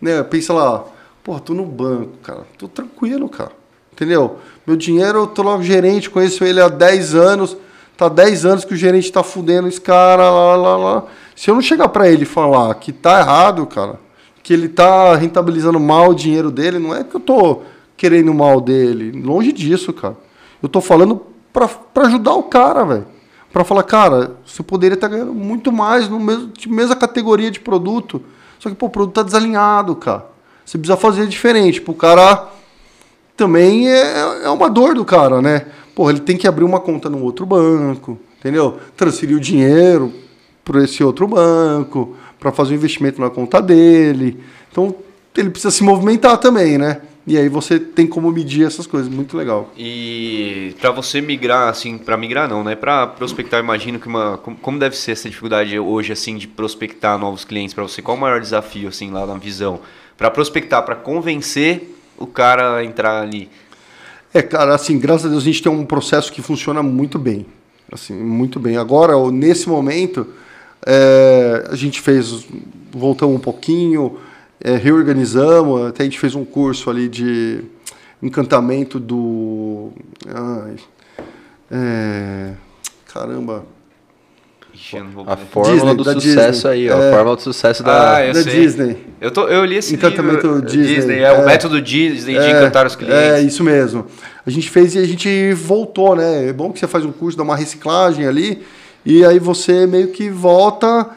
né, 0.00 0.22
pensa 0.22 0.52
lá, 0.52 0.84
porra, 1.22 1.40
tô 1.40 1.54
no 1.54 1.64
banco, 1.64 2.18
cara, 2.22 2.46
tô 2.58 2.68
tranquilo, 2.68 3.28
cara 3.28 3.63
Entendeu? 3.94 4.38
Meu 4.66 4.76
dinheiro, 4.76 5.20
eu 5.20 5.26
tô 5.28 5.42
lá, 5.44 5.60
gerente, 5.62 6.10
conheço 6.10 6.44
ele 6.44 6.60
há 6.60 6.68
10 6.68 7.14
anos, 7.14 7.56
tá 7.96 8.08
10 8.08 8.44
anos 8.44 8.64
que 8.64 8.74
o 8.74 8.76
gerente 8.76 9.10
tá 9.12 9.22
fudendo 9.22 9.68
esse 9.68 9.80
cara, 9.80 10.28
lá, 10.28 10.56
lá, 10.56 10.76
lá. 10.76 11.04
Se 11.36 11.48
eu 11.48 11.54
não 11.54 11.62
chegar 11.62 11.88
para 11.88 12.08
ele 12.08 12.24
falar 12.24 12.74
que 12.74 12.92
tá 12.92 13.20
errado, 13.20 13.64
cara, 13.66 14.00
que 14.42 14.52
ele 14.52 14.68
tá 14.68 15.14
rentabilizando 15.14 15.78
mal 15.78 16.10
o 16.10 16.14
dinheiro 16.14 16.50
dele, 16.50 16.80
não 16.80 16.92
é 16.92 17.04
que 17.04 17.14
eu 17.14 17.20
tô 17.20 17.62
querendo 17.96 18.34
mal 18.34 18.60
dele, 18.60 19.12
longe 19.22 19.52
disso, 19.52 19.92
cara. 19.92 20.16
Eu 20.60 20.68
tô 20.68 20.80
falando 20.80 21.22
para 21.52 21.68
ajudar 22.06 22.34
o 22.34 22.42
cara, 22.42 22.84
velho. 22.84 23.06
Para 23.52 23.62
falar, 23.62 23.84
cara, 23.84 24.32
você 24.44 24.64
poderia 24.64 24.94
estar 24.94 25.08
tá 25.08 25.14
ganhando 25.14 25.32
muito 25.32 25.70
mais 25.70 26.08
no 26.08 26.18
mesmo 26.18 26.50
mesma 26.66 26.96
categoria 26.96 27.52
de 27.52 27.60
produto. 27.60 28.20
Só 28.58 28.68
que 28.68 28.74
pô, 28.74 28.86
o 28.86 28.90
produto 28.90 29.14
tá 29.14 29.22
desalinhado, 29.22 29.94
cara. 29.94 30.26
Você 30.64 30.76
precisa 30.76 30.96
fazer 30.96 31.28
diferente 31.28 31.80
pro 31.80 31.94
cara 31.94 32.48
também 33.36 33.88
é, 33.90 34.44
é 34.44 34.48
uma 34.50 34.68
dor 34.68 34.94
do 34.94 35.04
cara, 35.04 35.42
né? 35.42 35.66
Porra, 35.94 36.12
ele 36.12 36.20
tem 36.20 36.36
que 36.36 36.48
abrir 36.48 36.64
uma 36.64 36.80
conta 36.80 37.08
num 37.08 37.22
outro 37.22 37.46
banco, 37.46 38.18
entendeu? 38.38 38.78
Transferir 38.96 39.36
o 39.36 39.40
dinheiro 39.40 40.12
para 40.64 40.82
esse 40.82 41.04
outro 41.04 41.28
banco, 41.28 42.16
para 42.38 42.50
fazer 42.50 42.70
o 42.70 42.72
um 42.74 42.76
investimento 42.76 43.20
na 43.20 43.30
conta 43.30 43.60
dele. 43.60 44.40
Então, 44.70 44.94
ele 45.36 45.50
precisa 45.50 45.70
se 45.70 45.82
movimentar 45.84 46.38
também, 46.38 46.78
né? 46.78 47.00
E 47.26 47.38
aí 47.38 47.48
você 47.48 47.78
tem 47.78 48.06
como 48.06 48.30
medir 48.30 48.66
essas 48.66 48.86
coisas, 48.86 49.10
muito 49.10 49.34
legal. 49.36 49.72
E 49.78 50.74
para 50.78 50.90
você 50.90 51.22
migrar, 51.22 51.68
assim, 51.68 51.96
para 51.96 52.16
migrar 52.18 52.48
não, 52.48 52.62
né? 52.62 52.74
Para 52.74 53.06
prospectar, 53.06 53.60
imagino 53.60 53.98
que 53.98 54.06
uma, 54.06 54.38
como 54.38 54.78
deve 54.78 54.94
ser 54.94 55.12
essa 55.12 55.28
dificuldade 55.28 55.78
hoje, 55.78 56.12
assim, 56.12 56.36
de 56.36 56.46
prospectar 56.46 57.18
novos 57.18 57.44
clientes 57.44 57.72
para 57.72 57.82
você? 57.82 58.02
Qual 58.02 58.16
o 58.16 58.20
maior 58.20 58.40
desafio, 58.40 58.88
assim, 58.88 59.10
lá 59.10 59.24
na 59.26 59.38
visão? 59.38 59.80
Para 60.18 60.30
prospectar, 60.30 60.82
para 60.82 60.94
convencer 60.94 61.93
o 62.18 62.26
cara 62.26 62.84
entrar 62.84 63.22
ali? 63.22 63.50
É, 64.32 64.42
cara, 64.42 64.74
assim, 64.74 64.98
graças 64.98 65.26
a 65.26 65.28
Deus 65.28 65.42
a 65.42 65.46
gente 65.46 65.62
tem 65.62 65.70
um 65.70 65.84
processo 65.84 66.32
que 66.32 66.42
funciona 66.42 66.82
muito 66.82 67.18
bem. 67.18 67.46
Assim, 67.92 68.14
muito 68.14 68.58
bem. 68.58 68.76
Agora, 68.76 69.14
nesse 69.30 69.68
momento, 69.68 70.26
é, 70.84 71.68
a 71.70 71.76
gente 71.76 72.00
fez, 72.00 72.46
voltamos 72.90 73.36
um 73.36 73.40
pouquinho, 73.40 74.18
é, 74.60 74.76
reorganizamos, 74.76 75.88
até 75.88 76.02
a 76.02 76.06
gente 76.06 76.18
fez 76.18 76.34
um 76.34 76.44
curso 76.44 76.90
ali 76.90 77.08
de 77.08 77.62
encantamento 78.22 78.98
do. 78.98 79.92
Ai, 80.26 80.76
é, 81.70 82.54
caramba, 83.12 83.64
a 85.26 85.36
fórmula 85.36 85.94
Disney, 85.94 85.94
do 85.94 86.04
sucesso 86.04 86.52
Disney. 86.52 86.70
aí, 86.70 86.90
ó. 86.90 87.00
É. 87.00 87.08
A 87.08 87.12
fórmula 87.12 87.36
do 87.36 87.42
sucesso 87.42 87.82
da, 87.82 88.18
ah, 88.18 88.32
da 88.32 88.42
Disney. 88.42 88.96
Eu, 89.20 89.30
tô, 89.30 89.46
eu 89.46 89.64
li 89.64 89.76
esse 89.76 89.94
Encantamento 89.94 90.46
livro. 90.46 90.62
Disney. 90.62 90.94
Disney. 90.94 91.18
É, 91.20 91.22
é, 91.24 91.32
o 91.32 91.46
método 91.46 91.80
Disney 91.80 92.34
de 92.34 92.40
é, 92.40 92.50
encantar 92.50 92.86
os 92.86 92.96
clientes. 92.96 93.18
É, 93.18 93.40
isso 93.40 93.62
mesmo. 93.62 94.06
A 94.44 94.50
gente 94.50 94.68
fez 94.68 94.94
e 94.94 94.98
a 94.98 95.06
gente 95.06 95.52
voltou, 95.52 96.16
né? 96.16 96.48
É 96.48 96.52
bom 96.52 96.72
que 96.72 96.78
você 96.78 96.88
faz 96.88 97.04
um 97.04 97.12
curso, 97.12 97.38
dá 97.38 97.44
uma 97.44 97.56
reciclagem 97.56 98.26
ali, 98.26 98.62
e 99.06 99.24
aí 99.24 99.38
você 99.38 99.86
meio 99.86 100.08
que 100.08 100.28
volta 100.28 101.08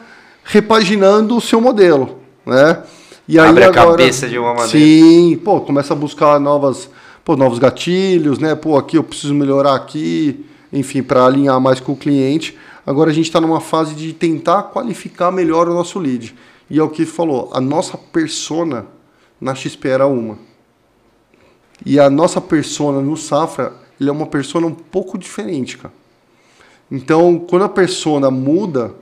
repaginando 0.44 1.36
o 1.36 1.40
seu 1.40 1.60
modelo, 1.60 2.18
né? 2.46 2.82
E 3.26 3.38
aí 3.38 3.48
Abre 3.48 3.64
agora, 3.64 3.80
a 3.80 3.90
cabeça 3.90 4.26
de 4.26 4.38
uma 4.38 4.54
maneira. 4.54 4.70
Sim, 4.70 5.38
pô, 5.44 5.60
começa 5.60 5.92
a 5.92 5.96
buscar 5.96 6.40
novas, 6.40 6.88
pô, 7.22 7.36
novos 7.36 7.58
gatilhos, 7.58 8.38
né? 8.38 8.54
Pô, 8.54 8.78
aqui 8.78 8.96
eu 8.96 9.04
preciso 9.04 9.34
melhorar 9.34 9.74
aqui, 9.74 10.46
enfim, 10.72 11.02
para 11.02 11.26
alinhar 11.26 11.60
mais 11.60 11.80
com 11.80 11.92
o 11.92 11.96
cliente. 11.96 12.56
Agora 12.88 13.10
a 13.10 13.12
gente 13.12 13.26
está 13.26 13.38
numa 13.38 13.60
fase 13.60 13.94
de 13.94 14.14
tentar 14.14 14.62
qualificar 14.62 15.30
melhor 15.30 15.68
o 15.68 15.74
nosso 15.74 15.98
lead. 15.98 16.34
E 16.70 16.78
é 16.78 16.82
o 16.82 16.88
que 16.88 17.04
falou, 17.04 17.50
a 17.52 17.60
nossa 17.60 17.98
persona 17.98 18.86
na 19.38 19.54
XP 19.54 19.86
era 19.88 20.06
uma. 20.06 20.38
E 21.84 22.00
a 22.00 22.08
nossa 22.08 22.40
persona 22.40 23.02
no 23.02 23.14
Safra, 23.14 23.74
ele 24.00 24.08
é 24.08 24.12
uma 24.12 24.26
persona 24.26 24.66
um 24.66 24.72
pouco 24.72 25.18
diferente, 25.18 25.76
cara. 25.76 25.92
Então, 26.90 27.38
quando 27.38 27.66
a 27.66 27.68
persona 27.68 28.30
muda, 28.30 28.94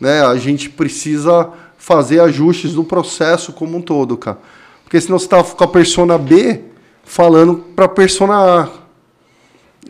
né, 0.00 0.24
a 0.24 0.36
gente 0.36 0.70
precisa 0.70 1.50
fazer 1.76 2.20
ajustes 2.20 2.74
no 2.74 2.84
processo 2.84 3.52
como 3.52 3.76
um 3.76 3.82
todo, 3.82 4.16
cara. 4.16 4.38
Porque 4.84 5.00
senão 5.00 5.18
você 5.18 5.26
tá 5.26 5.42
com 5.42 5.64
a 5.64 5.66
persona 5.66 6.16
B 6.16 6.62
falando 7.02 7.56
para 7.74 7.86
a 7.86 7.88
persona 7.88 8.62
A. 8.62 8.68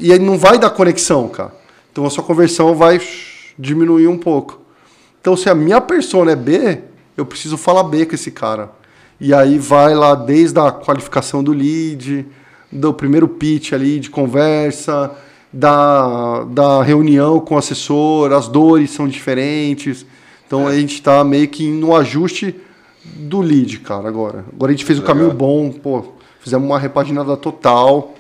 E 0.01 0.11
aí 0.11 0.19
não 0.19 0.39
vai 0.39 0.59
dar 0.59 0.71
conexão, 0.71 1.29
cara. 1.29 1.66
Então 1.97 2.05
a 2.05 2.11
sua 2.11 2.23
conversão 2.23 2.75
vai 2.75 3.01
diminuir 3.59 4.07
um 4.07 4.19
pouco. 4.19 4.61
Então 5.19 5.35
se 5.35 5.49
a 5.49 5.55
minha 5.55 5.81
persona 5.81 6.33
é 6.33 6.37
B, 6.37 6.81
eu 7.17 7.25
preciso 7.25 7.57
falar 7.57 7.85
B 7.85 8.05
com 8.05 8.15
esse 8.15 8.31
cara. 8.31 8.71
E 9.19 9.33
aí 9.33 9.59
vai 9.59 9.95
lá 9.95 10.15
desde 10.15 10.61
a 10.61 10.71
qualificação 10.71 11.43
do 11.43 11.55
lead, 11.55 12.27
do 12.71 12.93
primeiro 12.93 13.27
pitch 13.27 13.73
ali 13.73 13.99
de 13.99 14.11
conversa, 14.11 15.11
da, 15.51 16.45
da 16.45 16.83
reunião 16.83 17.41
com 17.41 17.55
o 17.55 17.59
assessor, 17.59 18.31
as 18.31 18.47
dores 18.47 18.91
são 18.91 19.09
diferentes. 19.09 20.05
Então 20.47 20.67
a 20.67 20.75
gente 20.75 20.97
está 20.97 21.25
meio 21.25 21.49
que 21.49 21.67
no 21.67 21.97
ajuste 21.97 22.55
do 23.03 23.41
lead, 23.41 23.79
cara, 23.79 24.07
agora. 24.07 24.45
Agora 24.53 24.71
a 24.71 24.75
gente 24.75 24.85
fez 24.85 24.99
o 24.99 25.03
caminho 25.03 25.33
bom, 25.33 25.73
pô, 25.73 26.05
fizemos 26.41 26.69
uma 26.69 26.79
repaginada 26.79 27.35
total. 27.39 28.15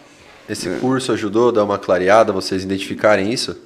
Esse 0.48 0.70
curso 0.80 1.12
ajudou 1.12 1.50
a 1.50 1.52
dar 1.52 1.64
uma 1.64 1.76
clareada, 1.76 2.32
vocês 2.32 2.62
identificarem 2.62 3.30
isso? 3.30 3.65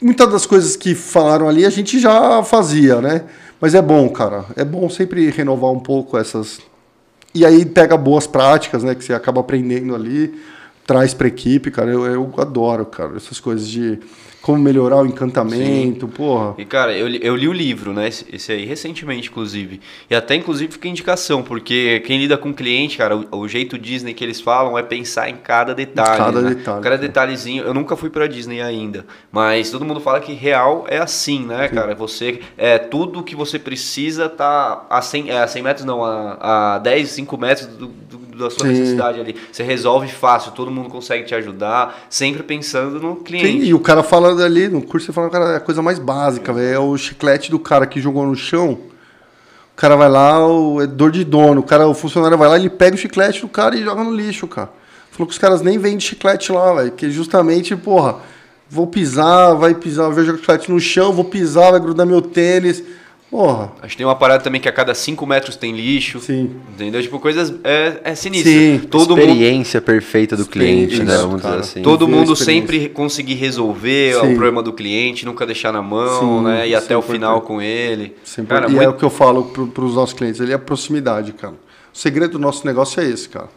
Muitas 0.00 0.30
das 0.30 0.46
coisas 0.46 0.76
que 0.76 0.94
falaram 0.94 1.48
ali 1.48 1.64
a 1.64 1.70
gente 1.70 1.98
já 1.98 2.42
fazia, 2.42 3.00
né? 3.00 3.24
Mas 3.60 3.74
é 3.74 3.82
bom, 3.82 4.08
cara. 4.08 4.44
É 4.56 4.64
bom 4.64 4.88
sempre 4.88 5.30
renovar 5.30 5.70
um 5.70 5.80
pouco 5.80 6.16
essas. 6.16 6.60
E 7.34 7.44
aí 7.44 7.64
pega 7.64 7.96
boas 7.96 8.26
práticas, 8.26 8.82
né? 8.82 8.94
Que 8.94 9.04
você 9.04 9.12
acaba 9.12 9.40
aprendendo 9.40 9.94
ali, 9.94 10.40
traz 10.86 11.12
pra 11.12 11.28
equipe, 11.28 11.70
cara. 11.70 11.90
Eu, 11.90 12.06
eu 12.06 12.34
adoro, 12.38 12.86
cara, 12.86 13.16
essas 13.16 13.38
coisas 13.38 13.68
de 13.68 13.98
como 14.42 14.58
melhorar 14.58 14.96
o 14.96 15.06
encantamento, 15.06 16.06
Sim. 16.06 16.12
porra. 16.12 16.54
E 16.56 16.64
cara, 16.64 16.96
eu, 16.96 17.08
eu 17.08 17.36
li 17.36 17.46
o 17.46 17.52
livro, 17.52 17.92
né? 17.92 18.08
Esse, 18.08 18.24
esse, 18.32 18.52
aí 18.52 18.64
recentemente, 18.64 19.28
inclusive. 19.28 19.80
E 20.08 20.14
até, 20.14 20.34
inclusive, 20.34 20.72
fica 20.72 20.88
indicação, 20.88 21.42
porque 21.42 22.00
quem 22.06 22.18
lida 22.18 22.38
com 22.38 22.52
cliente, 22.52 22.96
cara, 22.96 23.16
o, 23.16 23.40
o, 23.40 23.48
jeito 23.48 23.78
Disney 23.78 24.14
que 24.14 24.24
eles 24.24 24.40
falam 24.40 24.78
é 24.78 24.82
pensar 24.82 25.28
em 25.28 25.36
cada 25.36 25.74
detalhe. 25.74 26.16
Cada 26.16 26.40
né? 26.40 26.54
detalhe. 26.54 26.82
Cada 26.82 26.96
detalhezinho. 26.96 27.64
Eu 27.64 27.74
nunca 27.74 27.96
fui 27.96 28.08
pra 28.08 28.26
Disney 28.26 28.62
ainda, 28.62 29.04
mas 29.30 29.70
todo 29.70 29.84
mundo 29.84 30.00
fala 30.00 30.20
que 30.20 30.32
real 30.32 30.86
é 30.88 30.98
assim, 30.98 31.44
né, 31.44 31.68
Sim. 31.68 31.74
cara? 31.74 31.94
Você. 31.94 32.40
É, 32.56 32.78
tudo 32.78 33.22
que 33.22 33.36
você 33.36 33.58
precisa 33.58 34.28
tá 34.28 34.86
a 34.88 35.02
100, 35.02 35.30
é, 35.30 35.42
a 35.42 35.46
100 35.46 35.62
metros, 35.62 35.84
não, 35.84 36.02
a, 36.02 36.76
a 36.76 36.78
10, 36.78 37.10
5 37.10 37.36
metros 37.36 37.66
do, 37.66 37.86
do 37.86 38.30
da 38.40 38.50
sua 38.50 38.66
Sim. 38.66 38.72
necessidade 38.72 39.20
ali. 39.20 39.36
Você 39.52 39.62
resolve 39.62 40.08
fácil, 40.08 40.52
todo 40.52 40.70
mundo 40.70 40.88
consegue 40.88 41.24
te 41.24 41.34
ajudar, 41.34 42.06
sempre 42.08 42.42
pensando 42.42 43.00
no 43.00 43.16
cliente. 43.16 43.60
Sim, 43.60 43.66
e 43.66 43.74
o 43.74 43.80
cara 43.80 44.02
fala 44.02 44.29
ali, 44.38 44.68
no 44.68 44.82
curso 44.82 45.06
você 45.06 45.12
fala, 45.12 45.30
cara, 45.30 45.52
é 45.52 45.56
a 45.56 45.60
coisa 45.60 45.82
mais 45.82 45.98
básica, 45.98 46.52
véio, 46.52 46.74
é 46.74 46.78
o 46.78 46.96
chiclete 46.96 47.50
do 47.50 47.58
cara 47.58 47.86
que 47.86 48.00
jogou 48.00 48.26
no 48.26 48.36
chão. 48.36 48.78
O 49.72 49.76
cara 49.76 49.96
vai 49.96 50.08
lá, 50.08 50.46
o, 50.46 50.80
é 50.80 50.86
dor 50.86 51.10
de 51.10 51.24
dono, 51.24 51.60
o 51.60 51.64
cara, 51.64 51.88
o 51.88 51.94
funcionário 51.94 52.36
vai 52.36 52.48
lá, 52.48 52.56
ele 52.56 52.70
pega 52.70 52.94
o 52.94 52.98
chiclete 52.98 53.40
do 53.40 53.48
cara 53.48 53.76
e 53.76 53.82
joga 53.82 54.04
no 54.04 54.14
lixo, 54.14 54.46
cara. 54.46 54.70
Falou 55.10 55.26
que 55.26 55.32
os 55.32 55.38
caras 55.38 55.62
nem 55.62 55.78
vendem 55.78 56.00
chiclete 56.00 56.52
lá, 56.52 56.74
velho, 56.74 56.92
que 56.92 57.10
justamente, 57.10 57.74
porra, 57.74 58.16
vou 58.68 58.86
pisar, 58.86 59.54
vai 59.54 59.74
pisar, 59.74 60.10
vejo 60.10 60.34
o 60.34 60.36
chiclete 60.36 60.70
no 60.70 60.78
chão, 60.78 61.12
vou 61.12 61.24
pisar, 61.24 61.72
vai 61.72 61.80
grudar 61.80 62.06
meu 62.06 62.22
tênis 62.22 62.84
Porra. 63.30 63.70
Acho 63.80 63.92
que 63.92 63.98
tem 63.98 64.06
uma 64.06 64.16
parada 64.16 64.42
também 64.42 64.60
que 64.60 64.68
a 64.68 64.72
cada 64.72 64.92
5 64.92 65.24
metros 65.24 65.54
tem 65.54 65.72
lixo. 65.72 66.18
Sim. 66.18 66.56
Entendeu? 66.74 67.00
Tipo, 67.00 67.20
coisas. 67.20 67.54
É, 67.62 68.00
é 68.02 68.14
sinistro. 68.16 68.50
Sim. 68.50 68.80
Todo 68.90 69.16
experiência 69.16 69.78
mundo... 69.78 69.86
perfeita 69.86 70.36
do 70.36 70.44
cliente, 70.44 70.94
Isso, 70.94 71.04
né? 71.04 71.16
Vamos 71.16 71.40
cara. 71.40 71.60
dizer 71.60 71.70
assim. 71.70 71.82
Todo 71.82 72.08
mundo 72.08 72.34
sempre 72.34 72.88
conseguir 72.88 73.34
resolver 73.34 74.14
Sim. 74.14 74.18
o 74.18 74.30
problema 74.30 74.60
do 74.62 74.72
cliente, 74.72 75.24
nunca 75.24 75.46
deixar 75.46 75.72
na 75.72 75.80
mão, 75.80 76.40
Sim, 76.40 76.44
né? 76.44 76.68
E 76.68 76.74
até 76.74 76.96
o 76.96 77.02
final 77.02 77.42
com 77.42 77.62
ele. 77.62 78.16
Sempre. 78.24 78.56
Cara, 78.56 78.66
e 78.66 78.70
muito... 78.70 78.82
é 78.82 78.88
o 78.88 78.94
que 78.94 79.04
eu 79.04 79.10
falo 79.10 79.44
para 79.44 79.84
os 79.84 79.94
nossos 79.94 80.14
clientes, 80.14 80.40
ele 80.40 80.50
é 80.50 80.56
a 80.56 80.58
proximidade, 80.58 81.32
cara. 81.32 81.54
O 81.94 81.98
segredo 81.98 82.32
do 82.32 82.38
nosso 82.40 82.66
negócio 82.66 83.00
é 83.00 83.06
esse, 83.06 83.28
cara. 83.28 83.48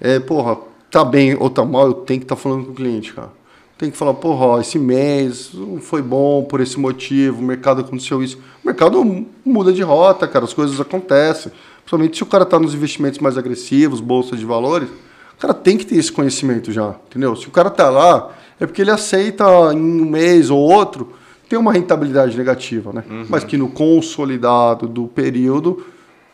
É, 0.00 0.20
porra, 0.20 0.58
tá 0.92 1.04
bem 1.04 1.36
ou 1.38 1.50
tá 1.50 1.64
mal, 1.64 1.88
eu 1.88 1.94
tenho 1.94 2.20
que 2.20 2.24
estar 2.24 2.36
tá 2.36 2.40
falando 2.40 2.66
com 2.66 2.70
o 2.70 2.74
cliente, 2.74 3.12
cara 3.12 3.37
tem 3.78 3.92
que 3.92 3.96
falar, 3.96 4.14
porra, 4.14 4.60
esse 4.60 4.76
mês 4.76 5.50
não 5.54 5.80
foi 5.80 6.02
bom 6.02 6.42
por 6.42 6.60
esse 6.60 6.78
motivo, 6.78 7.40
o 7.40 7.44
mercado 7.44 7.80
aconteceu 7.80 8.20
isso. 8.20 8.36
O 8.62 8.66
mercado 8.66 9.24
muda 9.44 9.72
de 9.72 9.82
rota, 9.82 10.26
cara, 10.26 10.44
as 10.44 10.52
coisas 10.52 10.80
acontecem. 10.80 11.52
Principalmente 11.78 12.16
se 12.16 12.22
o 12.24 12.26
cara 12.26 12.42
está 12.42 12.58
nos 12.58 12.74
investimentos 12.74 13.20
mais 13.20 13.38
agressivos, 13.38 14.00
bolsa 14.00 14.36
de 14.36 14.44
valores, 14.44 14.88
o 14.88 15.40
cara 15.40 15.54
tem 15.54 15.78
que 15.78 15.86
ter 15.86 15.94
esse 15.94 16.10
conhecimento 16.10 16.72
já, 16.72 16.96
entendeu? 17.06 17.36
Se 17.36 17.46
o 17.46 17.52
cara 17.52 17.68
está 17.68 17.88
lá, 17.88 18.30
é 18.58 18.66
porque 18.66 18.82
ele 18.82 18.90
aceita 18.90 19.44
em 19.72 20.02
um 20.02 20.04
mês 20.04 20.50
ou 20.50 20.58
outro 20.58 21.12
tem 21.48 21.58
uma 21.58 21.72
rentabilidade 21.72 22.36
negativa, 22.36 22.92
né? 22.92 23.04
Uhum. 23.08 23.26
Mas 23.28 23.42
que 23.42 23.56
no 23.56 23.68
consolidado 23.70 24.86
do 24.86 25.06
período 25.06 25.86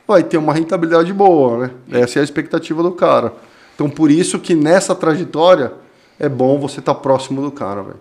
vai 0.09 0.25
ter 0.25 0.39
uma 0.39 0.53
rentabilidade 0.53 1.13
boa, 1.13 1.59
né? 1.59 1.71
Essa 1.93 2.19
é 2.19 2.21
a 2.21 2.25
expectativa 2.25 2.83
do 2.83 2.91
cara. 2.91 3.33
Então, 3.75 3.89
por 3.89 4.11
isso 4.11 4.39
que 4.39 4.55
nessa 4.55 4.95
trajetória 4.95 5.84
é 6.19 6.29
bom 6.29 6.59
você 6.59 6.81
estar 6.81 6.95
tá 6.95 7.01
próximo 7.01 7.43
do 7.43 7.51
cara, 7.51 7.83
velho. 7.83 8.01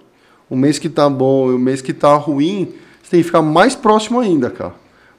O 0.49 0.56
mês 0.56 0.77
que 0.77 0.90
tá 0.90 1.10
bom 1.10 1.52
e 1.52 1.56
o 1.56 1.60
mês 1.60 1.81
que 1.81 1.94
tá 1.94 2.15
ruim, 2.15 2.73
você 3.02 3.11
tem 3.11 3.19
que 3.19 3.26
ficar 3.26 3.41
mais 3.41 3.76
próximo 3.76 4.19
ainda, 4.19 4.49
cara. 4.49 4.76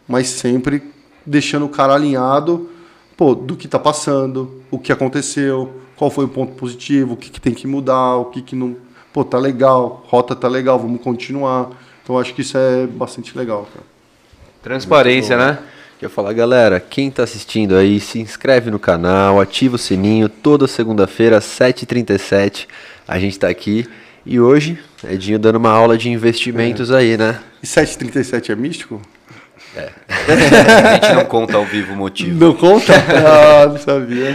Mas 0.07 0.29
sempre 0.29 0.83
deixando 1.27 1.67
o 1.67 1.69
cara 1.69 1.95
alinhado, 1.95 2.69
pô, 3.17 3.35
do 3.35 3.57
que 3.57 3.67
tá 3.67 3.79
passando, 3.79 4.63
o 4.71 4.79
que 4.79 4.93
aconteceu, 4.93 5.81
qual 5.97 6.11
foi 6.11 6.25
o 6.25 6.29
ponto 6.29 6.53
positivo, 6.55 7.15
o 7.15 7.17
que, 7.17 7.31
que 7.31 7.41
tem 7.41 7.55
que 7.55 7.67
mudar, 7.67 8.17
o 8.17 8.27
que, 8.27 8.43
que 8.43 8.55
não. 8.55 8.77
Pô, 9.13 9.25
tá 9.25 9.39
legal, 9.39 10.05
rota 10.09 10.35
tá 10.35 10.49
legal, 10.49 10.79
vamos 10.79 11.01
continuar. 11.01 11.71
Então 12.03 12.19
acho 12.19 12.35
que 12.35 12.43
isso 12.43 12.59
é 12.59 12.87
bastante 12.87 13.37
legal, 13.37 13.67
cara. 13.73 13.87
Transparência, 14.63 15.37
né? 15.37 15.59
Quer 15.99 16.09
falar, 16.09 16.33
galera, 16.33 16.81
quem 16.81 17.09
está 17.09 17.23
assistindo 17.23 17.77
aí, 17.77 18.01
se 18.01 18.19
inscreve 18.19 18.69
no 18.69 18.81
canal, 18.81 19.41
ativa 19.41 19.77
o 19.77 19.79
sininho, 19.79 20.29
toda 20.29 20.67
segunda-feira, 20.67 21.37
às 21.39 21.45
7h37, 21.45 22.67
a 23.07 23.19
gente 23.19 23.33
está 23.33 23.49
aqui. 23.49 23.87
E 24.27 24.41
hoje, 24.41 24.79
Edinho 25.09 25.39
dando 25.39 25.57
uma 25.57 25.71
aula 25.71 25.97
de 25.97 26.11
investimentos 26.11 26.91
é. 26.91 26.97
aí, 26.97 27.17
né? 27.17 27.39
E 27.63 27.67
7h37 27.67 28.51
é 28.51 28.57
místico? 28.57 29.01
É. 29.77 29.91
a 30.19 30.95
gente 30.95 31.15
não 31.15 31.25
conta 31.27 31.57
ao 31.57 31.65
vivo 31.65 31.93
o 31.93 31.97
motivo. 31.97 32.45
Não 32.45 32.55
conta? 32.55 32.93
Ah, 33.09 33.67
não 33.67 33.79
sabia. 33.79 34.35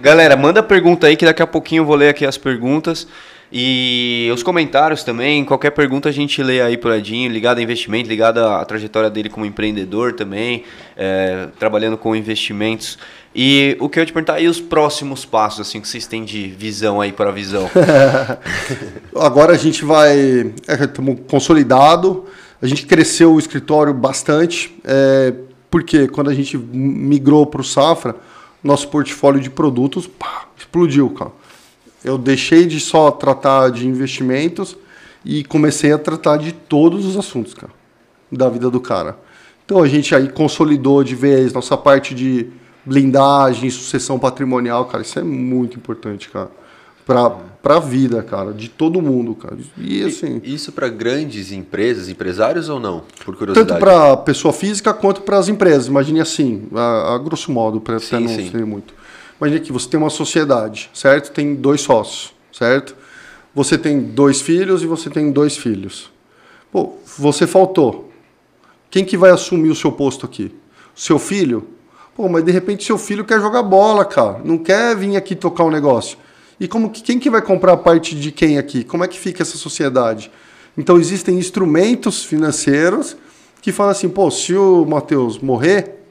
Galera, 0.00 0.36
manda 0.36 0.62
pergunta 0.62 1.06
aí 1.06 1.16
que 1.16 1.24
daqui 1.24 1.42
a 1.42 1.46
pouquinho 1.46 1.80
eu 1.80 1.86
vou 1.86 1.96
ler 1.96 2.10
aqui 2.10 2.26
as 2.26 2.36
perguntas. 2.36 3.06
E 3.52 4.30
os 4.32 4.44
comentários 4.44 5.02
também, 5.02 5.44
qualquer 5.44 5.70
pergunta 5.70 6.08
a 6.08 6.12
gente 6.12 6.40
lê 6.40 6.60
aí 6.60 6.76
pro 6.76 6.94
Edinho, 6.94 7.28
ligado 7.28 7.58
a 7.58 7.62
investimento, 7.62 8.08
ligado 8.08 8.38
à 8.38 8.64
trajetória 8.64 9.10
dele 9.10 9.28
como 9.28 9.44
empreendedor 9.44 10.12
também, 10.12 10.62
é, 10.96 11.48
trabalhando 11.58 11.98
com 11.98 12.14
investimentos. 12.14 12.96
E 13.34 13.76
o 13.80 13.88
que 13.88 13.98
eu 13.98 14.02
ia 14.02 14.06
te 14.06 14.12
perguntar, 14.12 14.40
e 14.40 14.46
os 14.46 14.60
próximos 14.60 15.24
passos, 15.24 15.60
assim, 15.60 15.80
que 15.80 15.88
vocês 15.88 16.06
têm 16.06 16.24
de 16.24 16.46
visão 16.46 17.00
aí 17.00 17.10
para 17.10 17.30
a 17.30 17.32
visão? 17.32 17.68
Agora 19.18 19.52
a 19.52 19.58
gente 19.58 19.84
vai, 19.84 20.52
estamos 20.68 21.18
é, 21.18 21.22
consolidado, 21.28 22.26
a 22.62 22.66
gente 22.68 22.86
cresceu 22.86 23.34
o 23.34 23.38
escritório 23.38 23.92
bastante, 23.92 24.76
é, 24.84 25.34
porque 25.68 26.06
quando 26.06 26.30
a 26.30 26.34
gente 26.34 26.56
migrou 26.56 27.46
para 27.46 27.60
o 27.60 27.64
Safra, 27.64 28.14
nosso 28.62 28.86
portfólio 28.88 29.40
de 29.40 29.50
produtos 29.50 30.06
pá, 30.06 30.46
explodiu, 30.56 31.10
cara 31.10 31.39
eu 32.04 32.16
deixei 32.16 32.66
de 32.66 32.80
só 32.80 33.10
tratar 33.10 33.70
de 33.70 33.86
investimentos 33.86 34.76
e 35.24 35.44
comecei 35.44 35.92
a 35.92 35.98
tratar 35.98 36.38
de 36.38 36.52
todos 36.52 37.04
os 37.04 37.16
assuntos, 37.16 37.54
cara, 37.54 37.72
da 38.30 38.48
vida 38.48 38.70
do 38.70 38.80
cara. 38.80 39.18
Então 39.64 39.82
a 39.82 39.88
gente 39.88 40.14
aí 40.14 40.28
consolidou 40.28 41.04
de 41.04 41.14
vez 41.14 41.52
nossa 41.52 41.76
parte 41.76 42.14
de 42.14 42.48
blindagem, 42.84 43.70
sucessão 43.70 44.18
patrimonial, 44.18 44.86
cara, 44.86 45.02
isso 45.02 45.18
é 45.18 45.22
muito 45.22 45.76
importante, 45.76 46.28
cara. 46.28 46.50
Pra, 47.06 47.28
pra 47.30 47.80
vida, 47.80 48.22
cara, 48.22 48.52
de 48.52 48.68
todo 48.68 49.02
mundo, 49.02 49.34
cara. 49.34 49.56
E 49.76 50.02
assim. 50.04 50.40
Isso 50.44 50.70
para 50.70 50.88
grandes 50.88 51.50
empresas, 51.50 52.08
empresários 52.08 52.68
ou 52.68 52.78
não? 52.78 53.02
Por 53.24 53.36
curiosidade. 53.36 53.68
Tanto 53.68 53.80
para 53.80 54.16
pessoa 54.18 54.52
física 54.52 54.94
quanto 54.94 55.22
para 55.22 55.38
as 55.38 55.48
empresas. 55.48 55.88
Imagine 55.88 56.20
assim, 56.20 56.68
a, 56.72 57.14
a 57.14 57.18
grosso 57.18 57.50
modo, 57.50 57.80
para 57.80 57.94
não 57.94 58.00
sim. 58.00 58.50
ser 58.50 58.64
muito. 58.64 58.94
Imagina 59.40 59.60
que 59.60 59.72
você 59.72 59.88
tem 59.88 59.98
uma 59.98 60.10
sociedade, 60.10 60.90
certo? 60.92 61.32
Tem 61.32 61.54
dois 61.54 61.80
sócios, 61.80 62.34
certo? 62.52 62.94
Você 63.54 63.78
tem 63.78 64.00
dois 64.00 64.40
filhos 64.40 64.82
e 64.82 64.86
você 64.86 65.08
tem 65.08 65.32
dois 65.32 65.56
filhos. 65.56 66.10
Pô, 66.70 66.94
você 67.18 67.46
faltou. 67.46 68.12
Quem 68.90 69.04
que 69.04 69.16
vai 69.16 69.30
assumir 69.30 69.70
o 69.70 69.74
seu 69.74 69.90
posto 69.90 70.26
aqui? 70.26 70.52
seu 70.94 71.18
filho? 71.18 71.66
Pô, 72.14 72.28
mas 72.28 72.44
de 72.44 72.52
repente 72.52 72.84
seu 72.84 72.98
filho 72.98 73.24
quer 73.24 73.40
jogar 73.40 73.62
bola, 73.62 74.04
cara. 74.04 74.40
Não 74.44 74.58
quer 74.58 74.94
vir 74.94 75.16
aqui 75.16 75.34
tocar 75.34 75.64
um 75.64 75.70
negócio. 75.70 76.18
E 76.58 76.68
como 76.68 76.90
que, 76.90 77.02
quem 77.02 77.18
que 77.18 77.30
vai 77.30 77.40
comprar 77.40 77.72
a 77.72 77.76
parte 77.76 78.14
de 78.14 78.30
quem 78.30 78.58
aqui? 78.58 78.84
Como 78.84 79.02
é 79.02 79.08
que 79.08 79.18
fica 79.18 79.42
essa 79.42 79.56
sociedade? 79.56 80.30
Então 80.76 80.98
existem 80.98 81.38
instrumentos 81.38 82.22
financeiros 82.22 83.16
que 83.62 83.72
falam 83.72 83.92
assim, 83.92 84.08
pô, 84.08 84.30
se 84.30 84.54
o 84.54 84.84
Matheus 84.84 85.38
morrer, 85.38 86.02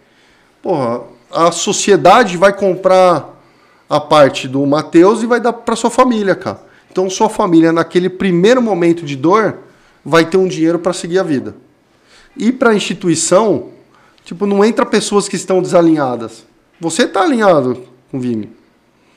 porra, 0.61 1.03
a 1.31 1.51
sociedade 1.51 2.37
vai 2.37 2.53
comprar 2.53 3.37
a 3.89 3.99
parte 3.99 4.47
do 4.47 4.65
Mateus 4.65 5.23
e 5.23 5.25
vai 5.25 5.39
dar 5.39 5.53
para 5.53 5.75
sua 5.75 5.89
família, 5.89 6.35
cara. 6.35 6.61
Então 6.91 7.09
sua 7.09 7.29
família 7.29 7.71
naquele 7.71 8.09
primeiro 8.09 8.61
momento 8.61 9.05
de 9.05 9.15
dor 9.15 9.57
vai 10.03 10.25
ter 10.25 10.37
um 10.37 10.47
dinheiro 10.47 10.79
para 10.79 10.93
seguir 10.93 11.19
a 11.19 11.23
vida. 11.23 11.55
E 12.37 12.51
para 12.51 12.71
a 12.71 12.75
instituição, 12.75 13.69
tipo, 14.23 14.45
não 14.45 14.63
entra 14.63 14.85
pessoas 14.85 15.27
que 15.27 15.35
estão 15.35 15.61
desalinhadas. 15.61 16.45
Você 16.79 17.03
está 17.03 17.21
alinhado 17.21 17.83
com 18.09 18.17
o 18.17 18.19
Vini. 18.19 18.49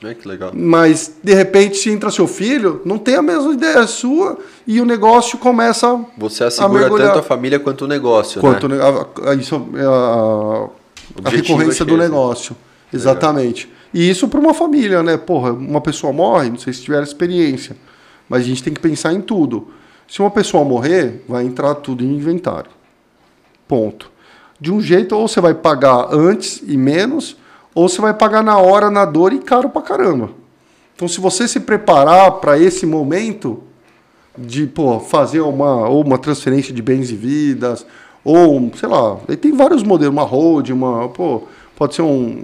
É, 0.03 0.13
que 0.13 0.27
legal. 0.27 0.51
Mas, 0.53 1.13
de 1.23 1.33
repente, 1.33 1.77
se 1.77 1.89
entra 1.89 2.11
seu 2.11 2.27
filho, 2.27 2.81
não 2.83 2.97
tem 2.97 3.15
a 3.15 3.21
mesma 3.21 3.53
ideia 3.53 3.87
sua 3.87 4.37
e 4.67 4.81
o 4.81 4.85
negócio 4.85 5.37
começa 5.37 5.97
Você 6.17 6.43
assegura 6.43 6.87
a 6.87 6.89
tanto 6.89 7.19
a 7.19 7.23
família 7.23 7.57
quanto 7.57 7.85
o 7.85 7.87
negócio, 7.87 8.41
quanto 8.41 8.67
né? 8.67 8.77
A, 8.81 9.29
a, 9.29 9.33
isso, 9.33 9.55
a, 9.55 10.65
a 10.65 10.69
recorrência 11.25 11.85
do 11.85 11.97
negócio. 11.97 12.55
Exatamente. 12.91 13.65
Legal. 13.65 13.83
E 13.93 14.09
isso 14.09 14.27
para 14.27 14.39
uma 14.39 14.53
família, 14.53 15.03
né? 15.03 15.17
Porra, 15.17 15.51
uma 15.51 15.81
pessoa 15.81 16.11
morre, 16.11 16.49
não 16.49 16.57
sei 16.57 16.73
se 16.73 16.81
tiver 16.81 17.01
experiência, 17.03 17.75
mas 18.27 18.41
a 18.41 18.45
gente 18.45 18.63
tem 18.63 18.73
que 18.73 18.81
pensar 18.81 19.13
em 19.13 19.21
tudo. 19.21 19.67
Se 20.07 20.19
uma 20.19 20.31
pessoa 20.31 20.63
morrer, 20.63 21.23
vai 21.27 21.43
entrar 21.43 21.75
tudo 21.75 22.03
em 22.03 22.15
inventário. 22.15 22.71
Ponto. 23.67 24.11
De 24.59 24.71
um 24.71 24.81
jeito, 24.81 25.15
ou 25.15 25.27
você 25.27 25.41
vai 25.41 25.53
pagar 25.53 26.07
antes 26.11 26.61
e 26.65 26.77
menos, 26.77 27.37
ou 27.75 27.89
você 27.89 28.01
vai 28.01 28.13
pagar 28.13 28.43
na 28.43 28.57
hora, 28.57 28.89
na 28.89 29.05
dor 29.05 29.33
e 29.33 29.39
caro 29.39 29.69
pra 29.69 29.81
caramba. 29.81 30.31
Então, 30.95 31.07
se 31.07 31.19
você 31.19 31.47
se 31.47 31.59
preparar 31.59 32.33
para 32.33 32.57
esse 32.57 32.85
momento, 32.85 33.63
de 34.37 34.65
pô, 34.67 34.99
fazer 34.99 35.41
uma, 35.41 35.87
ou 35.87 36.03
uma 36.03 36.17
transferência 36.17 36.73
de 36.73 36.81
bens 36.81 37.11
e 37.11 37.15
vidas, 37.15 37.85
ou, 38.23 38.71
sei 38.75 38.87
lá, 38.87 39.17
tem 39.39 39.51
vários 39.51 39.83
modelos, 39.83 40.13
uma 40.13 40.23
hold, 40.23 40.69
uma, 40.69 41.09
pô, 41.09 41.43
pode 41.75 41.95
ser 41.95 42.01
um, 42.01 42.43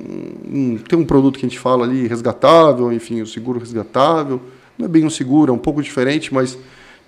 um, 0.51 0.77
tem 0.77 0.99
um 0.99 1.06
produto 1.06 1.39
que 1.39 1.45
a 1.45 1.49
gente 1.49 1.60
fala 1.60 1.85
ali, 1.85 2.07
resgatável, 2.07 2.91
enfim, 2.91 3.22
o 3.22 3.27
seguro 3.27 3.60
resgatável, 3.60 4.41
não 4.77 4.85
é 4.85 4.89
bem 4.89 5.06
um 5.06 5.10
seguro, 5.10 5.51
é 5.51 5.56
um 5.56 5.60
pouco 5.60 5.81
diferente, 5.81 6.34
mas 6.34 6.57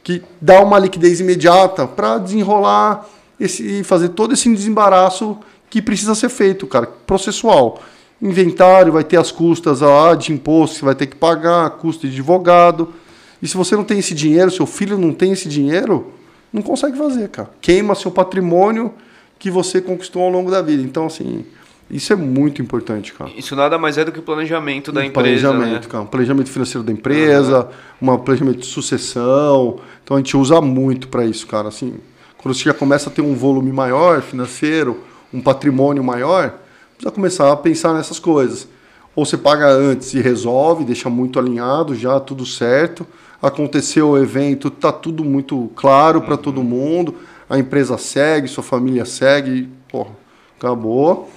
que 0.04 0.22
dá 0.40 0.62
uma 0.62 0.80
liquidez 0.80 1.20
imediata 1.20 1.86
para 1.86 2.18
desenrolar 2.18 3.08
esse, 3.40 3.84
fazer 3.84 4.10
todo 4.10 4.34
esse 4.34 4.52
desembaraço 4.54 5.38
que 5.70 5.82
precisa 5.82 6.16
ser 6.16 6.30
feito, 6.30 6.68
cara, 6.68 6.86
processual. 6.86 7.82
Inventário, 8.22 8.94
vai 8.94 9.04
ter 9.04 9.18
as 9.18 9.32
custas 9.32 9.82
lá 9.82 10.14
de 10.16 10.32
imposto 10.32 10.80
que 10.80 10.86
vai 10.86 10.94
ter 10.94 11.08
que 11.08 11.16
pagar, 11.16 11.70
custo 11.72 12.08
de 12.08 12.14
advogado. 12.14 12.94
E 13.42 13.48
se 13.48 13.58
você 13.58 13.76
não 13.76 13.84
tem 13.84 14.00
esse 14.00 14.14
dinheiro, 14.14 14.52
seu 14.52 14.68
filho 14.68 14.98
não 14.98 15.12
tem 15.12 15.32
esse 15.32 15.50
dinheiro, 15.50 16.12
não 16.52 16.62
consegue 16.62 16.98
fazer, 16.98 17.30
cara. 17.30 17.50
Queima 17.62 17.96
seu 17.96 18.12
patrimônio 18.12 18.94
que 19.40 19.50
você 19.50 19.82
conquistou 19.82 20.24
ao 20.24 20.30
longo 20.30 20.52
da 20.52 20.62
vida. 20.62 20.84
Então, 20.84 21.06
assim, 21.06 21.46
isso 21.90 22.14
é 22.14 22.16
muito 22.16 22.62
importante, 22.62 23.14
cara. 23.14 23.32
Isso 23.36 23.56
nada 23.56 23.78
mais 23.78 23.98
é 23.98 24.06
do 24.06 24.12
que 24.12 24.20
o 24.20 24.22
planejamento 24.22 24.92
da 24.92 25.02
um 25.02 25.04
empresa. 25.04 25.50
Planejamento, 25.50 25.84
né? 25.84 25.90
cara. 25.92 26.04
Um 26.04 26.08
planejamento 26.08 26.50
financeiro 26.50 26.84
da 26.84 26.92
empresa, 26.92 27.70
uhum. 28.02 28.14
um 28.14 28.18
planejamento 28.18 28.60
de 28.60 28.66
sucessão. 28.66 29.80
Então 30.04 30.16
a 30.16 30.20
gente 30.20 30.38
usa 30.38 30.62
muito 30.62 31.08
para 31.08 31.26
isso, 31.26 31.46
cara. 31.48 31.68
Assim, 31.68 31.96
quando 32.38 32.56
você 32.56 32.64
já 32.64 32.74
começa 32.74 33.10
a 33.10 33.12
ter 33.12 33.22
um 33.22 33.36
volume 33.36 33.72
maior 33.72 34.22
financeiro, 34.22 35.02
um 35.34 35.42
patrimônio 35.42 36.04
maior, 36.04 36.54
precisa 36.94 37.12
começar 37.12 37.52
a 37.52 37.58
pensar 37.58 37.94
nessas 37.94 38.20
coisas. 38.20 38.68
Ou 39.16 39.26
você 39.26 39.38
paga 39.38 39.68
antes 39.68 40.14
e 40.14 40.22
resolve, 40.22 40.86
deixa 40.86 41.10
muito 41.10 41.38
alinhado, 41.38 41.94
já 41.94 42.20
tudo 42.20 42.46
certo. 42.46 43.06
Aconteceu 43.42 44.10
o 44.10 44.18
evento, 44.18 44.70
tá 44.70 44.92
tudo 44.92 45.24
muito 45.24 45.72
claro 45.76 46.22
para 46.22 46.38
todo 46.38 46.62
mundo. 46.64 47.16
A 47.50 47.58
empresa 47.58 47.98
segue, 47.98 48.48
sua 48.48 48.64
família 48.64 49.04
segue, 49.04 49.68
porra, 49.90 50.12
acabou. 50.58 51.30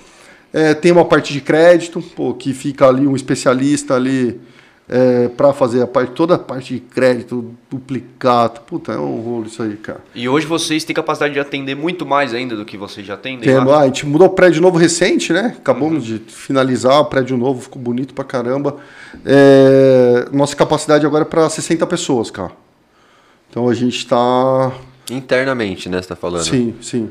É, 0.52 0.74
tem 0.74 0.92
uma 0.92 1.04
parte 1.04 1.32
de 1.32 1.40
crédito, 1.40 2.00
pô, 2.00 2.34
que 2.34 2.52
fica 2.52 2.86
ali 2.86 3.06
um 3.06 3.16
especialista 3.16 3.94
ali 3.94 4.40
é, 4.88 5.28
para 5.28 5.52
fazer 5.52 5.82
a 5.82 5.86
parte, 5.86 6.12
toda 6.12 6.34
a 6.34 6.38
parte 6.38 6.74
de 6.74 6.80
crédito, 6.80 7.54
duplicado. 7.70 8.60
Puta, 8.60 8.92
é 8.92 8.98
um 8.98 9.20
rolo 9.20 9.46
isso 9.46 9.62
aí, 9.62 9.76
cara. 9.76 10.00
E 10.14 10.28
hoje 10.28 10.46
vocês 10.46 10.84
têm 10.84 10.94
capacidade 10.94 11.32
de 11.32 11.40
atender 11.40 11.74
muito 11.74 12.04
mais 12.04 12.34
ainda 12.34 12.54
do 12.54 12.64
que 12.64 12.76
vocês 12.76 13.06
já 13.06 13.14
atendem? 13.14 13.40
Temos, 13.40 13.72
ah, 13.72 13.80
a 13.80 13.86
gente 13.86 14.04
mudou 14.06 14.26
o 14.26 14.30
prédio 14.30 14.60
novo 14.60 14.76
recente, 14.76 15.32
né? 15.32 15.54
Acabamos 15.56 16.10
uhum. 16.10 16.18
de 16.18 16.32
finalizar 16.32 17.00
o 17.00 17.06
prédio 17.06 17.36
novo, 17.36 17.62
ficou 17.62 17.80
bonito 17.80 18.12
pra 18.12 18.24
caramba. 18.24 18.76
É, 19.24 20.28
nossa 20.32 20.54
capacidade 20.54 21.06
agora 21.06 21.22
é 21.22 21.26
para 21.26 21.48
60 21.48 21.86
pessoas, 21.86 22.30
cara. 22.30 22.52
Então 23.50 23.68
a 23.68 23.74
gente 23.74 23.96
está. 23.96 24.72
Internamente, 25.10 25.88
né? 25.88 26.00
Você 26.02 26.08
tá 26.08 26.16
falando? 26.16 26.44
Sim, 26.44 26.74
sim. 26.80 27.10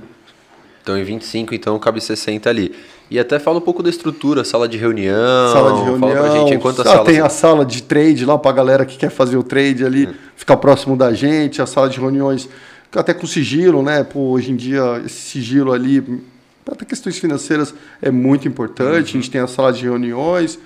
Então 0.84 0.98
em 0.98 1.04
25, 1.04 1.56
então 1.56 1.80
cabe 1.80 2.02
60 2.02 2.50
ali. 2.50 2.76
E 3.10 3.18
até 3.18 3.40
fala 3.40 3.58
um 3.58 3.62
pouco 3.62 3.82
da 3.82 3.90
estrutura, 3.90 4.44
sala 4.44 4.68
de 4.68 4.78
reunião. 4.78 5.54
Sala 5.54 5.74
de 5.76 5.84
reunião. 5.84 6.00
Fala 6.00 6.30
pra 6.30 6.30
gente 6.32 6.58
quantas 6.62 6.86
ah, 6.86 6.92
salas. 6.92 7.06
Tem 7.08 7.22
a 7.22 7.30
sala 7.30 7.66
de 7.66 7.82
trade 7.84 8.26
lá 8.26 8.38
pra 8.38 8.52
galera 8.52 8.86
que 8.86 8.98
quer 8.98 9.10
fazer 9.10 9.38
o 9.38 9.44
trade 9.44 9.86
ali, 9.86 10.08
hum. 10.08 10.14
ficar 10.36 10.58
próximo 10.58 10.98
da 10.98 11.14
gente, 11.14 11.62
a 11.62 11.66
sala 11.66 11.90
de 11.90 12.00
reuniões, 12.00 12.50
até 12.94 13.14
com 13.14 13.26
sigilo, 13.26 13.82
né? 13.82 14.04
Pô, 14.04 14.32
hoje 14.32 14.52
em 14.52 14.58
dia, 14.58 15.02
esse 15.06 15.22
sigilo 15.22 15.72
ali, 15.72 16.22
até 16.70 16.84
questões 16.84 17.18
financeiras, 17.18 17.74
é 18.02 18.12
muito 18.12 18.46
importante. 18.46 19.14
Uhum. 19.14 19.20
A 19.20 19.22
gente 19.22 19.32
tem 19.32 19.40
a 19.40 19.48
sala 19.48 19.72
de 19.72 19.84
reuniões. 19.84 20.60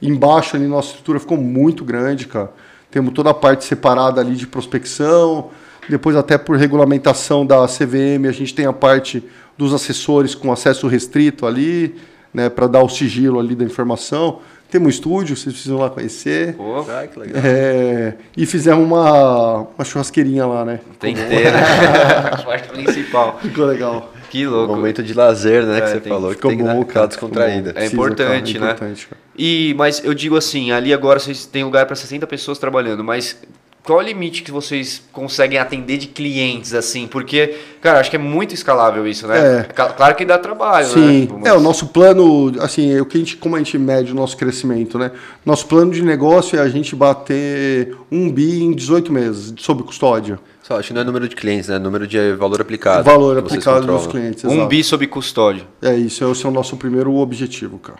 Embaixo 0.00 0.56
ali, 0.56 0.66
nossa 0.66 0.90
estrutura 0.90 1.18
ficou 1.18 1.36
muito 1.36 1.84
grande, 1.84 2.26
cara. 2.26 2.52
Temos 2.90 3.12
toda 3.12 3.30
a 3.30 3.34
parte 3.34 3.64
separada 3.64 4.20
ali 4.20 4.36
de 4.36 4.46
prospecção. 4.46 5.50
Depois, 5.88 6.16
até 6.16 6.38
por 6.38 6.56
regulamentação 6.56 7.44
da 7.44 7.66
CVM, 7.66 8.28
a 8.28 8.32
gente 8.32 8.54
tem 8.54 8.66
a 8.66 8.72
parte 8.72 9.22
dos 9.56 9.72
assessores 9.72 10.34
com 10.34 10.52
acesso 10.52 10.86
restrito 10.86 11.46
ali, 11.46 11.94
né, 12.32 12.48
para 12.48 12.66
dar 12.66 12.82
o 12.82 12.88
sigilo 12.88 13.38
ali 13.38 13.54
da 13.54 13.64
informação. 13.64 14.40
Temos 14.70 14.86
um 14.86 14.90
estúdio, 14.90 15.36
vocês 15.36 15.54
precisam 15.54 15.78
lá 15.78 15.88
conhecer. 15.88 16.54
Pô, 16.54 16.80
ah, 16.80 17.06
que 17.06 17.18
legal. 17.18 17.42
É, 17.44 18.14
e 18.36 18.44
fizemos 18.44 18.84
uma, 18.84 19.60
uma 19.60 19.84
churrasqueirinha 19.84 20.44
lá, 20.46 20.64
né? 20.64 20.80
Tem 20.98 21.14
que 21.14 21.22
ter, 21.22 21.52
né? 21.52 21.60
a 22.32 22.42
parte 22.42 22.68
principal. 22.70 23.38
Ficou 23.40 23.66
legal. 23.66 24.12
Que 24.30 24.44
louco. 24.44 24.74
momento 24.74 25.00
de 25.00 25.14
lazer, 25.14 25.64
né, 25.64 25.78
é, 25.78 25.80
que 25.80 25.88
você 25.90 26.00
tem, 26.00 26.12
falou. 26.12 26.32
Ficou 26.32 26.50
que 26.50 26.56
tem 26.56 26.66
bom, 26.66 26.84
cara, 26.84 27.06
descontraída. 27.06 27.72
É 27.76 27.86
importante, 27.86 28.54
cara, 28.54 28.66
é 28.66 28.68
importante, 28.70 28.98
né? 28.98 29.06
Cara. 29.08 29.20
E, 29.38 29.74
mas 29.78 30.02
eu 30.04 30.12
digo 30.12 30.36
assim, 30.36 30.72
ali 30.72 30.92
agora 30.92 31.20
vocês 31.20 31.46
têm 31.46 31.62
lugar 31.62 31.86
para 31.86 31.94
60 31.94 32.26
pessoas 32.26 32.58
trabalhando, 32.58 33.04
mas 33.04 33.40
qual 33.84 34.00
é 34.00 34.02
o 34.02 34.06
limite 34.06 34.42
que 34.42 34.50
vocês 34.50 35.02
conseguem 35.12 35.58
atender 35.58 35.98
de 35.98 36.06
clientes, 36.06 36.72
assim? 36.72 37.06
Porque, 37.06 37.54
cara, 37.82 38.00
acho 38.00 38.08
que 38.08 38.16
é 38.16 38.18
muito 38.18 38.54
escalável 38.54 39.06
isso, 39.06 39.26
né? 39.26 39.60
É. 39.60 39.62
Claro 39.64 40.14
que 40.14 40.24
dá 40.24 40.38
trabalho, 40.38 40.86
Sim. 40.86 41.00
né? 41.00 41.26
Sim. 41.26 41.40
É, 41.44 41.52
o 41.52 41.60
nosso 41.60 41.88
plano, 41.88 42.50
assim, 42.60 42.94
é 42.94 43.02
o 43.02 43.04
que 43.04 43.18
a 43.18 43.20
gente, 43.20 43.36
como 43.36 43.56
a 43.56 43.58
gente 43.58 43.76
mede 43.76 44.10
o 44.10 44.14
nosso 44.14 44.38
crescimento, 44.38 44.98
né? 44.98 45.10
Nosso 45.44 45.66
plano 45.66 45.92
de 45.92 46.02
negócio 46.02 46.58
é 46.58 46.62
a 46.62 46.68
gente 46.68 46.96
bater 46.96 47.94
um 48.10 48.32
bi 48.32 48.62
em 48.62 48.72
18 48.72 49.12
meses, 49.12 49.54
sob 49.58 49.82
custódia. 49.82 50.40
Só, 50.62 50.78
acho 50.78 50.88
que 50.88 50.94
não 50.94 51.02
é 51.02 51.04
número 51.04 51.28
de 51.28 51.36
clientes, 51.36 51.68
né? 51.68 51.78
Número 51.78 52.06
de 52.06 52.32
valor 52.32 52.62
aplicado. 52.62 53.04
Valor 53.04 53.36
aplicado 53.36 53.86
nos 53.86 54.06
clientes, 54.06 54.44
Um 54.44 54.66
bi 54.66 54.82
sob 54.82 55.06
custódia. 55.08 55.66
É 55.82 55.94
isso, 55.94 56.24
esse 56.32 56.46
é 56.46 56.48
o 56.48 56.52
nosso 56.52 56.78
primeiro 56.78 57.14
objetivo, 57.16 57.78
cara. 57.78 57.98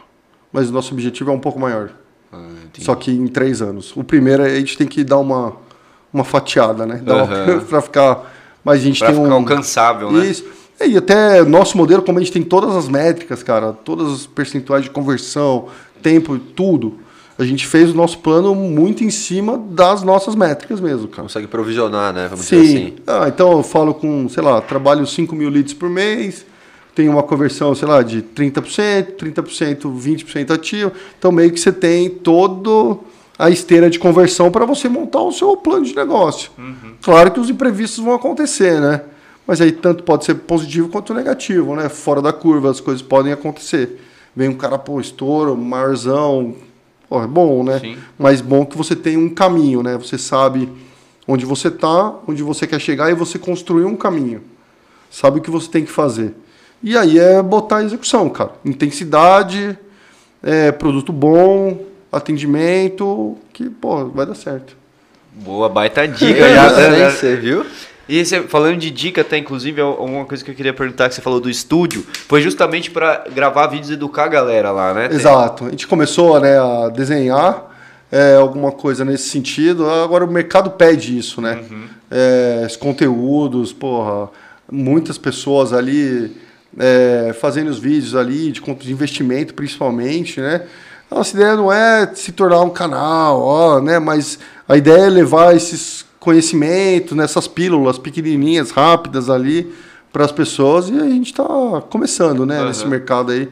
Mas 0.51 0.71
o 0.71 0.73
nosso 0.73 0.95
objetivo 0.95 1.31
é 1.31 1.35
um 1.35 1.41
pouco 1.41 1.61
maior. 1.61 1.91
Ah, 2.33 2.49
Só 2.79 2.95
que 2.95 3.11
em 3.11 3.27
três 3.27 3.61
anos. 3.61 3.95
O 3.95 4.03
primeiro, 4.03 4.43
a 4.43 4.49
gente 4.49 4.79
tem 4.79 4.87
que 4.87 5.05
dar 5.05 5.19
uma 5.19 5.64
uma 6.15 6.23
fatiada, 6.25 6.87
né? 6.87 7.03
Uhum. 7.05 7.61
para 7.67 7.83
ficar. 7.83 8.33
Mas 8.63 8.81
a 8.81 8.85
gente 8.85 9.01
pra 9.01 9.09
tem 9.09 9.17
ficar 9.17 9.35
um. 9.35 9.39
alcançável, 9.39 10.13
né? 10.13 10.27
Isso. 10.27 10.45
E 10.81 10.97
até 10.97 11.43
nosso 11.45 11.77
modelo, 11.77 12.03
como 12.03 12.19
a 12.19 12.23
gente 12.23 12.33
tem 12.33 12.43
todas 12.43 12.75
as 12.75 12.89
métricas, 12.89 13.43
cara, 13.43 13.73
todas 13.73 14.13
as 14.13 14.27
percentuais 14.27 14.85
de 14.85 14.91
conversão, 14.91 15.67
tempo, 16.03 16.39
tudo. 16.39 16.99
A 17.37 17.45
gente 17.45 17.67
fez 17.67 17.91
o 17.91 17.95
nosso 17.95 18.19
plano 18.19 18.55
muito 18.55 19.03
em 19.03 19.11
cima 19.11 19.59
das 19.59 20.05
nossas 20.05 20.37
métricas 20.37 20.81
mesmo, 20.81 21.09
cara. 21.09 21.23
Consegue 21.23 21.49
provisionar, 21.49 22.13
né? 22.13 22.29
Vamos 22.29 22.45
Sim. 22.45 22.61
dizer 22.61 22.77
assim. 22.77 22.95
Ah, 23.07 23.29
então 23.29 23.53
eu 23.53 23.63
falo 23.63 23.93
com, 23.93 24.29
sei 24.29 24.43
lá, 24.43 24.61
trabalho 24.61 25.05
5 25.05 25.35
mil 25.35 25.49
leads 25.49 25.75
por 25.75 25.91
mês, 25.91 26.47
tenho 26.95 27.11
uma 27.11 27.25
conversão, 27.25 27.75
sei 27.75 27.89
lá, 27.89 28.03
de 28.03 28.23
30%, 28.23 29.17
30%, 29.17 29.81
20% 29.81 30.51
ativo. 30.53 30.93
Então 31.19 31.33
meio 31.33 31.51
que 31.51 31.59
você 31.59 31.73
tem 31.73 32.09
todo 32.09 33.01
a 33.39 33.51
esteira 33.51 33.91
de 33.91 33.99
conversão 33.99 34.51
para 34.51 34.65
você 34.65 34.89
montar 34.89 35.23
o 35.23 35.33
seu 35.33 35.57
plano 35.57 35.85
de 35.85 35.95
negócio. 35.95 36.51
Uhum. 36.57 36.95
Claro 37.03 37.31
que 37.33 37.41
os 37.41 37.51
imprevistos 37.51 38.03
vão 38.03 38.15
acontecer, 38.15 38.81
né? 38.81 39.03
Mas 39.47 39.61
aí 39.61 39.73
tanto 39.73 40.03
pode 40.05 40.25
ser 40.25 40.35
positivo 40.35 40.89
quanto 40.89 41.13
negativo, 41.13 41.75
né? 41.75 41.89
Fora 41.89 42.23
da 42.23 42.33
curva, 42.33 42.71
as 42.71 42.81
coisas 42.81 43.03
podem 43.03 43.33
acontecer. 43.33 44.01
Vem 44.35 44.49
um 44.49 44.55
cara, 44.55 44.79
pô, 44.79 45.01
estouro, 45.01 45.57
maiorzão, 45.57 46.55
pô, 47.09 47.23
é 47.23 47.27
bom, 47.27 47.63
né? 47.63 47.79
Sim. 47.81 47.97
Mas 48.19 48.41
bom 48.41 48.65
que 48.65 48.77
você 48.77 48.97
tem 48.97 49.17
um 49.17 49.29
caminho, 49.29 49.83
né? 49.83 49.99
Você 49.99 50.17
sabe 50.17 50.71
onde 51.27 51.45
você 51.45 51.69
está, 51.69 52.15
onde 52.27 52.43
você 52.43 52.67
quer 52.67 52.81
chegar 52.81 53.11
e 53.11 53.15
você 53.15 53.39
construiu 53.39 53.89
um 53.89 53.97
caminho. 53.97 54.43
Sabe 55.11 55.39
o 55.39 55.43
que 55.43 55.51
você 55.51 55.69
tem 55.69 55.85
que 55.85 55.91
fazer. 55.91 56.35
E 56.83 56.97
aí 56.97 57.19
é 57.19 57.43
botar 57.43 57.79
a 57.79 57.85
execução, 57.85 58.29
cara. 58.29 58.53
Intensidade, 58.65 59.79
é, 60.43 60.73
produto 60.73 61.13
bom, 61.13 61.79
atendimento, 62.15 63.37
que, 63.53 63.69
pô, 63.69 64.07
vai 64.07 64.27
dar 64.27 64.35
certo. 64.35 64.77
Boa, 65.33 65.69
baita 65.69 66.07
dica 66.07 66.49
já, 66.49 66.71
né? 66.91 67.11
Você 67.11 67.37
viu? 67.37 67.67
E 68.09 68.25
você, 68.25 68.43
falando 68.43 68.77
de 68.77 68.91
dica, 68.91 69.23
até 69.23 69.39
inclusive, 69.39 69.81
é 69.81 69.85
uma 69.85 70.25
coisa 70.25 70.45
que 70.45 70.51
eu 70.51 70.55
queria 70.55 70.75
perguntar, 70.75 71.09
que 71.09 71.15
você 71.15 71.23
falou 71.23 71.41
do 71.41 71.49
estúdio, 71.49 72.05
foi 72.29 72.43
justamente 72.43 72.91
para 72.91 73.25
gravar 73.35 73.67
vídeos 73.67 73.91
e 73.91 73.95
educar 73.95 74.25
a 74.25 74.29
galera 74.29 74.71
lá, 74.71 74.93
né? 74.93 75.09
Exato. 75.11 75.67
A 75.67 75.71
gente 75.71 75.87
começou 75.87 76.39
né, 76.39 76.59
a 76.59 76.91
desenhar 76.91 77.75
é, 78.13 78.37
alguma 78.37 78.71
coisa 78.71 79.05
nesse 79.05 79.31
sentido. 79.31 79.89
Agora 79.89 80.25
o 80.25 80.31
mercado 80.31 80.71
pede 80.71 81.17
isso, 81.17 81.41
né? 81.41 81.65
Uhum. 81.71 81.85
É, 82.11 82.65
os 82.67 82.77
conteúdos, 82.77 83.73
porra, 83.73 84.29
muitas 84.71 85.17
pessoas 85.17 85.73
ali 85.73 86.37
é, 86.79 87.35
fazendo 87.41 87.69
os 87.69 87.79
vídeos 87.79 88.15
ali, 88.15 88.53
de, 88.53 88.61
de 88.61 88.93
investimento 88.93 89.55
principalmente, 89.55 90.41
né? 90.41 90.63
Nossa 91.11 91.37
ideia 91.37 91.57
não 91.57 91.73
é 91.73 92.11
se 92.15 92.33
tornar 92.33 92.61
um 92.61 92.71
canal, 92.71 93.41
ó, 93.41 93.81
né? 93.81 93.99
Mas 93.99 94.39
a 94.69 94.77
ideia 94.77 95.07
é 95.07 95.11
levar 95.11 95.55
esses 95.55 96.05
conhecimentos, 96.19 97.17
nessas 97.17 97.47
pílulas 97.47 97.99
pequenininhas, 97.99 98.71
rápidas 98.71 99.29
ali 99.29 99.73
para 100.13 100.25
as 100.25 100.33
pessoas 100.33 100.89
e 100.89 100.99
a 100.99 101.05
gente 101.05 101.27
está 101.33 101.45
começando, 101.91 102.47
né? 102.47 102.61
Uhum. 102.61 102.69
Nesse 102.69 102.87
mercado 102.87 103.33
aí. 103.33 103.49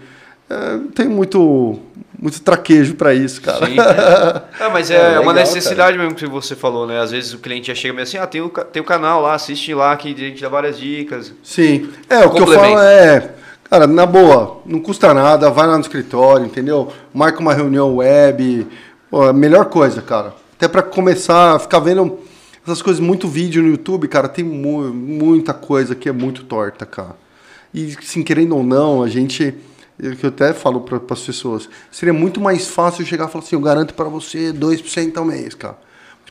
É, 0.49 0.79
tem 0.95 1.09
muito 1.09 1.79
muito 2.19 2.41
traquejo 2.41 2.95
para 2.95 3.13
isso, 3.13 3.43
cara. 3.43 3.67
Sim. 3.67 3.77
É, 4.61 4.69
mas 4.71 4.91
é, 4.91 4.95
é 4.95 5.09
legal, 5.09 5.23
uma 5.25 5.33
necessidade 5.33 5.97
cara. 5.97 6.05
mesmo 6.05 6.15
que 6.15 6.27
você 6.27 6.55
falou, 6.55 6.87
né? 6.87 7.01
Às 7.01 7.11
vezes 7.11 7.35
o 7.35 7.39
cliente 7.39 7.67
já 7.67 7.75
chega 7.75 7.93
meio 7.93 8.05
assim, 8.05 8.17
ah, 8.17 8.27
tem 8.27 8.41
o, 8.41 8.49
tem 8.49 8.81
o 8.81 8.85
canal 8.85 9.21
lá, 9.21 9.35
assiste 9.35 9.75
lá 9.75 9.97
que 9.97 10.15
a 10.15 10.17
gente 10.17 10.41
dá 10.41 10.49
várias 10.49 10.79
dicas. 10.79 11.33
Sim. 11.43 11.91
É, 12.09 12.25
o 12.25 12.31
que 12.31 12.41
eu 12.41 12.47
falo 12.47 12.79
é 12.79 13.33
Cara, 13.73 13.87
na 13.87 14.05
boa, 14.05 14.61
não 14.67 14.79
custa 14.79 15.15
nada, 15.15 15.49
vai 15.49 15.67
lá 15.67 15.77
no 15.77 15.81
escritório, 15.81 16.45
entendeu? 16.45 16.93
Marca 17.15 17.41
uma 17.41 17.55
reunião 17.55 17.97
web, 17.97 18.67
pô, 19.11 19.23
a 19.23 19.33
melhor 19.33 19.65
coisa, 19.71 20.03
cara. 20.03 20.35
Até 20.55 20.69
para 20.69 20.83
começar 20.83 21.55
a 21.55 21.59
ficar 21.59 21.79
vendo 21.79 22.19
essas 22.63 22.83
coisas, 22.83 23.01
muito 23.01 23.27
vídeo 23.27 23.63
no 23.63 23.71
YouTube, 23.71 24.09
cara, 24.09 24.29
tem 24.29 24.45
mu 24.45 24.93
muita 24.93 25.55
coisa 25.55 25.95
que 25.95 26.07
é 26.07 26.13
muito 26.13 26.45
torta, 26.45 26.85
cara. 26.85 27.17
E, 27.73 27.97
assim, 27.99 28.23
querendo 28.23 28.55
ou 28.55 28.63
não, 28.63 29.03
a 29.03 29.09
gente 29.09 29.55
que 29.99 30.23
eu 30.23 30.29
até 30.29 30.53
falo 30.53 30.83
para 30.83 31.01
as 31.09 31.23
pessoas, 31.23 31.67
seria 31.91 32.13
muito 32.13 32.43
mais 32.43 32.69
fácil 32.69 33.07
chegar 33.07 33.27
e 33.27 33.33
falar 33.33 33.43
assim, 33.43 33.57
eu 33.57 33.63
garanto 33.63 33.95
para 33.95 34.05
você 34.11 34.53
2% 34.53 35.17
ao 35.17 35.25
mês, 35.25 35.55
cara. 35.55 35.79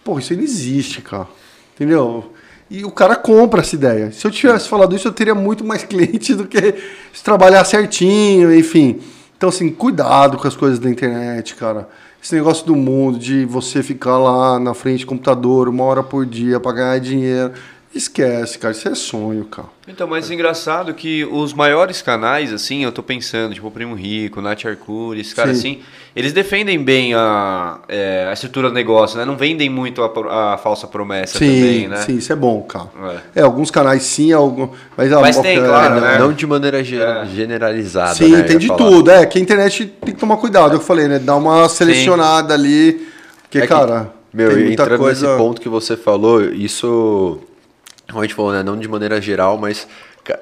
Pô, 0.03 0.19
isso 0.19 0.31
não 0.35 0.43
existe, 0.43 1.01
cara. 1.01 1.27
Entendeu? 1.73 2.31
E 2.73 2.85
o 2.85 2.89
cara 2.89 3.17
compra 3.17 3.59
essa 3.59 3.75
ideia. 3.75 4.13
Se 4.13 4.25
eu 4.25 4.31
tivesse 4.31 4.69
falado 4.69 4.95
isso, 4.95 5.05
eu 5.05 5.11
teria 5.11 5.35
muito 5.35 5.61
mais 5.61 5.83
cliente 5.83 6.33
do 6.33 6.47
que 6.47 6.73
se 7.11 7.21
trabalhar 7.21 7.65
certinho, 7.65 8.55
enfim. 8.55 9.01
Então, 9.35 9.49
assim, 9.49 9.69
cuidado 9.69 10.37
com 10.37 10.47
as 10.47 10.55
coisas 10.55 10.79
da 10.79 10.89
internet, 10.89 11.53
cara. 11.55 11.89
Esse 12.23 12.33
negócio 12.33 12.65
do 12.65 12.73
mundo, 12.73 13.19
de 13.19 13.43
você 13.43 13.83
ficar 13.83 14.17
lá 14.17 14.57
na 14.57 14.73
frente 14.73 15.01
do 15.01 15.07
computador 15.07 15.67
uma 15.67 15.83
hora 15.83 16.01
por 16.01 16.25
dia 16.25 16.61
para 16.61 16.71
ganhar 16.71 16.99
dinheiro. 16.99 17.51
Esquece, 17.93 18.57
cara. 18.57 18.71
Isso 18.71 18.87
é 18.87 18.95
sonho, 18.95 19.43
cara. 19.45 19.67
Então, 19.85 20.07
mas 20.07 20.31
é 20.31 20.33
engraçado 20.33 20.93
que 20.93 21.25
os 21.25 21.53
maiores 21.53 22.01
canais, 22.01 22.53
assim, 22.53 22.85
eu 22.85 22.91
tô 22.91 23.03
pensando, 23.03 23.53
tipo 23.53 23.67
o 23.67 23.71
Primo 23.71 23.93
Rico, 23.93 24.41
Nath 24.41 24.65
Arcuri, 24.65 25.19
esses 25.19 25.33
caras 25.33 25.57
assim, 25.57 25.81
eles 26.15 26.31
defendem 26.31 26.81
bem 26.81 27.13
a, 27.13 27.79
é, 27.89 28.27
a 28.29 28.33
estrutura 28.33 28.69
do 28.69 28.73
negócio, 28.73 29.17
né? 29.17 29.25
Não 29.25 29.35
vendem 29.35 29.69
muito 29.69 30.01
a, 30.01 30.53
a 30.53 30.57
falsa 30.57 30.87
promessa 30.87 31.37
sim, 31.37 31.45
também, 31.45 31.87
né? 31.89 31.97
Sim, 31.97 32.15
isso 32.15 32.31
é 32.31 32.35
bom, 32.35 32.61
cara. 32.61 32.89
É, 33.35 33.41
é 33.41 33.43
alguns 33.43 33.69
canais 33.69 34.03
sim, 34.03 34.31
algum, 34.31 34.69
mas, 34.95 35.11
mas 35.11 35.37
tem, 35.39 35.57
é, 35.57 35.61
claro, 35.61 35.99
né? 35.99 36.17
Não 36.17 36.31
de 36.31 36.47
maneira 36.47 36.79
é. 36.79 37.25
generalizada, 37.25 38.15
Sim, 38.15 38.29
né? 38.29 38.43
tem 38.43 38.57
de 38.57 38.67
tudo. 38.67 39.11
É, 39.11 39.25
que 39.25 39.37
a 39.37 39.41
internet 39.41 39.85
tem 39.85 40.13
que 40.13 40.19
tomar 40.19 40.37
cuidado, 40.37 40.75
eu 40.75 40.79
falei, 40.79 41.09
né? 41.09 41.19
Dar 41.19 41.35
uma 41.35 41.67
selecionada 41.67 42.55
sim. 42.55 42.61
ali, 42.61 43.07
porque, 43.41 43.59
é 43.59 43.67
cara... 43.67 44.13
Que, 44.31 44.37
meu, 44.37 44.71
entrando 44.71 44.97
coisa... 44.97 45.27
nesse 45.27 45.37
ponto 45.37 45.59
que 45.59 45.67
você 45.67 45.97
falou, 45.97 46.41
isso 46.41 47.41
como 48.11 48.23
a 48.23 48.25
gente 48.25 48.35
falou, 48.35 48.51
né? 48.51 48.61
Não 48.63 48.77
de 48.77 48.87
maneira 48.87 49.19
geral, 49.21 49.57
mas 49.57 49.87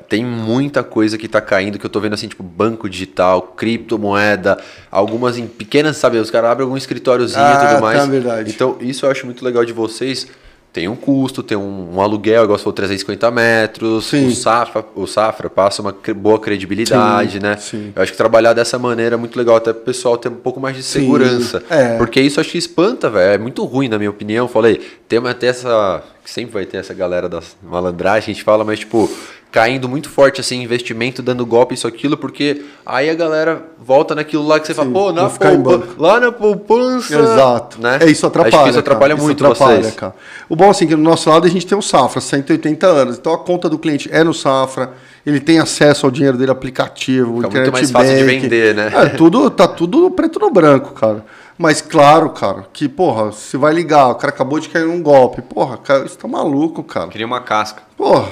tem 0.09 0.25
muita 0.25 0.83
coisa 0.83 1.17
que 1.17 1.25
está 1.25 1.39
caindo 1.39 1.79
que 1.79 1.85
eu 1.85 1.87
estou 1.87 2.01
vendo 2.01 2.13
assim, 2.13 2.27
tipo 2.27 2.43
banco 2.43 2.89
digital, 2.89 3.41
criptomoeda, 3.55 4.57
algumas 4.91 5.37
em 5.37 5.47
pequenas, 5.47 5.97
sabe? 5.97 6.17
Os 6.17 6.29
caras 6.29 6.51
abrem 6.51 6.65
algum 6.65 6.77
escritóriozinho 6.77 7.41
ah, 7.41 7.53
e 7.53 7.59
tudo 7.59 7.75
tá, 7.75 7.81
mais. 7.81 7.99
Tá, 7.99 8.05
verdade. 8.05 8.51
Então, 8.51 8.77
isso 8.81 9.05
eu 9.05 9.11
acho 9.11 9.25
muito 9.25 9.43
legal 9.43 9.63
de 9.63 9.71
vocês 9.71 10.27
tem 10.71 10.87
um 10.87 10.95
custo, 10.95 11.41
tem 11.41 11.57
um, 11.57 11.95
um 11.95 12.01
aluguel, 12.01 12.43
igual 12.43 12.57
se 12.57 12.63
for 12.63 12.71
350 12.71 13.31
metros, 13.31 14.05
sim. 14.05 14.27
o 14.27 14.31
Safra, 14.35 14.85
o 14.95 15.07
Safra 15.07 15.49
passa 15.49 15.81
uma 15.81 15.95
boa 16.15 16.39
credibilidade, 16.39 17.33
sim, 17.33 17.39
né? 17.39 17.57
Sim. 17.57 17.91
Eu 17.95 18.03
acho 18.03 18.11
que 18.11 18.17
trabalhar 18.17 18.53
dessa 18.53 18.77
maneira 18.77 19.15
é 19.15 19.17
muito 19.17 19.35
legal, 19.35 19.55
até 19.55 19.73
para 19.73 19.81
o 19.81 19.85
pessoal 19.85 20.15
ter 20.15 20.29
um 20.29 20.35
pouco 20.35 20.59
mais 20.59 20.75
de 20.75 20.83
segurança. 20.83 21.63
É. 21.69 21.97
Porque 21.97 22.21
isso 22.21 22.39
acho 22.39 22.51
que 22.51 22.57
espanta, 22.59 23.09
velho. 23.09 23.33
É 23.33 23.37
muito 23.39 23.63
ruim, 23.65 23.89
na 23.89 23.97
minha 23.97 24.11
opinião. 24.11 24.47
Falei, 24.47 24.79
tem 25.07 25.19
até 25.27 25.47
essa. 25.47 26.03
Sempre 26.29 26.53
vai 26.53 26.65
ter 26.65 26.77
essa 26.77 26.93
galera 26.93 27.27
da 27.27 27.41
malandragem, 27.63 28.31
a 28.31 28.33
gente 28.35 28.43
fala, 28.43 28.63
mas 28.63 28.77
tipo, 28.77 29.09
caindo 29.51 29.89
muito 29.89 30.11
forte 30.11 30.39
assim, 30.39 30.61
investimento, 30.61 31.23
dando 31.23 31.43
golpe, 31.43 31.73
isso, 31.73 31.87
aquilo, 31.87 32.15
porque 32.15 32.65
aí 32.85 33.09
a 33.09 33.15
galera 33.15 33.63
volta 33.79 34.13
naquilo 34.13 34.45
lá 34.45 34.59
que 34.59 34.67
você 34.67 34.73
Sim, 34.73 34.77
fala, 34.77 34.91
pô, 34.91 35.11
na 35.11 35.27
poupa, 35.27 35.87
lá 35.97 36.19
na 36.19 36.31
poupança. 36.31 37.19
Exato. 37.19 37.81
Né? 37.81 37.97
É, 38.01 38.05
isso 38.05 38.27
atrapalha. 38.27 38.55
Acho 38.55 38.63
que 38.63 38.69
isso 38.69 38.79
atrapalha 38.79 39.15
cara. 39.15 39.25
muito 39.25 39.43
isso 39.43 39.51
atrapalha, 39.51 39.81
vocês. 39.81 39.95
Cara. 39.95 40.13
O 40.47 40.55
bom 40.55 40.69
assim, 40.69 40.85
que 40.85 40.95
no 40.95 41.01
nosso 41.01 41.27
lado 41.31 41.47
a 41.47 41.49
gente 41.49 41.65
tem 41.65 41.75
o 41.75 41.81
Safra, 41.81 42.21
180 42.21 42.85
anos. 42.85 43.17
Então 43.17 43.33
a 43.33 43.39
conta 43.39 43.67
do 43.67 43.79
cliente 43.79 44.07
é 44.11 44.23
no 44.23 44.33
Safra, 44.33 44.93
ele 45.25 45.39
tem 45.39 45.57
acesso 45.57 46.05
ao 46.05 46.11
dinheiro 46.11 46.37
dele 46.37 46.51
aplicativo, 46.51 47.37
Fica 47.37 47.47
internet 47.47 47.71
muito 47.71 47.73
mais 47.73 47.91
fácil 47.91 48.17
de 48.17 48.23
vender, 48.23 48.75
né? 48.75 48.91
É, 48.93 49.05
tudo, 49.09 49.49
tá 49.49 49.67
tudo 49.67 50.11
preto 50.11 50.39
no 50.39 50.51
branco, 50.51 50.93
cara. 50.93 51.25
Mas 51.59 51.81
claro, 51.81 52.31
cara, 52.31 52.65
que, 52.73 52.89
porra, 52.89 53.25
você 53.25 53.57
vai 53.57 53.73
ligar, 53.73 54.07
o 54.07 54.15
cara 54.15 54.33
acabou 54.33 54.59
de 54.59 54.69
cair 54.69 54.87
num 54.87 55.03
golpe. 55.03 55.41
Porra, 55.41 55.77
cara, 55.77 56.05
isso 56.05 56.17
tá 56.17 56.27
maluco, 56.27 56.81
cara. 56.81 57.09
Queria 57.09 57.27
uma 57.27 57.41
casca. 57.41 57.83
Porra, 57.95 58.31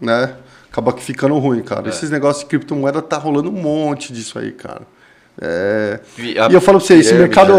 né? 0.00 0.36
acaba 0.76 0.92
que 0.92 1.02
ficando 1.02 1.36
ruim, 1.38 1.62
cara. 1.62 1.86
É. 1.86 1.88
Esses 1.88 2.10
negócios 2.10 2.44
de 2.44 2.50
criptomoeda 2.50 3.00
tá 3.00 3.16
rolando 3.16 3.48
um 3.48 3.52
monte 3.52 4.12
disso 4.12 4.38
aí, 4.38 4.52
cara. 4.52 4.82
É... 5.40 6.00
E, 6.18 6.38
a... 6.38 6.48
e 6.48 6.54
eu 6.54 6.60
falo 6.60 6.78
pra 6.78 6.86
você, 6.86 6.94
esse 6.94 7.14
mercado 7.14 7.54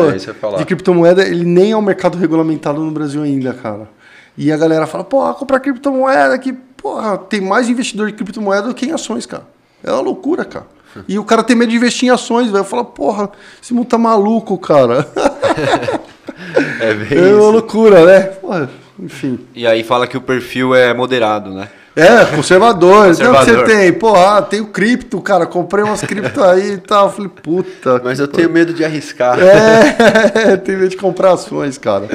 de 0.57 0.65
criptomoeda, 0.65 1.23
ele 1.23 1.43
nem 1.43 1.71
é 1.71 1.77
um 1.77 1.81
mercado 1.81 2.17
regulamentado 2.17 2.79
no 2.79 2.91
Brasil 2.91 3.23
ainda, 3.23 3.53
cara. 3.53 3.89
E 4.37 4.51
a 4.51 4.57
galera 4.57 4.85
fala, 4.85 5.03
pô, 5.03 5.33
comprar 5.33 5.59
criptomoeda 5.59 6.37
que, 6.37 6.53
porra, 6.53 7.17
tem 7.17 7.41
mais 7.41 7.67
investidor 7.67 8.07
de 8.07 8.13
criptomoeda 8.13 8.67
do 8.67 8.75
que 8.75 8.85
em 8.85 8.91
ações, 8.91 9.25
cara. 9.25 9.47
É 9.83 9.91
uma 9.91 10.01
loucura, 10.01 10.45
cara. 10.45 10.67
E 11.07 11.19
o 11.19 11.23
cara 11.23 11.43
tem 11.43 11.55
medo 11.55 11.69
de 11.69 11.75
investir 11.75 12.07
em 12.07 12.11
ações, 12.11 12.51
velho. 12.51 12.63
Fala, 12.63 12.85
porra, 12.85 13.29
esse 13.61 13.73
mundo 13.73 13.87
tá 13.87 13.97
maluco, 13.97 14.57
cara. 14.57 15.07
é, 16.79 16.93
bem 16.93 17.17
é 17.17 17.33
uma 17.33 17.49
loucura, 17.49 18.05
né? 18.05 18.21
Porra, 18.21 18.69
enfim. 18.99 19.39
E 19.53 19.65
aí 19.67 19.83
fala 19.83 20.07
que 20.07 20.17
o 20.17 20.21
perfil 20.21 20.73
é 20.73 20.93
moderado, 20.93 21.51
né? 21.53 21.69
É, 21.95 22.25
conservador. 22.25 23.07
conservador. 23.07 23.43
Então, 23.43 23.63
que 23.63 23.71
você 23.71 23.75
tem? 23.75 23.93
Porra, 23.93 24.41
tem 24.43 24.61
o 24.61 24.67
cripto, 24.67 25.19
cara. 25.19 25.47
Comprei 25.47 25.83
umas 25.83 26.01
cripto 26.01 26.43
aí 26.43 26.73
e 26.73 26.77
tal. 26.77 27.11
Falei, 27.11 27.29
puta. 27.29 27.99
Mas 28.05 28.19
eu 28.19 28.27
tenho 28.27 28.51
medo 28.51 28.71
de 28.71 28.85
arriscar. 28.85 29.39
É, 29.39 30.55
tenho 30.63 30.77
medo 30.77 30.89
de 30.89 30.97
comprar 30.97 31.33
ações, 31.33 31.75
cara. 31.79 32.07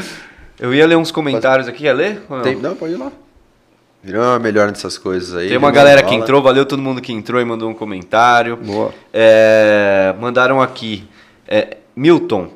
Eu 0.61 0.73
ia 0.73 0.87
ler 0.87 0.97
uns 0.97 1.11
comentários 1.11 1.67
aqui, 1.67 1.85
ia 1.85 1.93
ler? 1.93 2.23
Não? 2.31 2.43
Tem, 2.43 2.55
não, 2.55 2.77
pode 2.77 2.93
ir 2.93 2.97
lá. 2.97 3.11
Virou 4.03 4.41
melhor 4.41 4.69
nessas 4.69 4.99
coisas 4.99 5.35
aí. 5.37 5.49
Tem 5.49 5.57
uma 5.57 5.71
galera 5.71 6.03
que 6.03 6.13
entrou, 6.13 6.43
valeu 6.43 6.67
todo 6.67 6.83
mundo 6.83 7.01
que 7.01 7.13
entrou 7.13 7.41
e 7.41 7.45
mandou 7.45 7.71
um 7.71 7.75
comentário. 7.75 8.57
Boa. 8.57 8.93
É, 9.13 10.13
mandaram 10.21 10.61
aqui. 10.61 11.05
É, 11.47 11.77
Milton, 11.95 12.51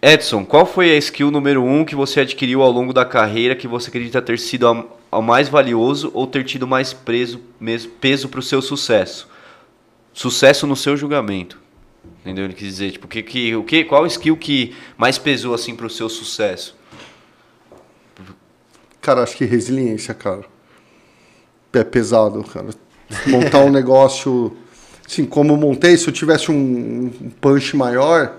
Edson, 0.00 0.44
qual 0.44 0.64
foi 0.64 0.92
a 0.92 0.96
skill 0.98 1.32
número 1.32 1.64
um 1.64 1.84
que 1.84 1.96
você 1.96 2.20
adquiriu 2.20 2.62
ao 2.62 2.70
longo 2.70 2.92
da 2.92 3.04
carreira 3.04 3.56
que 3.56 3.66
você 3.66 3.88
acredita 3.88 4.22
ter 4.22 4.38
sido 4.38 4.86
a 5.10 5.20
mais 5.20 5.48
valioso 5.48 6.12
ou 6.14 6.24
ter 6.24 6.44
tido 6.44 6.68
mais 6.68 6.92
preso, 6.92 7.40
peso 8.00 8.28
para 8.28 8.38
o 8.38 8.42
seu 8.42 8.62
sucesso? 8.62 9.28
Sucesso 10.12 10.68
no 10.68 10.76
seu 10.76 10.96
julgamento. 10.96 11.60
Entendeu? 12.20 12.44
Ele 12.44 12.54
quis 12.54 12.68
dizer, 12.68 12.92
tipo, 12.92 13.08
que, 13.08 13.24
que, 13.24 13.56
o 13.56 13.64
que, 13.64 13.82
qual 13.82 14.06
skill 14.06 14.36
que 14.36 14.76
mais 14.96 15.18
pesou 15.18 15.52
assim 15.52 15.74
para 15.74 15.86
o 15.86 15.90
seu 15.90 16.08
sucesso? 16.08 16.76
Cara, 19.00 19.24
acho 19.24 19.36
que 19.36 19.44
resiliência, 19.44 20.14
cara. 20.14 20.44
É 21.78 21.84
pesado, 21.84 22.42
cara. 22.44 22.68
Montar 23.26 23.60
um 23.60 23.70
negócio, 23.70 24.56
assim, 25.06 25.24
como 25.24 25.52
eu 25.52 25.56
montei, 25.56 25.96
se 25.96 26.08
eu 26.08 26.12
tivesse 26.12 26.50
um, 26.50 27.30
punch 27.40 27.76
maior, 27.76 28.36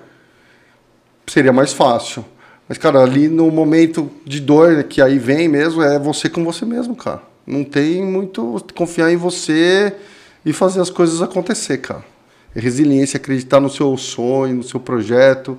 seria 1.27 1.53
mais 1.53 1.71
fácil. 1.71 2.25
Mas, 2.67 2.77
cara, 2.77 3.01
ali 3.01 3.27
no 3.27 3.49
momento 3.49 4.11
de 4.25 4.39
dor 4.41 4.83
que 4.83 5.01
aí 5.01 5.17
vem 5.17 5.47
mesmo, 5.47 5.81
é 5.81 5.97
você 5.97 6.29
com 6.29 6.43
você 6.43 6.65
mesmo, 6.65 6.95
cara. 6.95 7.21
Não 7.45 7.63
tem 7.63 8.03
muito 8.03 8.61
confiar 8.75 9.11
em 9.11 9.15
você 9.15 9.95
e 10.45 10.51
fazer 10.51 10.81
as 10.81 10.89
coisas 10.89 11.21
acontecer, 11.21 11.77
cara. 11.77 12.03
É 12.53 12.59
resiliência, 12.59 13.17
acreditar 13.17 13.59
no 13.59 13.69
seu 13.69 13.95
sonho, 13.95 14.55
no 14.55 14.63
seu 14.63 14.79
projeto. 14.79 15.57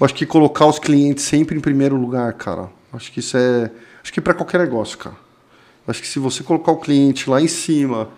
Eu 0.00 0.04
acho 0.04 0.14
que 0.14 0.24
colocar 0.24 0.66
os 0.66 0.78
clientes 0.78 1.24
sempre 1.24 1.56
em 1.56 1.60
primeiro 1.60 1.96
lugar, 1.96 2.32
cara. 2.34 2.70
Acho 2.92 3.12
que 3.12 3.20
isso 3.20 3.36
é. 3.36 3.70
Acho 4.02 4.12
que 4.12 4.20
para 4.20 4.32
qualquer 4.32 4.60
negócio, 4.60 4.96
cara. 4.96 5.25
Acho 5.86 6.00
que 6.00 6.08
se 6.08 6.18
você 6.18 6.42
colocar 6.42 6.72
o 6.72 6.76
cliente 6.76 7.30
lá 7.30 7.40
em 7.40 7.46
cima 7.46 8.08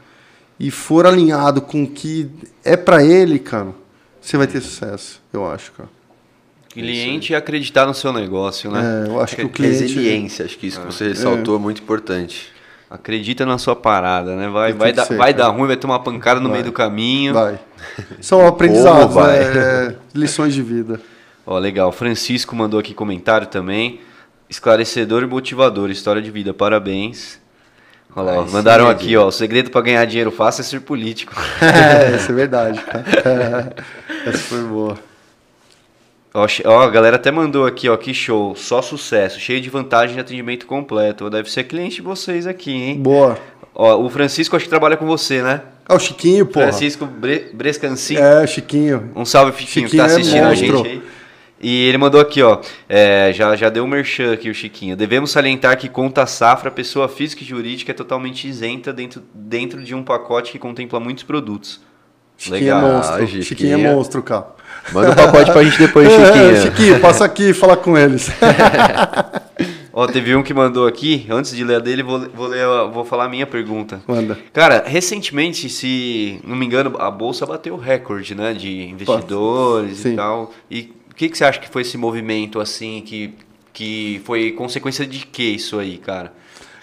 e 0.58 0.70
for 0.70 1.06
alinhado 1.06 1.60
com 1.60 1.84
o 1.84 1.86
que 1.86 2.30
é 2.64 2.76
para 2.76 3.04
ele, 3.04 3.38
cara, 3.38 3.68
você 4.20 4.36
vai 4.36 4.46
ter 4.46 4.60
sucesso, 4.60 5.22
eu 5.32 5.48
acho, 5.48 5.72
cara. 5.72 5.88
Cliente 6.68 7.34
acreditar 7.34 7.86
no 7.86 7.94
seu 7.94 8.12
negócio, 8.12 8.70
né? 8.70 9.06
É, 9.06 9.10
eu 9.10 9.20
acho 9.20 9.34
que 9.34 9.42
o 9.42 9.48
cliente... 9.48 9.80
Resiliência, 9.80 10.44
acho 10.44 10.58
que 10.58 10.66
isso 10.66 10.80
que 10.80 10.86
você 10.86 11.06
é. 11.06 11.08
ressaltou 11.08 11.56
é 11.56 11.58
muito 11.58 11.82
importante. 11.82 12.52
Acredita 12.90 13.44
na 13.44 13.58
sua 13.58 13.76
parada, 13.76 14.34
né? 14.36 14.48
Vai, 14.48 14.72
vai, 14.72 14.92
dar, 14.92 15.04
ser, 15.04 15.16
vai 15.16 15.34
dar 15.34 15.48
ruim, 15.48 15.66
vai 15.66 15.76
ter 15.76 15.86
uma 15.86 15.98
pancada 15.98 16.40
no 16.40 16.48
vai. 16.48 16.58
meio 16.58 16.64
do 16.64 16.72
caminho. 16.72 17.34
Vai. 17.34 17.58
São 18.20 18.46
aprendizados, 18.46 19.14
vai. 19.14 19.44
Né? 19.44 19.96
lições 20.14 20.54
de 20.54 20.62
vida. 20.62 21.00
Ó, 21.46 21.58
legal. 21.58 21.92
Francisco 21.92 22.54
mandou 22.56 22.80
aqui 22.80 22.94
comentário 22.94 23.46
também. 23.46 24.00
Esclarecedor 24.48 25.22
e 25.22 25.26
motivador, 25.26 25.90
história 25.90 26.22
de 26.22 26.30
vida, 26.30 26.54
parabéns. 26.54 27.38
Olha 28.18 28.42
mandaram 28.50 28.88
aqui, 28.88 29.16
ó. 29.16 29.28
O 29.28 29.32
segredo 29.32 29.70
para 29.70 29.80
ganhar 29.80 30.04
dinheiro 30.04 30.32
fácil 30.32 30.62
é 30.62 30.64
ser 30.64 30.80
político. 30.80 31.34
é, 31.62 32.14
isso 32.16 32.32
é 32.32 32.34
verdade. 32.34 32.80
Essa 34.26 34.38
foi 34.38 34.62
boa. 34.62 34.98
Ó, 36.34 36.46
ó, 36.66 36.82
a 36.82 36.90
galera 36.90 37.16
até 37.16 37.30
mandou 37.30 37.64
aqui, 37.64 37.88
ó, 37.88 37.96
que 37.96 38.12
show, 38.12 38.54
só 38.54 38.82
sucesso, 38.82 39.40
cheio 39.40 39.60
de 39.60 39.70
vantagem 39.70 40.14
de 40.14 40.20
atendimento 40.20 40.66
completo. 40.66 41.30
Deve 41.30 41.50
ser 41.50 41.64
cliente 41.64 41.96
de 41.96 42.02
vocês 42.02 42.46
aqui, 42.46 42.72
hein? 42.72 43.00
Boa. 43.00 43.38
Ó, 43.74 43.96
o 44.02 44.10
Francisco 44.10 44.54
acho 44.54 44.64
que 44.64 44.68
trabalha 44.68 44.96
com 44.96 45.06
você, 45.06 45.42
né? 45.42 45.62
É 45.88 45.94
o 45.94 45.98
Chiquinho, 45.98 46.44
pô. 46.44 46.60
Francisco 46.60 47.06
Bre 47.06 47.50
Brescancin. 47.54 48.16
É, 48.16 48.46
Chiquinho. 48.46 49.10
Um 49.16 49.24
salve, 49.24 49.52
Chiquinho, 49.52 49.88
Chiquinho 49.88 49.88
que 49.88 49.96
tá 49.96 50.02
é 50.02 50.06
assistindo 50.06 50.44
é 50.44 50.50
a 50.50 50.54
gente 50.54 50.86
aí. 50.86 51.02
E 51.60 51.86
ele 51.88 51.98
mandou 51.98 52.20
aqui, 52.20 52.42
ó, 52.42 52.60
é, 52.88 53.32
já, 53.34 53.56
já 53.56 53.68
deu 53.68 53.84
um 53.84 53.86
merchan 53.86 54.32
aqui 54.32 54.48
o 54.48 54.54
Chiquinho. 54.54 54.96
Devemos 54.96 55.30
salientar 55.30 55.76
que 55.76 55.88
conta 55.88 56.24
safra, 56.26 56.70
pessoa 56.70 57.08
física 57.08 57.42
e 57.42 57.46
jurídica, 57.46 57.90
é 57.90 57.94
totalmente 57.94 58.46
isenta 58.46 58.92
dentro, 58.92 59.22
dentro 59.34 59.82
de 59.82 59.94
um 59.94 60.02
pacote 60.02 60.52
que 60.52 60.58
contempla 60.58 61.00
muitos 61.00 61.24
produtos. 61.24 61.80
Chiquinho 62.36 62.70
é 62.70 62.74
Legal. 62.74 62.78
é 62.78 62.92
monstro. 62.92 63.26
Chiquinho, 63.26 63.42
Chiquinho 63.42 63.74
é 63.74 63.92
monstro, 63.92 64.22
cara. 64.22 64.46
Manda 64.92 65.10
um 65.10 65.14
pacote 65.14 65.50
pra 65.50 65.64
gente 65.64 65.78
depois, 65.78 66.08
Chiquinho. 66.10 66.50
É, 66.50 66.62
Chiquinho, 66.62 67.00
passa 67.00 67.24
aqui 67.24 67.50
e 67.50 67.54
fala 67.54 67.76
com 67.76 67.98
eles. 67.98 68.30
Ó, 69.92 70.06
teve 70.06 70.36
um 70.36 70.44
que 70.44 70.54
mandou 70.54 70.86
aqui, 70.86 71.26
antes 71.28 71.50
de 71.56 71.64
ler 71.64 71.74
a 71.74 71.78
dele, 71.80 72.04
vou, 72.04 72.20
vou, 72.32 72.46
ler, 72.46 72.64
vou 72.92 73.04
falar 73.04 73.24
a 73.24 73.28
minha 73.28 73.44
pergunta. 73.44 74.00
Manda. 74.06 74.38
Cara, 74.52 74.84
recentemente, 74.86 75.68
se 75.68 76.40
não 76.44 76.54
me 76.54 76.64
engano, 76.64 76.94
a 77.00 77.10
Bolsa 77.10 77.44
bateu 77.44 77.76
recorde, 77.76 78.32
né? 78.32 78.54
De 78.54 78.90
investidores 78.90 79.98
Sim. 79.98 80.12
e 80.12 80.16
tal. 80.16 80.54
E 80.70 80.92
o 80.94 80.97
que, 81.18 81.28
que 81.28 81.36
você 81.36 81.44
acha 81.44 81.58
que 81.58 81.68
foi 81.68 81.82
esse 81.82 81.98
movimento, 81.98 82.60
assim, 82.60 83.02
que, 83.04 83.34
que 83.72 84.22
foi 84.24 84.52
consequência 84.52 85.04
de 85.04 85.26
que 85.26 85.42
isso 85.42 85.76
aí, 85.76 85.98
cara? 85.98 86.32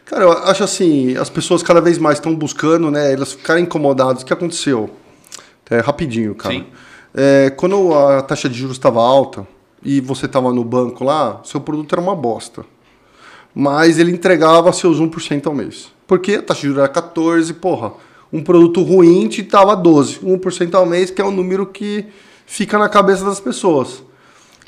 Cara, 0.04 0.24
eu 0.24 0.32
acho 0.32 0.62
assim, 0.62 1.16
as 1.16 1.30
pessoas 1.30 1.64
cada 1.64 1.80
vez 1.80 1.98
mais 1.98 2.18
estão 2.18 2.36
buscando, 2.36 2.92
né? 2.92 3.14
Elas 3.14 3.32
ficarem 3.32 3.64
incomodadas. 3.64 4.22
O 4.22 4.26
que 4.26 4.34
aconteceu? 4.34 4.90
É, 5.70 5.80
rapidinho, 5.80 6.36
cara. 6.36 6.54
Sim. 6.54 6.66
É, 7.14 7.50
quando 7.52 7.94
a 7.94 8.22
taxa 8.22 8.50
de 8.50 8.56
juros 8.56 8.76
estava 8.76 9.02
alta 9.02 9.48
e 9.82 10.02
você 10.02 10.26
estava 10.26 10.54
no 10.54 10.66
banco 10.66 11.06
lá, 11.06 11.40
seu 11.46 11.62
produto 11.62 11.94
era 11.94 12.02
uma 12.02 12.14
bosta. 12.14 12.66
Mas 13.56 13.98
ele 13.98 14.12
entregava 14.12 14.74
seus 14.74 15.00
1% 15.00 15.48
ao 15.48 15.56
mês. 15.56 15.92
Porque 16.06 16.34
a 16.34 16.42
taxa 16.42 16.62
de 16.62 16.68
juros 16.68 16.84
era 16.84 16.90
14, 16.90 17.54
porra. 17.54 17.94
Um 18.34 18.44
produto 18.44 18.84
ruim 18.84 19.30
te 19.30 19.42
dava 19.42 19.76
12. 19.78 20.20
1% 20.20 20.74
ao 20.76 20.86
mês, 20.86 21.10
que 21.10 21.22
é 21.22 21.26
um 21.26 21.32
número 21.32 21.66
que 21.66 22.06
fica 22.46 22.78
na 22.78 22.90
cabeça 22.90 23.24
das 23.24 23.40
pessoas. 23.40 24.04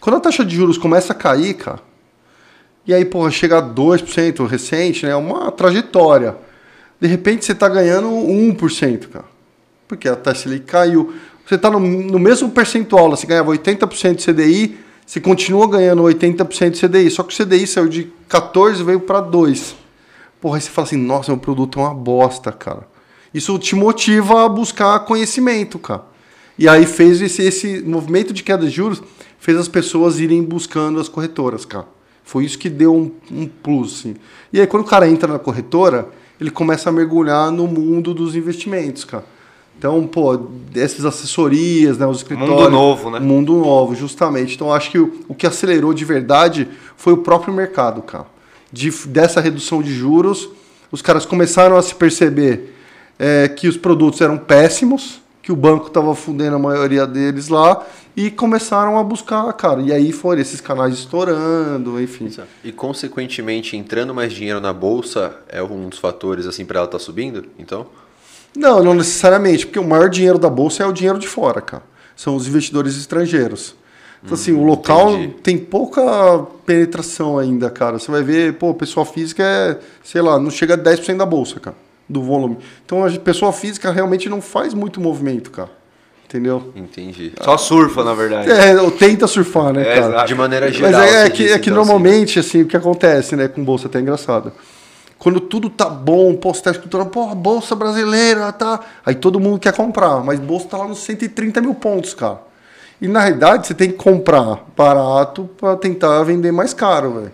Quando 0.07 0.15
a 0.15 0.21
taxa 0.21 0.45
de 0.45 0.55
juros 0.55 0.77
começa 0.77 1.11
a 1.11 1.15
cair, 1.17 1.53
cara, 1.55 1.81
e 2.85 2.93
aí, 2.93 3.03
porra, 3.03 3.29
chega 3.29 3.57
a 3.57 3.61
2% 3.61 4.47
recente, 4.47 5.05
né? 5.05 5.11
É 5.11 5.15
uma 5.17 5.51
trajetória. 5.51 6.37
De 6.97 7.09
repente 7.09 7.43
você 7.43 7.53
tá 7.53 7.67
ganhando 7.67 8.07
1%, 8.07 9.09
cara. 9.09 9.25
Porque 9.85 10.07
a 10.07 10.15
taxa 10.15 10.43
Selic 10.43 10.65
caiu. 10.65 11.13
Você 11.45 11.57
tá 11.57 11.69
no, 11.69 11.81
no 11.81 12.17
mesmo 12.19 12.49
percentual, 12.49 13.09
você 13.09 13.27
ganhava 13.27 13.51
80% 13.51 14.15
de 14.15 14.31
CDI, 14.31 14.77
você 15.05 15.19
continua 15.19 15.69
ganhando 15.69 16.03
80% 16.03 16.69
de 16.69 16.87
CDI. 16.87 17.11
Só 17.11 17.21
que 17.21 17.33
o 17.33 17.45
CDI 17.45 17.67
saiu 17.67 17.89
de 17.89 18.09
14 18.29 18.79
e 18.79 18.85
veio 18.85 19.01
para 19.01 19.19
2. 19.19 19.75
Porra, 20.39 20.55
aí 20.55 20.61
você 20.61 20.69
fala 20.69 20.87
assim, 20.87 20.95
nossa, 20.95 21.33
meu 21.33 21.41
produto 21.41 21.81
é 21.81 21.83
uma 21.83 21.93
bosta, 21.93 22.53
cara. 22.53 22.87
Isso 23.33 23.59
te 23.59 23.75
motiva 23.75 24.45
a 24.45 24.47
buscar 24.47 24.97
conhecimento, 25.01 25.77
cara. 25.77 26.03
E 26.57 26.67
aí 26.67 26.85
fez 26.85 27.21
esse, 27.21 27.43
esse 27.43 27.81
movimento 27.81 28.33
de 28.33 28.41
queda 28.41 28.65
de 28.65 28.71
juros, 28.71 29.03
fez 29.47 29.57
as 29.57 29.69
pessoas 29.69 30.19
irem 30.19 30.43
buscando 30.43 30.99
as 30.99 31.07
corretoras, 31.07 31.63
cara. 31.63 31.87
Foi 32.21 32.43
isso 32.43 32.59
que 32.59 32.69
deu 32.69 32.93
um, 32.93 33.09
um 33.31 33.47
plus, 33.47 33.99
assim. 33.99 34.17
E 34.51 34.59
aí 34.59 34.67
quando 34.67 34.83
o 34.83 34.85
cara 34.85 35.07
entra 35.07 35.31
na 35.31 35.39
corretora, 35.39 36.09
ele 36.37 36.51
começa 36.51 36.89
a 36.89 36.91
mergulhar 36.91 37.49
no 37.49 37.65
mundo 37.65 38.13
dos 38.13 38.35
investimentos, 38.35 39.05
cara. 39.05 39.23
Então, 39.79 40.05
pô, 40.05 40.49
essas 40.75 41.05
assessorias, 41.05 41.97
né, 41.97 42.05
os 42.05 42.17
escritórios... 42.17 42.57
Mundo 42.57 42.69
novo, 42.69 43.09
né? 43.09 43.19
Mundo 43.21 43.53
novo, 43.53 43.95
justamente. 43.95 44.55
Então, 44.55 44.73
acho 44.73 44.91
que 44.91 44.99
o, 44.99 45.17
o 45.29 45.33
que 45.33 45.47
acelerou 45.47 45.93
de 45.93 46.03
verdade 46.03 46.67
foi 46.97 47.13
o 47.13 47.19
próprio 47.19 47.53
mercado, 47.53 48.01
cara. 48.01 48.25
De, 48.69 48.91
dessa 49.07 49.39
redução 49.39 49.81
de 49.81 49.93
juros, 49.93 50.49
os 50.91 51.01
caras 51.01 51.25
começaram 51.25 51.77
a 51.77 51.81
se 51.81 51.95
perceber 51.95 52.75
é, 53.17 53.47
que 53.47 53.69
os 53.69 53.77
produtos 53.77 54.19
eram 54.19 54.37
péssimos, 54.37 55.21
que 55.47 55.51
o 55.53 55.55
banco 55.55 55.87
estava 55.87 56.13
fundendo 56.13 56.57
a 56.57 56.59
maioria 56.59 57.07
deles 57.07 57.47
lá, 57.47 57.81
e 58.17 58.29
começaram 58.29 58.97
a 58.97 59.03
buscar, 59.03 59.53
cara. 59.53 59.79
E 59.81 59.93
aí 59.93 60.11
foram 60.11 60.41
esses 60.41 60.59
canais 60.59 60.95
estourando, 60.95 62.01
enfim. 62.01 62.29
E 62.65 62.73
consequentemente, 62.73 63.77
entrando 63.77 64.13
mais 64.13 64.33
dinheiro 64.33 64.59
na 64.59 64.73
bolsa 64.73 65.37
é 65.47 65.63
um 65.63 65.87
dos 65.87 65.99
fatores 65.99 66.45
assim 66.45 66.65
para 66.65 66.79
ela 66.79 66.85
estar 66.85 66.99
subindo, 66.99 67.45
então? 67.57 67.87
Não, 68.53 68.83
não 68.83 68.93
necessariamente, 68.93 69.65
porque 69.65 69.79
o 69.79 69.87
maior 69.87 70.09
dinheiro 70.09 70.37
da 70.37 70.49
bolsa 70.49 70.83
é 70.83 70.85
o 70.85 70.91
dinheiro 70.91 71.17
de 71.17 71.29
fora, 71.29 71.61
cara. 71.61 71.83
São 72.13 72.35
os 72.35 72.45
investidores 72.45 72.97
estrangeiros. 72.97 73.73
Então, 74.21 74.33
assim, 74.33 74.51
o 74.51 74.63
local 74.63 75.13
entendi. 75.13 75.33
tem 75.43 75.57
pouca 75.57 76.45
penetração 76.65 77.39
ainda, 77.39 77.69
cara. 77.69 77.97
Você 77.97 78.11
vai 78.11 78.21
ver, 78.21 78.55
pô, 78.55 78.73
pessoa 78.73 79.05
física 79.05 79.43
é, 79.43 79.79
sei 80.03 80.21
lá, 80.21 80.37
não 80.37 80.51
chega 80.51 80.73
a 80.73 80.77
10% 80.77 81.15
da 81.15 81.25
bolsa, 81.25 81.57
cara, 81.57 81.77
do 82.09 82.21
volume. 82.21 82.57
Então, 82.85 83.05
a 83.05 83.11
pessoa 83.11 83.51
física 83.51 83.91
realmente 83.91 84.29
não 84.29 84.41
faz 84.41 84.73
muito 84.73 85.01
movimento, 85.01 85.51
cara. 85.51 85.69
Entendeu? 86.25 86.73
Entendi. 86.75 87.31
Só 87.41 87.57
surfa, 87.57 88.03
na 88.03 88.13
verdade. 88.13 88.51
É, 88.51 88.81
ou 88.81 88.91
tenta 88.91 89.25
surfar, 89.27 89.71
né, 89.71 89.81
É, 89.81 90.01
cara? 90.01 90.25
De 90.25 90.35
maneira 90.35 90.65
Mas 90.65 90.75
geral. 90.75 91.01
é, 91.01 91.05
é 91.05 91.23
você 91.23 91.29
que, 91.29 91.43
disse, 91.43 91.53
é 91.53 91.59
que 91.59 91.69
então, 91.69 91.81
assim, 91.81 91.89
normalmente, 91.89 92.39
assim, 92.39 92.61
o 92.63 92.65
que 92.65 92.75
acontece, 92.75 93.35
né, 93.37 93.47
com 93.47 93.63
bolsa 93.63 93.87
até 93.87 93.99
é 93.99 94.01
engraçado. 94.01 94.51
Quando 95.17 95.39
tudo 95.39 95.69
tá 95.69 95.89
bom, 95.89 96.37
você 96.41 96.61
tá 96.61 96.71
escutando, 96.71 97.05
pô, 97.07 97.29
a 97.29 97.35
bolsa 97.35 97.75
brasileira 97.75 98.51
tá. 98.51 98.81
Aí 99.05 99.15
todo 99.15 99.39
mundo 99.39 99.57
quer 99.57 99.73
comprar, 99.73 100.23
mas 100.23 100.39
bolsa 100.39 100.67
tá 100.67 100.77
lá 100.77 100.87
nos 100.87 100.99
130 100.99 101.61
mil 101.61 101.73
pontos, 101.73 102.13
cara. 102.13 102.39
E 103.01 103.07
na 103.07 103.21
realidade 103.21 103.67
você 103.67 103.73
tem 103.73 103.89
que 103.89 103.95
comprar 103.95 104.65
barato 104.75 105.49
para 105.57 105.75
tentar 105.77 106.21
vender 106.23 106.51
mais 106.51 106.73
caro, 106.73 107.13
velho. 107.13 107.33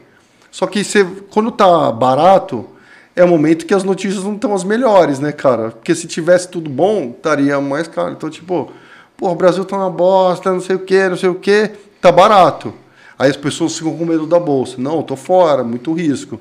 Só 0.52 0.68
que 0.68 0.84
você, 0.84 1.04
quando 1.30 1.52
tá 1.52 1.91
barato, 1.91 2.66
é 3.15 3.23
o 3.23 3.27
momento 3.27 3.65
que 3.65 3.73
as 3.73 3.84
notícias 3.84 4.23
não 4.23 4.35
estão 4.35 4.53
as 4.53 4.64
melhores, 4.64 5.19
né, 5.19 5.31
cara? 5.31 5.72
Porque 5.72 5.94
se 5.94 6.07
tivesse 6.07 6.48
tudo 6.48 6.69
bom, 6.69 7.14
estaria 7.15 7.60
mais 7.61 7.88
caro. 7.88 8.11
Então, 8.11 8.30
tipo, 8.30 8.72
pô, 9.15 9.30
o 9.30 9.35
Brasil 9.35 9.64
tá 9.65 9.77
uma 9.77 9.90
bosta, 9.90 10.52
não 10.52 10.61
sei 10.61 10.76
o 10.76 10.80
que, 10.80 11.10
não 11.10 11.18
sei 11.18 11.30
o 11.30 11.35
que, 11.35 11.72
tá 12.02 12.11
barato. 12.11 12.73
Aí 13.18 13.30
as 13.30 13.38
pessoas 13.38 13.77
ficam 13.77 13.95
com 13.95 14.06
medo 14.06 14.26
da 14.26 14.40
bolsa. 14.40 14.76
Não, 14.80 15.03
tô 15.03 15.15
fora, 15.15 15.64
muito 15.64 15.94
risco. 15.94 16.40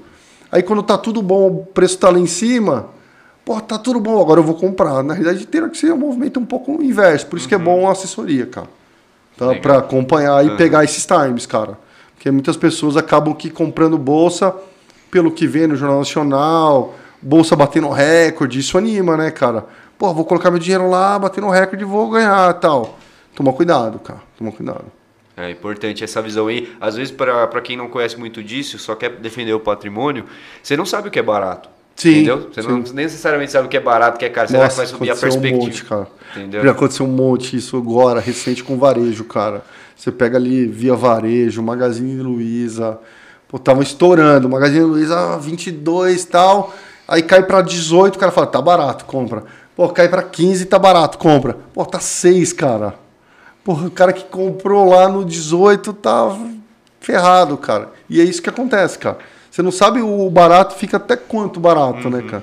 Aí 0.50 0.62
quando 0.62 0.82
tá 0.82 0.96
tudo 0.96 1.20
bom, 1.20 1.48
o 1.48 1.66
preço 1.66 1.98
tá 1.98 2.08
lá 2.10 2.18
em 2.18 2.26
cima, 2.26 2.86
pô, 3.44 3.60
tá 3.60 3.78
tudo 3.78 4.00
bom, 4.00 4.20
agora 4.20 4.40
eu 4.40 4.44
vou 4.44 4.54
comprar. 4.54 5.02
Na 5.02 5.12
realidade, 5.12 5.46
teria 5.46 5.68
que 5.68 5.76
ser 5.76 5.92
um 5.92 5.98
movimento 5.98 6.40
um 6.40 6.44
pouco 6.46 6.82
inverso. 6.82 7.26
Por 7.26 7.38
isso 7.38 7.48
que 7.48 7.54
é 7.54 7.58
bom 7.58 7.86
a 7.86 7.92
assessoria, 7.92 8.46
cara. 8.46 8.68
Tá? 9.36 9.54
Para 9.56 9.78
acompanhar 9.78 10.44
e 10.44 10.56
pegar 10.56 10.84
esses 10.84 11.04
times, 11.04 11.44
cara. 11.44 11.78
Porque 12.14 12.30
muitas 12.30 12.56
pessoas 12.56 12.96
acabam 12.96 13.34
que 13.34 13.50
comprando 13.50 13.98
bolsa 13.98 14.54
pelo 15.12 15.30
que 15.30 15.46
vê 15.46 15.66
no 15.66 15.76
Jornal 15.76 15.98
Nacional, 15.98 16.94
bolsa 17.20 17.54
batendo 17.54 17.90
recorde, 17.90 18.58
isso 18.58 18.78
anima, 18.78 19.14
né, 19.14 19.30
cara? 19.30 19.66
Pô, 19.98 20.12
vou 20.14 20.24
colocar 20.24 20.50
meu 20.50 20.58
dinheiro 20.58 20.88
lá, 20.88 21.18
batendo 21.18 21.50
recorde 21.50 21.84
vou 21.84 22.10
ganhar 22.10 22.50
tal. 22.54 22.98
Toma 23.36 23.52
cuidado, 23.52 23.98
cara. 23.98 24.22
Toma 24.38 24.50
cuidado. 24.50 24.86
É 25.36 25.50
importante 25.50 26.02
essa 26.02 26.22
visão 26.22 26.46
aí. 26.46 26.72
Às 26.80 26.96
vezes, 26.96 27.12
para 27.12 27.60
quem 27.60 27.76
não 27.76 27.88
conhece 27.88 28.18
muito 28.18 28.42
disso, 28.42 28.78
só 28.78 28.94
quer 28.94 29.10
defender 29.16 29.52
o 29.52 29.60
patrimônio, 29.60 30.24
você 30.62 30.78
não 30.78 30.86
sabe 30.86 31.08
o 31.08 31.10
que 31.10 31.18
é 31.18 31.22
barato. 31.22 31.68
Sim, 31.94 32.22
Entendeu? 32.22 32.50
Você 32.50 32.62
não 32.62 32.78
necessariamente 32.94 33.52
sabe 33.52 33.66
o 33.66 33.68
que 33.68 33.76
é 33.76 33.80
barato, 33.80 34.16
o 34.16 34.18
que 34.18 34.24
é 34.24 34.30
caro. 34.30 34.48
Será 34.48 34.66
que 34.66 34.76
vai 34.76 34.86
subir 34.86 35.10
a 35.10 35.16
perspectiva? 35.16 35.58
Um 35.58 35.60
monte, 35.66 35.84
cara. 35.84 36.08
Entendeu? 36.34 36.62
Já 36.62 36.70
aconteceu 36.70 37.04
um 37.04 37.10
monte 37.10 37.54
isso 37.54 37.76
agora, 37.76 38.18
recente 38.18 38.64
com 38.64 38.78
varejo, 38.78 39.24
cara. 39.24 39.62
Você 39.94 40.10
pega 40.10 40.38
ali 40.38 40.66
via 40.66 40.94
varejo, 40.94 41.62
Magazine 41.62 42.22
Luiza, 42.22 42.98
pô, 43.52 43.58
tava 43.58 43.82
estourando, 43.82 44.48
Magazine 44.48 44.82
Luiza 44.82 45.36
22 45.36 46.22
e 46.22 46.26
tal, 46.26 46.72
aí 47.06 47.22
cai 47.22 47.42
pra 47.42 47.60
18, 47.60 48.16
o 48.16 48.18
cara 48.18 48.32
fala, 48.32 48.46
tá 48.46 48.62
barato, 48.62 49.04
compra. 49.04 49.44
Pô, 49.76 49.88
cai 49.90 50.08
pra 50.08 50.22
15, 50.22 50.64
tá 50.64 50.78
barato, 50.78 51.18
compra. 51.18 51.58
Pô, 51.74 51.84
tá 51.84 52.00
6, 52.00 52.54
cara. 52.54 52.94
Porra, 53.62 53.86
o 53.86 53.90
cara 53.90 54.12
que 54.12 54.24
comprou 54.24 54.88
lá 54.88 55.06
no 55.08 55.24
18 55.24 55.92
tá 55.92 56.34
ferrado, 56.98 57.56
cara. 57.58 57.90
E 58.08 58.20
é 58.20 58.24
isso 58.24 58.40
que 58.40 58.48
acontece, 58.48 58.98
cara. 58.98 59.18
Você 59.50 59.60
não 59.60 59.70
sabe 59.70 60.00
o 60.00 60.30
barato 60.30 60.74
fica 60.74 60.96
até 60.96 61.14
quanto 61.14 61.60
barato, 61.60 62.08
né, 62.08 62.22
cara? 62.22 62.42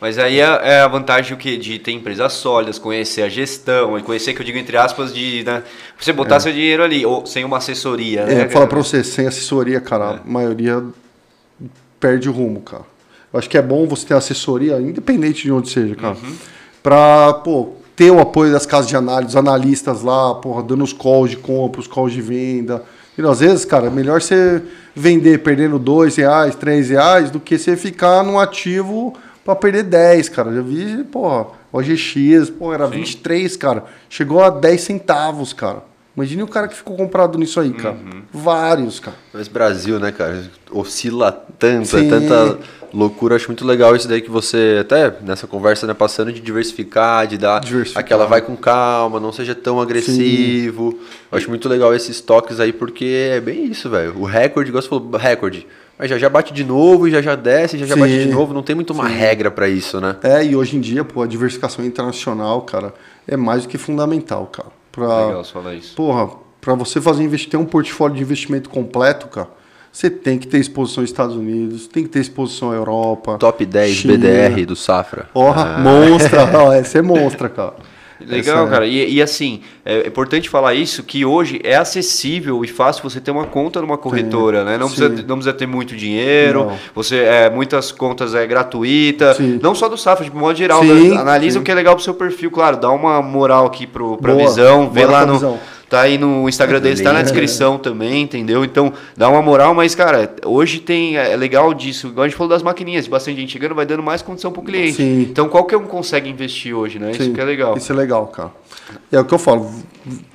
Mas 0.00 0.18
aí 0.18 0.40
é, 0.40 0.60
é 0.62 0.80
a 0.80 0.88
vantagem 0.88 1.34
o 1.34 1.36
quê? 1.36 1.58
de 1.58 1.78
ter 1.78 1.92
empresas 1.92 2.32
sólidas, 2.32 2.78
conhecer 2.78 3.22
a 3.22 3.28
gestão, 3.28 3.98
e 3.98 4.02
conhecer, 4.02 4.32
que 4.32 4.40
eu 4.40 4.46
digo 4.46 4.56
entre 4.56 4.76
aspas, 4.76 5.12
de 5.12 5.44
né, 5.44 5.62
você 5.98 6.12
botar 6.12 6.40
seu 6.40 6.52
dinheiro 6.52 6.82
ali, 6.82 7.04
ou 7.04 7.26
sem 7.26 7.44
uma 7.44 7.58
assessoria. 7.58 8.20
É, 8.20 8.34
né, 8.34 8.44
vou 8.44 8.50
falar 8.50 8.66
pra 8.66 8.78
você, 8.78 9.04
sem 9.04 9.26
assessoria, 9.26 9.80
cara, 9.80 10.12
a 10.12 10.20
maioria 10.24 10.82
perde 11.98 12.30
o 12.30 12.32
rumo, 12.32 12.60
cara. 12.62 12.84
Eu 13.32 13.38
acho 13.38 13.48
que 13.48 13.58
é 13.58 13.62
bom 13.62 13.86
você 13.86 14.06
ter 14.06 14.14
assessoria, 14.14 14.80
independente 14.80 15.42
de 15.42 15.52
onde 15.52 15.68
seja, 15.68 15.94
cara. 15.94 16.16
Pra, 16.82 17.34
pô, 17.34 17.74
ter 17.94 18.10
o 18.10 18.18
apoio 18.18 18.50
das 18.50 18.64
casas 18.64 18.88
de 18.88 18.96
análise, 18.96 19.36
analistas 19.36 20.02
lá, 20.02 20.34
porra, 20.34 20.62
dando 20.62 20.82
os 20.82 20.94
calls 20.94 21.30
de 21.30 21.36
compra, 21.36 21.80
os 21.80 21.86
calls 21.86 22.12
de 22.12 22.22
venda. 22.22 22.82
E 23.16 23.22
às 23.22 23.40
vezes, 23.40 23.66
cara, 23.66 23.88
é 23.88 23.90
melhor 23.90 24.22
você 24.22 24.62
vender 24.94 25.40
perdendo 25.40 25.78
dois 25.78 26.16
reais, 26.16 26.54
três 26.54 26.88
reais, 26.88 27.30
do 27.30 27.38
que 27.38 27.58
você 27.58 27.76
ficar 27.76 28.24
num 28.24 28.38
ativo 28.38 29.14
pra 29.44 29.54
perder 29.56 29.84
10, 29.84 30.28
cara. 30.28 30.52
Já 30.54 30.62
vi, 30.62 31.04
porra, 31.04 31.46
OGX, 31.72 32.50
pô, 32.50 32.72
era 32.72 32.86
23, 32.86 33.56
cara. 33.56 33.84
Chegou 34.08 34.42
a 34.42 34.50
10 34.50 34.80
centavos, 34.80 35.52
cara. 35.52 35.82
Imagine 36.16 36.42
o 36.42 36.48
cara 36.48 36.66
que 36.68 36.74
ficou 36.74 36.96
comprado 36.96 37.38
nisso 37.38 37.60
aí, 37.60 37.72
cara. 37.72 37.96
Vários, 38.32 38.98
cara. 39.00 39.16
Mas 39.32 39.48
Brasil, 39.48 39.98
né, 40.00 40.10
cara? 40.10 40.50
Oscila 40.70 41.32
tanto, 41.58 41.96
é 41.96 42.00
Sim. 42.00 42.08
tanta 42.10 42.58
loucura. 42.92 43.36
Acho 43.36 43.46
muito 43.46 43.64
legal 43.64 43.94
isso 43.94 44.08
daí 44.08 44.20
que 44.20 44.30
você, 44.30 44.78
até 44.80 45.14
nessa 45.22 45.46
conversa, 45.46 45.86
né, 45.86 45.94
passando 45.94 46.32
de 46.32 46.40
diversificar, 46.40 47.26
de 47.28 47.38
dar 47.38 47.60
Diversificar. 47.60 48.02
aquela 48.02 48.26
vai 48.26 48.42
com 48.42 48.56
calma, 48.56 49.20
não 49.20 49.32
seja 49.32 49.54
tão 49.54 49.80
agressivo. 49.80 50.98
Eu 51.30 51.38
acho 51.38 51.48
muito 51.48 51.68
legal 51.68 51.94
esses 51.94 52.20
toques 52.20 52.58
aí, 52.60 52.72
porque 52.72 53.30
é 53.36 53.40
bem 53.40 53.64
isso, 53.66 53.88
velho. 53.88 54.18
O 54.18 54.24
recorde, 54.24 54.68
igual 54.70 54.82
você 54.82 54.88
falou, 54.88 55.10
recorde. 55.16 55.66
Mas 56.00 56.08
já 56.08 56.16
já 56.16 56.30
bate 56.30 56.54
de 56.54 56.64
novo 56.64 57.06
e 57.06 57.10
já 57.10 57.20
já 57.20 57.36
desce, 57.36 57.76
já 57.76 57.84
já 57.84 57.92
Sim. 57.94 58.00
bate 58.00 58.18
de 58.24 58.28
novo. 58.30 58.54
Não 58.54 58.62
tem 58.62 58.74
muito 58.74 58.94
uma 58.94 59.06
regra 59.06 59.50
pra 59.50 59.68
isso, 59.68 60.00
né? 60.00 60.16
É, 60.22 60.42
e 60.42 60.56
hoje 60.56 60.74
em 60.78 60.80
dia, 60.80 61.04
pô, 61.04 61.20
a 61.22 61.26
diversificação 61.26 61.84
internacional, 61.84 62.62
cara, 62.62 62.94
é 63.28 63.36
mais 63.36 63.64
do 63.64 63.68
que 63.68 63.76
fundamental, 63.76 64.46
cara. 64.46 64.68
Pra, 64.90 65.26
Legal 65.26 65.44
você 65.44 65.52
falar 65.52 65.74
isso. 65.74 65.94
Porra, 65.94 66.30
pra 66.58 66.74
você 66.74 67.02
fazer 67.02 67.22
investi- 67.22 67.50
ter 67.50 67.58
um 67.58 67.66
portfólio 67.66 68.16
de 68.16 68.22
investimento 68.22 68.70
completo, 68.70 69.26
cara, 69.28 69.48
Você 69.92 70.08
tem 70.08 70.38
que 70.38 70.46
ter 70.46 70.58
exposição 70.58 71.02
aos 71.02 71.10
Estados 71.10 71.34
Unidos, 71.36 71.86
tem 71.88 72.04
que 72.04 72.08
ter 72.08 72.20
exposição 72.20 72.70
à 72.70 72.74
Europa. 72.76 73.36
Top 73.38 73.66
10 73.66 73.96
China. 73.96 74.14
BDR 74.16 74.64
do 74.64 74.76
Safra. 74.76 75.28
Porra, 75.34 75.78
monstra. 75.80 76.48
Ó, 76.64 76.72
essa 76.72 76.98
é 76.98 77.02
monstra, 77.02 77.48
cara. 77.48 77.74
Legal, 78.26 78.58
Essa 78.58 78.66
é- 78.66 78.70
cara. 78.70 78.86
E, 78.86 79.14
e 79.14 79.22
assim, 79.22 79.60
é 79.84 80.06
importante 80.06 80.48
falar 80.48 80.74
isso, 80.74 81.02
que 81.02 81.24
hoje 81.24 81.60
é 81.64 81.76
acessível 81.76 82.64
e 82.64 82.68
fácil 82.68 83.02
você 83.02 83.20
ter 83.20 83.30
uma 83.30 83.44
conta 83.46 83.80
numa 83.80 83.96
corretora, 83.96 84.64
né? 84.64 84.76
Não 84.76 84.88
sim. 84.88 84.96
precisa, 84.96 85.24
não 85.26 85.36
precisa 85.36 85.52
ter 85.52 85.66
muito 85.66 85.96
dinheiro, 85.96 86.66
Não. 86.66 86.78
você 86.94 87.16
é, 87.18 87.50
muitas 87.50 87.90
contas 87.90 88.34
é 88.34 88.46
gratuita, 88.46 89.34
Sim. 89.34 89.58
não 89.62 89.74
só 89.74 89.88
do 89.88 89.96
Safra, 89.96 90.24
de 90.24 90.34
modo 90.34 90.56
geral. 90.56 90.82
Sim, 90.82 91.10
né? 91.10 91.16
Analisa 91.16 91.54
sim. 91.54 91.60
o 91.60 91.64
que 91.64 91.70
é 91.70 91.74
legal 91.74 91.94
pro 91.94 92.04
seu 92.04 92.14
perfil, 92.14 92.50
claro, 92.50 92.76
dá 92.76 92.90
uma 92.90 93.22
moral 93.22 93.66
aqui 93.66 93.86
pro, 93.86 94.16
pra 94.18 94.32
Boa, 94.34 94.46
visão, 94.48 94.90
vê 94.90 95.00
bora 95.02 95.12
lá 95.12 95.26
no. 95.26 95.32
visão. 95.34 95.58
Tá 95.90 96.02
aí 96.02 96.16
no 96.16 96.48
Instagram 96.48 96.80
deles, 96.80 97.00
tá 97.00 97.12
na 97.12 97.20
descrição 97.20 97.76
também, 97.76 98.22
entendeu? 98.22 98.64
Então, 98.64 98.92
dá 99.16 99.28
uma 99.28 99.42
moral, 99.42 99.74
mas, 99.74 99.92
cara, 99.92 100.32
hoje 100.44 100.78
tem. 100.78 101.16
É 101.16 101.34
legal 101.34 101.74
disso. 101.74 102.06
Igual 102.06 102.26
a 102.26 102.28
gente 102.28 102.36
falou 102.36 102.48
das 102.48 102.62
maquininhas, 102.62 103.08
bastante 103.08 103.40
gente 103.40 103.52
chegando, 103.52 103.74
vai 103.74 103.84
dando 103.84 104.00
mais 104.00 104.22
condição 104.22 104.52
pro 104.52 104.62
cliente. 104.62 104.98
Sim. 104.98 105.22
Então, 105.22 105.48
qualquer 105.48 105.76
um 105.76 105.86
consegue 105.86 106.30
investir 106.30 106.72
hoje, 106.72 107.00
né? 107.00 107.10
Isso 107.10 107.24
Sim, 107.24 107.32
que 107.32 107.40
é 107.40 107.44
legal. 107.44 107.76
Isso 107.76 107.90
é 107.90 107.96
legal, 107.96 108.28
cara. 108.28 108.52
É 109.10 109.18
o 109.18 109.24
que 109.24 109.34
eu 109.34 109.38
falo. 109.38 109.68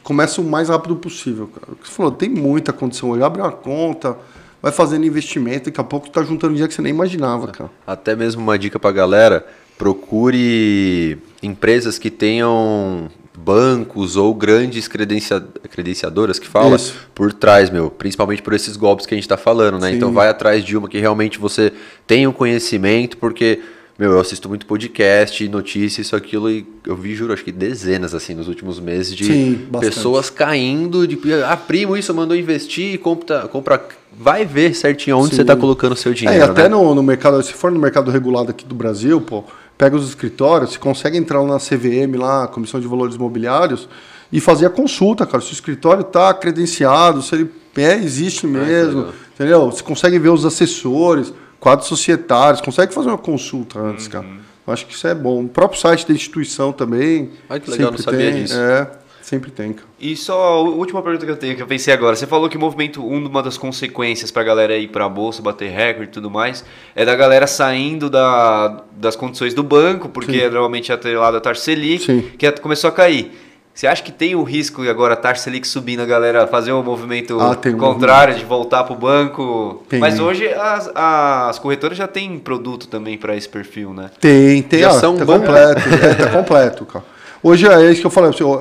Começa 0.04 0.42
o 0.42 0.44
mais 0.44 0.68
rápido 0.68 0.98
possível, 0.98 1.48
cara. 1.48 1.72
O 1.72 1.78
que 1.78 1.88
você 1.88 1.94
falou, 1.94 2.12
tem 2.12 2.28
muita 2.28 2.74
condição 2.74 3.12
hoje. 3.12 3.24
Abre 3.24 3.42
uma 3.42 3.52
conta, 3.54 4.18
vai 4.62 4.74
fazendo 4.74 5.06
investimento, 5.06 5.70
daqui 5.70 5.80
a 5.80 5.86
pouco 5.86 6.10
tá 6.10 6.22
juntando 6.22 6.52
dinheiro 6.52 6.68
que 6.68 6.76
você 6.76 6.82
nem 6.82 6.92
imaginava, 6.92 7.48
cara. 7.48 7.72
Até 7.88 8.14
mesmo 8.14 8.42
uma 8.42 8.60
dica 8.60 8.78
pra 8.78 8.92
galera, 8.92 9.48
procure 9.78 11.18
empresas 11.42 11.98
que 11.98 12.10
tenham 12.10 13.10
bancos 13.36 14.16
ou 14.16 14.34
grandes 14.34 14.88
credencia- 14.88 15.44
credenciadoras 15.70 16.40
que 16.40 16.48
fala 16.48 16.76
Isso. 16.76 16.96
por 17.14 17.32
trás, 17.34 17.70
meu, 17.70 17.90
principalmente 17.92 18.42
por 18.42 18.54
esses 18.54 18.76
golpes 18.78 19.06
que 19.06 19.14
a 19.14 19.18
gente 19.18 19.28
tá 19.28 19.38
falando, 19.38 19.80
né? 19.80 19.90
Sim. 19.92 19.98
Então 19.98 20.12
vai 20.12 20.30
atrás 20.30 20.64
de 20.64 20.76
uma 20.78 20.88
que 20.90 21.00
realmente 21.00 21.38
você 21.38 21.72
tenha 22.08 22.30
um 22.30 22.34
conhecimento, 22.34 23.18
porque 23.18 23.60
meu, 23.98 24.12
eu 24.12 24.20
assisto 24.20 24.50
muito 24.50 24.66
podcast, 24.66 25.48
notícias, 25.48 26.08
isso, 26.08 26.16
aquilo, 26.18 26.50
e 26.52 26.68
eu 26.86 26.98
vi, 26.98 27.16
juro, 27.16 27.32
acho 27.32 27.46
que 27.46 27.52
dezenas, 27.52 28.14
assim, 28.14 28.34
nos 28.34 28.50
últimos 28.50 28.78
meses, 28.78 29.16
de 29.16 29.24
Sim, 29.24 29.68
pessoas 29.80 30.30
caindo, 30.30 31.08
de, 31.08 31.18
ah, 31.46 31.56
primo, 31.56 31.96
isso, 31.96 32.14
mandou 32.14 32.36
investir, 32.36 33.00
compra, 33.00 33.48
compra, 33.48 33.82
vai 34.20 34.44
ver 34.44 34.76
certinho 34.76 35.18
onde 35.18 35.30
Sim. 35.30 35.38
você 35.38 35.46
tá 35.46 35.56
colocando 35.56 35.94
o 35.94 35.96
seu 35.96 36.12
É, 36.12 36.16
dinheiro, 36.16 36.40
e 36.42 36.44
até 36.44 36.64
né? 36.64 36.70
no, 36.70 36.94
no 36.94 37.02
mercado, 37.02 37.42
se 37.42 37.54
for 37.54 37.72
no 37.72 37.80
mercado 37.80 38.12
regulado 38.12 38.52
aqui 38.52 38.66
do 38.66 38.76
Brasil, 38.76 39.22
pô, 39.22 39.46
pega 39.78 39.96
os 39.96 40.08
escritórios, 40.08 40.72
você 40.72 40.80
consegue 40.80 41.18
entrar 41.18 41.44
na 41.44 41.58
CVM 41.58 42.18
lá, 42.18 42.48
Comissão 42.48 42.80
de 42.80 42.88
Valores 42.88 43.16
Imobiliários, 43.16 43.88
e 44.32 44.40
fazer 44.40 44.66
a 44.66 44.70
consulta, 44.70 45.26
cara. 45.26 45.42
Se 45.42 45.52
o 45.52 45.54
escritório 45.54 46.02
está 46.02 46.34
credenciado, 46.34 47.22
se 47.22 47.36
ele 47.36 47.52
é, 47.76 47.96
existe 47.96 48.48
mesmo, 48.48 49.00
legal. 49.00 49.14
entendeu? 49.34 49.72
Você 49.72 49.84
consegue 49.84 50.18
ver 50.18 50.30
os 50.30 50.46
assessores, 50.46 51.34
quadros 51.60 51.88
societários, 51.88 52.62
consegue 52.62 52.94
fazer 52.94 53.10
uma 53.10 53.18
consulta 53.18 53.80
antes, 53.80 54.08
cara. 54.08 54.26
Eu 54.66 54.74
acho 54.74 54.88
que 54.88 54.94
isso 54.94 55.08
é 55.08 55.14
bom. 55.14 55.44
O 55.44 55.50
próprio 55.50 55.80
site 55.80 56.08
da 56.08 56.14
instituição 56.14 56.72
também. 56.72 57.32
Ai, 57.50 57.60
que 57.60 57.70
legal, 57.70 57.92
não 57.92 57.98
sabia 58.00 58.32
tem, 58.32 58.44
disso. 58.44 58.58
É, 58.58 58.90
sempre 59.26 59.50
tem, 59.50 59.74
cara. 59.74 59.88
E 60.00 60.16
só 60.16 60.40
a 60.40 60.60
última 60.62 61.02
pergunta 61.02 61.26
que 61.26 61.32
eu 61.32 61.36
tenho, 61.38 61.56
que 61.56 61.62
eu 61.62 61.68
pensei 61.68 61.92
agora. 61.94 62.16
Você 62.16 62.28
falou 62.28 62.48
que 62.48 62.58
o 62.58 62.60
movimento, 62.60 63.04
uma 63.06 63.42
das 63.42 63.58
consequências 63.58 64.30
pra 64.30 64.44
galera 64.44 64.78
ir 64.78 64.88
pra 64.90 65.10
bolsa, 65.10 65.42
bater 65.42 65.72
recorde 65.72 66.10
e 66.10 66.14
tudo 66.14 66.30
mais, 66.30 66.64
é 66.96 67.04
da 67.04 67.16
galera 67.16 67.48
saindo 67.48 68.10
da, 68.10 68.84
das 68.92 69.16
condições 69.16 69.54
do 69.54 69.64
banco, 69.64 70.10
porque 70.10 70.34
Sim. 70.34 70.42
é 70.42 70.50
normalmente 70.50 70.94
atrelado 70.94 71.38
a 71.38 71.42
taxa 71.42 71.62
Selic, 71.62 72.06
Sim. 72.06 72.22
que 72.38 72.46
é- 72.46 72.52
começou 72.52 72.88
a 72.90 72.94
cair. 72.94 73.32
Você 73.74 73.88
acha 73.88 74.02
que 74.04 74.12
tem 74.12 74.36
o 74.36 74.44
risco 74.44 74.84
de 74.84 74.90
agora 74.90 75.16
a 75.16 75.18
taxa 75.18 75.42
Selic 75.44 75.68
subindo, 75.68 76.02
a 76.02 76.06
galera 76.06 76.46
fazer 76.48 76.72
um 76.72 76.82
movimento 76.84 77.38
Ah, 77.42 77.56
tem 77.56 77.74
um 77.74 77.78
contrário, 77.78 78.36
de 78.36 78.46
voltar 78.46 78.84
pro 78.86 78.96
banco? 78.96 79.84
Tem. 79.90 80.00
Mas 80.00 80.20
hoje 80.20 80.48
as, 80.54 80.90
as 80.96 81.60
corretoras 81.60 81.98
já 81.98 82.08
têm 82.08 82.38
produto 82.40 82.88
também 82.88 83.18
pra 83.18 83.36
esse 83.36 83.50
perfil, 83.50 83.92
né? 83.94 84.12
Tem, 84.22 84.62
tem. 84.62 84.80
Já 84.80 84.92
ó, 84.92 85.00
são 85.00 85.18
tá 85.18 85.26
completo. 85.26 85.82
é, 85.90 86.14
tá 86.14 86.28
completo, 86.30 86.86
cara. 86.86 87.06
Hoje 87.48 87.68
é 87.68 87.92
isso 87.92 88.02
que 88.02 88.08
eu 88.08 88.12
falei. 88.12 88.32
assim, 88.32 88.44
O 88.44 88.56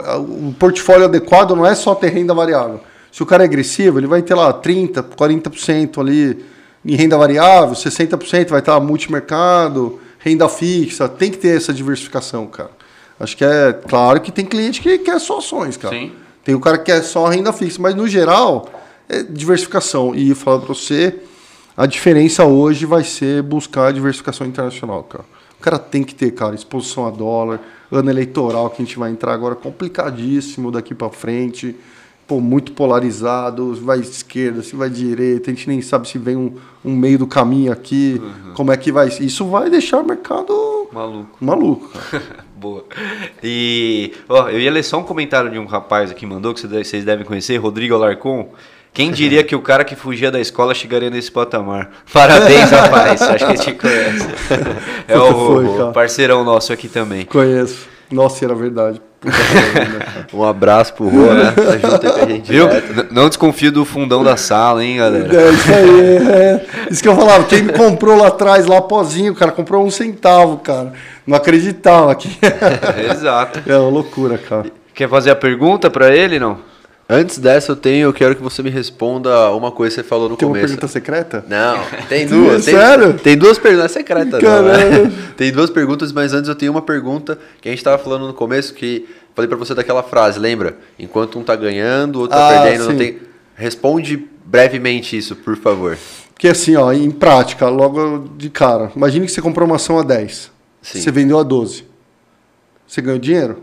o 0.49 0.55
portfólio 0.59 1.07
adequado 1.07 1.57
não 1.57 1.65
é 1.65 1.75
só 1.75 1.95
ter 1.95 2.09
renda 2.09 2.35
variável. 2.35 2.81
Se 3.11 3.23
o 3.23 3.27
cara 3.27 3.43
é 3.43 3.47
agressivo, 3.47 3.99
ele 3.99 4.07
vai 4.07 4.21
ter 4.21 4.35
lá 4.35 4.53
30%, 4.53 5.05
40% 5.17 5.99
ali 5.99 6.45
em 6.85 6.95
renda 6.95 7.17
variável, 7.17 7.75
60% 7.75 8.51
vai 8.51 8.59
estar 8.59 8.79
multimercado, 8.81 9.99
renda 10.19 10.51
fixa. 10.51 11.09
Tem 11.09 11.31
que 11.31 11.39
ter 11.39 11.57
essa 11.57 11.73
diversificação, 11.73 12.47
cara. 12.47 12.73
Acho 13.19 13.35
que 13.35 13.43
é 13.43 13.73
claro 13.73 14.21
que 14.21 14.31
tem 14.31 14.45
cliente 14.45 14.83
que 14.83 14.99
quer 14.99 15.19
só 15.19 15.39
ações, 15.39 15.79
cara. 15.79 15.95
Sim. 15.95 16.13
Tem 16.45 16.55
o 16.55 16.61
cara 16.61 16.77
que 16.77 16.85
quer 16.85 17.03
só 17.03 17.27
renda 17.29 17.55
fixa, 17.55 17.81
mas 17.81 17.95
no 17.95 18.07
geral 18.07 18.69
é 19.09 19.23
diversificação. 19.23 20.15
E 20.15 20.35
falar 20.35 20.59
para 20.59 20.69
você, 20.69 21.21
a 21.75 21.87
diferença 21.87 22.45
hoje 22.45 22.85
vai 22.85 23.03
ser 23.03 23.43
buscar 23.43 23.87
a 23.87 23.93
diversificação 23.93 24.47
internacional, 24.47 25.05
cara. 25.05 25.25
O 25.65 25.71
cara 25.71 25.79
tem 25.79 26.05
que 26.05 26.15
ter, 26.15 26.31
cara, 26.33 26.55
exposição 26.55 27.07
a 27.07 27.11
dólar, 27.11 27.59
ano 27.91 28.11
eleitoral 28.11 28.69
que 28.69 28.83
a 28.83 28.85
gente 28.85 28.99
vai 28.99 29.11
entrar 29.11 29.33
agora 29.33 29.55
complicadíssimo 29.55 30.71
daqui 30.71 30.95
para 30.95 31.09
frente. 31.09 31.75
Pô, 32.27 32.39
muito 32.39 32.73
polarizado, 32.73 33.75
vai 33.77 33.99
esquerda, 34.01 34.63
se 34.63 34.77
vai 34.77 34.91
direita, 34.91 35.51
a 35.51 35.55
gente 35.55 35.67
nem 35.67 35.81
sabe 35.81 36.07
se 36.07 36.19
vem 36.19 36.37
um, 36.37 36.55
um 36.85 36.95
meio 36.95 37.19
do 37.19 37.27
caminho 37.27 37.73
aqui, 37.73 38.21
como 38.55 38.73
é 38.73 38.77
que 38.77 38.93
vai. 38.93 39.09
Isso 39.09 39.47
vai 39.47 39.71
deixar 39.71 40.01
o 40.01 40.07
mercado 40.07 40.53
Maluco. 40.93 41.39
maluco. 41.41 41.91
Boa. 42.55 42.85
E 43.43 44.13
ó, 44.29 44.51
eu 44.51 44.61
ia 44.61 44.71
ler 44.71 44.83
só 44.83 44.99
um 44.99 45.03
comentário 45.03 45.51
de 45.51 45.59
um 45.59 45.65
rapaz 45.65 46.11
aqui 46.11 46.27
mandou, 46.27 46.53
que 46.53 46.61
vocês 46.61 47.07
devem 47.07 47.25
conhecer, 47.25 47.57
Rodrigo 47.57 47.95
Alarcon. 47.95 48.53
Quem 48.95 49.11
diria 49.11 49.43
que 49.43 49.57
o 49.57 49.61
cara 49.61 49.83
que 49.85 49.97
fugia 49.97 50.31
da 50.31 50.41
escola 50.41 50.73
chegaria 50.73 51.11
nesse 51.11 51.31
patamar? 51.31 51.91
Parabéns, 52.13 52.71
rapaz. 52.71 53.21
Acho 53.21 53.45
que 53.47 53.53
a 53.53 53.57
gente 53.57 53.73
conhece. 53.73 54.29
É 55.09 55.19
o, 55.19 55.35
foi, 55.35 55.67
o 55.67 55.93
parceirão 55.93 56.45
nosso 56.45 56.73
aqui 56.73 56.89
também. 56.89 57.25
Conheço. 57.27 57.87
Nossa, 58.11 58.45
era 58.45 58.55
verdade. 58.55 59.01
Cara. 59.21 60.25
Um 60.33 60.45
abraço 60.45 60.95
pro 60.95 61.09
Rô, 61.09 61.33
né? 61.33 61.53
Tá 61.57 61.77
junto 61.91 62.07
aí 62.07 62.13
com 62.13 62.21
a 62.25 62.29
gente 62.29 62.53
Viu? 62.53 62.69
direto. 62.69 62.93
N- 62.93 63.07
Não 63.11 63.29
desconfio 63.29 63.73
do 63.73 63.85
fundão 63.85 64.23
da 64.23 64.37
sala, 64.37 64.85
hein, 64.85 64.99
galera? 64.99 65.29
É 65.43 65.51
isso 65.51 65.73
aí, 65.73 66.29
é. 66.29 66.67
Isso 66.91 67.03
que 67.03 67.09
eu 67.09 67.17
falava, 67.17 67.45
quem 67.45 67.63
me 67.63 67.73
comprou 67.73 68.17
lá 68.17 68.29
atrás, 68.29 68.65
lá 68.67 68.81
pozinho, 68.81 69.35
cara, 69.35 69.51
comprou 69.51 69.85
um 69.85 69.91
centavo, 69.91 70.59
cara. 70.59 70.93
Não 71.27 71.37
acreditava 71.37 72.15
que. 72.15 72.29
Exato. 73.11 73.61
É 73.67 73.77
uma 73.77 73.91
loucura, 73.91 74.39
cara. 74.39 74.67
Quer 74.95 75.09
fazer 75.09 75.31
a 75.31 75.37
pergunta 75.37 75.91
pra 75.91 76.15
ele, 76.15 76.39
não? 76.39 76.59
Antes 77.07 77.37
dessa, 77.39 77.73
eu 77.73 77.77
tenho, 77.77 78.05
eu 78.07 78.13
quero 78.15 78.35
que 78.35 78.43
você 78.43 78.63
me 78.63 78.71
responda 78.71 79.51
uma 79.51 79.71
coisa 79.71 79.95
que 79.97 80.01
você 80.03 80.09
falou 80.09 80.29
no 80.29 80.37
Tem 80.37 80.49
uma 80.49 80.55
começo. 80.55 80.69
pergunta 80.69 80.89
secreta? 80.89 81.45
Não, 81.47 81.77
tem 82.09 82.27
duas. 82.27 82.65
tem, 82.65 82.75
Sério? 82.75 83.13
Tem 83.15 83.37
duas 83.37 83.59
perguntas. 83.59 83.91
É 83.91 83.95
secreta, 83.95 84.31
não. 84.31 84.41
Caralho. 84.41 85.05
né? 85.09 85.13
Tem 85.37 85.53
duas 85.53 85.69
perguntas, 85.69 86.13
mas 86.13 86.33
antes 86.33 86.49
eu 86.49 86.55
tenho 86.55 86.71
uma 86.73 86.81
pergunta 86.81 87.39
que 87.61 87.69
a 87.69 87.73
gente 87.73 87.85
tava 87.85 87.99
falando 87.99 88.27
no 88.27 88.33
começo, 88.33 88.73
que 88.73 89.07
falei 89.35 89.49
pra 89.49 89.57
você 89.59 89.75
daquela 89.75 90.03
frase, 90.03 90.39
lembra? 90.39 90.79
Enquanto 90.99 91.39
um 91.39 91.43
tá 91.43 91.55
ganhando, 91.57 92.17
o 92.17 92.21
outro 92.21 92.37
tá 92.39 92.49
Ah, 92.49 92.63
perdendo, 92.63 92.89
não 92.89 92.97
tem. 92.97 93.19
Responde 93.57 94.27
brevemente 94.45 95.17
isso, 95.19 95.35
por 95.37 95.57
favor. 95.57 95.99
Porque 96.33 96.49
assim, 96.49 96.75
ó, 96.77 96.93
em 96.93 97.11
prática, 97.11 97.69
logo 97.69 98.29
de 98.37 98.49
cara, 98.49 98.91
imagine 98.97 99.27
que 99.27 99.33
você 99.33 99.43
comprou 99.43 99.67
uma 99.67 99.77
ação 99.77 99.99
a 99.99 100.03
10. 100.03 100.51
Sim. 100.81 101.01
Você 101.01 101.11
vendeu 101.11 101.39
a 101.39 101.43
12. 101.43 101.85
Você 102.87 103.03
ganhou 103.03 103.19
dinheiro? 103.19 103.59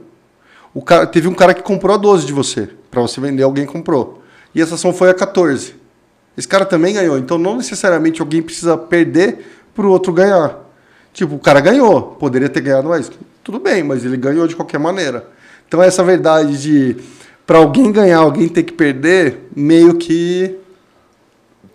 O 0.73 0.81
cara, 0.81 1.05
teve 1.05 1.27
um 1.27 1.33
cara 1.33 1.53
que 1.53 1.61
comprou 1.61 1.93
a 1.95 1.97
12 1.97 2.25
de 2.25 2.33
você. 2.33 2.69
Pra 2.89 3.01
você 3.01 3.19
vender, 3.19 3.43
alguém 3.43 3.65
comprou. 3.65 4.21
E 4.55 4.61
essa 4.61 4.75
ação 4.75 4.93
foi 4.93 5.09
a 5.09 5.13
14. 5.13 5.75
Esse 6.37 6.47
cara 6.47 6.65
também 6.65 6.93
ganhou. 6.93 7.17
Então 7.17 7.37
não 7.37 7.57
necessariamente 7.57 8.21
alguém 8.21 8.41
precisa 8.41 8.77
perder 8.77 9.45
pro 9.75 9.89
outro 9.89 10.13
ganhar. 10.13 10.57
Tipo, 11.13 11.35
o 11.35 11.39
cara 11.39 11.59
ganhou. 11.59 12.01
Poderia 12.19 12.47
ter 12.49 12.61
ganhado 12.61 12.87
mais. 12.89 13.11
Tudo 13.43 13.59
bem, 13.59 13.83
mas 13.83 14.05
ele 14.05 14.15
ganhou 14.17 14.47
de 14.47 14.55
qualquer 14.55 14.77
maneira. 14.79 15.27
Então 15.67 15.81
essa 15.81 16.03
verdade 16.03 16.61
de 16.61 16.95
para 17.45 17.57
alguém 17.57 17.91
ganhar, 17.91 18.19
alguém 18.19 18.47
ter 18.47 18.63
que 18.63 18.71
perder, 18.71 19.39
meio 19.55 19.95
que 19.95 20.57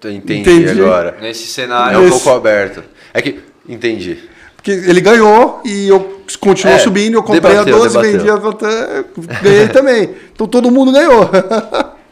Entendi, 0.05 0.41
Entendi. 0.41 0.81
agora. 0.81 1.17
Nesse 1.21 1.45
É 1.45 1.47
cenário. 1.49 1.99
um 1.99 2.03
Esse- 2.03 2.11
pouco 2.23 2.31
aberto. 2.31 2.83
É 3.13 3.21
que. 3.21 3.41
Entendi. 3.69 4.19
Porque 4.67 4.91
ele 4.91 5.01
ganhou 5.01 5.61
e 5.65 5.87
eu 5.87 6.21
continuou 6.41 6.77
É, 6.77 6.81
subindo, 6.81 7.15
eu 7.15 7.23
comprei 7.23 7.41
debateu, 7.41 7.77
a 7.77 7.79
12, 7.79 7.89
debateu. 7.99 8.19
vendi 8.19 8.29
a 8.31 8.35
até, 8.35 9.05
ganhei 9.41 9.69
também. 9.69 10.11
Então 10.33 10.49
todo 10.49 10.73
mundo 10.73 10.91
ganhou. 10.91 11.31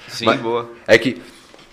Sim, 0.07 0.27
Mas- 0.27 0.41
boa. 0.41 0.71
É 0.87 0.97
que 0.97 1.21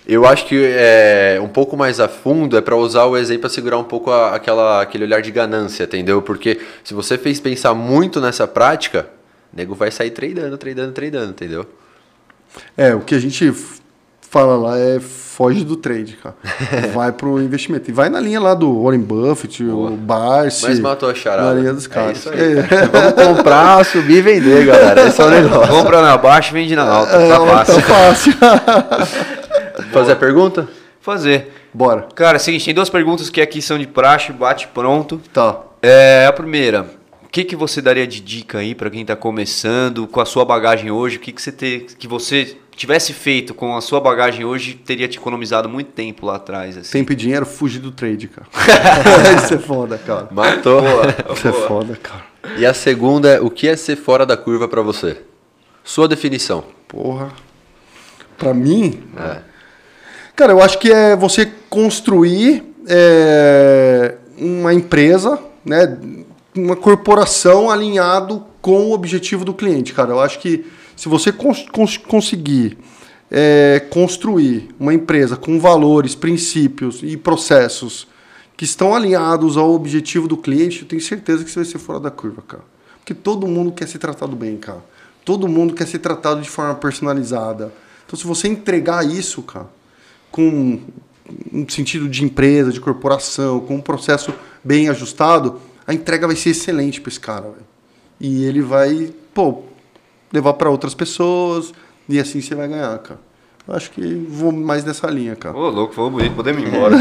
eu 0.07 0.25
acho 0.25 0.47
que 0.47 0.59
é 0.59 1.39
um 1.39 1.47
pouco 1.47 1.77
mais 1.77 1.99
a 1.99 2.07
fundo 2.07 2.57
é 2.57 2.61
para 2.61 2.75
usar 2.75 3.05
o 3.05 3.15
exemplo 3.15 3.41
para 3.41 3.49
segurar 3.51 3.77
um 3.77 3.83
pouco 3.83 4.09
a- 4.09 4.33
aquela, 4.33 4.81
aquele 4.81 5.03
olhar 5.03 5.21
de 5.21 5.29
ganância, 5.29 5.83
entendeu? 5.83 6.19
Porque 6.19 6.59
se 6.83 6.95
você 6.95 7.15
fez 7.15 7.39
pensar 7.39 7.75
muito 7.75 8.19
nessa 8.19 8.47
prática, 8.47 9.07
o 9.53 9.55
nego 9.57 9.75
vai 9.75 9.91
sair 9.91 10.09
tradando, 10.09 10.57
tradando, 10.57 10.93
tradando, 10.93 11.29
entendeu? 11.29 11.63
É, 12.75 12.95
o 12.95 13.01
que 13.01 13.13
a 13.13 13.19
gente 13.19 13.53
fala 14.31 14.55
lá 14.57 14.79
é 14.79 14.99
foge 14.99 15.63
do 15.63 15.75
trade, 15.75 16.17
cara. 16.23 16.35
Vai 16.93 17.11
pro 17.11 17.39
investimento. 17.41 17.89
E 17.89 17.93
vai 17.93 18.09
na 18.09 18.19
linha 18.19 18.39
lá 18.39 18.53
do 18.53 18.81
Warren 18.83 18.99
Buffett, 19.01 19.63
o 19.63 19.89
Barsi. 19.91 20.67
Mas 20.67 20.79
matou 20.79 21.09
a 21.09 21.13
charada. 21.15 21.53
Na 21.53 21.59
linha 21.59 21.73
dos 21.73 21.85
É 21.85 21.89
caras. 21.89 22.17
isso 22.17 22.29
aí. 22.29 22.55
Vamos 22.91 23.37
comprar, 23.37 23.83
subir 23.85 24.17
e 24.17 24.21
vender, 24.21 24.65
galera. 24.65 25.07
Esse 25.07 25.21
é 25.21 25.25
o 25.25 25.29
negócio. 25.31 25.67
Compra 25.73 26.01
na 26.01 26.17
baixa 26.17 26.49
e 26.51 26.53
vende 26.53 26.75
na 26.75 26.83
alta. 26.83 27.15
É, 27.15 27.29
Tá 27.29 27.39
tá 27.39 27.45
fácil. 27.45 27.81
fácil. 27.81 28.33
Fazer 29.91 30.11
a 30.13 30.15
pergunta? 30.15 30.67
Fazer. 31.01 31.51
Bora. 31.73 32.07
Cara, 32.15 32.37
é 32.37 32.39
o 32.39 32.41
seguinte, 32.41 32.65
tem 32.65 32.73
duas 32.73 32.89
perguntas 32.89 33.29
que 33.29 33.41
aqui 33.41 33.61
são 33.61 33.77
de 33.79 33.87
praxe, 33.87 34.31
bate 34.31 34.67
pronto. 34.67 35.19
Tá. 35.33 35.59
É, 35.81 36.25
a 36.27 36.33
primeira, 36.33 36.85
o 37.23 37.27
que, 37.29 37.43
que 37.43 37.55
você 37.55 37.81
daria 37.81 38.05
de 38.05 38.19
dica 38.19 38.59
aí 38.59 38.75
para 38.75 38.89
quem 38.89 39.03
tá 39.05 39.15
começando, 39.15 40.05
com 40.07 40.19
a 40.21 40.25
sua 40.25 40.43
bagagem 40.45 40.91
hoje, 40.91 41.17
o 41.17 41.19
que, 41.19 41.31
que 41.31 41.41
você 41.41 41.51
ter, 41.51 41.85
que 41.97 42.07
você 42.07 42.57
tivesse 42.81 43.13
feito 43.13 43.53
com 43.53 43.77
a 43.77 43.81
sua 43.81 43.99
bagagem 43.99 44.43
hoje, 44.43 44.73
teria 44.73 45.07
te 45.07 45.19
economizado 45.19 45.69
muito 45.69 45.91
tempo 45.91 46.25
lá 46.25 46.37
atrás, 46.37 46.75
assim. 46.75 46.91
Tempo 46.93 47.13
e 47.13 47.15
dinheiro, 47.15 47.45
fugir 47.45 47.77
do 47.77 47.91
trade, 47.91 48.27
cara. 48.27 48.47
Isso 49.37 49.53
é 49.53 49.59
foda, 49.59 49.99
cara. 49.99 50.27
Matou. 50.31 50.81
Isso 51.31 51.47
é 51.47 51.51
foda, 51.51 51.95
cara. 51.95 52.23
E 52.57 52.65
a 52.65 52.73
segunda 52.73 53.29
é, 53.29 53.39
o 53.39 53.51
que 53.51 53.67
é 53.67 53.75
ser 53.75 53.95
fora 53.95 54.25
da 54.25 54.35
curva 54.35 54.67
pra 54.67 54.81
você? 54.81 55.21
Sua 55.83 56.07
definição. 56.07 56.63
Porra. 56.87 57.31
Pra 58.35 58.51
mim, 58.51 59.03
cara, 60.35 60.51
eu 60.51 60.59
acho 60.59 60.79
que 60.79 60.91
é 60.91 61.15
você 61.15 61.51
construir 61.69 62.63
é, 62.87 64.15
uma 64.39 64.73
empresa, 64.73 65.39
né? 65.63 65.99
Uma 66.55 66.75
corporação 66.75 67.69
alinhado 67.69 68.43
com 68.59 68.87
o 68.87 68.91
objetivo 68.91 69.45
do 69.45 69.53
cliente, 69.53 69.93
cara. 69.93 70.09
Eu 70.09 70.19
acho 70.19 70.39
que 70.39 70.65
se 71.01 71.09
você 71.09 71.31
cons- 71.31 71.65
cons- 71.71 71.97
conseguir 71.97 72.77
é, 73.31 73.83
construir 73.89 74.69
uma 74.79 74.93
empresa 74.93 75.35
com 75.35 75.59
valores, 75.59 76.13
princípios 76.13 76.99
e 77.01 77.17
processos 77.17 78.07
que 78.55 78.65
estão 78.65 78.93
alinhados 78.93 79.57
ao 79.57 79.73
objetivo 79.73 80.27
do 80.27 80.37
cliente, 80.37 80.83
eu 80.83 80.87
tenho 80.87 81.01
certeza 81.01 81.43
que 81.43 81.49
você 81.49 81.61
vai 81.61 81.65
ser 81.65 81.79
fora 81.79 81.99
da 81.99 82.11
curva, 82.11 82.43
cara. 82.47 82.63
Porque 82.99 83.15
todo 83.15 83.47
mundo 83.47 83.71
quer 83.71 83.87
ser 83.87 83.97
tratado 83.97 84.35
bem, 84.35 84.57
cara. 84.57 84.85
Todo 85.25 85.47
mundo 85.47 85.73
quer 85.73 85.87
ser 85.87 85.97
tratado 85.97 86.39
de 86.39 86.47
forma 86.47 86.75
personalizada. 86.75 87.73
Então, 88.05 88.19
se 88.19 88.27
você 88.27 88.47
entregar 88.47 89.03
isso, 89.03 89.41
cara, 89.41 89.67
com 90.31 90.79
um 91.51 91.67
sentido 91.67 92.07
de 92.07 92.23
empresa, 92.23 92.71
de 92.71 92.79
corporação, 92.79 93.59
com 93.61 93.77
um 93.77 93.81
processo 93.81 94.31
bem 94.63 94.87
ajustado, 94.87 95.59
a 95.87 95.95
entrega 95.95 96.27
vai 96.27 96.35
ser 96.35 96.51
excelente 96.51 97.01
para 97.01 97.09
esse 97.09 97.19
cara, 97.19 97.49
velho. 97.49 97.65
E 98.19 98.43
ele 98.45 98.61
vai, 98.61 99.11
pô, 99.33 99.63
levar 100.33 100.53
para 100.53 100.69
outras 100.69 100.93
pessoas 100.93 101.73
e 102.09 102.19
assim 102.19 102.41
você 102.41 102.55
vai 102.55 102.67
ganhar, 102.67 102.97
cara. 102.99 103.19
Eu 103.67 103.75
acho 103.75 103.91
que 103.91 104.01
vou 104.27 104.51
mais 104.51 104.83
nessa 104.83 105.07
linha, 105.07 105.35
cara. 105.35 105.55
Ô, 105.55 105.69
louco, 105.69 105.93
foi 105.93 106.09
bonito, 106.09 106.35
podemos 106.35 106.63
ir 106.63 106.67
embora. 106.73 106.95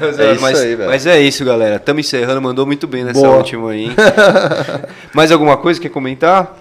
mas, 0.00 0.18
É 0.18 0.32
isso 0.32 0.40
mas- 0.42 0.60
aí, 0.60 0.74
velho. 0.74 0.88
mas 0.90 1.06
é 1.06 1.20
isso, 1.20 1.44
galera. 1.44 1.76
Estamos 1.76 2.06
encerrando, 2.06 2.40
mandou 2.40 2.64
muito 2.66 2.86
bem 2.86 3.04
nessa 3.04 3.20
Boa. 3.20 3.36
última 3.36 3.70
aí. 3.70 3.90
Mais 5.14 5.30
alguma 5.30 5.56
coisa 5.58 5.78
que 5.80 5.88
quer 5.88 5.92
comentar? 5.92 6.58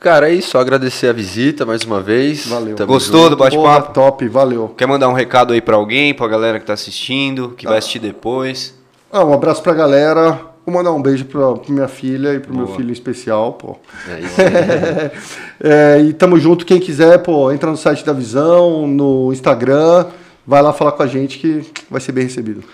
Cara, 0.00 0.28
é 0.28 0.34
isso. 0.34 0.58
Agradecer 0.58 1.06
a 1.06 1.12
visita 1.12 1.64
mais 1.64 1.84
uma 1.84 2.00
vez. 2.00 2.44
Valeu. 2.48 2.74
Tamo 2.74 2.92
Gostou 2.92 3.30
do 3.30 3.36
junto. 3.36 3.36
Porra, 3.54 3.74
bate-papo? 3.78 3.94
top, 3.94 4.28
valeu. 4.28 4.68
Quer 4.76 4.86
mandar 4.86 5.08
um 5.08 5.12
recado 5.12 5.52
aí 5.52 5.60
pra 5.60 5.76
alguém, 5.76 6.12
pra 6.12 6.26
galera 6.26 6.58
que 6.58 6.66
tá 6.66 6.72
assistindo, 6.72 7.50
que 7.56 7.66
vai 7.66 7.78
assistir 7.78 8.00
depois? 8.00 8.74
Ah, 9.12 9.24
um 9.24 9.32
abraço 9.32 9.62
pra 9.62 9.72
galera. 9.74 10.40
Vou 10.64 10.74
mandar 10.74 10.92
um 10.92 11.02
beijo 11.02 11.24
pra, 11.24 11.54
pra 11.54 11.72
minha 11.72 11.88
filha 11.88 12.34
e 12.34 12.40
pro 12.40 12.54
meu 12.54 12.66
Boa. 12.66 12.76
filho 12.76 12.90
em 12.90 12.92
especial, 12.92 13.54
pô. 13.54 13.76
É 14.08 14.20
isso 14.20 14.40
aí. 14.40 15.10
É, 15.64 16.00
e 16.00 16.12
tamo 16.12 16.40
junto, 16.40 16.66
quem 16.66 16.80
quiser, 16.80 17.18
pô, 17.18 17.52
entra 17.52 17.70
no 17.70 17.76
site 17.76 18.04
da 18.04 18.12
Visão, 18.12 18.84
no 18.84 19.32
Instagram, 19.32 20.06
vai 20.44 20.60
lá 20.60 20.72
falar 20.72 20.90
com 20.90 21.04
a 21.04 21.06
gente 21.06 21.38
que 21.38 21.64
vai 21.88 22.00
ser 22.00 22.10
bem 22.10 22.24
recebido. 22.24 22.64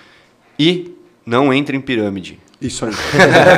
E 0.59 0.95
não 1.27 1.53
entre 1.53 1.77
em 1.77 1.81
pirâmide. 1.83 2.39
Isso 2.61 2.85
aí. 2.87 2.93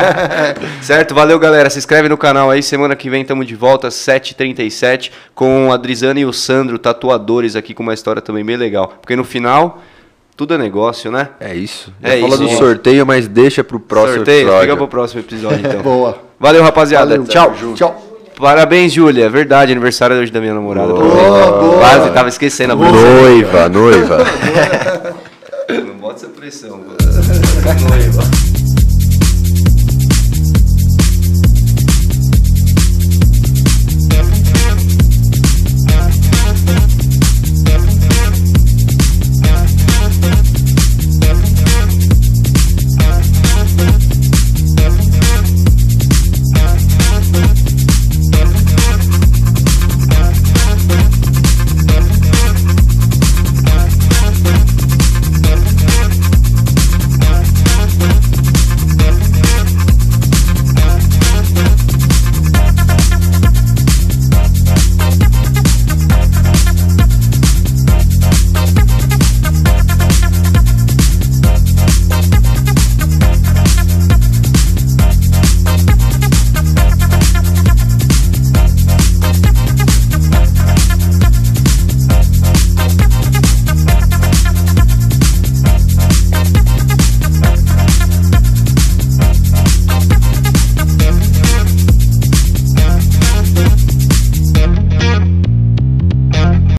Certo? 0.83 1.15
Valeu, 1.15 1.39
galera. 1.39 1.71
Se 1.71 1.79
inscreve 1.79 2.09
no 2.09 2.19
canal 2.19 2.51
aí. 2.51 2.63
Semana 2.63 2.95
que 2.95 3.09
vem 3.09 3.23
estamos 3.23 3.47
de 3.47 3.55
volta, 3.55 3.89
7h37, 3.89 5.11
com 5.35 5.73
a 5.73 5.77
Drizana 5.77 6.21
e 6.21 6.25
o 6.27 6.33
Sandro, 6.33 6.79
tatuadores, 6.79 7.57
aqui 7.57 7.73
com 7.73 7.83
uma 7.83 7.95
história 7.95 8.21
também 8.21 8.45
bem 8.45 8.57
legal. 8.57 8.89
Porque 9.01 9.17
no 9.17 9.25
final, 9.25 9.81
tudo 10.41 10.55
é 10.55 10.59
negócio, 10.59 11.13
né? 11.13 11.29
É 11.39 11.55
isso. 11.55 11.93
É 12.03 12.19
Fala 12.19 12.35
isso, 12.35 12.39
do 12.39 12.49
sorteio, 12.53 13.05
mas 13.05 13.29
deixa 13.29 13.63
pro 13.63 13.79
próximo 13.79 14.17
Sorteio, 14.17 14.39
episódio. 14.39 14.61
fica 14.63 14.77
pro 14.79 14.89
próximo 14.89 15.21
episódio, 15.21 15.59
então. 15.59 15.83
Boa. 15.85 16.17
Valeu, 16.39 16.63
rapaziada. 16.63 17.11
Valeu. 17.11 17.25
Tchau. 17.25 17.55
Tchau. 17.75 18.03
Parabéns, 18.39 18.91
Júlia. 18.91 19.27
É 19.27 19.29
verdade, 19.29 19.71
aniversário 19.71 20.17
hoje 20.17 20.33
da 20.33 20.41
minha 20.41 20.55
namorada. 20.55 20.95
Boa, 20.95 21.61
boa. 21.61 21.79
Quase, 21.79 22.11
tava 22.13 22.31
esquecendo 22.31 22.73
a 22.73 22.77
bolsa. 22.77 22.95
Noiva, 22.95 23.69
noiva. 23.69 24.17
Não 25.87 25.99
bota 25.99 26.25
essa 26.25 26.29
pressão, 26.29 26.79
mano. 26.79 26.97
Noiva. 27.91 28.70